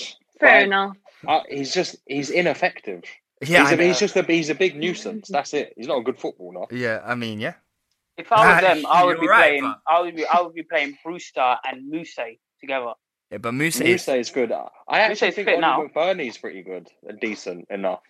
fair 0.41 0.61
But, 0.61 0.63
enough. 0.67 0.97
uh, 1.27 1.41
he's 1.49 1.73
just 1.73 1.97
he's 2.07 2.31
ineffective. 2.31 3.03
Yeah, 3.41 3.63
he's, 3.63 3.79
I 3.79 3.83
a, 3.83 3.87
he's 3.89 3.99
just 3.99 4.17
a 4.17 4.23
he's 4.23 4.51
a 4.51 4.55
big 4.55 4.77
nuisance. 4.77 5.29
That's 5.29 5.55
it. 5.55 5.73
He's 5.77 5.87
not 5.89 5.99
a 5.99 6.03
good 6.03 6.19
footballer. 6.19 6.67
Yeah, 6.71 7.01
I 7.05 7.15
mean, 7.15 7.41
yeah. 7.41 7.55
If 8.19 8.31
I 8.31 8.55
was 8.55 8.61
them, 8.63 8.87
I 8.89 9.05
would 9.07 9.21
be 9.21 9.27
right, 9.29 9.59
playing. 9.61 9.63
but- 9.63 9.79
I 9.89 10.01
would 10.01 10.15
be. 10.17 10.27
I 10.27 10.41
would 10.43 10.55
be 10.55 10.63
playing 10.65 10.99
Brewster 11.05 11.57
and 11.65 11.91
Mousset 11.93 12.39
together. 12.61 12.93
Yeah 13.33 13.39
but 13.39 13.55
Mousset 13.55 13.87
is 13.87 14.07
is 14.09 14.31
good. 14.31 14.53
I 14.53 15.01
actually 15.01 15.29
Mousset's 15.31 15.35
think 15.37 15.49
fit 15.49 15.55
Ollie 15.55 15.61
now. 15.63 15.85
McBurnie's 15.87 16.39
pretty 16.39 16.63
good 16.63 16.89
and 17.09 17.19
decent 17.19 17.67
enough. 17.71 18.01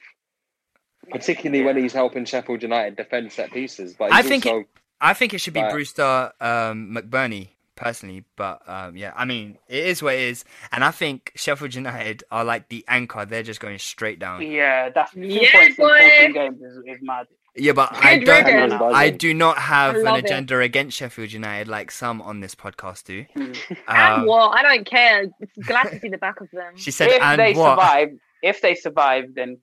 Particularly 1.11 1.65
when 1.65 1.77
he's 1.77 1.93
helping 1.93 2.25
Sheffield 2.25 2.63
United 2.63 2.97
defend 2.97 3.33
set 3.33 3.53
pieces. 3.53 3.95
But 3.99 4.13
I 4.13 4.23
think 4.23 4.47
also, 4.47 4.61
it, 4.61 4.67
I 5.01 5.15
think 5.15 5.35
it 5.35 5.39
should 5.39 5.55
be 5.55 5.61
Right. 5.61 5.73
Brewster, 5.73 6.33
um, 6.41 6.95
McBurnie 6.97 7.49
personally, 7.75 8.25
but 8.37 8.63
um, 8.69 8.97
yeah, 8.97 9.13
I 9.17 9.25
mean, 9.25 9.59
it 9.69 9.85
is 9.85 10.03
what 10.03 10.15
it 10.15 10.21
is, 10.21 10.45
and 10.71 10.85
I 10.85 10.93
think 10.93 11.33
Sheffield 11.35 11.75
United 11.75 12.23
are 12.31 12.45
like 12.45 12.69
the 12.69 12.85
anchor; 12.87 13.25
they're 13.25 13.43
just 13.43 13.59
going 13.61 13.79
straight 13.79 14.21
down. 14.21 14.43
Yeah, 14.43 14.91
that's 14.91 15.13
two 15.13 15.23
Yeah, 15.23 15.49
points 15.53 15.79
in 15.79 15.85
boy. 15.85 15.99
14 15.99 16.33
games 16.35 16.61
is, 16.61 16.77
is 16.87 16.99
mad. 17.03 17.27
Yeah, 17.55 17.73
but 17.73 17.91
I 17.95 18.19
don't. 18.19 18.45
riddance. 18.45 18.83
I 18.83 19.11
do 19.11 19.35
not 19.35 19.59
have 19.59 19.97
an 19.97 20.05
love 20.05 20.19
it. 20.19 20.25
agenda 20.25 20.59
against 20.61 20.97
Sheffield 20.97 21.33
United 21.33 21.69
like 21.69 21.91
some 21.91 22.23
on 22.23 22.41
this 22.41 22.55
podcast 22.55 23.05
do. 23.05 23.27
and 23.37 23.57
Um, 23.89 24.27
what? 24.27 24.57
I 24.59 24.63
don't 24.63 24.87
care. 24.87 25.25
It's 25.41 25.67
glad 25.67 25.85
to 25.91 26.01
see 26.01 26.09
the 26.09 26.17
back 26.19 26.41
of 26.41 26.49
them. 26.53 26.77
she 26.77 26.91
said, 26.91 27.11
if 27.11 27.21
"And 27.23 27.39
they 27.39 27.53
what?" 27.53 27.79
survive, 27.79 28.09
if 28.43 28.61
they 28.63 28.75
survive, 28.75 29.25
then 29.35 29.59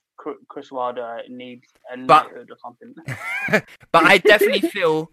Chris 0.49 0.71
Wilder 0.71 1.21
needs 1.29 1.63
a 1.91 1.97
But- 1.97 2.25
knighthood 2.27 2.51
or 2.51 2.57
something. 2.61 2.93
but 3.91 4.03
I 4.03 4.17
definitely 4.19 4.69
feel 4.69 5.11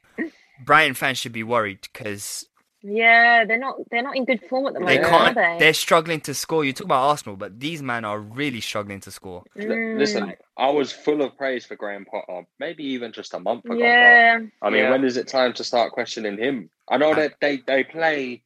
Brighton 0.65 0.95
fans 0.95 1.17
should 1.19 1.33
be 1.33 1.43
worried 1.45 1.79
because 1.93 2.47
Yeah, 2.89 3.45
they're 3.45 3.59
not. 3.59 3.77
They're 3.91 4.03
not 4.03 4.17
in 4.17 4.25
good 4.27 4.43
form 4.49 4.67
at 4.69 4.75
the 4.75 4.81
moment. 4.81 5.03
they 5.03 5.11
moment, 5.11 5.25
can't. 5.35 5.37
are 5.39 5.55
they? 5.55 5.59
They're 5.65 5.75
struggling 5.75 6.21
to 6.21 6.35
score. 6.35 6.65
You 6.65 6.73
talk 6.73 6.85
about 6.85 7.03
Arsenal, 7.09 7.37
but 7.37 7.59
these 7.59 7.83
men 7.83 8.05
are 8.05 8.21
really 8.21 8.61
struggling 8.61 9.01
to 9.01 9.11
score. 9.11 9.43
Mm, 9.59 9.99
Listen, 9.99 10.35
I 10.57 10.71
was 10.71 10.93
full 10.93 11.23
of 11.23 11.37
praise 11.37 11.67
for 11.67 11.75
Graham 11.75 12.05
Potter, 12.05 12.47
maybe 12.61 12.85
even 12.85 13.13
just 13.13 13.35
a 13.35 13.41
month 13.41 13.65
ago. 13.65 13.75
yeah, 13.75 14.39
I 14.63 14.71
mean, 14.71 14.85
Yeah. 14.85 14.91
when 14.91 15.05
is 15.05 15.17
it 15.17 15.27
time 15.27 15.53
to 15.55 15.65
start 15.65 15.93
questioning 15.93 16.39
him? 16.39 16.71
I 16.89 16.99
know 16.99 17.13
that 17.15 17.35
they, 17.41 17.61
they 17.67 17.83
play 17.83 18.43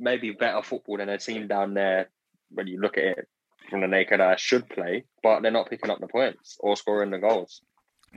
maybe 0.00 0.32
better 0.32 0.62
football 0.62 0.96
than 0.98 1.08
a 1.08 1.18
team 1.18 1.46
down 1.46 1.74
there 1.74 2.10
when 2.50 2.66
you 2.66 2.80
look 2.80 2.98
at 2.98 3.04
it 3.04 3.28
from 3.70 3.80
the 3.82 3.86
naked 3.86 4.20
eye 4.20 4.36
should 4.36 4.68
play, 4.68 5.04
but 5.22 5.40
they're 5.42 5.50
not 5.50 5.70
picking 5.70 5.90
up 5.90 6.00
the 6.00 6.08
points 6.08 6.56
or 6.60 6.76
scoring 6.76 7.10
the 7.10 7.18
goals. 7.18 7.60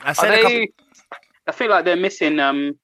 I 0.02 0.14
said 0.14 0.34
a 0.40 0.42
couple. 0.42 0.66
I 1.48 1.52
feel 1.52 1.70
like 1.70 1.86
they're 1.86 1.96
missing. 1.96 2.40
Um, 2.40 2.78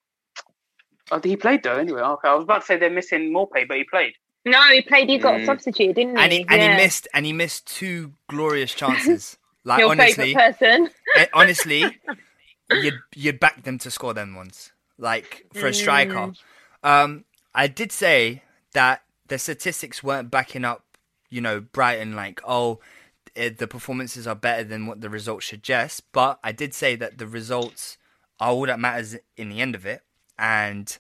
oh, 1.12 1.20
he 1.24 1.36
played 1.36 1.64
though. 1.64 1.78
Anyway, 1.78 2.02
okay. 2.02 2.28
I 2.30 2.34
was 2.36 2.44
about 2.44 2.62
to 2.62 2.66
say 2.66 2.78
they're 2.78 2.90
missing 2.90 3.32
Maupay, 3.34 3.68
but 3.68 3.78
he 3.78 3.84
played. 3.84 4.14
no, 4.46 4.62
he 4.64 4.82
played. 4.82 5.10
He 5.10 5.18
got 5.18 5.40
Mm. 5.42 5.46
substituted, 5.46 5.96
didn't 5.96 6.18
he? 6.18 6.24
and 6.24 6.32
he, 6.34 6.40
and 6.50 6.62
Yeah. 6.62 6.78
he 6.78 6.84
missed 6.84 7.08
and 7.14 7.26
he 7.26 7.34
missed 7.34 7.66
two 7.68 8.14
glorious 8.30 8.74
chances. 8.74 9.38
Like 9.68 9.80
Your 9.80 9.90
honestly, 9.90 10.36
person. 10.36 10.92
eh, 11.16 11.26
honestly, 11.34 12.00
you'd 12.70 13.00
you'd 13.16 13.40
back 13.40 13.64
them 13.64 13.80
to 13.80 13.90
score 13.90 14.14
them 14.14 14.36
once. 14.36 14.72
Like 15.00 15.48
for 15.56 15.66
a 15.66 15.74
striker. 15.74 16.14
Mm. 16.14 16.36
Um, 16.84 17.26
I 17.56 17.66
did 17.66 17.92
say 17.92 18.44
that 18.74 19.02
the 19.28 19.40
statistics 19.40 20.04
weren't 20.04 20.30
backing 20.30 20.64
up. 20.64 20.84
You 21.32 21.42
know, 21.42 21.62
Brighton 21.62 22.16
like 22.16 22.42
oh. 22.48 22.80
eh, 23.36 23.50
The 23.58 23.66
performances 23.68 24.28
are 24.28 24.36
better 24.36 24.64
than 24.64 24.86
what 24.86 25.02
the 25.02 25.10
results 25.10 25.48
suggest, 25.48 26.04
but 26.12 26.40
I 26.44 26.52
did 26.52 26.76
say 26.76 26.96
that 26.98 27.18
the 27.18 27.26
results 27.28 27.98
are 28.40 28.52
all 28.52 28.68
that 28.68 28.80
matters 28.80 29.16
in 29.36 29.50
the 29.50 29.62
end 29.62 29.74
of 29.74 29.84
it, 29.88 30.04
and 30.38 30.98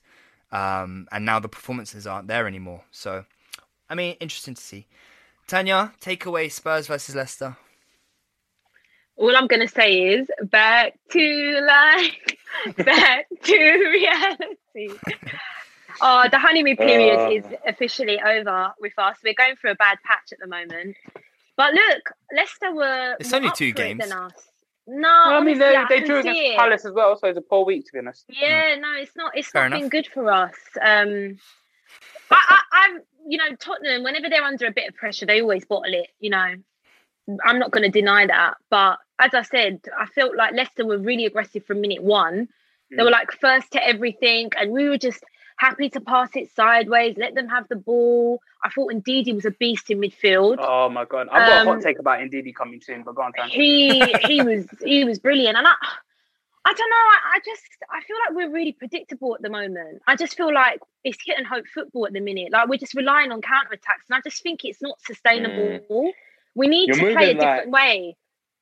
um, 0.51 1.07
and 1.11 1.25
now 1.25 1.39
the 1.39 1.49
performances 1.49 2.05
aren't 2.07 2.27
there 2.27 2.47
anymore. 2.47 2.83
So, 2.91 3.25
I 3.89 3.95
mean, 3.95 4.15
interesting 4.19 4.53
to 4.55 4.61
see. 4.61 4.87
Tanya, 5.47 5.93
take 5.99 6.25
away 6.25 6.49
Spurs 6.49 6.87
versus 6.87 7.15
Leicester. 7.15 7.57
All 9.17 9.35
I'm 9.35 9.47
gonna 9.47 9.67
say 9.67 10.09
is 10.09 10.29
back 10.43 10.97
to 11.11 11.59
life, 11.67 12.75
back 12.85 13.27
to 13.43 13.55
reality. 13.55 14.89
Oh, 16.01 16.25
the 16.29 16.37
honeymoon 16.37 16.75
period 16.75 17.17
Uh. 17.17 17.29
is 17.31 17.45
officially 17.65 18.19
over 18.19 18.73
with 18.81 18.91
us. 18.97 19.15
We're 19.23 19.33
going 19.33 19.55
through 19.55 19.71
a 19.71 19.75
bad 19.75 19.97
patch 20.03 20.33
at 20.33 20.39
the 20.39 20.45
moment. 20.47 20.97
But 21.55 21.73
look, 21.73 22.11
Leicester 22.35 22.73
were. 22.75 23.15
It's 23.17 23.31
only 23.31 23.49
two 23.55 23.71
games. 23.71 24.01
Than 24.01 24.11
us. 24.11 24.33
No, 24.87 25.07
Well, 25.07 25.37
I 25.37 25.39
mean, 25.43 25.55
honestly, 25.55 25.59
they, 25.59 25.75
I 25.75 25.85
they 25.89 25.99
drew 26.05 26.21
see 26.21 26.29
against 26.29 26.41
it. 26.41 26.57
Palace 26.57 26.85
as 26.85 26.93
well, 26.93 27.17
so 27.17 27.27
it's 27.27 27.37
a 27.37 27.41
poor 27.41 27.65
week 27.65 27.85
to 27.85 27.91
be 27.93 27.99
honest. 27.99 28.25
Yeah, 28.29 28.75
no, 28.79 28.93
it's 28.95 29.15
not. 29.15 29.35
It's 29.35 29.49
Fair 29.49 29.63
not 29.67 29.77
enough. 29.77 29.79
been 29.81 29.89
good 29.89 30.07
for 30.07 30.29
us. 30.31 30.53
Um, 30.81 31.37
I, 32.29 32.35
I, 32.37 32.59
I'm, 32.71 33.01
you 33.27 33.37
know, 33.37 33.55
Tottenham. 33.59 34.03
Whenever 34.03 34.29
they're 34.29 34.43
under 34.43 34.67
a 34.67 34.71
bit 34.71 34.87
of 34.89 34.95
pressure, 34.95 35.25
they 35.25 35.41
always 35.41 35.65
bottle 35.65 35.93
it. 35.93 36.09
You 36.19 36.29
know, 36.29 36.53
I'm 37.43 37.59
not 37.59 37.71
going 37.71 37.83
to 37.83 37.89
deny 37.89 38.27
that. 38.27 38.57
But 38.69 38.99
as 39.17 39.33
I 39.33 39.41
said, 39.41 39.81
I 39.97 40.05
felt 40.05 40.35
like 40.35 40.53
Leicester 40.53 40.85
were 40.85 40.97
really 40.99 41.25
aggressive 41.25 41.65
from 41.65 41.81
minute 41.81 42.03
one. 42.03 42.49
They 42.95 43.03
were 43.03 43.09
like 43.09 43.31
first 43.41 43.71
to 43.71 43.83
everything, 43.85 44.51
and 44.57 44.71
we 44.71 44.87
were 44.87 44.99
just 44.99 45.23
happy 45.57 45.89
to 45.89 46.01
pass 46.01 46.29
it 46.35 46.53
sideways, 46.55 47.15
let 47.17 47.33
them 47.35 47.47
have 47.47 47.67
the 47.69 47.75
ball. 47.75 48.39
I 48.63 48.69
thought 48.69 48.91
Ndidi 48.91 49.33
was 49.33 49.45
a 49.45 49.51
beast 49.51 49.89
in 49.89 49.99
midfield. 49.99 50.57
Oh 50.59 50.89
my 50.89 51.05
god, 51.05 51.27
I've 51.31 51.47
got 51.47 51.57
a 51.57 51.61
Um, 51.61 51.67
hot 51.75 51.81
take 51.83 51.99
about 51.99 52.19
Ndidi 52.19 52.53
coming 52.53 52.81
soon, 52.81 53.03
but 53.03 53.15
go 53.15 53.21
on, 53.21 53.31
Tan. 53.33 53.49
he 53.49 53.99
he 54.27 54.41
was 54.41 54.65
he 54.83 55.03
was 55.05 55.19
brilliant. 55.19 55.57
And 55.57 55.67
i 55.67 55.73
i 56.67 56.73
don't 56.73 56.89
know 56.89 56.95
I, 56.95 57.17
I 57.35 57.39
just 57.45 57.61
i 57.91 58.01
feel 58.01 58.17
like 58.27 58.35
we're 58.35 58.51
really 58.51 58.71
predictable 58.71 59.35
at 59.35 59.41
the 59.41 59.49
moment. 59.49 60.01
I 60.07 60.15
just 60.15 60.35
feel 60.35 60.51
like 60.53 60.79
it's 61.03 61.17
hit 61.23 61.37
and 61.37 61.45
hope 61.45 61.65
football 61.73 62.07
at 62.07 62.13
the 62.13 62.21
minute. 62.21 62.51
Like 62.51 62.67
we're 62.67 62.79
just 62.79 62.95
relying 62.95 63.31
on 63.31 63.41
counter 63.41 63.73
attacks 63.73 64.05
and 64.09 64.17
i 64.17 64.21
just 64.27 64.41
think 64.41 64.65
it's 64.65 64.81
not 64.81 64.99
sustainable. 65.01 66.11
We 66.55 66.67
need 66.67 66.87
You're 66.87 66.95
to 66.95 67.01
play 67.01 67.31
a 67.31 67.33
moving 67.33 67.37
like- 67.37 67.55
different 67.57 67.71
way. 67.71 68.17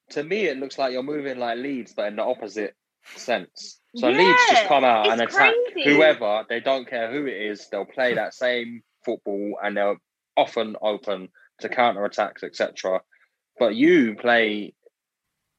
To 0.10 0.24
me, 0.24 0.46
it 0.48 0.58
looks 0.58 0.78
like 0.78 0.92
you're 0.92 1.02
moving 1.02 1.40
like 1.40 1.58
Leeds, 1.60 1.94
but 1.94 2.08
in 2.08 2.18
the 2.18 2.24
opposite 2.24 2.76
sense. 3.16 3.80
So 3.96 4.10
Leeds 4.10 4.40
just 4.50 4.66
come 4.68 4.84
out 4.84 5.10
and 5.10 5.22
attack 5.22 5.54
crazy. 5.74 5.96
whoever. 5.96 6.46
They 6.50 6.60
don't 6.60 6.88
care 6.88 7.12
who 7.12 7.28
it 7.28 7.40
is. 7.40 7.68
They'll 7.70 7.86
play 7.86 8.16
that 8.16 8.34
same 8.34 8.82
football, 9.06 9.58
and 9.64 9.78
they're 9.78 9.98
often 10.36 10.76
open 10.82 11.30
to 11.60 11.70
counter 11.70 12.04
attacks, 12.06 12.44
etc. 12.44 13.02
But 13.60 13.76
you 13.76 14.16
play, 14.16 14.74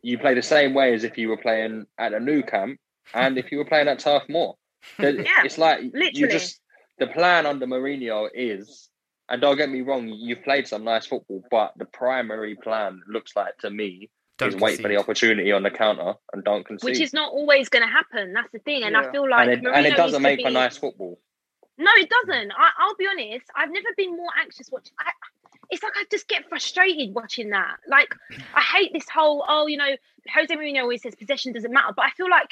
you 0.02 0.18
play 0.18 0.34
the 0.34 0.42
same 0.42 0.74
way 0.74 0.94
as 0.94 1.04
if 1.04 1.16
you 1.16 1.28
were 1.28 1.36
playing 1.36 1.86
at 1.98 2.12
a 2.12 2.20
Nou 2.20 2.42
Camp, 2.42 2.78
and 3.12 3.38
if 3.38 3.52
you 3.52 3.58
were 3.58 3.64
playing 3.64 3.88
at 3.88 4.00
Turf 4.00 4.24
Moor. 4.28 4.56
Yeah, 4.98 5.44
it's 5.44 5.56
like 5.56 5.82
you 5.82 5.90
literally. 5.94 6.32
just 6.32 6.60
the 6.98 7.06
plan 7.06 7.46
under 7.46 7.66
Mourinho 7.66 8.28
is, 8.34 8.90
and 9.30 9.40
don't 9.40 9.56
get 9.56 9.70
me 9.70 9.80
wrong, 9.80 10.08
you've 10.08 10.44
played 10.44 10.68
some 10.68 10.84
nice 10.84 11.06
football, 11.06 11.42
but 11.50 11.72
the 11.76 11.86
primary 11.86 12.54
plan 12.54 13.00
looks 13.08 13.34
like 13.34 13.56
to 13.58 13.70
me 13.70 14.10
Don't 14.38 14.54
is 14.54 14.56
wait 14.60 14.80
for 14.80 14.88
the 14.88 14.96
opportunity 14.96 15.52
on 15.52 15.62
the 15.62 15.70
counter 15.70 16.14
and 16.32 16.42
don't 16.42 16.66
concede. 16.66 16.84
which 16.84 17.00
is 17.00 17.12
not 17.12 17.32
always 17.32 17.68
going 17.68 17.84
to 17.84 17.90
happen 17.90 18.32
that's 18.32 18.50
the 18.52 18.58
thing 18.60 18.82
and 18.82 18.92
Yeah. 18.92 19.00
i 19.08 19.12
feel 19.12 19.28
like 19.28 19.48
and 19.48 19.66
it, 19.66 19.72
and 19.72 19.86
it 19.86 19.96
doesn't 19.96 20.18
to 20.18 20.22
make 20.22 20.40
for 20.40 20.48
be- 20.48 20.54
nice 20.54 20.76
football. 20.76 21.18
No, 21.76 21.90
it 21.96 22.08
doesn't. 22.08 22.52
I, 22.52 22.70
I'll 22.78 22.94
be 22.94 23.06
honest. 23.10 23.46
I've 23.56 23.70
never 23.72 23.88
been 23.96 24.16
more 24.16 24.30
anxious 24.40 24.70
watching. 24.70 24.92
I, 25.00 25.10
it's 25.70 25.82
like 25.82 25.94
I 25.96 26.04
just 26.10 26.28
get 26.28 26.48
frustrated 26.48 27.14
watching 27.14 27.50
that. 27.50 27.76
Like 27.88 28.14
I 28.54 28.60
hate 28.60 28.92
this 28.92 29.08
whole 29.08 29.44
oh, 29.48 29.66
you 29.66 29.76
know, 29.76 29.96
Jose 30.32 30.54
Mourinho 30.54 30.82
always 30.82 31.02
says 31.02 31.14
possession 31.16 31.52
doesn't 31.52 31.72
matter, 31.72 31.92
but 31.96 32.04
I 32.04 32.10
feel 32.10 32.30
like 32.30 32.50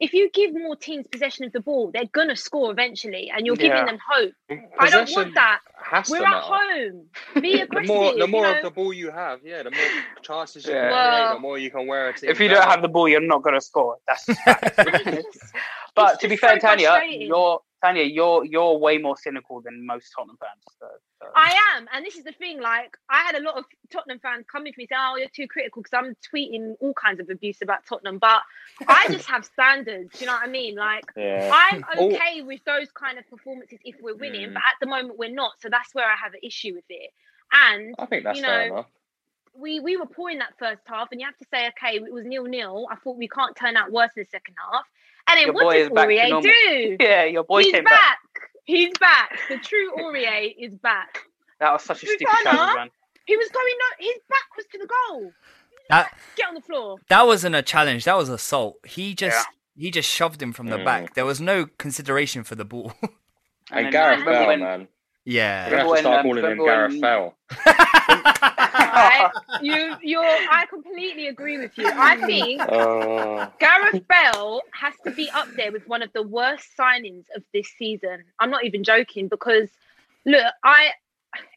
if 0.00 0.12
you 0.12 0.30
give 0.32 0.52
more 0.54 0.76
teams 0.76 1.06
possession 1.06 1.44
of 1.44 1.52
the 1.52 1.60
ball, 1.60 1.90
they're 1.92 2.06
gonna 2.12 2.36
score 2.36 2.70
eventually, 2.70 3.30
and 3.34 3.46
you're 3.46 3.56
giving 3.56 3.76
Yeah. 3.78 3.84
them 3.86 3.98
hope. 4.06 4.32
I 4.78 4.90
don't 4.90 5.10
want 5.10 5.34
that. 5.34 5.60
Has 5.82 6.08
We're 6.08 6.20
to 6.20 6.26
at 6.28 6.42
home. 6.42 7.06
Be 7.40 7.52
The 7.56 7.60
aggressive. 7.62 7.88
more, 7.88 8.12
the 8.12 8.18
you 8.20 8.26
more 8.28 8.42
know? 8.42 8.56
of 8.56 8.62
the 8.62 8.70
ball 8.70 8.92
you 8.92 9.10
have, 9.10 9.40
yeah, 9.44 9.62
the 9.62 9.70
more 9.70 9.80
chances 10.22 10.66
you 10.66 10.72
Yeah. 10.72 10.80
can 10.82 10.90
Well- 10.92 11.10
create, 11.26 11.34
the 11.34 11.40
more 11.40 11.58
you 11.58 11.70
can 11.70 11.86
wear 11.86 12.08
a 12.08 12.12
team. 12.14 12.30
If 12.30 12.40
you 12.40 12.48
don't 12.48 12.64
have 12.64 12.82
the 12.82 12.88
ball, 12.88 13.08
you're 13.08 13.20
not 13.20 13.42
going 13.42 13.54
to 13.54 13.60
score. 13.60 13.96
That's 14.08 14.24
just 14.26 14.40
facts. 14.42 15.52
but 15.94 16.12
It's 16.14 16.22
to 16.22 16.28
be 16.28 16.36
fair, 16.36 16.58
so 16.60 16.66
Tanya, 16.68 16.88
frustrating. 16.88 17.28
You're 17.82 17.88
Tanya, 17.90 18.02
you're 18.04 18.44
you're 18.44 18.78
way 18.78 18.98
more 18.98 19.16
cynical 19.16 19.60
than 19.60 19.84
most 19.86 20.12
Tottenham 20.16 20.36
fans. 20.38 20.62
So, 20.78 20.86
so 21.20 21.28
I 21.34 21.54
am, 21.76 21.88
and 21.92 22.04
this 22.04 22.16
is 22.16 22.24
the 22.24 22.32
thing. 22.32 22.60
Like, 22.60 22.96
I 23.10 23.22
had 23.22 23.34
a 23.34 23.40
lot 23.40 23.56
of 23.56 23.64
Tottenham 23.90 24.18
fans 24.20 24.44
coming 24.50 24.72
to 24.72 24.78
me 24.78 24.86
saying, 24.88 25.00
"Oh, 25.02 25.16
you're 25.16 25.28
too 25.28 25.48
critical," 25.48 25.82
because 25.82 25.96
I'm 25.98 26.16
tweeting 26.34 26.74
all 26.80 26.94
kinds 26.94 27.20
of 27.20 27.28
abuse 27.30 27.62
about 27.62 27.84
Tottenham. 27.86 28.18
But 28.18 28.42
I 28.88 29.06
just 29.10 29.26
have 29.28 29.44
standards. 29.44 30.20
You 30.20 30.26
know 30.26 30.34
what 30.34 30.42
I 30.42 30.48
mean? 30.48 30.76
Like, 30.76 31.04
Yeah. 31.16 31.50
I'm 31.52 31.84
okay 31.98 32.42
with 32.42 32.60
those 32.64 32.90
kind 32.92 33.18
of 33.18 33.28
performances 33.28 33.78
if 33.84 33.96
we're 34.00 34.16
winning, 34.16 34.50
Mm. 34.50 34.54
but 34.54 34.62
at 34.62 34.76
the 34.80 34.86
moment 34.86 35.18
we're 35.18 35.30
not. 35.34 35.52
So 35.60 35.68
that's 35.70 35.94
where 35.94 36.06
I 36.06 36.16
have 36.22 36.34
an 36.34 36.40
issue 36.42 36.74
with 36.74 36.84
it. 36.88 37.10
And 37.52 37.94
I 37.98 38.06
think 38.06 38.24
that's 38.24 38.38
you 38.38 38.44
fair 38.44 38.68
know, 38.68 38.74
enough. 38.74 38.86
we 39.54 39.80
we 39.80 39.96
were 39.96 40.06
poor 40.06 40.30
in 40.30 40.38
that 40.38 40.58
first 40.58 40.82
half, 40.86 41.08
and 41.12 41.20
you 41.20 41.26
have 41.26 41.36
to 41.36 41.46
say, 41.52 41.68
okay, 41.68 41.96
it 41.96 42.12
was 42.12 42.24
nil 42.24 42.44
nil. 42.44 42.86
I 42.90 42.96
thought 42.96 43.16
we 43.18 43.28
can't 43.28 43.54
turn 43.56 43.76
out 43.76 43.92
worse 43.92 44.10
in 44.16 44.22
the 44.22 44.28
second 44.30 44.54
half. 44.72 44.86
And 45.28 45.38
then 45.38 45.46
Your 45.46 45.54
what 45.54 45.62
boy 45.64 45.72
did 45.74 45.82
is 45.82 45.88
back 45.90 46.08
to 46.08 46.14
Aurier 46.14 46.42
do? 46.42 46.96
Yeah, 47.04 47.24
your 47.24 47.44
boy 47.44 47.62
He's 47.62 47.72
came 47.72 47.84
back. 47.84 47.92
back. 47.92 48.18
He's 48.64 48.92
back. 49.00 49.38
The 49.48 49.58
true 49.58 49.90
Aurier 49.98 50.54
is 50.58 50.74
back. 50.76 51.20
That 51.60 51.72
was 51.72 51.82
such 51.84 52.02
a 52.02 52.06
stupid 52.06 52.26
challenge, 52.42 52.76
man. 52.76 52.88
He 53.26 53.36
was 53.36 53.48
going 53.48 53.74
no, 53.78 54.06
his 54.06 54.18
back 54.28 54.56
was 54.56 54.66
to 54.72 54.78
the 54.78 54.86
goal. 54.88 55.32
That 55.88 56.16
Get 56.36 56.48
on 56.48 56.54
the 56.54 56.60
floor. 56.60 56.98
that 57.08 57.26
wasn't 57.26 57.54
a 57.54 57.62
challenge. 57.62 58.04
That 58.04 58.16
was 58.16 58.28
assault. 58.28 58.78
He 58.86 59.14
just 59.14 59.46
he 59.76 59.90
just 59.90 60.08
shoved 60.10 60.42
him 60.42 60.52
from 60.52 60.66
the 60.68 60.76
Mm. 60.78 60.84
back. 60.84 61.14
There 61.14 61.24
was 61.24 61.40
no 61.40 61.66
consideration 61.78 62.42
for 62.44 62.54
the 62.56 62.64
ball. 62.64 62.92
And, 63.70 63.86
then 63.86 63.92
Gareth 63.92 64.18
remember 64.20 64.46
Bell, 64.48 64.56
man. 64.78 64.88
yeah. 65.24 65.70
We're 65.70 65.70
gonna 65.70 65.78
have 65.78 65.86
to 65.86 65.90
when, 65.90 66.00
start 66.00 66.18
um, 66.18 66.22
calling 66.24 66.44
him 66.44 66.58
Gareth 66.58 66.90
when- 66.92 67.00
Bell. 67.00 67.36
Right? 68.74 69.30
you 69.62 69.94
you're 70.02 70.24
I 70.24 70.66
completely 70.68 71.28
agree 71.28 71.58
with 71.58 71.76
you. 71.76 71.86
I 71.86 72.16
think 72.16 72.60
Oh, 72.68 73.52
Gareth 73.60 74.06
Bell 74.08 74.62
has 74.72 74.94
to 75.04 75.10
be 75.10 75.30
up 75.30 75.48
there 75.56 75.72
with 75.72 75.86
one 75.86 76.02
of 76.02 76.12
the 76.12 76.22
worst 76.22 76.68
signings 76.78 77.24
of 77.34 77.42
this 77.52 77.68
season. 77.78 78.24
I'm 78.38 78.50
not 78.50 78.64
even 78.64 78.84
joking 78.84 79.28
because 79.28 79.68
look, 80.24 80.52
I 80.64 80.90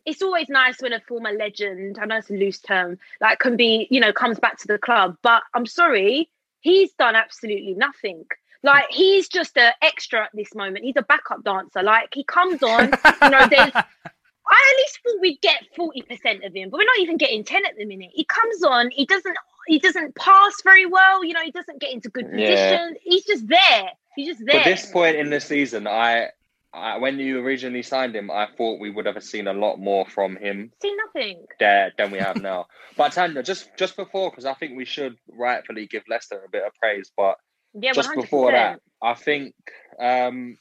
it's 0.06 0.22
always 0.22 0.50
nice 0.50 0.82
when 0.82 0.94
a 0.94 1.00
former 1.02 1.32
legend, 1.32 1.98
I 2.00 2.06
know 2.06 2.18
it's 2.18 2.30
a 2.30 2.34
loose 2.34 2.60
term, 2.60 2.98
like 3.22 3.40
can 3.40 3.58
be, 3.58 3.88
you 3.90 4.00
know, 4.00 4.14
comes 4.14 4.40
back 4.40 4.58
to 4.60 4.68
the 4.68 4.78
club. 4.78 5.18
But 5.22 5.44
I'm 5.54 5.66
sorry, 5.66 6.30
he's 6.62 6.94
done 6.94 7.16
absolutely 7.16 7.74
nothing. 7.74 8.26
Like 8.64 8.86
he's 8.90 9.28
just 9.28 9.58
an 9.58 9.74
extra 9.82 10.24
at 10.24 10.32
this 10.34 10.56
moment. 10.56 10.86
He's 10.86 10.96
a 10.96 11.04
backup 11.04 11.44
dancer. 11.44 11.84
Like 11.84 12.10
he 12.14 12.24
comes 12.24 12.64
on, 12.64 12.92
you 13.22 13.30
know, 13.30 13.48
there's 13.48 13.72
I 14.48 14.74
at 14.74 14.78
least 14.78 15.00
thought 15.04 15.22
we'd 15.22 15.42
get 15.42 15.64
40% 15.78 16.46
of 16.46 16.54
him, 16.54 16.70
but 16.70 16.78
we're 16.78 16.86
not 16.86 17.00
even 17.00 17.18
getting 17.18 17.44
10 17.44 17.66
at 17.66 17.76
the 17.78 17.86
minute. 17.86 18.12
He 18.14 18.26
comes 18.26 18.64
on, 18.64 18.92
he 18.92 19.06
doesn't 19.06 19.36
he 19.68 19.80
doesn't 19.80 20.16
pass 20.16 20.62
very 20.64 20.86
well, 20.86 21.24
you 21.24 21.34
know, 21.34 21.42
he 21.44 21.52
doesn't 21.52 21.82
get 21.82 21.92
into 21.92 22.10
good 22.10 22.30
Yeah. 22.32 22.90
He's 23.04 23.26
just 23.26 23.48
there. 23.48 23.90
He's 24.16 24.28
just 24.28 24.46
there. 24.46 24.60
But 24.60 24.66
this 24.66 24.86
point 24.86 25.18
in 25.18 25.30
the 25.30 25.40
season, 25.40 25.88
I, 25.88 26.30
I 26.74 26.98
when 26.98 27.18
you 27.18 27.40
originally 27.40 27.82
signed 27.82 28.16
him, 28.16 28.30
I 28.30 28.48
thought 28.58 28.80
we 28.80 28.92
would 28.92 29.08
have 29.08 29.24
seen 29.24 29.48
a 29.48 29.54
lot 29.54 29.78
more 29.78 30.06
from 30.06 30.36
him 30.36 30.72
See 30.82 30.96
nothing. 31.06 31.46
there 31.60 31.92
than 31.98 32.12
we 32.12 32.20
have 32.20 32.42
now. 32.42 32.68
but 32.98 33.14
Tanya, 33.14 33.42
just 33.42 33.76
just 33.78 33.96
before, 33.96 34.30
because 34.30 34.46
I 34.46 34.54
think 34.54 34.78
we 34.78 34.86
should 34.86 35.18
rightfully 35.32 35.88
give 35.88 36.04
Leicester 36.08 36.42
a 36.46 36.50
bit 36.50 36.64
of 36.64 36.74
praise, 36.76 37.12
but 37.18 37.38
Yeah, 37.74 37.94
just 37.94 38.12
100%. 38.12 38.16
before 38.22 38.52
that, 38.52 38.82
I 39.02 39.16
think 39.16 39.56
um, 40.00 40.58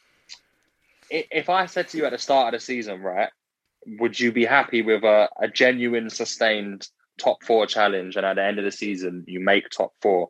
if 1.11 1.51
I 1.51 1.67
said 1.67 1.89
to 1.89 1.99
you 1.99 2.07
at 2.07 2.13
the 2.13 2.19
start 2.19 2.55
of 2.55 2.61
the 2.61 2.65
season, 2.65 3.03
right, 3.03 3.31
would 3.87 4.19
you 4.19 4.33
be 4.33 4.45
happy 4.45 4.83
with 4.83 5.05
a, 5.05 5.29
a 5.41 5.49
genuine, 5.49 6.11
sustained 6.11 6.89
top 7.19 7.43
four 7.45 7.67
challenge, 7.67 8.17
and 8.17 8.27
at 8.27 8.37
the 8.37 8.45
end 8.45 8.59
of 8.59 8.65
the 8.65 8.73
season 8.73 9.25
you 9.27 9.41
make 9.41 9.71
top 9.71 9.93
four? 10.01 10.29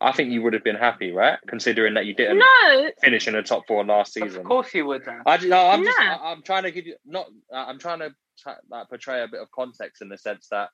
I 0.00 0.12
think 0.12 0.30
you 0.30 0.42
would 0.42 0.52
have 0.52 0.62
been 0.62 0.76
happy, 0.76 1.10
right? 1.10 1.38
Considering 1.48 1.94
that 1.94 2.06
you 2.06 2.14
didn't 2.14 2.38
No, 2.38 2.90
finish 3.02 3.26
in 3.26 3.34
the 3.34 3.42
top 3.42 3.66
four 3.66 3.84
last 3.84 4.12
season. 4.14 4.40
Of 4.40 4.44
course 4.44 4.72
you 4.72 4.86
would, 4.86 5.04
man. 5.04 5.22
I, 5.26 5.38
no, 5.38 5.68
I'm 5.68 5.82
just, 5.82 5.98
Yeah. 5.98 6.18
I, 6.22 6.32
am 6.32 6.42
trying 6.42 6.62
to 6.64 6.70
give 6.70 6.86
you 6.86 6.94
not. 7.04 7.26
uh, 7.52 7.56
I'm 7.56 7.78
trying 7.80 7.98
to 8.00 8.14
tra- 8.38 8.60
like, 8.70 8.88
portray 8.88 9.22
a 9.22 9.28
bit 9.28 9.40
of 9.40 9.50
context 9.50 10.00
in 10.00 10.08
the 10.08 10.16
sense 10.16 10.48
that 10.50 10.70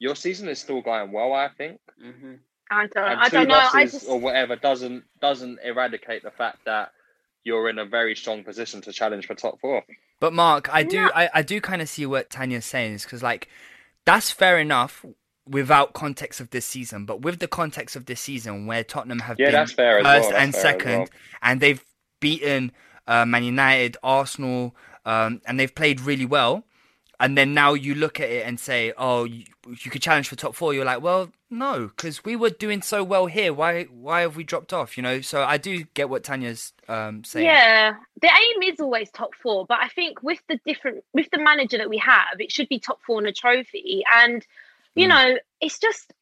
your 0.00 0.16
season 0.16 0.48
is 0.48 0.58
still 0.58 0.82
going 0.82 1.12
well. 1.12 1.32
I 1.32 1.48
think, 1.48 1.80
hmm 2.00 2.34
I 2.68 2.88
don't 2.88 3.08
and 3.08 3.20
I 3.20 3.28
don't 3.28 3.48
know. 3.48 3.68
I 3.72 3.84
just 3.84 4.08
or 4.08 4.18
whatever 4.18 4.56
doesn't 4.56 5.04
doesn't 5.20 5.60
eradicate 5.64 6.24
the 6.24 6.32
fact 6.32 6.58
that 6.66 6.90
you're 7.44 7.68
in 7.68 7.78
a 7.78 7.86
very 7.86 8.16
strong 8.16 8.42
position 8.42 8.80
to 8.82 8.92
challenge 8.92 9.26
for 9.26 9.36
top 9.36 9.60
four. 9.60 9.84
But 10.20 10.32
Mark, 10.32 10.68
I 10.72 10.82
do 10.82 11.04
No. 11.04 11.10
I, 11.14 11.30
I 11.34 11.42
do 11.42 11.60
kind 11.60 11.82
of 11.82 11.88
see 11.88 12.06
what 12.06 12.30
Tanya's 12.30 12.64
saying 12.64 12.94
is 12.94 13.04
because 13.04 13.22
like 13.22 13.48
that's 14.04 14.30
fair 14.30 14.58
enough 14.58 15.04
without 15.48 15.92
context 15.92 16.40
of 16.40 16.50
this 16.50 16.66
season, 16.66 17.04
but 17.04 17.22
with 17.22 17.38
the 17.38 17.48
context 17.48 17.94
of 17.96 18.06
this 18.06 18.20
season 18.20 18.66
where 18.66 18.82
Tottenham 18.82 19.20
have 19.20 19.38
Yeah, 19.38 19.46
been 19.46 19.52
that's 19.52 19.72
fair 19.72 19.98
as 19.98 20.04
first 20.04 20.30
well, 20.30 20.30
that's 20.30 20.42
and 20.42 20.54
fair 20.54 20.60
as 20.62 20.62
second, 20.62 20.98
well. 20.98 21.08
and 21.42 21.60
they've 21.60 21.84
beaten 22.20 22.72
uh, 23.06 23.24
Man 23.24 23.44
United, 23.44 23.96
Arsenal, 24.02 24.74
um, 25.04 25.40
and 25.46 25.60
they've 25.60 25.74
played 25.74 26.00
really 26.00 26.24
well. 26.26 26.64
And 27.20 27.36
then 27.38 27.54
now 27.54 27.72
you 27.74 27.94
look 27.94 28.20
at 28.20 28.28
it 28.28 28.46
and 28.46 28.60
say, 28.60 28.92
"Oh, 28.98 29.24
you, 29.24 29.44
you 29.66 29.90
could 29.90 30.02
challenge 30.02 30.28
for 30.28 30.36
top 30.36 30.54
four. 30.54 30.74
You're 30.74 30.84
like, 30.84 31.00
"Well, 31.00 31.30
no, 31.50 31.88
because 31.88 32.24
we 32.24 32.36
were 32.36 32.50
doing 32.50 32.82
so 32.82 33.04
well 33.04 33.26
here. 33.26 33.52
Why, 33.52 33.84
why 33.84 34.22
have 34.22 34.36
we 34.36 34.44
dropped 34.44 34.72
off?" 34.72 34.96
You 34.96 35.02
know. 35.02 35.20
So 35.20 35.42
I 35.42 35.58
do 35.58 35.84
get 35.94 36.08
what 36.08 36.24
Tanya's 36.24 36.72
um, 36.88 37.24
saying. 37.24 37.46
Yeah, 37.46 37.94
the 38.20 38.28
aim 38.28 38.72
is 38.72 38.80
always 38.80 39.10
top 39.10 39.34
four, 39.34 39.66
but 39.66 39.78
I 39.80 39.88
think 39.88 40.22
with 40.22 40.40
the 40.48 40.58
different 40.66 41.04
with 41.12 41.28
the 41.30 41.38
manager 41.38 41.78
that 41.78 41.88
we 41.88 41.98
have, 41.98 42.40
it 42.40 42.50
should 42.50 42.68
be 42.68 42.78
top 42.78 43.00
four 43.06 43.18
and 43.18 43.26
a 43.26 43.32
trophy. 43.32 44.02
And 44.12 44.46
you 44.94 45.06
Mm. 45.06 45.10
know, 45.10 45.38
it's 45.60 45.78
just 45.78 46.12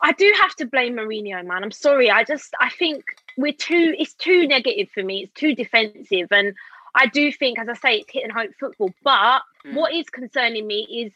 I 0.00 0.12
do 0.12 0.32
have 0.40 0.54
to 0.56 0.66
blame 0.66 0.96
Mourinho, 0.96 1.44
man. 1.44 1.64
I'm 1.64 1.70
sorry. 1.70 2.10
I 2.10 2.24
just 2.24 2.52
I 2.60 2.70
think 2.70 3.04
we're 3.36 3.52
too 3.52 3.94
it's 3.98 4.14
too 4.14 4.46
negative 4.46 4.90
for 4.92 5.02
me. 5.02 5.24
It's 5.24 5.32
too 5.34 5.54
defensive, 5.54 6.28
and 6.32 6.54
I 6.94 7.06
do 7.06 7.30
think, 7.30 7.58
as 7.58 7.68
I 7.68 7.74
say, 7.74 7.96
it's 7.98 8.12
hit 8.12 8.24
and 8.24 8.32
hope 8.32 8.50
football. 8.58 8.92
But 9.02 9.42
Mm. 9.64 9.74
what 9.74 9.92
is 9.94 10.08
concerning 10.10 10.66
me 10.66 10.86
is 11.04 11.12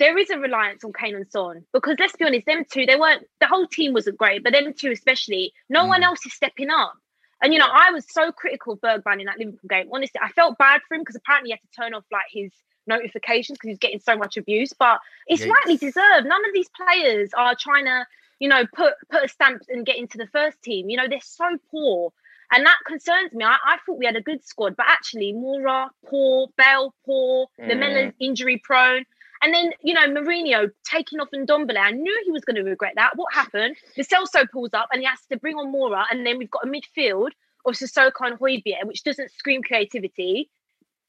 there 0.00 0.18
is 0.18 0.30
a 0.30 0.38
reliance 0.38 0.82
on 0.82 0.92
Kane 0.92 1.14
and 1.14 1.30
Son 1.30 1.64
because 1.72 1.94
let's 2.00 2.16
be 2.16 2.24
honest, 2.24 2.46
them 2.46 2.64
two 2.68 2.86
they 2.86 2.96
weren't 2.96 3.24
the 3.40 3.46
whole 3.46 3.66
team 3.68 3.92
wasn't 3.92 4.18
great, 4.18 4.42
but 4.42 4.52
them 4.52 4.72
two 4.72 4.90
especially, 4.90 5.52
no 5.68 5.86
one 5.86 6.00
Mm. 6.00 6.06
else 6.06 6.26
is 6.26 6.32
stepping 6.32 6.70
up. 6.70 6.94
And 7.42 7.52
you 7.52 7.58
know, 7.60 7.68
I 7.72 7.90
was 7.92 8.04
so 8.10 8.32
critical 8.32 8.72
of 8.74 8.80
Bergwijn 8.80 9.20
in 9.20 9.26
that 9.26 9.38
Liverpool 9.38 9.68
game. 9.68 9.88
Honestly, 9.92 10.20
I 10.22 10.30
felt 10.32 10.58
bad 10.58 10.80
for 10.88 10.94
him 10.94 11.02
because 11.02 11.16
apparently 11.16 11.48
he 11.50 11.52
had 11.52 11.60
to 11.62 11.80
turn 11.80 11.94
off 11.94 12.04
like 12.10 12.26
his 12.30 12.50
notifications 12.86 13.56
because 13.56 13.68
he's 13.68 13.78
getting 13.78 14.00
so 14.00 14.16
much 14.16 14.36
abuse. 14.36 14.72
But 14.78 15.00
it's 15.26 15.42
Yikes. 15.42 15.50
rightly 15.50 15.76
deserved. 15.76 16.26
None 16.26 16.44
of 16.44 16.52
these 16.52 16.68
players 16.70 17.30
are 17.36 17.54
trying 17.54 17.84
to, 17.84 18.04
you 18.40 18.48
know, 18.48 18.64
put 18.74 18.94
put 19.10 19.24
a 19.24 19.28
stamp 19.28 19.62
and 19.68 19.86
get 19.86 19.96
into 19.96 20.18
the 20.18 20.26
first 20.26 20.60
team. 20.62 20.90
You 20.90 20.96
know, 20.96 21.08
they're 21.08 21.20
so 21.22 21.56
poor. 21.70 22.12
And 22.52 22.66
that 22.66 22.78
concerns 22.84 23.32
me. 23.32 23.44
I, 23.44 23.56
I 23.64 23.76
thought 23.86 23.98
we 23.98 24.06
had 24.06 24.16
a 24.16 24.20
good 24.22 24.44
squad, 24.44 24.76
but 24.76 24.86
actually 24.88 25.32
Moura, 25.32 25.88
poor, 26.06 26.48
Bell, 26.56 26.94
poor, 27.06 27.46
Lamela's 27.60 28.12
injury 28.20 28.58
prone. 28.58 29.04
And 29.42 29.54
then, 29.54 29.72
you 29.82 29.94
know, 29.94 30.06
Mourinho 30.08 30.70
taking 30.84 31.18
off 31.20 31.28
Ndombele. 31.34 31.78
I 31.78 31.92
knew 31.92 32.22
he 32.26 32.30
was 32.30 32.44
going 32.44 32.56
to 32.56 32.62
regret 32.62 32.92
that. 32.96 33.16
What 33.16 33.32
happened? 33.32 33.76
Lo 33.96 34.04
Celso 34.04 34.48
pulls 34.50 34.74
up 34.74 34.88
and 34.92 35.00
he 35.00 35.06
has 35.06 35.18
to 35.30 35.38
bring 35.38 35.56
on 35.56 35.72
Moura. 35.72 36.04
And 36.10 36.26
then 36.26 36.36
we've 36.38 36.50
got 36.50 36.66
a 36.66 36.68
midfield 36.68 37.30
of 37.64 37.74
Sissoko 37.74 38.12
and 38.26 38.38
Højbjerg, 38.38 38.84
which 38.84 39.02
doesn't 39.02 39.30
scream 39.32 39.62
creativity. 39.62 40.50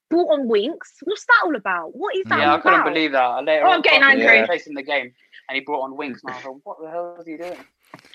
Brought 0.09 0.31
on 0.33 0.47
Winks. 0.47 0.95
What's 1.03 1.25
that 1.25 1.41
all 1.45 1.55
about? 1.55 1.95
What 1.95 2.15
is 2.15 2.23
that 2.25 2.39
Yeah, 2.39 2.51
all 2.51 2.57
I 2.57 2.61
couldn't 2.61 2.79
about? 2.81 2.93
believe 2.93 3.11
that. 3.13 3.43
Later 3.45 3.63
Oh, 3.65 3.69
on, 3.69 3.73
I'm 3.75 3.81
getting 3.81 4.01
after 4.01 4.29
angry. 4.29 4.57
Chasing 4.57 4.73
the 4.73 4.83
game, 4.83 5.13
and 5.47 5.55
he 5.55 5.61
brought 5.61 5.83
on 5.83 5.95
Winks, 5.95 6.21
and 6.23 6.31
I 6.33 6.35
was 6.35 6.45
like, 6.45 6.65
"What 6.65 6.81
the 6.81 6.89
hell 6.89 7.15
is 7.17 7.25
he 7.25 7.37
doing?" 7.37 7.57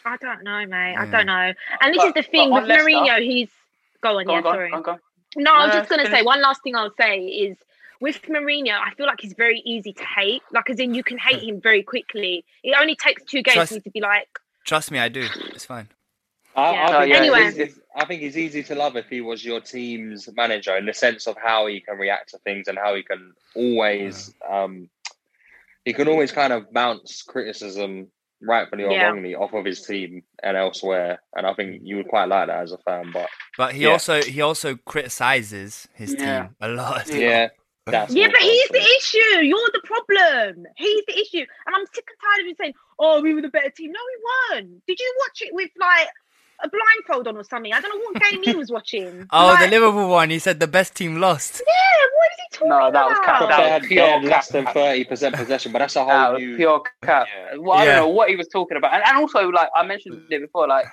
I 0.04 0.16
don't 0.18 0.42
know, 0.44 0.66
mate. 0.66 0.94
I 0.98 1.06
don't 1.06 1.24
know. 1.26 1.52
And 1.80 1.94
this 1.94 1.98
But- 2.02 2.08
is 2.08 2.12
the 2.14 2.22
thing 2.22 2.50
but 2.50 2.62
with 2.62 2.68
Leicester- 2.68 2.90
Mourinho. 2.90 3.22
He's 3.22 3.48
go 4.02 4.18
on, 4.18 4.26
Go 4.26 4.32
yeah, 4.32 4.36
on, 4.38 4.42
go 4.42 4.48
on, 4.50 4.54
sorry. 4.56 4.70
go 4.70 4.76
on, 4.76 4.82
go 4.82 4.90
on. 4.92 5.00
No, 5.36 5.52
I'm 5.54 5.70
just 5.70 5.88
going 5.88 6.04
to 6.04 6.10
say 6.10 6.22
one 6.22 6.40
last 6.42 6.62
thing 6.62 6.76
I'll 6.76 6.92
say 6.98 7.20
is 7.20 7.56
with 8.00 8.20
Mourinho, 8.22 8.72
I 8.78 8.92
feel 8.94 9.06
like 9.06 9.20
he's 9.20 9.34
very 9.34 9.60
easy 9.64 9.92
to 9.92 10.04
hate. 10.04 10.42
Like, 10.52 10.68
as 10.70 10.78
in, 10.78 10.94
you 10.94 11.02
can 11.02 11.18
hate 11.18 11.42
him 11.42 11.60
very 11.60 11.82
quickly. 11.82 12.44
It 12.62 12.76
only 12.80 12.94
takes 12.96 13.22
two 13.24 13.42
games 13.42 13.54
Trust- 13.54 13.68
for 13.70 13.74
me 13.76 13.80
to 13.82 13.90
be 13.90 14.00
like, 14.00 14.28
Trust 14.64 14.90
me, 14.90 14.98
I 14.98 15.08
do. 15.08 15.26
It's 15.54 15.64
fine. 15.64 15.88
I, 16.56 16.72
Yeah. 16.72 16.80
I, 16.80 16.84
Oh, 16.96 17.00
think 17.00 17.12
yeah, 17.12 17.18
Anyway. 17.20 17.42
it's, 17.44 17.56
it's- 17.58 17.80
I 17.94 18.04
think 18.04 18.20
he's 18.20 18.36
easy 18.36 18.62
to 18.64 18.74
love 18.74 18.96
if 18.96 19.08
he 19.08 19.20
was 19.22 19.42
your 19.44 19.60
team's 19.60 20.28
manager 20.36 20.76
in 20.76 20.84
the 20.86 20.92
sense 20.92 21.26
of 21.26 21.36
how 21.42 21.66
he 21.66 21.80
can 21.80 21.96
react 21.96 22.30
to 22.30 22.38
things 22.38 22.68
and 22.68 22.76
how 22.78 22.94
he 22.94 23.02
can 23.02 23.32
always 23.54 24.34
um, 24.46 24.90
he 25.86 25.92
can 25.94 26.06
always 26.08 26.30
kind 26.32 26.52
of 26.52 26.70
bounce 26.72 27.22
criticism 27.22 28.08
rightfully 28.42 28.84
or 28.84 28.90
Yeah. 28.92 29.04
wrongly 29.06 29.34
off 29.34 29.54
of 29.54 29.64
his 29.64 29.80
team 29.80 30.24
and 30.42 30.58
elsewhere. 30.58 31.22
And 31.34 31.46
I 31.46 31.54
think 31.54 31.80
you 31.84 31.96
would 31.96 32.08
quite 32.08 32.26
like 32.28 32.48
that 32.48 32.58
as 32.64 32.72
a 32.72 32.78
fan. 32.78 33.12
But 33.14 33.28
But 33.56 33.72
he 33.74 33.84
Yeah. 33.84 33.92
also 33.92 34.20
he 34.22 34.42
also 34.42 34.76
criticizes 34.76 35.88
his 35.94 36.14
Yeah. 36.18 36.42
team 36.42 36.56
a 36.60 36.68
lot. 36.68 37.08
yeah, 37.08 37.48
that's 37.92 38.14
yeah, 38.14 38.28
but 38.30 38.40
he's 38.40 38.68
the 38.68 38.82
issue. 38.98 39.44
You're 39.44 39.70
the 39.72 39.82
problem. 39.84 40.66
He's 40.76 41.04
the 41.06 41.18
issue. 41.18 41.46
And 41.66 41.74
I'm 41.76 41.86
sick 41.92 42.04
and 42.08 42.18
tired 42.20 42.40
of 42.42 42.46
you 42.48 42.54
saying, 42.60 42.74
oh, 42.98 43.22
we 43.22 43.34
were 43.34 43.42
the 43.42 43.48
better 43.48 43.70
team. 43.70 43.92
No, 43.92 44.00
we 44.00 44.56
weren't. 44.56 44.86
Did 44.86 44.98
you 45.00 45.14
watch 45.20 45.42
it 45.42 45.54
with 45.54 45.70
like 45.78 46.08
a 46.64 46.68
blindfold 46.68 47.28
on 47.28 47.36
or 47.36 47.44
something? 47.44 47.72
I 47.72 47.80
don't 47.80 47.90
know 47.96 48.04
what 48.10 48.22
game 48.30 48.42
he 48.42 48.54
was 48.56 48.70
watching. 48.70 49.26
Oh, 49.32 49.46
Like, 49.46 49.60
the 49.60 49.68
Liverpool 49.78 50.08
one. 50.08 50.30
He 50.30 50.38
said 50.38 50.58
the 50.60 50.66
best 50.66 50.94
team 50.96 51.16
lost. 51.20 51.62
Yeah, 51.66 52.06
what 52.16 52.30
is 52.32 52.38
he 52.38 52.56
talking 52.56 52.68
No, 52.70 52.90
that 52.90 53.08
was 53.08 53.18
about? 53.18 53.38
cat- 53.40 53.48
that 53.48 53.80
was 53.80 53.88
pure 53.88 54.20
less 54.20 54.50
cap. 54.50 54.64
than 54.64 54.74
thirty 54.74 55.04
percent 55.04 55.34
possession, 55.42 55.72
but 55.72 55.78
that's 55.80 55.96
a 55.96 56.00
whole 56.00 56.08
That 56.08 56.32
was 56.32 56.40
new. 56.42 56.56
pure 56.56 56.82
cap. 57.02 57.28
Yeah. 57.32 57.56
Well, 57.58 57.72
I 57.78 57.84
Yeah. 57.84 57.90
don't 57.96 57.96
know 58.08 58.08
what 58.14 58.28
he 58.30 58.36
was 58.36 58.48
talking 58.48 58.76
about, 58.76 58.94
and, 58.94 59.02
and 59.06 59.16
also 59.18 59.48
like 59.48 59.68
I 59.76 59.84
mentioned 59.86 60.22
it 60.30 60.40
before, 60.40 60.66
like 60.66 60.86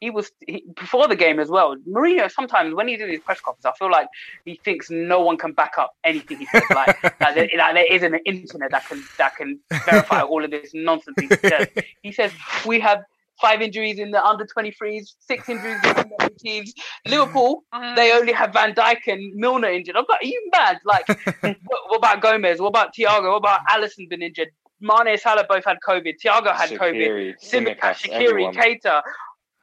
he 0.00 0.10
was 0.10 0.30
he, 0.46 0.64
before 0.76 1.08
the 1.08 1.16
game 1.16 1.38
as 1.38 1.48
well. 1.48 1.76
Mourinho 1.88 2.30
sometimes 2.30 2.74
when 2.74 2.88
he 2.88 2.96
does 2.96 3.10
his 3.10 3.20
press 3.20 3.40
conference, 3.40 3.64
I 3.66 3.72
feel 3.78 3.90
like 3.90 4.08
he 4.44 4.60
thinks 4.64 4.90
no 4.90 5.20
one 5.20 5.36
can 5.36 5.52
back 5.52 5.74
up 5.78 5.94
anything 6.04 6.38
he 6.38 6.46
says. 6.46 6.62
Like, 6.70 7.02
like, 7.20 7.34
there, 7.34 7.48
like 7.56 7.74
there 7.74 7.92
isn't 7.92 8.14
an 8.14 8.20
internet 8.24 8.70
that 8.70 8.86
can 8.86 9.02
that 9.18 9.36
can 9.36 9.58
verify 9.84 10.20
all 10.20 10.44
of 10.44 10.50
this 10.50 10.70
nonsense 10.74 11.16
he 11.18 11.28
says. 11.28 11.68
He 12.02 12.12
says 12.12 12.30
we 12.64 12.78
have 12.80 13.02
five 13.40 13.60
injuries 13.60 13.98
in 13.98 14.10
the 14.10 14.24
under 14.24 14.46
23s, 14.46 15.14
six 15.18 15.48
injuries 15.48 15.76
in 15.76 15.92
the 15.92 15.98
under 15.98 16.14
18s. 16.16 16.70
Liverpool, 17.06 17.64
mm. 17.74 17.96
they 17.96 18.12
only 18.12 18.32
have 18.32 18.52
Van 18.52 18.74
Dijk 18.74 19.06
and 19.06 19.34
Milner 19.34 19.68
injured. 19.68 19.96
I'm 19.96 20.04
like, 20.08 20.22
are 20.22 20.26
you 20.26 20.50
mad? 20.52 20.78
Like, 20.84 21.06
what, 21.40 21.56
what 21.88 21.96
about 21.96 22.22
Gomez? 22.22 22.60
What 22.60 22.68
about 22.68 22.94
Thiago? 22.94 23.30
What 23.30 23.36
about 23.36 23.60
Alisson 23.70 24.08
been 24.08 24.22
injured? 24.22 24.48
Mane, 24.80 25.16
Salah 25.16 25.46
both 25.48 25.64
had 25.64 25.78
COVID. 25.86 26.14
Thiago 26.22 26.54
had 26.54 26.70
Shaqiri, 26.70 26.78
COVID. 26.78 27.34
Simicast, 27.42 27.78
Tsimikas, 27.78 27.96
Shaqiri, 27.96 28.28
everyone. 28.28 28.54
Keita. 28.54 29.02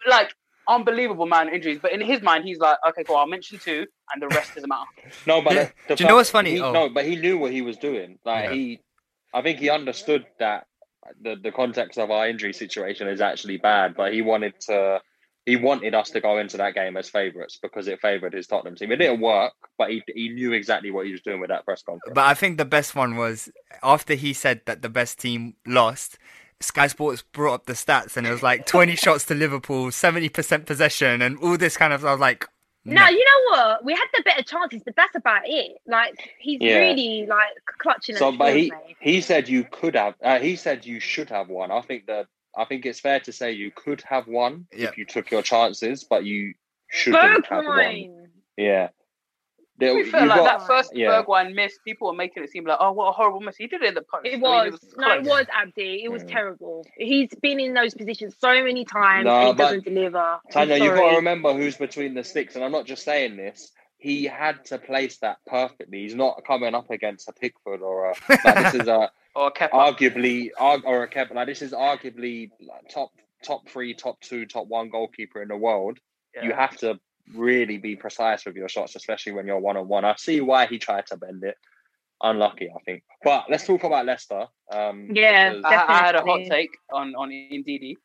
Like, 0.07 0.33
unbelievable 0.67 1.25
man 1.25 1.49
injuries. 1.49 1.79
But 1.81 1.91
in 1.91 2.01
his 2.01 2.21
mind, 2.21 2.45
he's 2.45 2.57
like, 2.59 2.77
okay, 2.89 3.03
cool, 3.03 3.17
I'll 3.17 3.27
mention 3.27 3.59
two, 3.59 3.85
and 4.13 4.21
the 4.21 4.27
rest 4.29 4.55
doesn't 4.55 4.69
matter. 4.69 4.85
No, 5.25 5.41
but 5.41 5.53
the, 5.53 5.71
the 5.89 5.95
Do 5.95 6.03
you 6.03 6.07
know 6.09 6.15
what's 6.15 6.29
funny? 6.29 6.51
he- 6.51 6.61
Oh. 6.61 6.71
No, 6.71 6.89
but 6.89 7.05
he 7.05 7.15
knew 7.15 7.37
what 7.37 7.51
he 7.51 7.61
was 7.61 7.77
doing. 7.77 8.19
Like 8.25 8.45
Yeah. 8.45 8.53
he, 8.53 8.79
I 9.33 9.41
think 9.41 9.59
he 9.59 9.69
understood 9.69 10.25
that 10.39 10.67
the 11.21 11.35
the 11.35 11.51
context 11.51 11.97
of 11.99 12.11
our 12.11 12.29
injury 12.29 12.53
situation 12.53 13.07
is 13.09 13.19
actually 13.19 13.57
bad. 13.57 13.95
But 13.95 14.13
he 14.13 14.21
wanted 14.21 14.53
to, 14.67 15.01
he 15.45 15.57
wanted 15.57 15.93
us 15.93 16.11
to 16.11 16.21
go 16.21 16.37
into 16.37 16.55
that 16.57 16.75
game 16.75 16.95
as 16.95 17.09
favourites 17.09 17.59
because 17.61 17.89
it 17.89 17.99
favoured 17.99 18.33
his 18.33 18.47
Tottenham 18.47 18.75
team. 18.75 18.91
It 18.93 18.97
didn't 18.97 19.19
work, 19.19 19.51
but 19.77 19.89
he 19.89 20.01
he 20.15 20.29
knew 20.29 20.53
exactly 20.53 20.91
what 20.91 21.05
he 21.05 21.11
was 21.11 21.21
doing 21.21 21.41
with 21.41 21.49
that 21.49 21.65
press 21.65 21.81
conference. 21.83 22.13
But 22.15 22.25
I 22.25 22.35
think 22.35 22.57
the 22.57 22.63
best 22.63 22.95
one 22.95 23.17
was 23.17 23.51
after 23.81 24.13
he 24.13 24.31
said 24.31 24.61
that 24.65 24.81
the 24.81 24.87
best 24.89 25.19
team 25.19 25.55
lost. 25.67 26.17
Sky 26.63 26.87
Sports 26.87 27.23
brought 27.33 27.53
up 27.53 27.65
the 27.65 27.73
stats 27.73 28.17
and 28.17 28.25
it 28.25 28.31
was 28.31 28.41
like 28.43 28.65
20 28.65 28.95
shots 28.97 29.25
to 29.25 29.35
Liverpool, 29.35 29.87
70% 29.87 30.65
possession, 30.65 31.21
and 31.21 31.37
all 31.39 31.57
this 31.57 31.77
kind 31.77 31.93
of. 31.93 32.03
I 32.05 32.11
was 32.11 32.19
like, 32.19 32.47
No, 32.85 33.07
you 33.07 33.17
know 33.23 33.57
what? 33.57 33.85
We 33.85 33.93
had 33.93 34.05
the 34.13 34.23
better 34.23 34.43
chances, 34.43 34.81
but 34.83 34.95
that's 34.95 35.15
about 35.15 35.43
it. 35.45 35.77
Like 35.87 36.15
he's 36.39 36.59
Yeah. 36.61 36.77
really 36.79 37.25
like 37.27 37.49
clutching. 37.79 38.15
So, 38.15 38.29
at 38.31 38.37
but 38.37 38.55
he 38.55 38.71
mate. 38.71 38.95
he 38.99 39.21
said 39.21 39.47
you 39.47 39.63
could 39.71 39.95
have. 39.95 40.15
Uh, 40.23 40.39
he 40.39 40.55
said 40.55 40.85
you 40.85 40.99
should 40.99 41.29
have 41.29 41.49
won. 41.49 41.71
I 41.71 41.81
think 41.81 42.07
that 42.07 42.27
I 42.57 42.65
think 42.65 42.85
it's 42.85 42.99
fair 42.99 43.19
to 43.21 43.31
say 43.31 43.51
you 43.53 43.71
could 43.71 44.01
have 44.01 44.27
won 44.27 44.67
Yeah. 44.73 44.87
if 44.89 44.97
you 44.97 45.05
took 45.05 45.31
your 45.31 45.41
chances, 45.41 46.03
but 46.03 46.23
you 46.25 46.53
shouldn't 46.89 47.45
have 47.47 47.65
won. 47.65 48.27
Yeah. 48.57 48.89
There- 49.83 49.97
To 49.97 50.03
be 50.03 50.09
fair, 50.09 50.25
like 50.25 50.39
got- 50.39 50.59
that 50.59 50.67
first 50.67 50.91
yeah. 50.95 51.09
Bergwijn 51.23 51.53
miss, 51.55 51.77
people 51.85 52.07
were 52.07 52.13
making 52.15 52.43
it 52.43 52.49
seem 52.51 52.65
like, 52.65 52.77
oh, 52.79 52.91
what 52.91 53.09
a 53.09 53.11
horrible 53.11 53.39
miss. 53.41 53.55
He 53.57 53.67
did 53.67 53.81
it 53.81 53.89
in 53.89 53.93
the 53.95 54.01
post. 54.01 54.25
It 54.25 54.29
I 54.29 54.31
mean, 54.33 54.41
was 54.41 54.93
no, 54.97 55.11
it 55.13 55.23
was 55.23 55.45
Abdi. 55.53 56.01
It 56.03 56.11
was 56.11 56.23
Mm. 56.23 56.31
terrible. 56.31 56.85
He's 56.97 57.29
been 57.41 57.59
in 57.59 57.73
those 57.73 57.93
positions 57.93 58.35
so 58.39 58.63
many 58.63 58.85
times. 58.85 59.25
No, 59.25 59.47
he 59.47 59.53
doesn't 59.53 59.83
deliver. 59.85 60.17
I'm 60.19 60.39
Tanya, 60.51 60.77
you've 60.77 60.95
got 60.95 61.09
to 61.11 61.15
remember 61.17 61.53
who's 61.53 61.77
between 61.77 62.13
the 62.13 62.23
sticks, 62.23 62.55
and 62.55 62.63
I'm 62.63 62.71
not 62.71 62.85
just 62.85 63.03
saying 63.03 63.37
this. 63.37 63.71
He 63.97 64.25
had 64.25 64.65
to 64.65 64.77
place 64.79 65.17
that 65.19 65.37
perfectly. 65.47 65.99
He's 66.01 66.13
not 66.15 66.43
coming 66.45 66.75
up 66.75 66.89
against 66.91 67.29
a 67.29 67.31
Pickford 67.33 67.81
or 67.81 68.11
a. 68.11 68.13
Like, 68.29 68.43
this 68.71 68.73
is 68.81 68.87
a 68.89 69.09
Or 69.35 69.49
Kepa. 69.51 69.71
arguably 69.71 70.49
arg- 70.59 70.83
or 70.85 71.03
a 71.03 71.09
Kepa. 71.09 71.33
Like, 71.33 71.47
this 71.47 71.61
is 71.61 71.71
arguably 71.71 72.51
like, 72.61 72.89
top 72.93 73.11
top 73.43 73.67
three, 73.69 73.93
top 73.93 74.19
two, 74.21 74.45
top 74.45 74.67
one 74.67 74.89
goalkeeper 74.89 75.41
in 75.41 75.47
the 75.47 75.57
world. 75.57 75.99
You 76.41 76.51
have 76.53 76.75
to 76.77 76.99
really 77.33 77.77
be 77.77 77.95
precise 77.95 78.45
with 78.45 78.55
your 78.55 78.69
shots, 78.69 78.95
especially 78.95 79.33
when 79.33 79.47
you're 79.47 79.59
one 79.59 79.77
on 79.77 79.87
one. 79.87 80.05
I 80.05 80.15
see 80.15 80.41
why 80.41 80.65
he 80.65 80.77
tried 80.79 81.05
to 81.07 81.17
bend 81.17 81.43
it. 81.43 81.57
Unlucky, 82.21 82.69
I 82.73 82.79
think. 82.85 83.03
But 83.23 83.45
let's 83.49 83.65
talk 83.65 83.83
about 83.83 84.05
Leicester. 84.05 84.47
Um, 84.71 85.09
Yeah, 85.13 85.59
I, 85.65 85.85
I 85.87 85.97
had 86.05 86.15
a 86.15 86.21
hot 86.21 86.41
take 86.49 86.69
on 86.91 87.15
on 87.15 87.29
Ndidi, 87.29 87.95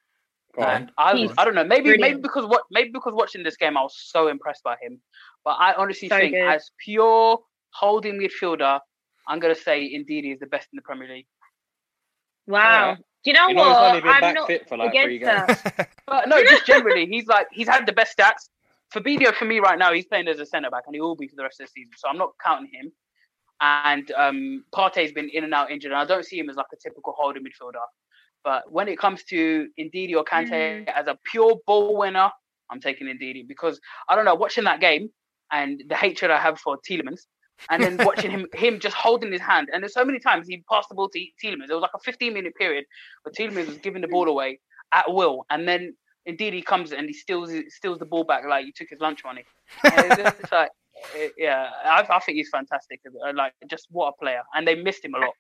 Go 0.55 0.62
and 0.62 0.90
I 0.99 1.16
He's 1.16 1.31
I 1.39 1.45
don't 1.45 1.55
know 1.55 1.65
maybe 1.65 1.97
maybe 1.99 2.20
because 2.20 2.47
what 2.47 2.62
maybe 2.70 2.90
because 2.90 3.12
watching 3.15 3.43
this 3.45 3.57
game 3.57 3.77
I 3.77 3.82
was 3.82 3.95
so 3.97 4.28
impressed 4.28 4.65
by 4.65 4.77
him, 4.81 5.01
but 5.45 5.53
I 5.53 5.74
honestly 5.74 6.09
So 6.09 6.16
think 6.19 6.35
good. 6.35 6.49
as 6.49 6.70
pure 6.85 7.40
holding 7.74 8.15
midfielder, 8.19 8.81
I'm 9.28 9.39
gonna 9.39 9.55
say 9.55 9.89
Ndidi 9.97 10.32
is 10.32 10.40
the 10.40 10.47
best 10.47 10.69
in 10.73 10.77
the 10.77 10.82
Premier 10.82 11.09
League. 11.09 11.27
Wow. 12.47 12.90
Yeah. 12.90 12.97
Do 13.24 13.31
you 13.31 13.32
know 13.35 13.49
You 13.49 13.55
know, 13.55 13.65
he's 13.65 13.70
what? 13.73 13.89
only 13.90 14.01
been 14.01 14.11
I'm 14.11 14.20
back 14.20 14.35
not 14.35 14.47
fit 14.47 14.69
for 14.69 14.77
like 14.78 14.93
three 14.93 15.16
against 15.16 15.65
games. 15.65 15.77
But 16.07 16.28
no, 16.28 16.43
just 16.45 16.66
generally, 16.66 17.07
he's 17.07 17.27
like 17.27 17.47
he's 17.53 17.69
had 17.69 17.86
the 17.86 17.93
best 17.93 18.16
stats. 18.16 18.49
Fabinho 18.94 19.35
for 19.35 19.44
me 19.44 19.60
right 19.60 19.78
now, 19.78 19.93
he's 19.93 20.06
playing 20.06 20.28
as 20.28 20.40
a 20.40 20.47
centre 20.47 20.70
back, 20.70 20.85
and 20.86 20.94
he 20.94 21.01
will 21.01 21.16
be 21.16 21.28
for 21.28 21.36
the 21.36 21.43
rest 21.43 21.60
of 21.60 21.66
the 21.66 21.73
season. 21.73 21.93
So 21.97 22.09
I'm 22.09 22.19
not 22.19 22.31
counting 22.44 22.70
him. 22.73 22.93
And 23.60 24.10
um, 24.12 24.65
Partey's 24.74 25.12
been 25.12 25.28
in 25.31 25.44
and 25.44 25.52
out 25.52 25.70
injured, 25.70 25.93
and 25.93 26.01
I 26.01 26.05
don't 26.05 26.24
see 26.24 26.39
him 26.39 26.48
as 26.48 26.56
like 26.56 26.66
a 26.73 26.77
typical 26.77 27.15
holding 27.16 27.43
midfielder. 27.43 27.81
But 28.44 28.70
when 28.70 28.89
it 28.89 28.98
comes 28.98 29.24
to 29.24 29.69
Ndidi 29.78 30.15
or 30.15 30.24
Kante 30.24 30.86
as 30.86 31.06
a 31.06 31.19
pure 31.31 31.56
ball 31.66 31.98
winner, 31.98 32.31
I'm 32.70 32.81
taking 32.81 33.06
Ndidi 33.09 33.47
because 33.47 33.81
I 34.09 34.15
don't 34.15 34.24
know, 34.24 34.35
watching 34.35 34.65
that 34.65 34.81
game 34.81 35.10
and 35.51 35.82
the 35.89 35.97
hatred 35.97 36.31
I 36.31 36.39
have 36.39 36.59
for 36.60 36.78
Tielemans, 36.89 37.23
and 37.70 37.82
then 37.82 37.97
watching 38.06 38.31
him 38.31 38.47
him 38.55 38.78
just 38.78 38.94
holding 38.94 39.32
his 39.32 39.40
hand, 39.40 39.69
and 39.73 39.82
there's 39.82 39.94
so 39.94 40.05
many 40.05 40.19
times 40.19 40.47
he 40.47 40.62
passed 40.70 40.89
the 40.89 40.94
ball 40.94 41.09
to 41.09 41.19
Tielemans. 41.44 41.70
It 41.70 41.74
was 41.74 41.82
like 41.82 41.90
a 41.94 41.98
15 41.98 42.32
minute 42.32 42.55
period 42.55 42.85
where 43.23 43.32
Tielemans 43.32 43.66
was 43.66 43.78
giving 43.78 44.02
the 44.02 44.09
ball 44.09 44.28
away 44.28 44.60
at 44.93 45.12
will, 45.12 45.44
and 45.51 45.66
then 45.66 45.97
indeed 46.28 46.52
he 46.55 46.62
comes 46.62 46.92
and 46.92 47.05
he 47.09 47.12
steals 47.24 47.50
steals 47.78 47.98
the 47.98 48.06
ball 48.12 48.24
back 48.24 48.42
like 48.52 48.64
he 48.66 48.72
took 48.72 48.88
his 48.94 49.00
lunch 49.00 49.20
money. 49.24 49.44
It's 49.84 50.52
like, 50.52 50.70
yeah, 51.36 51.70
I, 51.84 52.06
I 52.09 52.18
think 52.20 52.36
he's 52.36 52.50
fantastic. 52.59 53.00
Uh, 53.06 53.32
Like, 53.42 53.52
just 53.68 53.86
what 53.90 54.09
a 54.09 54.12
player, 54.22 54.42
and 54.55 54.66
they 54.66 54.74
missed 54.88 55.05
him 55.05 55.14
a 55.14 55.18
lot. 55.18 55.34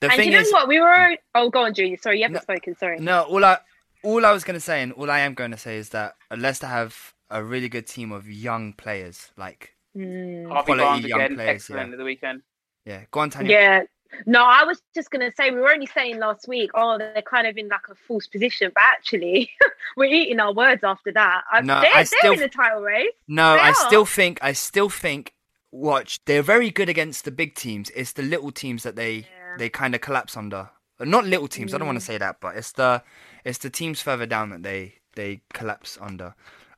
the 0.00 0.06
and 0.10 0.16
thing 0.16 0.26
you 0.28 0.34
know 0.34 0.40
is, 0.40 0.52
what? 0.52 0.68
We 0.68 0.78
were. 0.80 1.16
Oh, 1.34 1.48
go 1.50 1.60
on, 1.66 1.74
Julie. 1.74 1.96
Sorry, 1.96 2.18
you 2.18 2.24
haven't 2.24 2.34
No. 2.34 2.40
spoken. 2.40 2.76
Sorry. 2.76 2.98
No, 2.98 3.22
all 3.22 3.44
I 3.44 3.58
all 4.02 4.24
I 4.24 4.32
was 4.32 4.44
gonna 4.44 4.60
say 4.70 4.82
and 4.82 4.92
all 4.92 5.10
I 5.10 5.20
am 5.20 5.34
going 5.34 5.50
to 5.52 5.56
say 5.66 5.76
is 5.76 5.88
that 5.90 6.14
Leicester 6.44 6.66
have 6.66 6.92
a 7.30 7.42
really 7.42 7.68
good 7.68 7.86
team 7.86 8.12
of 8.12 8.28
young 8.30 8.72
players. 8.72 9.30
Like, 9.36 9.72
Mm. 9.96 10.64
Quality 10.66 11.08
young 11.08 11.20
again, 11.22 11.34
players, 11.36 11.54
excellent 11.62 11.88
yeah. 11.88 11.92
at 11.94 11.98
the 11.98 12.04
weekend. 12.04 12.42
yeah, 12.84 13.00
go 13.10 13.20
on, 13.20 13.30
Tanya. 13.30 13.50
Yeah. 13.50 13.82
No, 14.26 14.44
I 14.44 14.64
was 14.64 14.82
just 14.94 15.10
gonna 15.10 15.32
say 15.36 15.50
we 15.50 15.60
were 15.60 15.72
only 15.72 15.86
saying 15.86 16.18
last 16.18 16.46
week. 16.48 16.70
Oh, 16.74 16.96
they're 16.98 17.22
kind 17.22 17.46
of 17.46 17.56
in 17.56 17.68
like 17.68 17.88
a 17.90 17.94
false 17.94 18.26
position, 18.26 18.70
but 18.74 18.82
actually, 18.84 19.50
we're 19.96 20.06
eating 20.12 20.40
our 20.40 20.52
words 20.52 20.82
after 20.84 21.12
that. 21.12 21.42
I, 21.50 21.60
No, 21.60 21.80
they're, 21.80 21.90
I 21.90 21.94
they're 21.96 22.04
still- 22.06 22.32
in 22.34 22.40
the 22.40 22.48
title 22.48 22.82
race. 22.82 23.12
No, 23.28 23.54
They 23.54 23.60
I 23.60 23.68
are. 23.70 23.74
still 23.74 24.04
think 24.04 24.38
I 24.42 24.52
still 24.52 24.88
think 24.88 25.32
watch 25.72 26.20
they're 26.24 26.42
very 26.42 26.70
good 26.70 26.88
against 26.88 27.24
the 27.24 27.30
big 27.30 27.54
teams. 27.54 27.90
It's 27.94 28.12
the 28.12 28.22
little 28.22 28.50
teams 28.52 28.82
that 28.84 28.96
they 28.96 29.12
Yeah. 29.14 29.56
they 29.58 29.68
kind 29.68 29.94
of 29.94 30.00
collapse 30.00 30.36
under. 30.36 30.70
Not 30.98 31.26
little 31.26 31.48
teams. 31.48 31.74
I 31.74 31.78
don't 31.78 31.86
want 31.86 31.98
to 31.98 32.04
Mm. 32.04 32.06
say 32.06 32.18
that, 32.18 32.40
but 32.40 32.56
it's 32.56 32.72
the 32.72 33.02
it's 33.44 33.58
the 33.58 33.70
teams 33.70 34.00
further 34.00 34.26
down 34.26 34.50
that 34.50 34.62
they 34.62 34.94
they 35.14 35.40
collapse 35.52 35.98
under. 36.00 36.34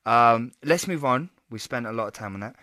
Um, 0.06 0.52
let's 0.64 0.86
move 0.88 1.04
on. 1.04 1.30
We 1.50 1.58
spent 1.58 1.86
a 1.86 1.92
lot 1.92 2.08
of 2.08 2.12
time 2.14 2.34
on 2.34 2.40
that. 2.40 2.56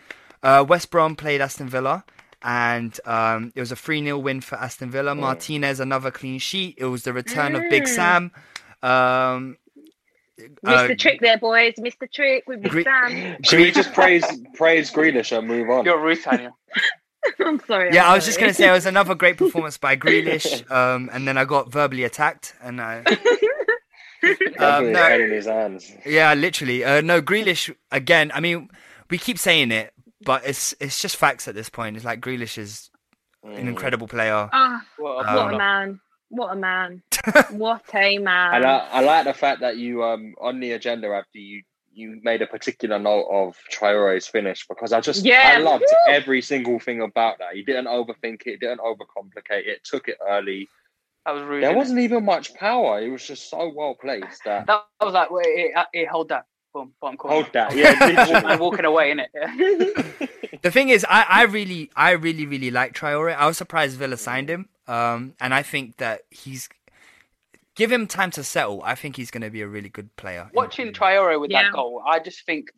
Uh, 0.44 0.64
West 0.68 0.92
Brom 0.92 1.16
played 1.16 1.42
Aston 1.42 1.70
Villa. 1.70 2.04
And 2.48 2.98
um, 3.06 3.52
it 3.56 3.60
was 3.60 3.72
a 3.72 3.76
3 3.76 4.04
0 4.04 4.20
win 4.20 4.40
for 4.40 4.56
Aston 4.58 4.92
Villa. 4.92 5.16
Martinez, 5.16 5.80
another 5.80 6.12
clean 6.12 6.38
sheet. 6.38 6.76
It 6.78 6.86
was 6.86 7.02
the 7.02 7.12
return 7.12 7.56
of 7.56 7.64
Big 7.72 7.84
Mm. 7.84 7.88
Sam. 7.88 8.32
Um, 8.84 9.58
Missed 10.38 10.58
uh, 10.64 10.88
the 10.88 10.96
trick 10.96 11.22
there, 11.22 11.40
boys. 11.40 11.74
Missed 11.80 12.00
the 12.00 12.08
trick 12.08 12.44
with 12.46 12.62
Big 12.62 12.72
Gre- 12.72 12.82
Sam. 12.84 13.38
Should 13.44 13.60
we 13.60 13.72
just 13.72 13.94
praise 13.94 14.26
praise 14.54 14.92
Grealish 14.92 15.36
and 15.36 15.48
move 15.48 15.70
on? 15.72 15.86
You're 15.86 16.00
rude, 16.00 16.22
Tanya. 16.22 16.54
I'm 17.40 17.60
sorry. 17.62 17.90
Yeah, 17.92 18.06
I'm 18.06 18.12
I 18.12 18.16
was 18.16 18.26
just 18.26 18.40
gonna 18.40 18.54
say 18.54 18.68
it 18.70 18.72
was 18.72 18.86
another 18.86 19.16
great 19.16 19.38
performance 19.38 19.80
by 19.80 19.96
Grealish, 19.96 20.70
um, 20.80 21.10
and 21.12 21.28
then 21.28 21.40
I 21.40 21.46
got 21.46 21.72
verbally 21.72 22.04
attacked, 22.04 22.54
and 22.62 22.80
I, 22.80 22.98
um, 24.60 24.92
no, 24.92 25.28
his 25.32 25.48
hands. 25.48 25.92
yeah, 26.06 26.34
literally, 26.36 26.84
uh, 26.84 27.02
no 27.02 27.24
Grealish 27.24 27.74
again. 27.92 28.32
I 28.36 28.40
mean, 28.40 28.70
we 29.10 29.18
keep 29.18 29.40
saying 29.40 29.72
it, 29.72 29.94
but 30.26 30.46
it's 30.46 30.76
it's 30.82 31.02
just 31.02 31.16
facts 31.16 31.48
at 31.48 31.56
this 31.56 31.70
point. 31.70 31.96
It's 31.96 32.04
like 32.06 32.20
Grealish 32.20 32.58
is 32.58 32.90
Mm. 33.46 33.60
an 33.60 33.68
incredible 33.68 34.08
player. 34.08 34.50
Ah, 34.52 34.84
What 34.98 35.24
a 35.24 35.30
Um, 35.30 35.36
what 35.36 35.54
a 35.54 35.58
man! 35.58 36.00
What 36.30 36.52
a 36.52 36.56
man! 36.56 37.04
what 37.52 37.84
a 37.94 38.18
man! 38.18 38.56
And 38.56 38.66
I, 38.66 38.78
I 38.92 39.00
like 39.02 39.26
the 39.26 39.34
fact 39.34 39.62
that 39.62 39.78
you 39.78 40.04
um 40.04 40.34
on 40.42 40.60
the 40.60 40.72
agenda 40.72 41.10
after 41.10 41.38
you 41.38 41.62
you 41.94 42.20
made 42.24 42.42
a 42.42 42.48
particular 42.48 43.00
note 43.00 43.28
of 43.32 43.56
Traore's 43.70 44.28
finish 44.28 44.66
because 44.68 44.92
I 44.92 45.00
just 45.00 45.24
Yeah. 45.24 45.54
I 45.56 45.60
loved 45.60 45.84
Woo. 45.84 46.14
every 46.14 46.42
single 46.42 46.80
thing 46.80 47.02
about 47.02 47.38
that. 47.38 47.54
He 47.54 47.64
didn't 47.64 47.86
overthink 47.86 48.48
it, 48.48 48.60
didn't 48.60 48.80
overcomplicate 48.82 49.66
it, 49.68 49.84
took 49.86 50.08
it 50.10 50.18
early. 50.28 50.68
That 51.26 51.32
was 51.36 51.44
rude. 51.44 51.64
There 51.64 51.74
wasn't 51.76 52.00
even 52.00 52.26
much 52.26 52.54
power. 52.56 53.00
It 53.00 53.10
was 53.10 53.26
just 53.26 53.50
so 53.50 53.72
well 53.74 53.96
placed 53.96 54.44
that 54.44 54.66
That 54.68 54.84
was 55.02 55.14
like, 55.14 55.32
wait, 55.32 55.46
it, 55.48 55.86
it, 55.94 56.08
hold 56.10 56.30
that. 56.30 56.46
Boom, 56.76 56.92
bottom 57.00 57.16
corner. 57.18 57.36
hold 57.36 57.54
that. 57.54 57.74
Yeah, 57.76 57.96
and 58.04 58.16
literally. 58.30 58.58
walking 58.58 58.84
away, 58.86 59.16
innit? 59.16 60.30
The 60.62 60.72
thing 60.72 60.90
is, 60.90 61.06
I, 61.08 61.26
I 61.30 61.44
really, 61.44 61.90
I 61.96 62.12
really, 62.12 62.46
really 62.48 62.72
like 62.72 62.94
Traore. 62.94 63.36
I 63.36 63.46
was 63.46 63.56
surprised 63.58 63.98
Villa 63.98 64.18
signed 64.18 64.50
him, 64.50 64.68
um, 64.88 65.36
and 65.40 65.54
I 65.54 65.62
think 65.62 65.98
that 65.98 66.22
he's 66.32 66.68
give 67.76 67.92
him 67.92 68.08
time 68.08 68.32
to 68.32 68.44
settle. 68.44 68.82
I 68.84 68.96
think 68.96 69.16
he's 69.16 69.30
going 69.32 69.44
to 69.44 69.50
be 69.52 69.62
a 69.62 69.68
really 69.68 69.90
good 69.90 70.14
player. 70.16 70.50
Watching 70.54 70.92
Traore 70.92 71.40
with 71.40 71.52
Yeah. 71.52 71.64
that 71.64 71.72
goal, 71.74 72.02
I 72.06 72.20
just 72.20 72.46
think, 72.46 72.70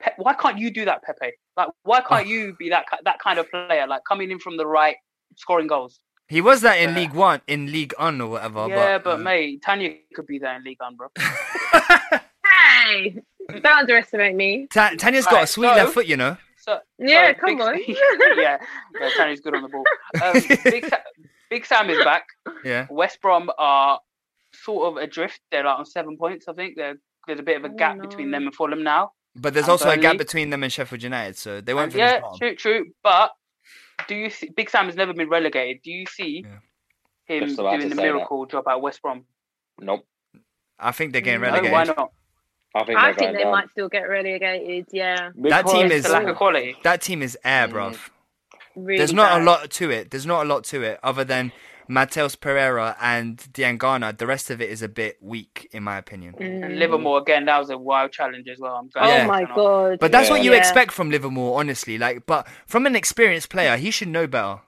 Pe- 0.00 0.12
why 0.16 0.34
can't 0.34 0.58
you 0.58 0.70
do 0.70 0.84
that, 0.84 1.02
Pepe? 1.02 1.32
Like, 1.56 1.68
why 1.82 2.00
can't 2.02 2.26
you 2.28 2.54
be 2.58 2.68
that 2.70 2.84
that 3.04 3.18
kind 3.18 3.38
of 3.38 3.50
player? 3.50 3.86
Like 3.86 4.02
coming 4.08 4.30
in 4.30 4.38
from 4.38 4.56
the 4.56 4.66
right, 4.66 4.96
scoring 5.36 5.66
goals. 5.66 5.98
He 6.28 6.40
was 6.40 6.60
that 6.62 6.76
in 6.78 6.90
Yeah. 6.90 6.96
League 7.00 7.14
One, 7.14 7.40
in 7.48 7.72
League 7.72 7.94
One 7.98 8.20
or 8.20 8.28
whatever. 8.30 8.68
yeah, 8.68 8.98
but, 8.98 9.14
um, 9.14 9.22
mate, 9.24 9.60
Tanya 9.62 9.90
could 10.14 10.26
be 10.26 10.38
there 10.38 10.54
in 10.56 10.62
League 10.64 10.78
One, 10.80 10.94
bro. 10.96 11.08
hey, 12.46 13.16
Don't 13.48 13.66
underestimate 13.66 14.34
me. 14.34 14.66
Ta- 14.72 14.92
Tanya's 14.98 15.26
got 15.26 15.44
a 15.44 15.46
sweet 15.46 15.68
so- 15.68 15.74
left 15.74 15.92
foot, 15.94 16.06
you 16.06 16.16
know. 16.16 16.36
So, 16.58 16.78
Yeah, 16.98 17.34
so 17.34 17.40
come 17.40 17.56
Big- 17.58 17.60
on. 17.60 17.78
yeah, 18.38 18.56
yeah, 18.98 19.10
Tanya's 19.18 19.40
good 19.40 19.54
on 19.54 19.62
the 19.62 19.68
ball. 19.68 19.84
Um, 20.22 20.32
Big, 20.64 20.86
Sa- 20.86 20.96
Big 21.50 21.66
Sam 21.66 21.90
is 21.90 22.02
back. 22.02 22.24
Yeah. 22.64 22.86
West 22.90 23.20
Brom 23.20 23.50
are 23.58 24.00
sort 24.54 24.88
of 24.88 24.96
adrift. 25.02 25.40
They're 25.50 25.64
like 25.64 25.78
on 25.78 25.84
seven 25.84 26.16
points, 26.16 26.46
I 26.48 26.54
think. 26.54 26.76
They're, 26.76 26.94
there's 27.26 27.40
a 27.40 27.42
bit 27.42 27.58
of 27.58 27.64
a 27.64 27.68
Oh, 27.74 27.76
gap 27.76 27.96
no. 27.96 28.02
between 28.08 28.30
them 28.30 28.44
and 28.46 28.54
Fulham 28.54 28.82
now. 28.82 29.12
But 29.36 29.52
there's 29.52 29.66
And 29.66 29.72
also 29.72 29.90
a 29.90 29.96
gap 29.98 30.16
between 30.16 30.48
them 30.50 30.62
and 30.62 30.72
Sheffield 30.72 31.02
United, 31.02 31.36
so 31.36 31.60
they 31.60 31.74
won't 31.74 31.84
And 31.84 31.92
finish 31.92 32.12
yeah, 32.12 32.20
bottom. 32.20 32.38
true, 32.38 32.54
true. 32.56 32.84
But 33.02 33.32
do 34.08 34.14
you 34.14 34.30
see 34.30 34.48
Big 34.56 34.70
Sam 34.70 34.86
has 34.86 34.94
never 34.96 35.12
been 35.12 35.28
relegated? 35.28 35.82
Do 35.82 35.90
you 35.90 36.06
see 36.06 36.46
him 37.26 37.54
doing 37.54 37.56
the 37.56 37.56
say 37.56 37.88
that. 37.88 37.96
miracle 37.96 38.46
job 38.46 38.66
at 38.68 38.80
West 38.80 39.02
Brom? 39.02 39.24
Nope. 39.80 40.06
I 40.78 40.92
think 40.92 41.12
they're 41.12 41.20
getting 41.20 41.40
relegated. 41.42 41.72
No, 41.72 41.76
why 41.76 41.84
not? 41.84 42.12
I 42.74 42.84
think 42.84 42.98
I 42.98 43.04
they're 43.06 43.14
think 43.14 43.36
they 43.36 43.42
down. 43.44 43.52
might 43.52 43.70
still 43.70 43.88
get 43.88 44.02
relegated. 44.08 44.86
Yeah, 44.90 45.30
That 45.36 45.66
team 45.66 45.90
is 45.92 46.08
lack 46.08 46.26
of 46.26 46.36
quality. 46.36 46.76
that 46.82 47.00
team 47.00 47.22
is 47.22 47.38
air, 47.44 47.68
bruv. 47.68 47.92
Mm. 47.92 47.98
really. 48.76 48.98
There's 48.98 49.12
not 49.12 49.30
bad. 49.30 49.42
a 49.42 49.44
lot 49.44 49.70
to 49.70 49.90
it. 49.90 50.10
There's 50.10 50.26
not 50.26 50.44
a 50.44 50.48
lot 50.48 50.64
to 50.64 50.82
it 50.82 50.98
other 51.02 51.22
than 51.24 51.52
Matheus 51.88 52.34
Pereira 52.40 52.96
and 53.00 53.36
Diangana. 53.52 54.16
The 54.16 54.26
rest 54.26 54.50
of 54.50 54.60
it 54.60 54.70
is 54.70 54.82
a 54.82 54.88
bit 54.88 55.18
weak, 55.22 55.68
in 55.70 55.82
my 55.84 55.98
opinion. 55.98 56.34
Mm. 56.34 56.64
And 56.64 56.78
Livermore 56.80 57.18
again, 57.18 57.44
that 57.44 57.58
was 57.58 57.70
a 57.70 57.78
wild 57.78 58.10
challenge 58.10 58.48
as 58.48 58.58
well. 58.58 58.74
I'm 58.74 58.88
glad 58.88 59.04
Oh 59.04 59.08
Yeah. 59.08 59.20
they 59.20 59.26
my 59.28 59.44
god! 59.54 59.98
But 60.00 60.10
that's 60.10 60.28
what 60.30 60.42
you 60.42 60.52
Yeah. 60.52 60.58
expect 60.58 60.90
from 60.92 61.10
Livermore, 61.10 61.60
honestly. 61.60 61.96
Like, 61.98 62.26
but 62.26 62.48
from 62.66 62.86
an 62.86 62.96
experienced 62.96 63.50
player, 63.50 63.76
he 63.76 63.90
should 63.92 64.08
know 64.08 64.26
better. 64.26 64.60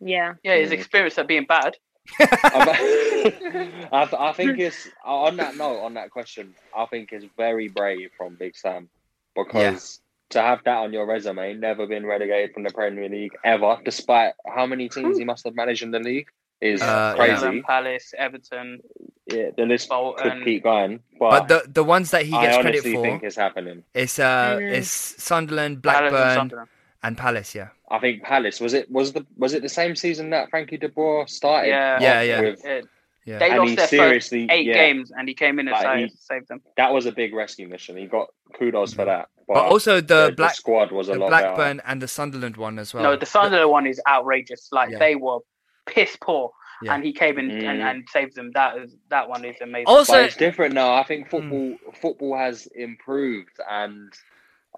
Yeah, 0.00 0.34
Yeah, 0.44 0.56
his 0.56 0.70
experience 0.72 1.16
at 1.18 1.26
being 1.26 1.44
bad. 1.46 1.76
I, 2.18 4.06
th- 4.08 4.20
I 4.20 4.32
think 4.36 4.58
it's 4.58 4.88
on 5.04 5.36
that 5.36 5.56
note, 5.56 5.80
on 5.80 5.94
that 5.94 6.10
question. 6.10 6.54
I 6.76 6.86
think 6.86 7.10
it's 7.12 7.24
very 7.36 7.68
brave 7.68 8.10
from 8.16 8.34
Big 8.36 8.56
Sam 8.56 8.88
because 9.36 10.00
to 10.30 10.40
have 10.40 10.60
that 10.64 10.78
on 10.78 10.92
your 10.92 11.06
resume, 11.06 11.54
never 11.54 11.86
been 11.86 12.04
relegated 12.06 12.54
from 12.54 12.62
the 12.64 12.70
Premier 12.70 13.08
League 13.08 13.32
ever, 13.44 13.78
despite 13.84 14.34
how 14.46 14.66
many 14.66 14.88
teams 14.88 15.18
he 15.18 15.24
must 15.24 15.44
have 15.44 15.54
managed 15.54 15.82
in 15.82 15.90
the 15.90 15.98
league, 16.00 16.26
is 16.60 16.80
Uh, 16.80 17.14
crazy. 17.16 17.36
Fulham, 17.36 17.62
Palace, 17.62 18.14
Everton. 18.16 18.80
Yeah, 19.26 19.50
the 19.56 19.64
list 19.66 19.88
Bolton. 19.88 20.30
could 20.38 20.44
keep 20.44 20.62
going, 20.64 21.00
But 21.18 21.30
but, 21.30 21.48
the 21.48 21.70
the 21.72 21.84
ones 21.84 22.10
that 22.10 22.24
he 22.24 22.34
I 22.34 22.42
gets 22.46 22.56
credit 22.58 22.68
honestly 22.78 22.94
for, 22.94 23.02
think 23.02 23.22
it's 23.22 23.36
happening. 23.36 23.84
it's 23.94 24.18
uh, 24.18 24.56
Mm. 24.58 24.72
it's 24.72 24.88
Sunderland, 25.22 25.82
Palace 25.82 26.00
and 26.02 26.10
Blackburn, 26.10 26.34
Sunderland. 26.34 26.68
And 27.02 27.16
Palace. 27.18 27.54
Yeah, 27.54 27.68
I 27.90 27.98
think 27.98 28.22
Palace 28.22 28.60
was 28.60 28.74
it 28.74 28.90
was 28.90 29.12
the 29.12 29.26
was 29.36 29.54
it 29.54 29.62
the 29.62 29.68
same 29.68 29.96
season 29.96 30.30
that 30.30 30.50
Frankie 30.50 30.76
De 30.76 30.88
Boer 30.88 31.26
started? 31.28 31.68
Yeah. 31.68 32.00
Yeah, 32.00 32.22
yeah. 32.22 32.40
With, 32.40 32.60
Yeah. 32.64 32.80
yeah. 33.24 33.38
They 33.38 33.50
And 33.50 33.58
lost 33.60 33.76
their 33.76 33.86
seriously- 33.88 34.46
first 34.48 34.52
eight 34.52 34.66
yeah. 34.66 34.74
games, 34.74 35.12
and 35.16 35.28
he 35.28 35.34
came 35.34 35.58
in 35.58 35.68
and 35.68 35.72
Like, 35.74 35.82
saved, 35.82 36.10
he- 36.12 36.16
saved 36.18 36.48
them. 36.48 36.60
that 36.76 36.92
was 36.92 37.06
a 37.06 37.12
big 37.12 37.34
rescue 37.34 37.68
mission. 37.68 37.96
He 37.96 38.06
got 38.06 38.28
kudos 38.54 38.94
for 38.94 39.04
that. 39.04 39.28
But, 39.48 39.54
But 39.54 39.64
also 39.66 40.00
the 40.00 40.32
Black- 40.36 40.54
squad 40.54 40.92
was 40.92 41.08
a 41.08 41.12
the 41.14 41.18
lot 41.18 41.28
Blackburn 41.30 41.82
and 41.84 42.00
the 42.00 42.08
Sunderland 42.08 42.56
one 42.56 42.78
as 42.78 42.94
well. 42.94 43.02
No, 43.02 43.16
the 43.16 43.26
Sunderland 43.26 43.70
one 43.70 43.86
is 43.86 44.00
outrageous. 44.08 44.68
Like 44.72 44.90
Yeah. 44.90 44.98
they 44.98 45.14
were 45.16 45.40
piss 45.86 46.16
poor, 46.22 46.52
Yeah. 46.82 46.94
and 46.94 47.04
he 47.04 47.12
came 47.12 47.38
in 47.38 47.50
and, 47.50 47.80
Mm. 47.80 47.90
and 47.90 48.08
saved 48.08 48.36
them. 48.36 48.52
That 48.52 48.78
is 48.78 48.96
that 49.10 49.28
one 49.28 49.44
is 49.44 49.60
amazing. 49.60 49.86
Also- 49.88 50.12
But 50.14 50.24
it's 50.26 50.36
different 50.36 50.74
now. 50.74 50.94
I 50.94 51.02
think 51.02 51.28
football 51.28 51.76
football 52.00 52.36
has 52.36 52.66
improved, 52.76 53.56
and 53.68 54.12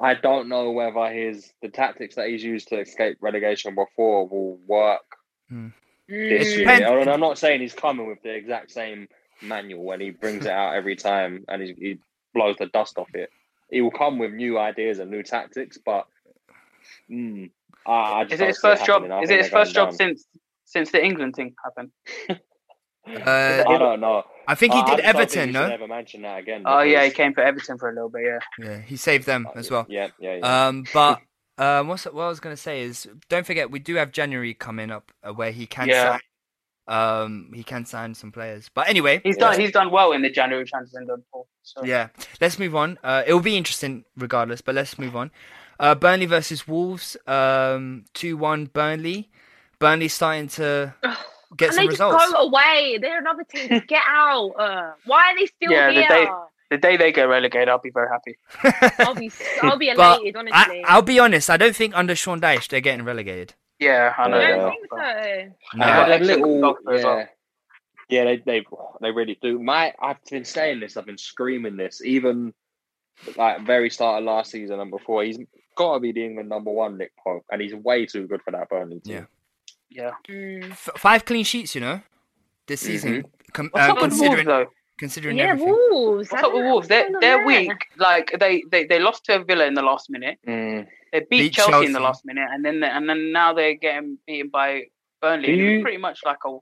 I 0.00 0.14
don't 0.14 0.48
know 0.48 0.72
whether 0.72 1.12
his 1.12 1.52
the 1.62 1.68
tactics 1.68 2.16
that 2.16 2.28
he's 2.28 2.44
used 2.44 2.68
to 2.68 2.80
escape 2.80 3.18
relegation 3.20 3.74
before 3.74 4.28
will 4.28 4.58
work 4.66 5.02
Hmm. 5.48 5.68
this 6.08 6.56
Mm. 6.56 6.56
year. 6.56 6.98
And 7.00 7.10
I'm 7.10 7.20
not 7.20 7.38
saying 7.38 7.60
he's 7.60 7.74
coming 7.74 8.06
with 8.06 8.22
the 8.22 8.34
exact 8.34 8.72
same 8.72 9.08
manual 9.42 9.84
when 9.84 10.00
he 10.00 10.10
brings 10.10 10.46
it 10.46 10.52
out 10.52 10.74
every 10.74 10.96
time 10.96 11.44
and 11.48 11.62
he, 11.62 11.74
he 11.78 11.98
blows 12.34 12.56
the 12.58 12.66
dust 12.66 12.98
off 12.98 13.10
it. 13.14 13.30
He 13.70 13.80
will 13.82 13.90
come 13.90 14.18
with 14.18 14.32
new 14.32 14.58
ideas 14.58 14.98
and 14.98 15.10
new 15.10 15.22
tactics, 15.22 15.78
but 15.84 16.06
mm, 17.10 17.50
I, 17.86 17.92
I 17.92 18.24
just 18.24 18.34
is 18.34 18.40
it 18.40 18.46
his 18.48 18.58
first 18.58 18.84
job? 18.86 19.04
Is 19.22 19.30
it 19.30 19.38
his 19.38 19.48
first 19.48 19.74
job 19.74 19.88
down. 19.88 19.94
since 19.94 20.26
since 20.64 20.90
the 20.92 21.04
England 21.04 21.36
thing 21.36 21.54
happened? 21.64 21.90
Uh, 23.06 23.64
I 23.68 23.78
don't 23.78 24.00
know. 24.00 24.24
I 24.48 24.54
think 24.54 24.72
he 24.74 24.78
I- 24.80 24.82
I 24.82 24.84
did 24.84 24.90
just 24.90 25.02
don't 25.04 25.14
think 25.14 25.16
Everton, 25.16 25.52
no? 25.52 25.62
should 25.62 25.68
Never 25.70 25.86
mention 25.88 26.22
that 26.22 26.38
again. 26.38 26.62
Oh 26.66 26.80
yeah, 26.80 27.04
he 27.04 27.10
came 27.10 27.34
for 27.34 27.42
Everton 27.42 27.78
for 27.78 27.90
a 27.90 27.94
little 27.94 28.08
bit. 28.08 28.22
Yeah. 28.24 28.38
Yeah, 28.66 28.78
he 28.80 28.96
saved 28.96 29.26
them 29.26 29.48
as 29.54 29.70
well. 29.70 29.86
Yeah, 29.88 30.08
yeah, 30.18 30.36
yeah. 30.36 30.66
Um, 30.68 30.84
but 30.94 31.20
um, 31.58 31.88
what's 31.88 32.04
what 32.04 32.22
I 32.24 32.28
was 32.28 32.40
gonna 32.40 32.56
say 32.56 32.82
is, 32.82 33.06
don't 33.28 33.46
forget 33.46 33.70
we 33.70 33.78
do 33.78 33.94
have 33.96 34.12
January 34.12 34.54
coming 34.54 34.90
up 34.90 35.12
uh, 35.22 35.32
where 35.32 35.50
he 35.52 35.66
can 35.66 35.88
Yeah. 35.88 36.12
sign. 36.12 36.20
Um, 36.86 37.50
he 37.54 37.62
can 37.62 37.86
sign 37.86 38.14
some 38.14 38.30
players. 38.32 38.68
But 38.74 38.88
anyway, 38.88 39.20
He's 39.24 39.38
done. 39.38 39.58
He's 39.58 39.72
done 39.72 39.90
well 39.90 40.12
in 40.12 40.20
the 40.20 40.28
January 40.30 40.66
transfer 40.66 40.98
window. 40.98 41.16
before, 41.16 41.46
So. 41.62 41.82
yeah, 41.84 42.08
let's 42.42 42.58
move 42.58 42.76
on. 42.76 42.98
Uh, 43.02 43.22
it 43.26 43.32
will 43.32 43.40
be 43.40 43.56
interesting 43.56 44.04
regardless, 44.18 44.60
but 44.60 44.74
let's 44.74 44.98
move 44.98 45.16
on. 45.16 45.30
Uh, 45.80 45.94
Burnley 45.94 46.26
versus 46.26 46.68
Wolves. 46.68 47.16
Um, 47.26 48.04
two 48.12 48.36
one 48.36 48.66
Burnley. 48.66 49.30
Burnley 49.78 50.08
starting 50.08 50.48
to 50.48 50.94
get 51.56 51.66
and 51.68 51.74
some 51.74 51.84
they 51.84 51.88
just 51.90 52.00
results. 52.00 52.32
go 52.32 52.38
away. 52.46 52.98
They're 53.00 53.18
another 53.18 53.44
team. 53.44 53.82
Get 53.88 54.02
out. 54.06 54.50
Uh, 54.58 54.92
why 55.06 55.32
are 55.32 55.38
they 55.38 55.46
still 55.46 55.70
Yeah, 55.72 55.88
the 55.88 55.92
here? 56.00 56.08
day 56.08 56.26
the 56.70 56.78
day 56.78 56.96
they 56.96 57.12
get 57.12 57.24
relegated, 57.24 57.68
I'll 57.68 57.78
be 57.78 57.90
very 57.90 58.08
happy. 58.08 58.36
I'll 59.00 59.14
be, 59.14 59.30
I'll 59.62 59.76
be 59.78 59.88
elated. 59.90 60.34
I, 60.36 60.38
Honestly, 60.40 60.84
I'll 60.86 61.02
be 61.02 61.18
honest. 61.20 61.50
I 61.50 61.56
don't 61.56 61.76
think 61.76 61.94
under 61.96 62.14
Sean 62.16 62.40
Dyche 62.40 62.68
they're 62.68 62.80
getting 62.80 63.04
relegated. 63.04 63.54
Yeah, 63.78 64.14
I 64.16 64.28
know. 64.28 64.38
I 64.38 64.46
don't 64.48 64.70
think 64.70 64.86
so. 64.90 64.96
No. 64.96 65.04
They 65.04 65.52
Yeah. 65.78 66.06
have 66.08 66.20
a 66.20 66.24
little, 66.24 66.60
goalkeeper 66.60 66.92
as 66.94 67.04
well. 67.04 67.18
yeah, 67.18 67.26
yeah, 68.08 68.24
they 68.24 68.36
they 68.38 68.64
they 69.02 69.10
really 69.10 69.38
do. 69.42 69.58
My, 69.58 69.92
I've 70.00 70.22
been 70.30 70.44
saying 70.44 70.80
this. 70.80 70.96
I've 70.96 71.06
been 71.06 71.18
screaming 71.18 71.76
this. 71.76 72.00
Even 72.04 72.54
like 73.36 73.64
very 73.66 73.90
start 73.90 74.18
of 74.18 74.24
last 74.24 74.50
season 74.50 74.80
and 74.80 74.90
before, 74.90 75.22
he's 75.22 75.38
got 75.76 75.94
to 75.94 76.00
be 76.00 76.12
the 76.12 76.24
England 76.24 76.48
number 76.48 76.70
one, 76.70 76.96
Nick 76.98 77.12
Pope, 77.22 77.44
and 77.52 77.60
he's 77.60 77.74
way 77.74 78.06
too 78.06 78.26
good 78.26 78.42
for 78.42 78.50
that 78.52 78.68
Burnley 78.68 79.00
team. 79.00 79.14
Yeah. 79.14 79.24
Yeah. 79.94 80.10
Mm. 80.28 80.70
F- 80.72 80.90
five 80.96 81.24
clean 81.24 81.44
sheets, 81.44 81.74
you 81.74 81.80
know, 81.80 82.00
this 82.66 82.80
season. 82.80 83.24
Com- 83.52 83.70
What's 83.72 83.88
uh, 83.88 83.92
up 83.92 84.02
with 84.02 84.10
Wolves 84.12 84.18
considering 84.18 84.46
though? 84.46 84.66
considering 84.98 85.36
Yeah, 85.38 85.44
everything. 85.50 85.68
Wolves. 85.90 86.28
I 86.30 86.34
What's 86.34 86.44
up 86.46 86.52
with 86.52 86.64
Wolves? 86.64 86.88
They're 86.88 87.08
they're 87.20 87.46
weak. 87.46 87.72
Like 87.96 88.34
they, 88.40 88.62
they, 88.70 88.84
they 88.86 88.98
lost 88.98 89.24
to 89.26 89.44
Villa 89.44 89.64
in 89.66 89.74
the 89.74 89.82
last 89.82 90.10
minute. 90.10 90.38
Mm. 90.46 90.86
They 91.12 91.20
beat, 91.20 91.28
Beat 91.30 91.52
Chelsea, 91.54 91.86
in 91.86 91.92
the 91.92 92.00
last 92.00 92.24
minute, 92.24 92.48
and 92.52 92.64
then 92.64 92.82
and 92.82 93.08
then 93.08 93.30
now 93.32 93.52
they're 93.54 93.74
getting 93.74 94.18
beaten 94.26 94.50
by 94.50 94.84
Burnley. 95.22 95.46
Do 95.46 95.52
and 95.52 95.60
it 95.60 95.64
was 95.64 95.72
you- 95.74 95.82
pretty 95.82 95.98
much 95.98 96.20
like 96.24 96.38
a 96.44 96.58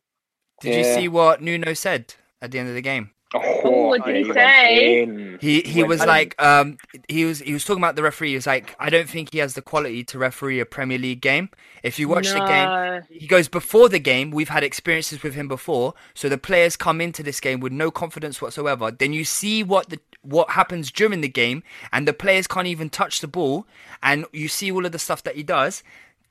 Did 0.60 0.76
you 0.76 0.84
see 0.94 1.08
what 1.08 1.40
Nuno 1.40 1.72
said 1.72 2.14
at 2.42 2.50
the 2.50 2.58
end 2.58 2.68
of 2.68 2.74
the 2.74 2.82
game? 2.82 3.10
Oh, 3.34 3.88
what 3.88 4.04
did 4.04 4.26
he 4.26 4.32
say? 4.32 5.02
in. 5.02 5.38
He 5.40 5.62
he 5.62 5.80
Went 5.80 5.88
was 5.88 6.02
in. 6.02 6.08
like 6.08 6.40
um 6.42 6.76
he 7.08 7.24
was 7.24 7.38
he 7.40 7.52
was 7.52 7.64
talking 7.64 7.82
about 7.82 7.96
the 7.96 8.02
referee. 8.02 8.30
He 8.30 8.34
was 8.34 8.46
like, 8.46 8.76
I 8.78 8.90
don't 8.90 9.08
think 9.08 9.32
he 9.32 9.38
has 9.38 9.54
the 9.54 9.62
quality 9.62 10.04
to 10.04 10.18
referee 10.18 10.60
a 10.60 10.66
Premier 10.66 10.98
League 10.98 11.20
game. 11.20 11.48
If 11.82 11.98
you 11.98 12.08
watch 12.08 12.28
the 12.32 12.44
game, 12.44 13.02
he 13.10 13.26
goes 13.26 13.48
before 13.48 13.88
the 13.88 13.98
game. 13.98 14.30
We've 14.30 14.48
had 14.50 14.62
experiences 14.62 15.22
with 15.22 15.34
him 15.34 15.48
before, 15.48 15.94
so 16.14 16.28
the 16.28 16.38
players 16.38 16.76
come 16.76 17.00
into 17.00 17.22
this 17.22 17.40
game 17.40 17.60
with 17.60 17.72
no 17.72 17.90
confidence 17.90 18.40
whatsoever. 18.40 18.90
Then 18.90 19.12
you 19.12 19.24
see 19.24 19.62
what 19.62 19.88
the 19.90 19.98
what 20.22 20.50
happens 20.50 20.92
during 20.92 21.20
the 21.20 21.28
game, 21.28 21.62
and 21.92 22.06
the 22.06 22.12
players 22.12 22.46
can't 22.46 22.68
even 22.68 22.90
touch 22.90 23.20
the 23.20 23.26
ball, 23.28 23.66
and 24.02 24.26
you 24.32 24.46
see 24.48 24.70
all 24.70 24.86
of 24.86 24.92
the 24.92 24.98
stuff 24.98 25.22
that 25.24 25.34
he 25.36 25.42
does. 25.42 25.82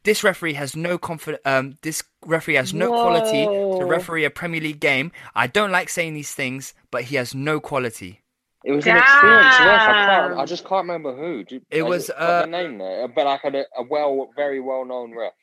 This 0.03 0.23
referee 0.23 0.53
has 0.53 0.76
no 0.76 0.98
confidence. 0.98 1.41
Um, 1.45 1.78
this 1.82 2.03
referee 2.26 2.56
has 2.56 2.73
no 2.73 2.90
quality 2.90 3.45
to 3.45 3.86
referee 3.86 4.26
a 4.26 4.30
Premier 4.30 4.61
League 4.61 4.80
game. 4.80 5.11
I 5.36 5.48
don't 5.48 5.72
like 5.72 5.90
saying 5.90 6.15
these 6.15 6.34
things, 6.34 6.73
but 6.90 7.06
he 7.06 7.15
has 7.18 7.36
no 7.36 7.60
quality. 7.60 8.22
It 8.64 8.72
was 8.73 8.86
an 8.86 8.98
experienced 8.98 9.60
ref. 9.60 9.82
I, 9.82 10.28
can't, 10.28 10.40
I 10.40 10.45
just 10.45 10.65
can't 10.65 10.84
remember 10.84 11.15
who. 11.15 11.44
Do 11.44 11.61
It 11.69 11.82
has 11.82 11.90
was, 11.90 12.07
got 12.10 12.18
uh, 12.19 12.41
the 12.41 12.48
name 12.48 12.78
there, 12.78 13.07
but 13.07 13.26
like 13.26 13.44
a, 13.44 13.65
a 13.78 13.84
well, 13.84 14.30
very 14.36 14.60
well 14.60 14.86
known 14.86 15.15
ref. 15.15 15.34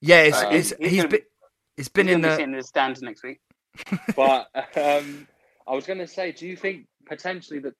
Yeah, 0.00 0.22
it's, 0.22 0.42
Uh, 0.42 0.48
it's 0.50 0.70
he's 0.78 0.90
he's 0.90 0.96
gonna 0.98 1.08
been 1.08 1.20
it's 1.76 1.88
been 1.88 2.06
he's 2.08 2.16
in 2.16 2.22
gonna 2.22 2.36
be 2.36 2.42
the 2.42 2.42
in 2.42 2.52
the 2.56 2.62
stands 2.62 3.02
next 3.02 3.22
week. 3.22 3.40
But 4.16 4.48
um, 4.76 5.26
I 5.66 5.74
was 5.74 5.86
going 5.86 5.98
to 5.98 6.06
say, 6.06 6.32
do 6.32 6.46
you 6.46 6.56
think 6.56 6.86
potentially 7.06 7.60
that 7.60 7.74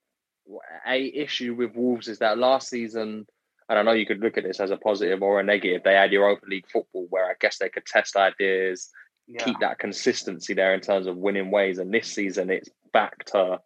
a 0.87 1.05
issue 1.07 1.55
with 1.55 1.75
Wolves 1.75 2.09
is 2.09 2.19
that 2.19 2.39
last 2.39 2.69
season, 2.69 3.27
and 3.69 3.79
I 3.79 3.83
know 3.83 3.93
you 3.93 4.07
could 4.07 4.21
look 4.21 4.37
at 4.37 4.45
this 4.45 4.61
as 4.61 4.71
a 4.71 4.77
positive 4.77 5.23
or 5.23 5.41
a 5.41 5.43
negative, 5.45 5.83
they 5.85 5.95
had 5.95 6.13
Europa 6.13 6.45
League 6.49 6.67
football 6.73 7.07
where 7.11 7.27
I 7.27 7.35
guess 7.41 7.59
they 7.59 7.69
could 7.69 7.87
test 7.87 8.17
ideas, 8.17 8.91
Yeah. 9.27 9.43
keep 9.45 9.59
that 9.61 9.79
consistency 9.79 10.53
there 10.55 10.75
in 10.75 10.81
terms 10.81 11.07
of 11.07 11.17
winning 11.17 11.51
ways. 11.51 11.79
And 11.79 11.93
this 11.93 12.09
season, 12.13 12.51
it's 12.51 12.69
back 12.93 13.25
to 13.27 13.61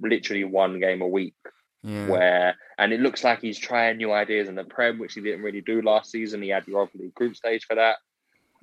literally 0.00 0.44
one 0.44 0.80
game 0.80 1.02
a 1.02 1.08
week. 1.08 1.34
yeah. 1.82 2.08
Where 2.08 2.56
and 2.78 2.92
it 2.92 3.00
looks 3.00 3.22
like 3.22 3.40
he's 3.42 3.58
trying 3.58 3.98
new 3.98 4.10
ideas 4.12 4.48
in 4.48 4.54
the 4.54 4.64
Prem, 4.64 4.98
which 4.98 5.14
he 5.14 5.20
didn't 5.20 5.42
really 5.42 5.60
do 5.60 5.82
last 5.82 6.10
season. 6.10 6.40
He 6.42 6.48
had 6.48 6.66
your 6.66 6.78
Europa 6.78 6.96
League 6.98 7.14
group 7.14 7.36
stage 7.36 7.64
for 7.66 7.74
that. 7.76 7.98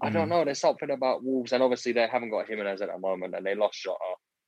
I 0.02 0.10
don't 0.10 0.26
Mm. 0.26 0.30
know. 0.32 0.44
There's 0.46 0.60
something 0.60 0.90
about 0.90 1.24
Wolves, 1.24 1.52
and 1.54 1.62
obviously 1.62 1.92
they 1.92 2.08
haven't 2.08 2.32
got 2.32 2.48
Jimenez 2.50 2.82
at 2.82 2.90
the 2.92 2.98
moment, 2.98 3.36
and 3.36 3.46
they 3.46 3.54
lost 3.56 3.82
Jota. 3.84 4.00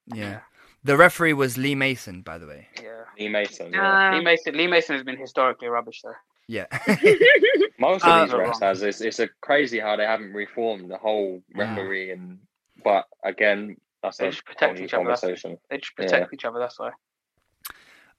yeah. 0.07 0.41
The 0.85 0.97
referee 0.97 1.31
was 1.33 1.57
Lee 1.57 1.75
Mason, 1.75 2.23
by 2.23 2.37
the 2.37 2.45
way. 2.47 2.67
Yeah. 2.81 3.03
Lee 3.17 3.29
Mason. 3.29 3.71
Yeah. 3.71 4.09
Uh, 4.09 4.17
Lee 4.17 4.23
Mason. 4.23 4.57
Lee 4.57 4.67
Mason 4.67 4.95
has 4.95 5.03
been 5.05 5.17
historically 5.17 5.69
rubbish 5.69 6.01
though. 6.01 6.11
Yeah. 6.47 6.65
Most 7.79 8.03
of 8.05 8.09
Uh, 8.11 8.25
these 8.25 8.33
refs 8.33 8.61
has 8.61 8.81
it's, 8.83 9.01
it's 9.01 9.19
a 9.19 9.29
crazy 9.41 9.79
how 9.79 9.95
they 9.95 10.05
haven't 10.05 10.33
reformed 10.33 10.89
the 10.91 10.97
whole 10.97 11.41
referee 11.55 12.11
and 12.11 12.39
but 12.83 13.05
again 13.23 13.77
that's 14.01 14.17
They 14.17 14.27
a 14.27 14.31
should 14.31 14.45
protect 14.45 14.61
whole 14.71 14.73
new 14.79 14.83
each 14.85 14.93
other. 14.93 15.05
That's, 15.07 15.21
conversation. 15.21 15.57
they 15.69 15.79
should 15.81 15.95
protect 15.95 16.33
each 16.33 16.43
other. 16.45 16.59
That's 16.59 16.77
why. 16.79 16.91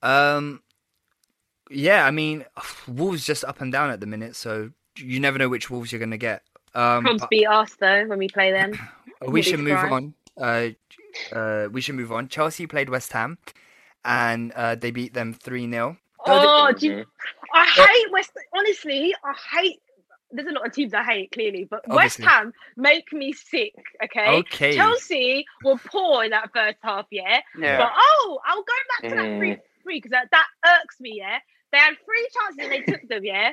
um. 0.03 0.63
yeah, 1.71 2.07
I 2.07 2.11
mean, 2.11 2.45
Wolves 2.89 3.25
just 3.27 3.45
up 3.45 3.61
and 3.61 3.71
down 3.73 3.91
at 3.91 4.01
the 4.01 4.07
minute, 4.07 4.37
so 4.37 4.71
you 4.97 5.21
never 5.21 5.39
know 5.39 5.49
which 5.49 5.71
Wolves 5.71 5.93
you're 5.93 5.99
going 5.99 6.11
to 6.11 6.17
get. 6.19 6.43
Um, 6.75 7.05
Probs 7.05 7.29
beat 7.29 7.47
us 7.47 7.75
though 7.77 8.07
when 8.07 8.19
we 8.19 8.29
play 8.29 8.51
them. 8.53 8.73
we 9.29 9.43
should 9.43 9.61
move 9.61 9.79
surprised. 9.79 9.93
on. 9.93 10.15
Uh, 10.41 10.69
uh, 11.37 11.69
we 11.71 11.81
should 11.81 11.95
move 11.95 12.13
on. 12.13 12.29
Chelsea 12.29 12.67
played 12.67 12.89
West 12.89 13.13
Ham, 13.13 13.39
and 14.05 14.53
uh, 14.53 14.75
they 14.75 14.91
beat 14.91 15.15
them 15.15 15.33
three 15.35 15.69
0 15.71 15.97
Oh, 16.27 16.73
do 16.73 16.87
you, 16.87 17.05
I 17.55 17.65
hate 17.65 18.13
West. 18.13 18.31
Honestly, 18.57 19.15
I 19.25 19.35
hate. 19.61 19.81
There's 20.31 20.49
a 20.49 20.53
lot 20.53 20.67
of 20.67 20.73
teams 20.73 20.93
I 20.93 21.05
hate, 21.05 21.31
clearly, 21.31 21.65
but 21.71 21.81
Obviously. 21.89 22.25
West 22.25 22.35
Ham 22.35 22.53
make 22.77 23.13
me 23.13 23.33
sick. 23.33 23.73
Okay. 24.03 24.39
Okay. 24.39 24.75
Chelsea 24.75 25.45
were 25.65 25.77
poor 25.87 26.25
in 26.25 26.31
that 26.31 26.51
first 26.53 26.79
half, 26.83 27.07
yeah. 27.13 27.41
Yeah. 27.57 27.79
But 27.79 27.93
oh, 27.97 28.41
I'll 28.45 28.63
go 28.63 28.73
back 29.01 29.11
to 29.11 29.17
that 29.17 29.27
Mm. 29.27 29.39
three 29.39 29.57
three 29.85 29.99
because 29.99 30.11
that, 30.11 30.29
that 30.33 30.47
irks 30.83 30.97
me. 31.01 31.15
Yeah. 31.19 31.39
They 31.71 31.79
had 31.79 31.95
three 32.05 32.29
chances 32.35 32.59
and 32.65 32.73
they 32.73 32.81
took 32.93 33.09
them. 33.09 33.25
Yeah. 33.25 33.53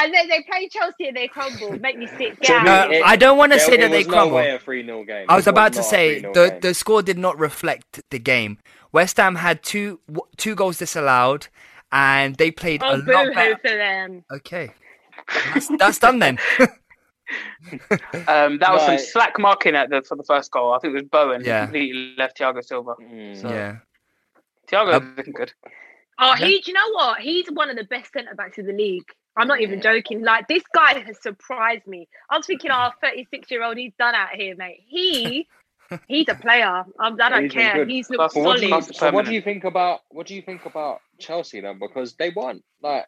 And 0.00 0.12
then 0.14 0.28
they 0.28 0.42
played 0.48 0.70
Chelsea 0.70 1.08
and 1.08 1.16
they 1.16 1.26
crumbled. 1.26 1.80
Make 1.80 1.96
me 1.98 2.06
sick. 2.06 2.38
Get 2.40 2.50
out 2.50 2.64
No, 2.64 2.84
of 2.84 2.90
here. 2.90 3.02
I 3.04 3.16
don't 3.16 3.38
want 3.38 3.52
to 3.52 3.58
say 3.60 3.76
that 3.78 3.90
they 3.90 3.98
was 3.98 4.06
no 4.06 4.12
crumbled. 4.12 4.34
way 4.36 4.50
a 4.50 4.58
3-0 4.58 5.06
game. 5.06 5.26
I 5.28 5.36
was 5.36 5.46
It 5.46 5.50
about 5.50 5.72
to 5.74 5.82
say 5.82 6.20
the 6.20 6.32
game. 6.50 6.60
the 6.60 6.74
score 6.74 7.02
did 7.02 7.18
not 7.18 7.38
reflect 7.38 8.00
the 8.10 8.18
game. 8.18 8.58
West 8.92 9.16
Ham 9.16 9.36
had 9.36 9.62
two 9.62 10.00
two 10.36 10.54
goals 10.54 10.78
disallowed, 10.78 11.48
and 11.92 12.36
they 12.36 12.50
played 12.50 12.82
Oh, 12.82 12.94
a 12.94 12.98
lot 12.98 13.34
better. 13.34 13.56
for 13.58 13.70
them. 13.70 14.24
Okay, 14.32 14.72
that's, 15.54 15.68
that's 15.78 15.98
done 15.98 16.18
then. 16.18 16.38
Um, 18.26 18.58
that 18.58 18.72
was 18.72 18.84
some 18.84 18.98
slack 18.98 19.38
marking 19.38 19.76
at 19.76 19.88
the 19.88 20.02
for 20.02 20.16
the 20.16 20.24
first 20.24 20.50
goal. 20.50 20.72
I 20.72 20.80
think 20.80 20.92
it 20.92 20.94
was 21.02 21.04
Bowen 21.04 21.42
Yeah. 21.44 21.60
who 21.60 21.66
completely 21.66 22.14
left 22.18 22.36
Thiago 22.38 22.64
Silva. 22.64 22.94
Mm. 23.00 23.40
So, 23.40 23.48
yeah, 23.48 23.76
Thiago's 24.68 24.96
Um, 24.96 25.14
looking 25.16 25.32
good. 25.32 25.52
Oh, 26.18 26.32
he. 26.34 26.60
Do 26.60 26.70
you 26.70 26.74
know 26.74 26.90
what? 26.92 27.20
He's 27.20 27.46
one 27.52 27.70
of 27.70 27.76
the 27.76 27.84
best 27.84 28.12
centre 28.12 28.34
backs 28.34 28.58
in 28.58 28.66
the 28.66 28.72
league. 28.72 29.04
I'm 29.36 29.46
not 29.46 29.60
even 29.60 29.80
joking. 29.80 30.22
Like 30.24 30.48
this 30.48 30.64
guy 30.74 30.98
has 30.98 31.22
surprised 31.22 31.86
me. 31.86 32.08
I 32.30 32.36
was 32.36 32.46
thinking, 32.46 32.72
oh, 32.72 32.90
36 33.00 33.48
year 33.50 33.62
old, 33.62 33.76
he's 33.76 33.92
done 33.96 34.14
out 34.16 34.30
here, 34.34 34.56
mate. 34.56 34.80
He, 34.88 35.46
he's 36.08 36.28
a 36.28 36.34
player. 36.34 36.84
I'm, 36.98 37.20
I 37.20 37.28
don't 37.28 37.42
He's 37.44 37.52
been 37.54 37.62
care. 37.62 37.74
good. 37.84 37.90
He's 37.90 38.08
But 38.08 38.18
looked 38.18 38.34
for 38.34 38.42
what 38.44 38.58
solid. 38.58 38.70
comes- 38.70 38.96
So 38.98 39.10
what 39.10 39.24
do 39.26 39.32
you 39.34 39.40
think 39.42 39.64
about 39.64 40.00
what 40.10 40.26
do 40.26 40.34
you 40.34 40.42
think 40.42 40.64
about 40.66 41.00
Chelsea 41.18 41.60
then? 41.60 41.78
Because 41.78 42.14
they 42.16 42.30
won. 42.30 42.62
Like 42.82 43.06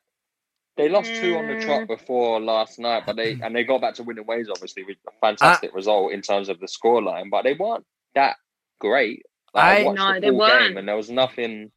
they 0.77 0.89
lost 0.89 1.15
two 1.15 1.37
on 1.37 1.47
the 1.49 1.55
Mm. 1.55 1.65
trot 1.65 1.87
before 1.89 2.41
last 2.41 2.79
night, 2.79 3.05
but 3.07 3.17
they 3.17 3.39
and 3.43 3.55
they 3.55 3.65
got 3.65 3.81
back 3.81 3.95
to 3.95 4.03
winning 4.03 4.27
ways, 4.27 4.49
obviously, 4.51 4.85
with 4.85 4.97
a 5.07 5.13
fantastic 5.21 5.75
result 5.75 6.13
in 6.13 6.23
terms 6.23 6.49
of 6.49 6.59
the 6.61 6.67
scoreline. 6.67 7.31
But 7.31 7.43
they 7.43 7.55
weren't 7.55 7.85
that 8.15 8.37
great. 8.81 9.23
Like, 9.55 9.65
I, 9.65 9.81
I- 9.81 9.85
watched 9.85 9.99
No, 9.99 10.15
the 10.15 10.21
they 10.21 10.29
full 10.29 10.39
weren't. 10.39 10.69
game 10.69 10.77
and 10.79 10.89
there 10.89 10.97
was 10.97 11.11
nothing. 11.11 11.71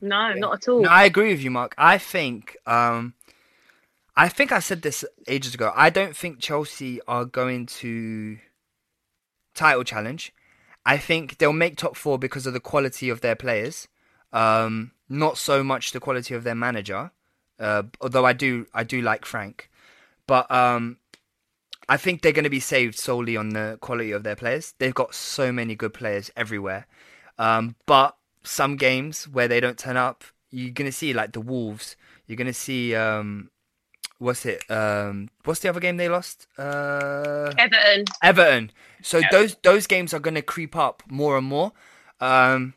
No, 0.00 0.32
not 0.34 0.54
at 0.54 0.68
all. 0.68 0.82
no, 0.82 0.88
I 0.88 1.04
agree 1.04 1.30
with 1.30 1.42
you, 1.42 1.50
Mark. 1.50 1.74
I 1.76 1.98
think, 1.98 2.56
um, 2.66 3.14
I 4.16 4.28
think 4.28 4.52
I 4.52 4.60
said 4.60 4.82
this 4.82 5.04
ages 5.26 5.54
ago. 5.54 5.72
I 5.74 5.90
don't 5.90 6.16
think 6.16 6.38
Chelsea 6.38 7.00
are 7.08 7.24
going 7.24 7.66
to 7.66 8.38
title 9.56 9.82
challenge. 9.82 10.32
I 10.88 10.96
think 10.96 11.36
they'll 11.36 11.52
make 11.52 11.76
top 11.76 11.96
four 11.96 12.18
because 12.18 12.46
of 12.46 12.54
the 12.54 12.60
quality 12.60 13.10
of 13.10 13.20
their 13.20 13.36
players, 13.36 13.88
um, 14.32 14.92
not 15.06 15.36
so 15.36 15.62
much 15.62 15.92
the 15.92 16.00
quality 16.00 16.34
of 16.34 16.44
their 16.44 16.54
manager. 16.54 17.10
Uh, 17.60 17.82
although 18.00 18.24
I 18.24 18.32
do, 18.32 18.66
I 18.72 18.84
do 18.84 19.02
like 19.02 19.26
Frank, 19.26 19.68
but 20.26 20.50
um, 20.50 20.96
I 21.90 21.98
think 21.98 22.22
they're 22.22 22.32
going 22.32 22.44
to 22.44 22.50
be 22.50 22.58
saved 22.58 22.98
solely 22.98 23.36
on 23.36 23.50
the 23.50 23.76
quality 23.82 24.12
of 24.12 24.22
their 24.22 24.34
players. 24.34 24.72
They've 24.78 24.94
got 24.94 25.14
so 25.14 25.52
many 25.52 25.74
good 25.74 25.92
players 25.92 26.30
everywhere, 26.34 26.86
um, 27.36 27.76
but 27.84 28.16
some 28.42 28.76
games 28.76 29.28
where 29.28 29.46
they 29.46 29.60
don't 29.60 29.78
turn 29.78 29.98
up, 29.98 30.24
you're 30.50 30.72
going 30.72 30.90
to 30.90 30.96
see 30.96 31.12
like 31.12 31.32
the 31.32 31.42
Wolves. 31.42 31.96
You're 32.26 32.36
going 32.36 32.46
to 32.46 32.54
see 32.54 32.94
um, 32.94 33.50
what's 34.18 34.44
it? 34.44 34.68
Um, 34.70 35.30
what's 35.44 35.60
the 35.60 35.68
other 35.68 35.80
game 35.80 35.96
they 35.96 36.08
lost? 36.08 36.46
Uh, 36.58 37.52
Everton. 37.58 38.04
Everton. 38.22 38.70
So 39.02 39.20
those 39.30 39.56
those 39.62 39.86
games 39.86 40.12
are 40.12 40.20
going 40.20 40.34
to 40.34 40.42
creep 40.42 40.76
up 40.76 41.02
more 41.08 41.38
and 41.38 41.46
more. 41.46 41.72
Um, 42.20 42.74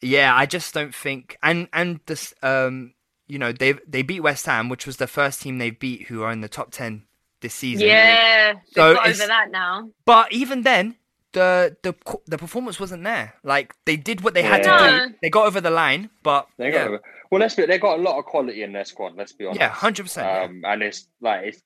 yeah, 0.00 0.34
I 0.34 0.46
just 0.46 0.72
don't 0.72 0.94
think. 0.94 1.36
And 1.42 1.68
and 1.72 2.00
this, 2.06 2.32
um, 2.42 2.94
you 3.26 3.38
know, 3.38 3.52
they 3.52 3.72
they 3.86 4.02
beat 4.02 4.20
West 4.20 4.46
Ham, 4.46 4.68
which 4.68 4.86
was 4.86 4.96
the 4.96 5.06
first 5.06 5.42
team 5.42 5.58
they 5.58 5.70
beat 5.70 6.06
who 6.06 6.22
are 6.22 6.32
in 6.32 6.40
the 6.40 6.48
top 6.48 6.70
ten 6.70 7.04
this 7.40 7.54
season. 7.54 7.86
Yeah, 7.86 8.54
So 8.72 8.94
got 8.94 9.08
over 9.08 9.26
that 9.26 9.50
now. 9.50 9.90
But 10.04 10.32
even 10.32 10.62
then, 10.62 10.96
the 11.32 11.76
the 11.82 11.94
the 12.26 12.38
performance 12.38 12.80
wasn't 12.80 13.04
there. 13.04 13.34
Like 13.44 13.74
they 13.86 13.96
did 13.96 14.22
what 14.22 14.34
they 14.34 14.42
had 14.42 14.62
to 14.62 15.08
do. 15.08 15.14
They 15.22 15.30
got 15.30 15.46
over 15.46 15.60
the 15.60 15.70
line, 15.70 16.10
but 16.22 16.46
They 16.58 16.72
yeah, 16.72 16.88
got 16.88 17.00
well. 17.30 17.40
Let's 17.40 17.54
be. 17.54 17.66
They 17.66 17.78
got 17.78 17.98
a 17.98 18.02
lot 18.02 18.18
of 18.18 18.24
quality 18.24 18.62
in 18.62 18.72
their 18.72 18.84
squad. 18.84 19.14
Let's 19.16 19.32
be 19.32 19.46
honest. 19.46 19.60
yeah, 19.60 19.68
hundred 19.68 20.04
percent. 20.04 20.28
um, 20.28 20.62
and 20.64 20.82
it's 20.82 21.06
like 21.20 21.46
it's 21.46 21.62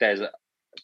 there's 0.00 0.20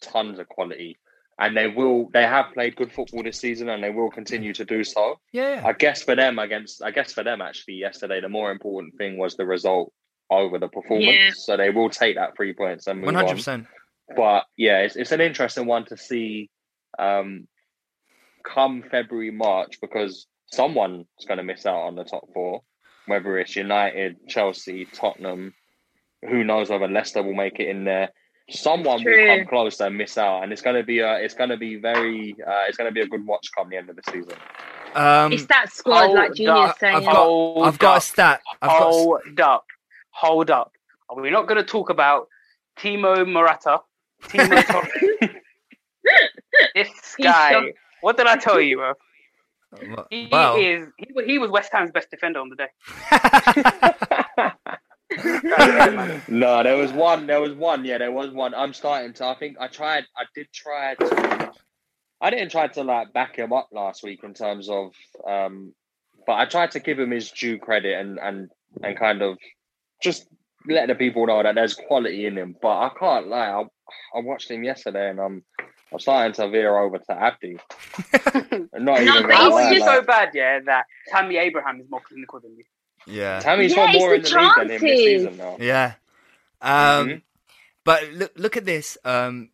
tons 0.01 0.39
of 0.39 0.49
quality, 0.49 0.99
and 1.39 1.57
they 1.57 1.67
will 1.69 2.11
they 2.13 2.23
have 2.25 2.53
played 2.53 2.77
good 2.77 2.93
football 2.93 3.23
this 3.23 3.39
season, 3.39 3.69
and 3.69 3.83
they 3.83 3.91
will 3.91 4.11
continue 4.11 4.53
to 4.55 4.65
do 4.65 4.85
so. 4.85 5.19
Yeah, 5.33 5.57
yeah. 5.57 5.67
I 5.67 5.73
guess 5.73 6.03
for 6.03 6.15
them 6.15 6.39
against, 6.39 6.83
I 6.83 6.91
guess 6.91 7.13
for 7.13 7.25
them 7.25 7.41
actually 7.41 7.75
yesterday, 7.75 8.21
the 8.21 8.29
more 8.29 8.51
important 8.51 8.97
thing 8.99 9.19
was 9.19 9.37
the 9.37 9.47
result 9.47 9.93
over 10.31 10.59
the 10.59 10.69
performance. 10.69 11.09
Yeah. 11.09 11.31
So 11.35 11.57
they 11.57 11.71
will 11.71 11.89
take 11.89 12.17
that 12.17 12.37
three 12.37 12.53
points 12.53 12.87
and 12.87 13.01
move 13.01 13.07
one 13.07 13.15
hundred 13.15 13.31
on. 13.31 13.37
percent. 13.37 13.67
But 14.15 14.45
yeah, 14.57 14.81
it's, 14.81 14.97
it's 14.97 15.13
an 15.13 15.21
interesting 15.21 15.67
one 15.67 15.85
to 15.87 15.97
see 15.97 16.51
um, 16.99 17.47
come 18.53 18.83
February, 18.91 19.31
March, 19.31 19.81
because 19.81 20.27
someone's 20.47 21.07
going 21.27 21.39
to 21.39 21.45
miss 21.45 21.67
out 21.67 21.83
on 21.83 21.95
the 21.95 22.05
top 22.05 22.25
four, 22.33 22.63
whether 23.07 23.39
it's 23.39 23.57
United, 23.57 24.17
Chelsea, 24.29 24.87
Tottenham. 24.87 25.55
Who 26.29 26.45
knows 26.45 26.71
whether 26.71 26.89
Leicester 26.89 27.23
will 27.23 27.35
make 27.35 27.61
it 27.61 27.69
in 27.69 27.85
there? 27.85 28.11
Someone 28.51 29.05
will 29.05 29.27
come 29.27 29.47
close 29.47 29.79
and 29.81 29.97
miss 29.97 30.17
out, 30.17 30.43
and 30.43 30.53
it's 30.53 30.63
going 30.63 30.77
to 30.77 30.83
be 30.83 31.01
a, 31.01 31.17
it's 31.17 31.35
going 31.35 31.51
to 31.51 31.59
be 31.59 31.77
very, 31.77 32.35
uh, 32.47 32.65
it's 32.67 32.79
going 32.79 32.89
to 32.89 32.95
be 32.95 33.03
a 33.03 33.07
good 33.07 33.27
watch 33.27 33.51
come 33.57 33.69
the 33.69 33.77
end 33.77 33.91
of 33.91 33.97
the 33.97 34.03
season. 34.11 34.39
Um, 34.95 35.33
it's 35.33 35.47
that 35.47 35.71
squad, 35.73 36.13
like 36.13 36.35
Junior's 36.35 36.73
saying. 36.81 36.97
I've 36.97 37.13
got 37.13 37.63
I've 37.63 37.79
got 37.79 37.99
a 37.99 38.01
stat. 38.01 38.41
I've 38.63 38.69
got. 38.71 38.91
Hold 38.91 39.41
up. 39.41 39.67
Hold 40.11 40.51
up. 40.51 40.73
Are 41.11 41.21
we 41.21 41.31
not 41.31 41.47
going 41.47 41.59
to 41.59 41.65
talk 41.65 41.91
about 41.91 42.29
Timo 42.79 43.31
Morata? 43.31 43.81
Timo 44.25 44.67
Tor- 44.71 44.89
This 46.75 46.89
He's 47.17 47.25
guy. 47.25 47.73
Shocked. 47.99 48.03
What 48.03 48.17
did 48.17 48.27
I 48.27 48.37
tell 48.37 48.61
you, 48.61 48.77
bro? 48.77 48.93
Um, 49.81 49.99
uh, 49.99 50.05
he 50.11 50.29
Well, 50.31 50.57
is. 50.57 50.87
He, 50.97 51.09
he 51.27 51.39
was 51.39 51.51
West 51.51 51.71
Ham's 51.73 51.91
best 51.91 52.11
defender 52.11 52.41
on 52.41 52.49
the 52.49 52.57
day. 52.57 52.69
no, 56.29 56.63
there 56.63 56.77
was 56.77 56.93
one. 56.93 57.27
There 57.27 57.41
was 57.41 57.53
one. 57.53 57.85
Yeah, 57.85 57.99
there 57.99 58.13
was 58.13 58.31
one. 58.31 58.55
I'm 58.55 58.73
starting 58.73 59.13
to. 59.15 59.27
I 59.27 59.35
think 59.35 59.59
I 59.61 59.69
tried. 59.69 60.05
I 60.17 60.25
did 60.35 60.49
try 60.53 60.95
to. 60.95 61.53
I 62.21 62.31
didn't 62.31 62.51
try 62.51 62.69
to 62.69 62.83
like 62.83 63.13
back 63.13 63.37
him 63.37 63.53
up 63.53 63.69
last 63.73 64.03
week 64.03 64.25
in 64.25 64.35
terms 64.35 64.69
of, 64.69 64.93
um, 65.27 65.73
but 66.27 66.33
I 66.33 66.47
tried 66.47 66.73
to 66.73 66.81
give 66.81 66.99
him 66.99 67.13
his 67.13 67.31
due 67.31 67.59
credit 67.59 67.95
and 67.99 68.19
and 68.19 68.51
and 68.83 68.99
kind 68.99 69.23
of 69.23 69.39
just 70.03 70.27
let 70.67 70.89
the 70.89 70.95
people 70.95 71.27
know 71.27 71.43
that 71.43 71.55
there's 71.55 71.75
quality 71.75 72.27
in 72.27 72.37
him. 72.37 72.57
But 72.61 72.79
I 72.79 72.91
can't 72.99 73.29
lie. 73.29 73.49
I, 73.49 73.63
I 74.17 74.21
watched 74.21 74.51
him 74.51 74.65
yesterday 74.65 75.11
and 75.11 75.21
I'm 75.21 75.45
I'm 75.93 75.99
starting 75.99 76.33
to 76.35 76.49
veer 76.49 76.77
over 76.77 76.99
to 76.99 77.13
Abdi. 77.13 77.55
Not 78.35 78.73
No, 78.83 78.99
even 79.01 79.23
but 79.23 79.29
gonna 79.29 79.69
he's 79.71 79.81
like, 79.81 80.01
so 80.01 80.03
bad, 80.03 80.31
yeah, 80.35 80.61
that 80.67 80.87
Tammy 81.09 81.37
Abraham 81.39 81.81
is 81.81 81.91
more 81.91 82.01
clinical 82.01 82.41
than 82.41 82.57
you. 82.57 82.65
yeah. 83.07 83.41
Tammy's 83.41 83.75
Yeah, 83.75 83.93
more 83.93 84.15
in 84.15 84.23
the 84.23 84.29
league 84.29 84.53
than 84.57 84.71
him 84.71 84.81
this 84.83 84.99
season 84.99 85.37
now. 85.39 85.57
Yeah. 85.59 85.95
Um, 86.61 87.09
Mhm. 87.09 87.23
but 87.85 88.09
look, 88.13 88.33
look 88.37 88.57
at 88.57 88.65
this. 88.67 88.99
Um, 89.05 89.51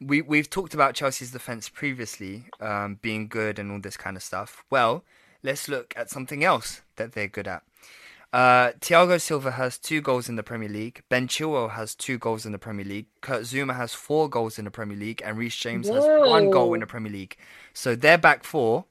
we 0.00 0.22
we've 0.22 0.50
talked 0.50 0.74
about 0.74 0.94
Chelsea's 0.94 1.30
defense 1.32 1.68
previously, 1.68 2.44
um, 2.60 2.98
being 3.02 3.28
good 3.28 3.58
and 3.58 3.70
all 3.72 3.80
this 3.80 3.96
kind 3.96 4.16
of 4.16 4.22
stuff. 4.22 4.64
Well, 4.70 5.04
let's 5.42 5.68
look 5.68 5.94
at 5.96 6.10
something 6.10 6.44
else 6.44 6.82
that 6.96 7.12
they're 7.12 7.28
good 7.28 7.48
at. 7.48 7.62
Uh, 8.32 8.72
Thiago 8.80 9.20
Silva 9.20 9.50
has 9.50 9.78
two 9.78 10.00
goals 10.00 10.28
in 10.28 10.36
the 10.36 10.42
Premier 10.42 10.68
League. 10.68 11.02
Ben 11.10 11.28
Chilwell 11.28 11.72
has 11.72 11.94
two 11.94 12.16
goals 12.16 12.46
in 12.46 12.52
the 12.52 12.58
Premier 12.58 12.84
League. 12.84 13.06
Kurt 13.20 13.42
Zouma 13.42 13.76
has 13.76 13.92
four 13.92 14.28
goals 14.28 14.58
in 14.58 14.64
the 14.64 14.70
Premier 14.70 14.96
League, 14.96 15.20
and 15.24 15.36
Reece 15.36 15.56
James 15.56 15.88
has 15.88 16.04
one 16.04 16.50
goal 16.50 16.72
in 16.72 16.80
the 16.80 16.86
Premier 16.86 17.12
League. 17.12 17.36
So 17.74 17.94
their 17.94 18.16
back 18.16 18.42
four 18.42 18.86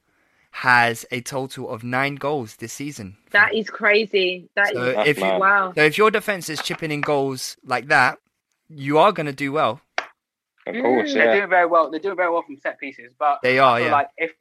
has 0.52 1.04
a 1.10 1.20
total 1.22 1.70
of 1.70 1.82
nine 1.82 2.14
goals 2.14 2.56
this 2.56 2.72
season. 2.72 3.16
That 3.30 3.54
is 3.54 3.68
crazy. 3.68 4.48
That 4.54 4.72
is 4.72 4.74
So 4.74 4.92
That's 4.92 5.08
if 5.08 5.18
you, 5.18 5.24
wow. 5.24 5.72
so 5.74 5.82
if 5.82 5.98
your 5.98 6.10
defense 6.10 6.48
is 6.48 6.62
chipping 6.62 6.92
in 6.92 7.00
goals 7.00 7.56
like 7.64 7.88
that, 7.88 8.18
you 8.68 8.98
are 8.98 9.12
going 9.12 9.26
to 9.26 9.32
do 9.32 9.50
well. 9.50 9.80
Of 10.66 10.74
course, 10.80 11.10
Mm. 11.10 11.14
They're 11.14 11.36
doing 11.38 11.50
very 11.50 11.66
well. 11.66 11.90
They're 11.90 11.98
doing 12.00 12.16
very 12.16 12.30
well 12.30 12.42
from 12.42 12.56
set 12.56 12.78
pieces, 12.78 13.12
but 13.18 13.40
They 13.42 13.58
are, 13.58 13.80
yeah. 13.80 13.90
like 13.90 14.08
if 14.16 14.32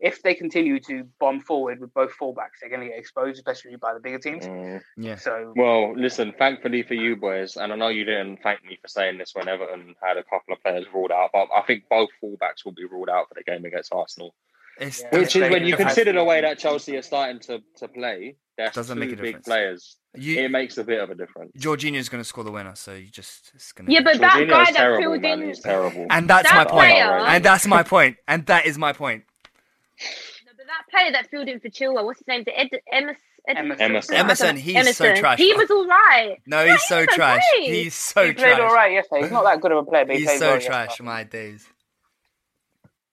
if 0.00 0.22
they 0.22 0.34
continue 0.34 0.80
to 0.80 1.04
bomb 1.20 1.40
forward 1.40 1.78
with 1.80 1.94
both 1.94 2.12
fullbacks, 2.20 2.58
they're 2.60 2.68
going 2.70 2.82
to 2.82 2.88
get 2.88 2.98
exposed, 2.98 3.36
especially 3.38 3.76
by 3.76 3.94
the 3.94 4.00
bigger 4.00 4.18
teams. 4.18 4.44
Mm. 4.44 4.82
Yeah. 4.96 5.14
So 5.16 5.52
Well, 5.54 5.94
listen, 5.96 6.32
thankfully 6.38 6.82
for 6.82 6.94
you 6.94 7.14
boys, 7.16 7.56
and 7.56 7.72
I 7.72 7.76
know 7.76 7.88
you 7.88 8.04
didn't 8.04 8.38
thank 8.42 8.64
me 8.64 8.76
for 8.82 8.88
saying 8.88 9.18
this 9.18 9.34
when 9.34 9.46
Everton 9.48 9.94
had 10.02 10.16
a 10.16 10.24
couple 10.24 10.52
of 10.54 10.62
players 10.62 10.86
ruled 10.92 11.12
out, 11.12 11.30
but 11.32 11.46
I 11.54 11.62
think 11.62 11.84
both 11.88 12.08
fullbacks 12.22 12.64
will 12.64 12.72
be 12.72 12.84
ruled 12.84 13.08
out 13.08 13.28
for 13.28 13.34
the 13.34 13.44
game 13.44 13.64
against 13.64 13.92
Arsenal. 13.92 14.34
It's 14.80 15.02
Which 15.12 15.36
is 15.36 15.50
when 15.50 15.66
you 15.66 15.76
consider 15.76 16.12
the 16.12 16.24
way 16.24 16.40
that 16.40 16.58
Chelsea 16.58 16.96
are 16.96 17.02
starting 17.02 17.40
to, 17.40 17.60
to 17.76 17.88
play, 17.88 18.36
there's 18.56 18.72
Doesn't 18.72 18.96
two 18.96 19.00
make 19.00 19.10
a 19.12 19.16
big 19.16 19.24
difference. 19.26 19.44
players. 19.46 19.96
You- 20.16 20.40
it 20.40 20.50
makes 20.50 20.78
a 20.78 20.84
bit 20.84 21.00
of 21.00 21.10
a 21.10 21.14
difference. 21.14 21.52
Jorginho's 21.58 22.08
going 22.08 22.20
to 22.22 22.28
score 22.28 22.42
the 22.44 22.50
winner, 22.50 22.74
so 22.74 22.94
you 22.94 23.06
just 23.08 23.52
it's 23.54 23.72
going 23.72 23.86
to. 23.86 23.92
Yeah, 23.92 24.00
but 24.02 24.18
that 24.20 24.32
Jorginho's 24.32 24.50
guy 24.50 24.64
that 24.64 24.74
terrible, 24.74 25.02
filled 25.20 25.24
in. 25.24 25.48
He's 25.48 25.60
terrible. 25.60 26.06
And 26.10 26.28
that's 26.30 26.48
That 26.50 26.56
my 26.56 26.64
point. 26.64 26.90
player- 26.92 27.18
And 27.18 27.44
that's 27.44 27.66
my 27.66 27.82
point. 27.82 28.16
And 28.26 28.46
that 28.46 28.66
is 28.66 28.78
my 28.78 28.92
point. 28.92 29.24
No, 30.46 30.52
but 30.56 30.66
that 30.66 30.84
player 30.90 31.12
that 31.12 31.28
filled 31.30 31.48
in 31.48 31.60
for 31.60 31.68
Chilwell, 31.68 32.04
what's 32.04 32.20
his 32.20 32.26
name? 32.28 32.42
The 32.44 32.58
Ed, 32.58 32.68
Emerson. 32.92 33.16
Emerson. 33.48 33.80
Emerson. 33.82 34.14
Emerson, 34.16 34.56
he's 34.56 34.96
so 34.96 35.14
trash, 35.14 35.38
He 35.38 35.52
was 35.54 35.70
all 35.70 35.86
right. 35.86 36.36
No, 36.46 36.66
he's 36.66 36.82
so 36.82 37.00
he's 37.00 37.08
trash. 37.14 37.42
okay. 37.54 37.64
He's 37.84 37.94
so 37.94 38.26
he 38.26 38.32
played 38.32 38.56
trash. 38.56 38.60
all 38.60 38.74
right 38.74 38.92
yesterday. 38.92 39.22
He's 39.22 39.30
not 39.30 39.44
that 39.44 39.60
good 39.62 39.72
of 39.72 39.78
a 39.78 39.82
player, 39.84 40.04
but 40.04 40.16
he 40.16 40.20
He's 40.20 40.28
played 40.28 40.38
so 40.40 40.50
well 40.52 40.60
trash. 40.60 40.88
yesterday. 40.88 41.06
My 41.06 41.24
days. 41.24 41.66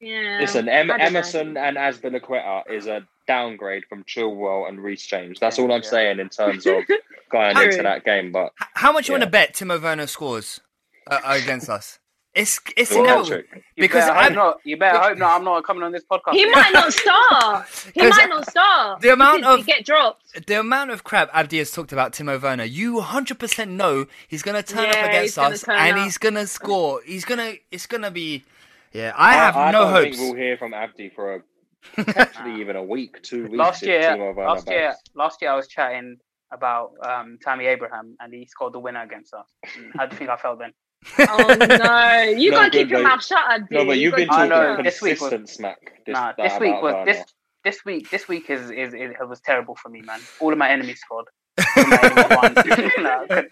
Yeah. 0.02 0.38
Listen, 0.42 0.68
em- 0.70 0.92
I 0.92 0.98
don't 0.98 1.14
know. 1.14 1.20
Emerson 1.20 1.58
and 1.58 1.78
Azpilicueta 1.78 2.70
is 2.70 2.88
a 2.88 3.08
downgrade 3.28 3.84
from 3.90 4.04
Chilwell 4.04 4.68
and 4.70 4.80
Reece 4.82 5.06
James. 5.06 5.40
That's 5.40 5.58
all 5.60 5.72
I'm 5.72 5.82
Yeah. 5.84 5.90
saying 5.90 6.20
in 6.20 6.30
terms 6.30 6.66
of 6.66 6.84
going 7.32 7.58
into 7.58 7.84
that 7.84 8.04
game. 8.06 8.32
But 8.32 8.54
How 8.74 8.92
much 8.92 9.08
you 9.08 9.14
want 9.14 9.24
to 9.24 9.30
bet 9.30 9.54
Timo 9.54 9.82
Werner 9.82 10.08
scores 10.08 10.62
uh, 11.08 11.20
against 11.26 11.70
us? 11.70 12.00
It's 12.34 12.60
it's 12.76 12.92
Well, 12.92 13.06
inevitable 13.06 13.44
You 13.78 13.82
because 13.84 14.10
I'm, 14.10 14.34
not. 14.34 14.60
You 14.66 14.76
better 14.76 15.00
hope 15.00 15.18
not. 15.18 15.38
I'm 15.38 15.46
not 15.46 15.64
coming 15.64 15.84
on 15.84 15.94
this 15.94 16.04
podcast. 16.04 16.34
He 16.34 16.46
might 16.48 16.74
not 16.74 16.92
star. 17.02 17.66
He 17.94 18.02
might 18.10 18.28
not 18.28 18.50
star. 18.50 19.00
the 19.00 19.14
amount 19.14 19.46
of- 19.46 19.66
get 19.66 19.86
dropped. 19.86 20.46
the 20.46 20.60
amount 20.60 20.92
of 20.92 21.06
crap 21.06 21.30
Abdi 21.34 21.60
has 21.60 21.72
talked 21.72 21.94
about 21.94 22.12
Timo 22.12 22.42
Werner. 22.42 22.66
You 22.66 22.96
100% 23.00 23.70
know 23.70 24.08
he's 24.28 24.42
going 24.44 24.62
to 24.62 24.64
turn 24.64 24.84
Yeah, 24.84 25.00
up 25.00 25.06
against 25.06 25.40
us 25.40 25.64
and 25.64 25.98
up. 25.98 26.04
he's 26.04 26.18
going 26.18 26.34
to 26.36 26.46
score. 26.46 27.00
He's 27.06 27.24
going 27.24 27.38
to 27.40 27.58
it's 27.72 27.86
going 27.88 28.02
to 28.04 28.12
be 28.12 28.44
yeah. 28.92 29.14
I 29.16 29.32
have 29.36 29.56
I, 29.56 29.68
I 29.68 29.72
no 29.72 29.84
don't 29.84 29.94
hopes. 29.94 30.18
think 30.18 30.20
we'll 30.20 30.36
hear 30.36 30.58
from 30.58 30.74
Abdi 30.74 31.12
for 31.16 31.36
a, 31.36 31.40
potentially 31.96 32.60
even 32.62 32.76
a 32.76 32.84
week, 32.84 33.22
two 33.22 33.44
weeks. 33.44 33.56
last 33.56 33.82
year, 33.84 34.16
last 34.36 34.68
year, 34.68 34.90
backs. 34.90 35.02
last 35.16 35.42
year, 35.42 35.52
I 35.52 35.56
was 35.56 35.68
chatting 35.68 36.18
about 36.52 36.92
um, 37.04 37.38
Tammy 37.44 37.66
Abraham, 37.66 38.16
and 38.20 38.34
he 38.34 38.46
scored 38.46 38.74
the 38.74 38.80
winner 38.80 39.02
against 39.04 39.34
us. 39.34 39.48
And 39.78 39.92
How 39.96 40.06
do 40.06 40.14
you 40.14 40.18
think 40.20 40.30
I 40.30 40.38
felt 40.38 40.60
then? 40.60 40.72
Oh 41.20 41.56
no! 41.60 42.22
You 42.38 42.52
No 42.52 42.58
gotta 42.58 42.70
keep 42.72 42.90
your 42.90 43.04
mouth 43.04 43.24
shut, 43.24 43.40
Abdi. 43.50 43.76
No, 43.76 43.86
but 43.86 43.98
You 43.98 44.04
you've 44.06 44.16
been 44.16 44.28
gotta 44.28 44.42
I 44.42 44.46
keep 44.46 44.50
your 44.50 44.58
talking 44.58 44.68
know, 44.70 44.76
mouth- 44.78 44.84
this 44.86 45.02
week 45.02 45.22
was- 45.22 45.52
smack. 45.52 45.78
This, 46.06 46.14
nah, 46.14 46.34
this 46.38 46.60
week 46.60 46.82
was 46.82 46.94
Werner. 46.94 47.06
this 47.14 47.26
this 47.64 47.86
week. 47.86 48.10
This 48.10 48.28
week 48.28 48.50
is 48.50 48.70
is, 48.72 48.94
is 48.94 49.12
it 49.20 49.28
was 49.28 49.40
terrible 49.42 49.76
for 49.76 49.90
me, 49.90 50.02
man. 50.02 50.20
All 50.40 50.52
of 50.52 50.58
my 50.58 50.70
enemies 50.70 51.00
scored. 51.02 51.26
All 51.78 51.84
of 51.84 51.90
my 51.90 52.54
enemies 52.66 52.92
won. 52.98 52.98
Nah, 53.04 53.22
I 53.22 53.28
couldn't- 53.28 53.52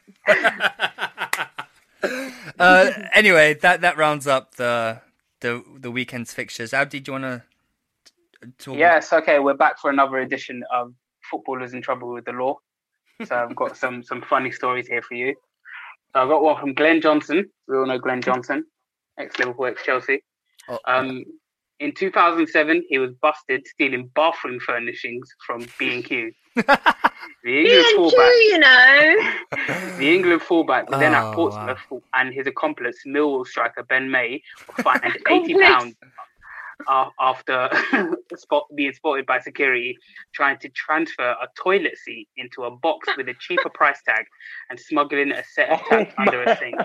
uh, 2.60 2.92
anyway, 3.14 3.54
that 3.56 3.82
that 3.82 3.98
rounds 3.98 4.28
up 4.28 4.56
the 4.56 5.02
the 5.42 5.64
the 5.78 5.92
weekend's 5.92 6.34
fixtures. 6.34 6.74
Abdi, 6.74 7.00
do 7.00 7.12
you 7.12 7.14
want 7.20 7.24
to 7.24 7.44
talk? 8.58 8.78
Yes, 8.78 9.12
okay, 9.14 9.40
we're 9.40 9.54
back 9.54 9.80
for 9.80 9.90
another 9.90 10.18
edition 10.18 10.64
of 10.72 10.94
Footballers 11.30 11.74
in 11.74 11.82
Trouble 11.82 12.12
with 12.14 12.26
the 12.26 12.32
Law. 12.34 12.58
So 13.26 13.36
I've 13.36 13.56
got 13.56 13.78
some 13.78 14.04
some 14.04 14.22
funny 14.22 14.52
stories 14.52 14.88
here 14.88 15.02
for 15.02 15.14
you. 15.16 15.36
So 16.14 16.22
I've 16.22 16.30
got 16.30 16.44
one 16.44 16.60
from 16.60 16.74
Glenn 16.74 17.00
Johnson. 17.02 17.50
We 17.68 17.78
all 17.78 17.86
know 17.86 17.98
Glenn 18.00 18.22
Johnson, 18.22 18.66
ex 19.18 19.38
Liverpool, 19.40 19.68
ex 19.68 19.84
Chelsea. 19.84 20.24
Oh, 20.70 20.80
Um, 20.86 21.24
in 21.80 21.92
2007, 21.94 22.84
he 22.88 22.98
was 23.00 23.12
busted 23.22 23.66
stealing 23.68 24.10
bathroom 24.16 24.60
furnishings 24.60 25.28
from 25.46 25.68
B&Q. 25.78 26.32
The 26.56 26.62
England 27.46 27.84
B&Q, 27.84 27.96
fullback, 27.98 28.32
you 28.46 28.58
know. 28.60 29.96
the 29.98 30.14
England 30.16 30.42
fullback 30.44 30.90
was 30.90 31.00
then 31.00 31.14
Oh, 31.14 31.18
at 31.30 31.36
Portsmouth, 31.36 32.04
and 32.14 32.34
his 32.34 32.48
accomplice, 32.48 32.96
Millwall 33.08 33.46
striker 33.46 33.84
Ben 33.84 34.10
May, 34.10 34.42
were 34.68 34.84
fined 34.84 35.18
80 35.30 35.56
pounds 35.60 35.96
after 36.90 37.70
spot, 38.36 38.66
being 38.76 38.94
spotted 38.94 39.26
by 39.26 39.40
security 39.40 39.98
trying 40.34 40.58
to 40.60 40.70
transfer 40.70 41.32
a 41.32 41.48
toilet 41.58 41.98
seat 41.98 42.28
into 42.38 42.64
a 42.64 42.72
box 42.72 43.08
with 43.18 43.28
a 43.30 43.34
cheaper 43.40 43.70
price 43.70 44.00
tag 44.08 44.26
and 44.70 44.80
smuggling 44.80 45.32
a 45.32 45.44
set 45.44 45.70
of 45.70 45.80
Oh, 45.92 46.04
tags 46.04 46.14
under 46.18 46.44
a 46.44 46.58
sink. 46.58 46.76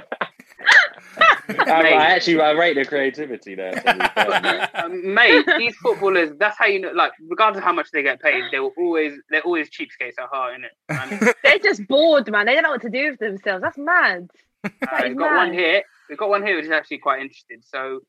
I, 1.48 1.92
I 1.92 2.06
actually 2.06 2.40
I 2.40 2.50
rate 2.52 2.74
the 2.74 2.84
creativity 2.84 3.54
there. 3.54 3.72
To 3.72 4.88
mate. 4.90 5.48
Um, 5.48 5.58
these 5.58 5.76
footballers, 5.76 6.30
that's 6.38 6.58
how 6.58 6.66
you 6.66 6.80
know, 6.80 6.92
like, 6.92 7.12
regardless 7.28 7.58
of 7.58 7.64
how 7.64 7.72
much 7.72 7.90
they 7.90 8.02
get 8.02 8.20
paid, 8.20 8.44
they 8.52 8.60
will 8.60 8.72
always, 8.76 9.14
they're 9.30 9.42
always 9.42 9.68
cheapskates 9.70 10.14
at 10.18 10.28
heart, 10.30 10.54
innit? 10.58 11.34
They're 11.42 11.58
just 11.58 11.86
bored, 11.88 12.30
man. 12.30 12.46
They 12.46 12.54
don't 12.54 12.64
know 12.64 12.70
what 12.70 12.82
to 12.82 12.90
do 12.90 13.10
with 13.10 13.18
themselves. 13.18 13.62
That's 13.62 13.78
mad. 13.78 14.28
Uh, 14.64 14.68
That 14.80 15.04
is 15.04 15.08
we've 15.10 15.18
got 15.18 15.36
one 15.36 15.52
here. 15.52 15.82
We've 16.08 16.18
got 16.18 16.28
one 16.28 16.44
here 16.44 16.56
which 16.56 16.66
is 16.66 16.70
actually 16.70 16.98
quite 16.98 17.20
interesting. 17.20 17.58
So, 17.62 18.00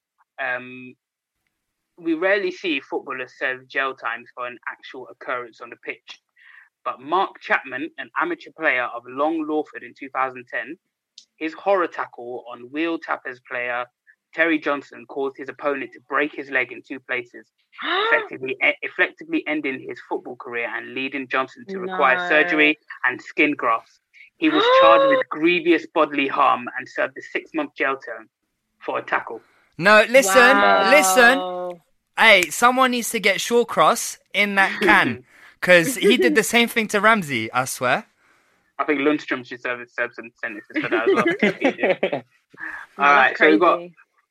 um, 0.41 0.95
we 2.01 2.13
rarely 2.13 2.51
see 2.51 2.79
footballers 2.79 3.33
serve 3.37 3.67
jail 3.67 3.93
times 3.95 4.29
for 4.35 4.47
an 4.47 4.57
actual 4.71 5.07
occurrence 5.09 5.61
on 5.61 5.69
the 5.69 5.75
pitch. 5.77 6.19
But 6.85 7.01
Mark 7.01 7.39
Chapman, 7.41 7.89
an 7.97 8.09
amateur 8.19 8.51
player 8.57 8.83
of 8.95 9.03
Long 9.07 9.45
Lawford 9.47 9.83
in 9.83 9.93
2010, 9.97 10.77
his 11.37 11.53
horror 11.53 11.87
tackle 11.87 12.45
on 12.51 12.69
Wheel 12.71 12.97
Tappers 12.99 13.39
player 13.49 13.85
Terry 14.33 14.59
Johnson 14.59 15.05
caused 15.07 15.37
his 15.37 15.49
opponent 15.49 15.91
to 15.93 15.99
break 16.07 16.33
his 16.35 16.49
leg 16.51 16.71
in 16.71 16.81
two 16.87 16.99
places, 16.99 17.47
effectively, 18.05 18.55
e- 18.63 18.73
effectively 18.83 19.43
ending 19.47 19.83
his 19.87 19.99
football 20.07 20.35
career 20.35 20.69
and 20.73 20.93
leading 20.93 21.27
Johnson 21.27 21.65
to 21.69 21.79
require 21.79 22.17
No. 22.17 22.27
surgery 22.29 22.77
and 23.05 23.21
skin 23.21 23.53
grafts. 23.53 23.99
He 24.37 24.49
was 24.49 24.63
charged 24.79 25.05
with 25.07 25.19
grievous 25.29 25.85
bodily 25.93 26.27
harm 26.27 26.67
and 26.77 26.87
served 26.87 27.17
a 27.17 27.21
six-month 27.21 27.75
jail 27.75 27.97
term 27.97 28.29
for 28.85 28.99
a 28.99 29.01
tackle. 29.03 29.41
No, 29.77 30.05
listen, 30.09 30.57
Wow. 30.57 30.89
listen. 30.91 31.39
Hey, 32.19 32.49
someone 32.49 32.91
needs 32.91 33.11
to 33.11 33.19
get 33.21 33.37
Shawcross 33.37 34.17
in 34.33 34.55
that 34.55 34.81
can 34.81 35.23
because 35.61 35.95
he 35.95 36.17
did 36.17 36.35
the 36.35 36.43
same 36.43 36.67
thing 36.67 36.89
to 36.89 36.99
Ramsey. 36.99 37.49
I 37.53 37.63
swear. 37.63 38.05
I 38.77 38.83
think 38.83 38.99
Lundstram 38.99 39.45
should 39.45 39.61
serve, 39.61 39.87
serve 39.89 40.11
some 40.13 40.29
sentences 40.35 40.81
for 40.81 40.89
that 40.89 41.09
as 41.09 42.11
well. 42.11 42.23
All 42.97 43.05
right, 43.05 43.29
that's 43.29 43.39
so 43.39 43.49
we've 43.49 43.59
got 43.59 43.79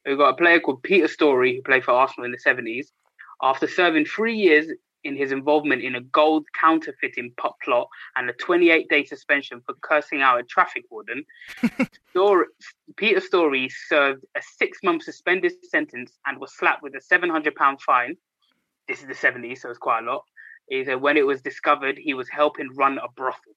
we've 0.05 0.19
got 0.19 0.35
a 0.35 0.36
player 0.36 0.60
called 0.60 0.82
Peter 0.82 1.09
Storey 1.09 1.56
who 1.56 1.62
played 1.62 1.82
for 1.82 1.93
Arsenal 1.93 2.27
in 2.27 2.32
the 2.32 2.39
seventies. 2.39 2.93
After 3.40 3.66
serving 3.66 4.05
three 4.05 4.36
years 4.36 4.66
in 5.09 5.16
his 5.16 5.32
involvement 5.32 5.82
in 5.82 5.94
a 5.97 6.01
gold 6.02 6.44
counterfeiting 6.60 7.32
pop 7.36 7.56
plot 7.64 7.89
and 8.16 8.28
a 8.30 8.32
28-day 8.35 9.05
suspension 9.05 9.60
for 9.66 9.74
cursing 9.82 10.20
out 10.22 10.39
a 10.39 10.43
traffic 10.44 10.85
warden, 10.90 11.24
Storey, 12.10 12.47
Peter 12.97 13.20
Storey 13.20 13.68
served 13.89 14.22
a 14.36 14.40
six-month 14.59 15.02
suspended 15.02 15.52
sentence 15.68 16.12
and 16.26 16.39
was 16.39 16.55
slapped 16.56 16.82
with 16.82 16.94
a 16.94 17.01
700-pound 17.14 17.80
fine. 17.80 18.16
This 18.86 19.01
is 19.01 19.06
the 19.09 19.14
70s, 19.14 19.59
so 19.59 19.70
it's 19.70 19.78
quite 19.78 20.01
a 20.05 20.06
lot. 20.10 20.24
He 20.68 20.85
said 20.85 21.01
when 21.01 21.16
it 21.16 21.26
was 21.26 21.40
discovered, 21.43 21.97
he 21.98 22.14
was 22.14 22.28
helping 22.28 22.68
run 22.76 22.98
a 22.98 23.09
brothel. 23.16 23.55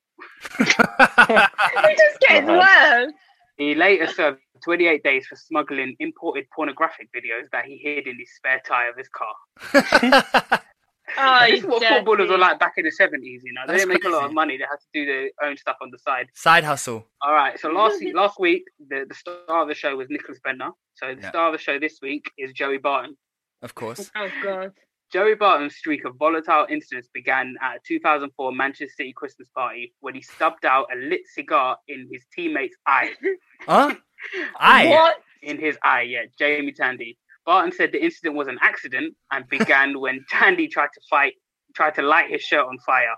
It 0.60 1.98
just 1.98 2.20
gets 2.28 2.48
Uh-huh. 2.50 3.04
worse. 3.04 3.14
He 3.58 3.76
later 3.76 4.08
served 4.08 4.40
28 4.64 5.04
days 5.04 5.28
for 5.28 5.36
smuggling 5.36 5.96
imported 6.00 6.46
pornographic 6.56 7.10
videos 7.16 7.50
that 7.52 7.66
he 7.66 7.78
hid 7.78 8.08
in 8.08 8.18
the 8.18 8.26
spare 8.26 8.62
tire 8.66 8.90
of 8.90 8.98
his 8.98 9.10
car. 9.10 9.36
Oh, 11.18 11.40
this 11.48 11.58
is 11.60 11.64
you 11.64 11.70
what 11.70 11.84
footballers 11.84 12.20
dirty. 12.28 12.32
were 12.32 12.38
like 12.38 12.60
back 12.60 12.74
in 12.78 12.86
the 12.86 12.92
70s, 12.92 13.42
you 13.44 13.54
know. 13.54 13.62
They 13.68 13.74
That's 13.74 13.86
didn't 13.86 13.94
make 13.94 14.04
a 14.06 14.10
lot 14.10 14.26
of 14.26 14.34
money. 14.34 14.58
They 14.58 14.64
had 14.64 14.78
to 14.80 14.88
do 14.94 15.06
their 15.06 15.30
own 15.44 15.58
stuff 15.58 15.78
on 15.82 15.90
the 15.92 15.98
side. 16.00 16.28
Side 16.34 16.64
hustle. 16.64 17.08
All 17.22 17.34
right, 17.34 17.60
so 17.60 17.70
last 17.70 18.02
last 18.14 18.40
week, 18.40 18.64
the, 18.90 19.06
the 19.08 19.16
star 19.16 19.62
of 19.62 19.68
the 19.68 19.76
show 19.76 19.96
was 19.96 20.08
Nicklas 20.10 20.38
Bendtner. 20.46 20.72
So 20.96 21.14
the 21.16 21.22
Yeah. 21.22 21.30
star 21.30 21.48
of 21.48 21.54
the 21.54 21.60
show 21.60 21.80
this 21.80 22.00
week 22.02 22.30
is 22.38 22.52
Joey 22.54 22.78
Barton. 22.78 23.18
Of 23.62 23.76
course. 23.76 24.10
Oh 24.16 24.30
god. 24.44 24.72
Joey 25.12 25.36
Barton's 25.36 25.76
streak 25.76 26.06
of 26.06 26.16
volatile 26.16 26.66
incidents 26.70 27.10
began 27.14 27.56
at 27.62 27.76
a 27.76 27.80
2004 27.86 28.54
Manchester 28.54 28.88
City 28.96 29.12
Christmas 29.14 29.50
party 29.50 29.94
when 30.00 30.16
he 30.16 30.22
stubbed 30.22 30.64
out 30.66 30.88
a 30.94 30.96
lit 30.96 31.28
cigar 31.28 31.78
in 31.90 32.08
his 32.12 32.24
teammate's 32.36 32.76
eye. 32.88 33.12
Huh? 33.68 33.94
Aye. 34.60 34.88
What? 34.88 35.18
in 35.44 35.58
his 35.60 35.78
eye, 35.84 36.04
yeah, 36.04 36.22
Jamie 36.40 36.72
Tandy. 36.72 37.18
Barton 37.46 37.72
said 37.72 37.92
the 37.92 38.04
incident 38.04 38.36
was 38.36 38.48
an 38.48 38.60
accident 38.62 39.16
and 39.32 39.48
began 39.50 40.00
when 40.00 40.24
Tandy 40.30 40.68
tried 40.68 40.90
to 40.94 41.02
fight, 41.10 41.34
tried 41.76 41.96
to 41.96 42.02
light 42.02 42.30
his 42.30 42.42
shirt 42.42 42.66
on 42.66 42.78
fire. 42.86 43.16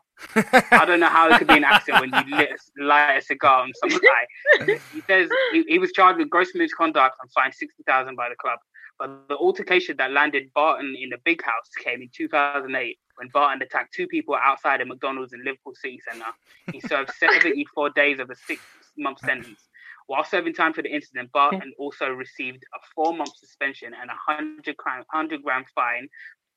I 0.72 0.86
don't 0.86 1.00
know 1.00 1.08
how 1.08 1.30
it 1.30 1.38
could 1.40 1.48
be 1.48 1.58
an 1.58 1.64
accident 1.64 2.12
when 2.12 2.28
you 2.28 2.38
lit, 2.38 2.50
light 2.78 3.18
a 3.18 3.22
cigar 3.22 3.64
on 3.64 3.72
someone's 3.76 4.04
eye. 4.68 4.80
He 4.94 5.02
says 5.02 5.30
he, 5.52 5.64
he 5.68 5.80
was 5.80 5.91
charged 5.91 6.20
with 6.20 6.30
gross 6.30 6.52
misconduct 6.56 7.16
and 7.22 7.32
fined 7.32 7.54
sixty 7.54 7.84
thousand 7.84 8.16
by 8.16 8.30
the 8.30 8.36
club. 8.36 8.60
But 9.00 9.28
the 9.28 9.36
altercation 9.36 9.98
that 9.98 10.12
landed 10.12 10.52
Barton 10.54 10.95
in 11.00 11.10
the 11.10 11.18
big 11.26 11.41
house 11.41 11.68
came 11.84 12.02
in 12.02 12.10
2008 12.16 12.98
when 13.16 13.28
Barton 13.34 13.62
attacked 13.62 13.94
two 13.94 14.08
people 14.08 14.36
outside 14.36 14.82
a 14.82 14.86
McDonald's 14.86 15.34
in 15.34 15.44
Liverpool 15.44 15.74
City 15.76 16.00
Centre. 16.08 16.32
He 16.72 16.80
served 16.80 17.12
74 17.18 17.90
days 17.91 18.20
of 18.20 18.30
a 18.30 18.36
six-month 18.36 19.20
sentence. 19.20 19.68
While 20.08 20.24
serving 20.24 20.54
time 20.54 20.74
for 20.74 20.82
the 20.82 20.94
incident, 20.94 21.32
Barton 21.32 21.74
also 21.78 22.08
received 22.10 22.64
a 22.74 22.80
four-month 22.96 23.38
suspension 23.38 23.94
and 24.00 24.10
a 24.10 24.16
100 24.28 24.76
grand, 24.78 25.06
100 25.12 25.44
grand 25.44 25.66
fine 25.74 26.08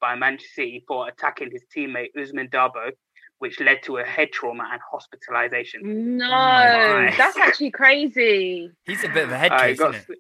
by 0.01 0.15
Manchester 0.15 0.53
City 0.55 0.85
for 0.87 1.09
attacking 1.09 1.51
his 1.51 1.65
teammate 1.75 2.09
Ousmane 2.17 2.51
Dabo, 2.51 2.91
which 3.39 3.61
led 3.61 3.83
to 3.85 3.99
a 3.99 4.05
head 4.05 4.33
trauma 4.33 4.69
and 4.73 4.81
hospitalisation. 4.93 5.83
No, 5.83 6.29
my. 6.29 7.15
that's 7.17 7.37
actually 7.37 7.71
crazy. 7.71 8.71
He's 8.85 9.05
a 9.05 9.09
bit 9.09 9.25
of 9.25 9.33
a 9.33 9.39
head 9.39 9.53
Uh, 9.53 9.59
case, 9.61 9.79
got 9.79 9.95
isn't 9.95 10.11
it? 10.11 10.19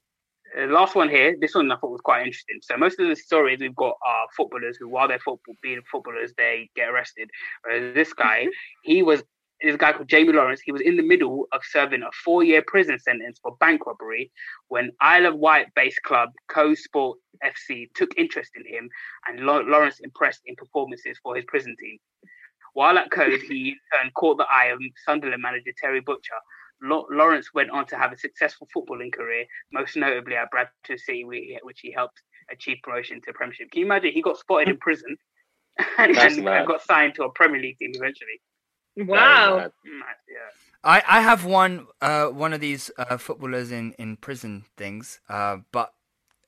Uh, 0.58 0.66
last 0.72 0.94
one 0.94 1.08
here. 1.08 1.36
This 1.38 1.54
one 1.54 1.70
I 1.70 1.76
thought 1.76 1.90
was 1.90 2.00
quite 2.00 2.26
interesting. 2.26 2.58
So 2.62 2.76
most 2.76 2.98
of 2.98 3.08
the 3.08 3.16
stories 3.16 3.60
we've 3.60 3.74
got 3.76 3.96
are 4.06 4.26
footballers 4.36 4.76
who, 4.78 4.88
while 4.88 5.08
they're 5.08 5.18
football 5.18 5.54
being 5.62 5.82
footballers, 5.90 6.32
they 6.38 6.70
get 6.74 6.88
arrested. 6.88 7.30
Whereas 7.62 7.94
this 7.94 8.12
guy, 8.14 8.46
he 8.82 9.02
was 9.02 9.22
this 9.62 9.76
guy 9.76 9.92
called 9.92 10.08
Jamie 10.08 10.32
Lawrence. 10.32 10.60
He 10.60 10.72
was 10.72 10.82
in 10.82 10.96
the 10.96 11.02
middle 11.02 11.46
of 11.52 11.62
serving 11.70 12.02
a 12.02 12.10
four-year 12.24 12.62
prison 12.66 12.98
sentence 12.98 13.38
for 13.42 13.56
bank 13.58 13.86
robbery 13.86 14.30
when 14.68 14.90
Isle 15.00 15.26
of 15.26 15.36
Wight-based 15.36 16.02
club 16.02 16.30
Cowes 16.48 16.82
Sport 16.82 17.18
FC 17.44 17.88
took 17.94 18.10
interest 18.16 18.52
in 18.54 18.66
him, 18.66 18.88
and 19.26 19.40
Lawrence 19.40 20.00
impressed 20.00 20.42
in 20.46 20.56
performances 20.56 21.18
for 21.22 21.36
his 21.36 21.44
prison 21.46 21.74
team. 21.80 21.98
While 22.74 22.98
at 22.98 23.10
Cowes, 23.10 23.40
he 23.48 23.70
in 23.70 23.76
turn 23.92 24.10
caught 24.14 24.36
the 24.36 24.46
eye 24.52 24.66
of 24.66 24.78
Sunderland 25.04 25.42
manager 25.42 25.70
Terry 25.78 26.00
Butcher. 26.00 26.34
Lawrence 26.82 27.54
went 27.54 27.70
on 27.70 27.86
to 27.86 27.96
have 27.96 28.12
a 28.12 28.18
successful 28.18 28.68
footballing 28.76 29.12
career, 29.12 29.46
most 29.72 29.96
notably 29.96 30.36
at 30.36 30.50
Bradford 30.50 31.00
City, 31.00 31.24
which 31.62 31.80
he 31.80 31.90
helped 31.90 32.20
achieve 32.52 32.76
promotion 32.82 33.20
to 33.22 33.32
Premiership. 33.32 33.70
Can 33.70 33.80
you 33.80 33.86
imagine? 33.86 34.12
He 34.12 34.20
got 34.20 34.38
spotted 34.38 34.68
in 34.68 34.76
prison 34.76 35.16
and, 35.98 36.16
and 36.16 36.66
got 36.66 36.82
signed 36.82 37.14
to 37.14 37.24
a 37.24 37.32
Premier 37.32 37.60
League 37.60 37.78
team 37.78 37.92
eventually. 37.94 38.40
Wow. 38.96 39.56
Mad, 39.56 39.72
yeah. 40.28 40.36
I, 40.84 41.02
I 41.08 41.20
have 41.20 41.44
one 41.44 41.86
uh, 42.00 42.26
one 42.26 42.52
of 42.52 42.60
these 42.60 42.90
uh, 42.96 43.16
footballers 43.16 43.72
in, 43.72 43.92
in 43.98 44.16
prison 44.16 44.64
things, 44.76 45.20
uh, 45.28 45.58
but 45.72 45.92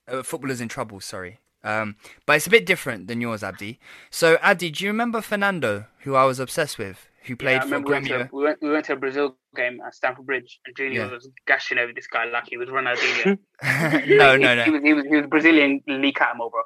uh, 0.07 0.23
footballers 0.23 0.61
in 0.61 0.69
trouble. 0.69 1.01
Sorry, 1.01 1.39
um, 1.63 1.97
but 2.25 2.37
it's 2.37 2.47
a 2.47 2.49
bit 2.49 2.65
different 2.65 3.07
than 3.07 3.19
yours, 3.19 3.43
Abdi. 3.43 3.79
So, 4.09 4.37
Abdi, 4.41 4.71
do 4.71 4.85
you 4.85 4.89
remember 4.91 5.21
Fernando, 5.21 5.85
who 5.99 6.15
I 6.15 6.23
was 6.23 6.39
obsessed 6.39 6.77
with, 6.77 7.09
who 7.23 7.35
played 7.35 7.57
I 7.57 7.59
for 7.59 7.65
remember 7.65 7.87
we 7.89 7.93
went, 7.93 8.07
to, 8.07 8.29
we, 8.31 8.43
went, 8.43 8.61
we 8.61 8.71
went 8.71 8.85
to 8.85 8.93
a 8.93 8.95
Brazil 8.95 9.35
game 9.55 9.81
at 9.85 9.93
Stamford 9.93 10.25
Bridge, 10.25 10.59
and 10.65 10.75
Junior 10.75 11.01
Yeah. 11.01 11.11
was 11.11 11.29
gashing 11.45 11.77
over 11.77 11.91
this 11.93 12.07
guy 12.07 12.25
like 12.25 12.45
he 12.47 12.55
was 12.57 12.69
Ronaldinho. 12.69 13.37
no, 14.17 14.37
no, 14.37 14.55
no. 14.55 14.63
He 14.63 14.71
was, 14.71 14.81
he 14.83 14.93
was, 14.93 15.05
he 15.05 15.15
was 15.17 15.25
Brazilian 15.27 15.81
Lee 15.87 16.13
Catmull, 16.13 16.49
bro. 16.51 16.61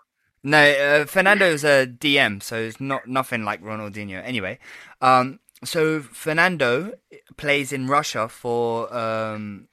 No, 0.46 0.60
uh, 0.60 1.06
Fernando's 1.06 1.64
a 1.64 1.88
DM, 1.88 2.44
so 2.44 2.58
it's 2.58 2.82
not 2.82 3.08
nothing 3.08 3.46
like 3.46 3.64
Ronaldinho. 3.64 4.22
Anyway, 4.24 4.60
um, 5.02 5.40
so 5.66 6.02
Fernando 6.02 6.94
plays 7.38 7.72
in 7.72 7.88
Russia 7.88 8.28
for 8.30 8.94
um, 8.96 9.68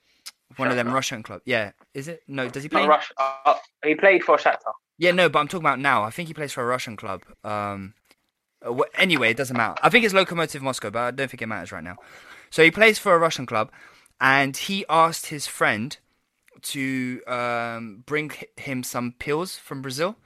one 0.57 0.69
of 0.69 0.77
them 0.77 0.93
Russian 0.93 1.23
clubs. 1.23 1.43
Yeah, 1.47 1.73
is 1.95 2.09
it? 2.09 2.23
No, 2.27 2.49
does 2.49 2.63
he 2.63 2.69
play? 2.69 2.83
In- 2.83 2.89
Rush. 2.89 3.13
Uh, 3.17 3.57
he 3.85 3.95
played 3.95 4.25
for 4.25 4.37
Shakhtar. 4.37 4.73
Yeah, 4.99 5.13
no, 5.13 5.29
but 5.29 5.39
I'm 5.39 5.49
talking 5.49 5.65
about 5.65 5.79
now. 5.79 6.03
I 6.03 6.11
think 6.11 6.29
he 6.29 6.35
plays 6.35 6.53
for 6.53 6.63
a 6.63 6.67
Russian 6.67 6.97
club. 6.97 7.23
Um, 7.43 7.95
uh, 8.65 8.83
anyway, 8.95 9.31
it 9.31 9.37
doesn't 9.37 9.57
matter. 9.57 9.77
I 9.83 9.89
think 9.89 10.05
it's 10.05 10.15
Lokomotiv 10.15 10.61
Moscow, 10.61 10.91
but 10.91 11.01
I 11.01 11.11
don't 11.11 11.31
think 11.31 11.43
it 11.43 11.47
matters 11.47 11.73
right 11.73 11.85
now. 11.85 11.97
So 12.51 12.63
he 12.63 12.71
plays 12.71 12.99
for 12.99 13.15
a 13.15 13.19
Russian 13.19 13.47
club, 13.47 13.71
and 14.21 14.57
he 14.57 14.85
asked 14.89 15.27
his 15.27 15.47
friend 15.47 15.97
to 16.63 17.23
um, 17.27 18.03
bring 18.05 18.33
him 18.57 18.83
some 18.83 19.15
pills 19.19 19.57
from 19.57 19.81
Brazil. 19.81 20.17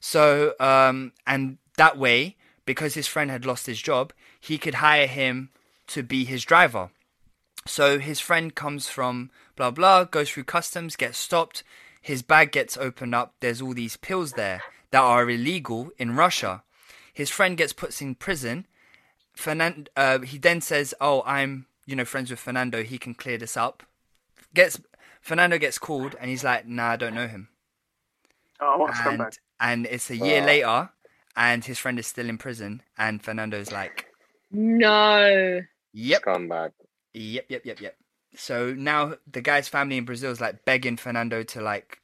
So, 0.00 0.54
um, 0.58 1.12
and 1.26 1.58
that 1.76 1.98
way, 1.98 2.36
because 2.64 2.94
his 2.94 3.06
friend 3.06 3.30
had 3.30 3.46
lost 3.46 3.66
his 3.66 3.80
job, 3.80 4.12
he 4.40 4.58
could 4.58 4.74
hire 4.76 5.06
him 5.06 5.50
to 5.88 6.02
be 6.02 6.24
his 6.24 6.44
driver. 6.44 6.90
So 7.66 7.98
his 7.98 8.20
friend 8.20 8.54
comes 8.54 8.88
from 8.88 9.30
blah 9.56 9.70
blah, 9.70 10.04
goes 10.04 10.30
through 10.30 10.44
customs, 10.44 10.96
gets 10.96 11.18
stopped. 11.18 11.62
His 12.00 12.22
bag 12.22 12.52
gets 12.52 12.76
opened 12.76 13.14
up. 13.14 13.34
There's 13.40 13.60
all 13.60 13.74
these 13.74 13.96
pills 13.96 14.32
there 14.32 14.62
that 14.90 15.00
are 15.00 15.28
illegal 15.28 15.90
in 15.98 16.16
Russia. 16.16 16.62
His 17.12 17.30
friend 17.30 17.56
gets 17.56 17.72
put 17.72 18.00
in 18.00 18.14
prison. 18.14 18.66
Fernand, 19.34 19.88
uh, 19.96 20.20
he 20.20 20.38
then 20.38 20.60
says, 20.60 20.94
"Oh, 21.00 21.22
I'm 21.26 21.66
you 21.84 21.96
know 21.96 22.04
friends 22.04 22.30
with 22.30 22.40
Fernando. 22.40 22.82
He 22.82 22.98
can 22.98 23.14
clear 23.14 23.38
this 23.38 23.56
up." 23.56 23.82
Gets 24.54 24.80
Fernando 25.20 25.58
gets 25.58 25.78
called, 25.78 26.14
and 26.20 26.30
he's 26.30 26.44
like, 26.44 26.66
"Nah, 26.66 26.90
I 26.92 26.96
don't 26.96 27.14
know 27.14 27.28
him." 27.28 27.48
Oh, 28.60 28.86
and, 29.04 29.38
and 29.60 29.86
it's 29.86 30.10
a 30.10 30.16
year 30.16 30.40
Wow. 30.40 30.46
later, 30.46 30.90
and 31.36 31.64
his 31.64 31.78
friend 31.78 31.98
is 31.98 32.06
still 32.06 32.28
in 32.28 32.38
prison, 32.38 32.82
and 32.96 33.22
Fernando's 33.22 33.70
like, 33.70 34.07
No. 34.50 35.60
"Yep, 35.92 36.22
Scumbag. 36.22 36.72
Yep, 37.14 37.46
yep, 37.48 37.64
yep, 37.64 37.80
yep. 37.80 37.96
So 38.36 38.72
now 38.74 39.14
the 39.30 39.40
guy's 39.40 39.68
family 39.68 39.96
in 39.96 40.04
Brazil 40.04 40.30
is 40.30 40.40
like 40.40 40.64
begging 40.64 40.96
Fernando 40.96 41.42
to 41.42 41.60
like 41.60 42.00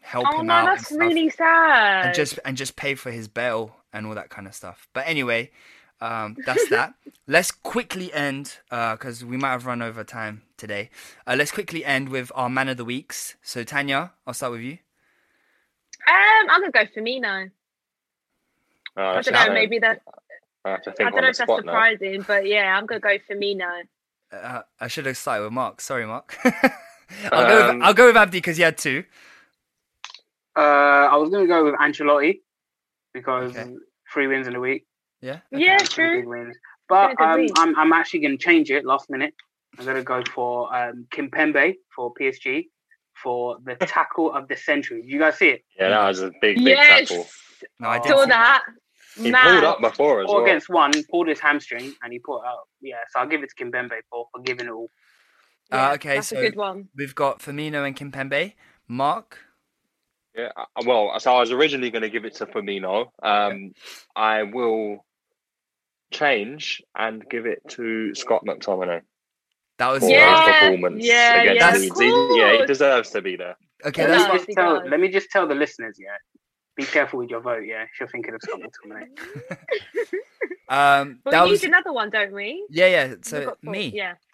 help 0.00 0.26
Oh 0.32 0.40
him 0.40 0.46
no, 0.46 0.54
out 0.54 0.68
and 0.68 0.78
that's 0.78 0.92
really 0.92 1.30
sad. 1.30 2.06
and 2.06 2.14
just 2.14 2.38
and 2.44 2.56
just 2.56 2.76
pay 2.76 2.94
for 2.94 3.10
his 3.10 3.28
bail 3.28 3.76
and 3.92 4.06
all 4.06 4.14
that 4.14 4.30
kind 4.30 4.46
of 4.46 4.54
stuff. 4.54 4.88
But 4.92 5.06
anyway, 5.06 5.50
um, 6.00 6.36
that's 6.44 6.68
that. 6.70 6.94
let's 7.26 7.50
quickly 7.50 8.12
end 8.12 8.58
uh, 8.70 8.96
because 8.96 9.24
we 9.24 9.36
might 9.36 9.50
have 9.52 9.66
run 9.66 9.82
over 9.82 10.04
time 10.04 10.42
today. 10.56 10.90
Uh, 11.26 11.34
let's 11.38 11.50
quickly 11.52 11.84
end 11.84 12.08
with 12.08 12.30
our 12.34 12.50
man 12.50 12.68
of 12.68 12.76
the 12.76 12.84
weeks. 12.84 13.36
So 13.42 13.64
Tanya, 13.64 14.12
I'll 14.26 14.34
start 14.34 14.52
with 14.52 14.62
you. 14.62 14.78
Um, 16.08 16.50
I'm 16.50 16.60
gonna 16.60 16.70
go 16.72 16.84
Firmino. 16.86 17.50
Oh, 18.96 19.02
I 19.02 19.20
don't 19.22 19.32
know, 19.32 19.52
maybe 19.54 19.78
that. 19.78 20.02
I 20.64 20.70
have 20.70 20.82
to 20.82 20.90
I 21.00 21.10
don't 21.10 21.22
know 21.22 21.28
if 21.28 21.36
that's 21.36 21.38
spot 21.38 21.64
now. 21.64 21.72
surprising, 21.72 22.24
but 22.26 22.46
yeah, 22.46 22.76
I'm 22.76 22.86
gonna 22.86 23.00
go 23.00 23.16
Firmino. 23.28 23.82
Uh, 24.32 24.62
I 24.78 24.88
should 24.88 25.06
have 25.06 25.16
started 25.16 25.44
with 25.44 25.52
Mark. 25.52 25.80
Sorry, 25.80 26.06
Mark. 26.06 26.36
I'll 27.32 27.46
go. 27.48 27.68
Um, 27.70 27.78
With, 27.78 27.86
I'll 27.86 27.94
go 27.94 28.06
with 28.06 28.16
Abdi 28.16 28.38
because 28.38 28.56
he 28.56 28.62
had 28.62 28.78
two. 28.78 29.04
Uh, 30.56 30.60
I 31.10 31.16
was 31.16 31.30
going 31.30 31.44
to 31.44 31.48
go 31.48 31.64
with 31.64 31.74
Ancelotti 31.74 32.40
because 33.12 33.56
Okay. 33.56 33.74
three 34.12 34.26
wins 34.26 34.46
in 34.46 34.54
a 34.54 34.60
week. 34.60 34.86
Yeah. 35.20 35.40
Yeah, 35.50 35.78
Some 35.78 35.86
true. 35.88 36.20
big 36.20 36.26
wins. 36.26 36.56
But 36.88 37.16
Been 37.18 37.28
a 37.28 37.36
good 37.36 37.50
um. 37.50 37.56
I'm, 37.56 37.78
I'm 37.78 37.92
actually 37.92 38.20
going 38.20 38.36
to 38.38 38.44
change 38.44 38.70
it 38.70 38.84
last 38.84 39.10
minute. 39.10 39.34
I'm 39.78 39.84
going 39.84 39.96
to 39.96 40.02
go 40.02 40.22
for 40.34 40.74
um, 40.74 41.06
Kimpembe 41.12 41.74
for 41.94 42.12
PSG 42.14 42.66
for 43.22 43.58
the 43.64 43.74
tackle 43.80 44.32
of 44.32 44.48
the 44.48 44.56
century. 44.56 45.02
Did 45.02 45.10
you 45.10 45.18
guys 45.20 45.38
see 45.38 45.48
it? 45.50 45.64
Yeah, 45.78 45.90
that 45.90 46.08
was 46.08 46.20
a 46.22 46.30
big, 46.40 46.56
big 46.56 46.66
Yes, 46.66 47.08
tackle. 47.08 47.28
No, 47.78 47.88
I 47.88 47.98
Oh. 47.98 48.02
didn't. 48.02 48.16
saw 48.16 48.24
see 48.24 48.28
that. 48.30 48.62
He 49.16 49.30
Mad. 49.30 49.42
pulled 49.60 49.64
up 49.64 49.80
before 49.80 50.20
as 50.20 50.26
Four 50.26 50.36
well. 50.36 50.44
against 50.44 50.68
one, 50.68 50.92
pulled 51.10 51.28
his 51.28 51.40
hamstring, 51.40 51.92
and 52.02 52.12
he 52.12 52.18
pulled 52.18 52.42
out. 52.46 52.68
Yeah, 52.80 52.96
so 53.10 53.20
I'll 53.20 53.26
give 53.28 53.42
it 53.42 53.50
to 53.56 53.64
Kimpembe 53.64 53.90
for, 54.10 54.26
for 54.32 54.42
giving 54.42 54.66
it 54.66 54.70
all. 54.72 54.90
Uh, 55.72 55.92
okay, 55.94 56.16
that's 56.16 56.28
so 56.28 56.36
a 56.38 56.40
good 56.40 56.56
one. 56.56 56.88
we've 56.96 57.14
got 57.14 57.38
Firmino 57.40 57.86
and 57.86 57.96
Kimpembe. 57.96 58.54
Mark. 58.88 59.38
Yeah, 60.36 60.50
uh, 60.56 60.64
well, 60.86 61.18
so 61.20 61.34
I 61.34 61.40
was 61.40 61.50
originally 61.52 61.90
going 61.90 62.02
to 62.02 62.08
give 62.10 62.24
it 62.24 62.34
to 62.36 62.46
Firmino. 62.46 63.06
Um, 63.22 63.72
I 64.16 64.44
will 64.44 65.04
change 66.12 66.82
and 66.96 67.24
give 67.28 67.46
it 67.46 67.60
to 67.70 68.14
Scott 68.14 68.42
McTominay 68.46 69.02
That 69.78 69.88
was 69.88 70.08
Yeah, 70.08 70.44
his 70.44 70.54
performance 70.70 71.04
yeah, 71.04 71.42
against 71.42 71.60
yeah, 71.60 71.72
Leeds. 71.78 72.00
He- 72.00 72.38
yeah, 72.40 72.56
he 72.58 72.66
deserves 72.66 73.10
to 73.10 73.22
be 73.22 73.36
there. 73.36 73.56
okay. 73.84 74.02
Yeah. 74.02 74.08
That's 74.08 74.22
Let 74.24 74.32
me, 74.32 74.38
just 74.38 74.50
tell, 74.56 74.88
let 74.88 75.00
me 75.00 75.08
just 75.08 75.30
tell 75.30 75.46
the 75.48 75.54
listeners, 75.54 75.96
yeah, 76.00 76.16
be 76.76 76.84
careful 76.84 77.18
with 77.18 77.30
your 77.30 77.40
vote, 77.40 77.64
yeah, 77.66 77.82
if 77.82 77.90
you're 77.98 78.08
thinking 78.08 78.34
of 78.34 78.40
Scott 78.42 78.60
McTominay. 78.60 79.06
um. 80.68 81.20
But 81.24 81.32
that 81.32 81.44
we 81.44 81.50
was 81.50 81.62
need 81.62 81.68
another 81.68 81.92
one, 81.92 82.10
don't 82.10 82.32
we? 82.32 82.64
yeah, 82.70 82.86
yeah. 82.86 83.14
So 83.22 83.56
me. 83.62 83.92
Yeah. 83.94 84.14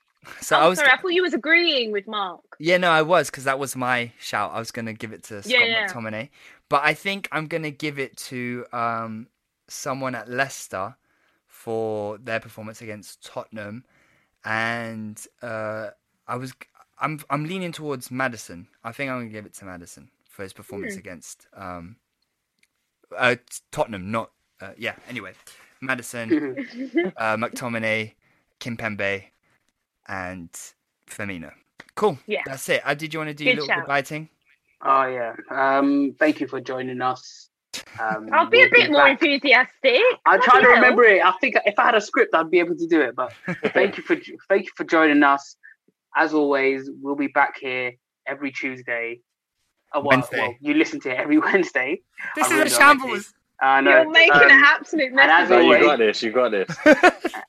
So 0.40 0.56
oh, 0.56 0.60
I 0.62 0.68
was. 0.68 0.78
sorry. 0.80 0.90
I 0.90 0.96
thought 0.96 1.12
you 1.12 1.22
was 1.22 1.34
agreeing 1.34 1.92
with 1.92 2.08
Mark. 2.08 2.40
Yeah, 2.58 2.78
no, 2.78 2.90
I 2.90 3.02
was 3.02 3.30
because 3.30 3.44
that 3.44 3.60
was 3.60 3.76
my 3.76 4.10
shout. 4.18 4.50
I 4.52 4.58
was 4.58 4.72
gonna 4.72 4.92
give 4.92 5.12
it 5.12 5.22
to 5.24 5.40
Scott 5.40 5.52
Yeah, 5.52 5.64
yeah. 5.64 5.86
McTominay, 5.86 6.30
but 6.68 6.82
I 6.82 6.94
think 6.94 7.28
I'm 7.30 7.46
gonna 7.46 7.70
give 7.70 8.00
it 8.00 8.16
to 8.30 8.66
um 8.72 9.28
someone 9.68 10.16
at 10.16 10.28
Leicester 10.28 10.96
for 11.46 12.18
their 12.18 12.40
performance 12.40 12.82
against 12.82 13.24
Tottenham, 13.24 13.84
and 14.44 15.24
uh, 15.42 15.90
I 16.26 16.36
was 16.36 16.54
I'm 16.98 17.20
I'm 17.30 17.44
leaning 17.44 17.70
towards 17.70 18.10
Maddison. 18.10 18.66
I 18.82 18.90
think 18.90 19.10
I'm 19.12 19.18
gonna 19.20 19.30
give 19.30 19.46
it 19.46 19.54
to 19.54 19.64
Maddison 19.64 20.10
for 20.28 20.42
his 20.42 20.52
performance 20.52 20.94
Hmm. 20.94 20.98
against 21.00 21.46
um 21.54 21.96
uh, 23.16 23.36
Tottenham. 23.72 24.10
Not 24.10 24.30
uh, 24.60 24.72
yeah. 24.78 24.94
Anyway, 25.08 25.32
Maddison, 25.80 26.56
uh, 27.16 27.36
McTominay, 27.36 28.12
Kimpembe, 28.60 29.24
and 30.08 30.50
Firmino. 31.08 31.52
Cool. 31.94 32.18
Yeah. 32.26 32.42
That's 32.46 32.68
it. 32.68 32.82
Uh, 32.84 32.94
did 32.94 33.12
you 33.12 33.20
want 33.20 33.28
to 33.30 33.34
do 33.34 33.44
Good 33.44 33.50
a 33.50 33.54
little 33.54 33.66
shout. 33.68 33.78
goodbye 33.80 34.02
thing? 34.02 34.28
Oh 34.84 35.06
yeah. 35.06 35.34
Um, 35.50 36.14
thank 36.18 36.40
you 36.40 36.46
for 36.46 36.60
joining 36.60 37.00
us. 37.00 37.48
Um, 38.00 38.28
I'll 38.32 38.46
be 38.46 38.60
a 38.62 38.68
we'll 38.70 38.82
bit 38.82 38.90
more 38.90 39.04
back. 39.04 39.22
enthusiastic. 39.22 40.00
I 40.26 40.38
try 40.38 40.60
to 40.60 40.66
hell. 40.66 40.74
remember 40.74 41.04
it. 41.04 41.22
I 41.24 41.32
think 41.40 41.56
if 41.64 41.78
I 41.78 41.86
had 41.86 41.94
a 41.94 42.00
script, 42.00 42.34
I'd 42.34 42.50
be 42.50 42.58
able 42.58 42.76
to 42.76 42.86
do 42.86 43.00
it. 43.00 43.14
But 43.16 43.32
thank 43.72 43.96
you 43.96 44.02
for 44.02 44.16
thank 44.48 44.66
you 44.66 44.72
for 44.76 44.84
joining 44.84 45.22
us. 45.22 45.56
As 46.14 46.32
always, 46.34 46.90
we'll 47.00 47.14
be 47.16 47.26
back 47.28 47.58
here 47.58 47.92
every 48.26 48.50
Tuesday. 48.52 49.20
Oh, 49.96 50.00
well, 50.00 50.08
Wednesday. 50.18 50.38
well, 50.40 50.54
you 50.60 50.74
listen 50.74 51.00
to 51.00 51.10
it 51.10 51.16
every 51.18 51.38
Wednesday. 51.48 52.00
This 52.34 52.44
I 52.44 52.48
is 52.48 52.52
really 52.52 52.70
a 52.70 52.74
shambles. 52.74 53.34
I 53.60 53.80
know. 53.80 54.02
You're 54.02 54.10
making 54.10 54.32
Um, 54.34 54.42
an 54.42 54.50
absolute 54.64 55.12
mess 55.12 55.22
and 55.22 55.30
as 55.32 55.50
of 55.50 55.58
No, 55.64 55.72
it. 55.72 55.80
you 55.80 55.86
got 55.86 55.98
this. 55.98 56.22
You 56.22 56.32
got 56.32 56.50
this. 56.50 56.68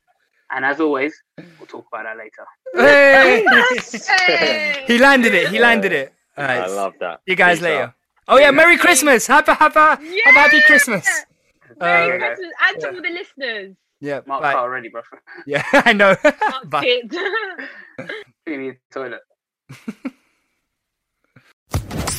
And 0.50 0.64
as 0.64 0.80
always, 0.80 1.14
we'll 1.60 1.68
talk 1.68 1.86
about 1.92 2.06
that 2.06 2.16
later. 2.18 2.46
Hey! 2.74 3.44
Hey! 4.18 4.84
he 4.88 4.98
landed 4.98 5.34
it. 5.34 5.50
He 5.50 5.60
landed 5.60 5.92
it. 5.92 6.14
All 6.38 6.46
right. 6.46 6.62
I 6.62 6.68
love 6.68 6.94
that. 7.02 7.20
you 7.26 7.36
guys 7.36 7.58
Peace 7.58 7.64
later. 7.64 7.84
out. 7.84 7.94
Oh 8.30 8.38
yeah, 8.40 8.52
Merry 8.52 8.78
Christmas. 8.78 9.28
Happy 9.28 9.52
happy 9.52 9.74
have 9.78 10.06
a 10.06 10.32
happy 10.40 10.62
Christmas. 10.62 11.06
Merry 11.82 12.16
Uh, 12.16 12.18
Christmas 12.26 12.52
and 12.64 12.80
to 12.82 12.88
all 12.88 13.02
the 13.02 13.10
listeners. 13.10 13.76
yeah. 14.00 14.22
Mark 14.26 14.42
bye. 14.42 14.54
Carr 14.54 14.64
already, 14.64 14.88
bro. 14.88 15.02
Yeah, 15.46 15.66
I 15.74 15.92
know. 15.92 16.16
Mark 16.24 16.70
Bye. 16.70 17.02
Pitt. 17.10 18.10
Need 18.48 18.78
toilet. 18.90 19.22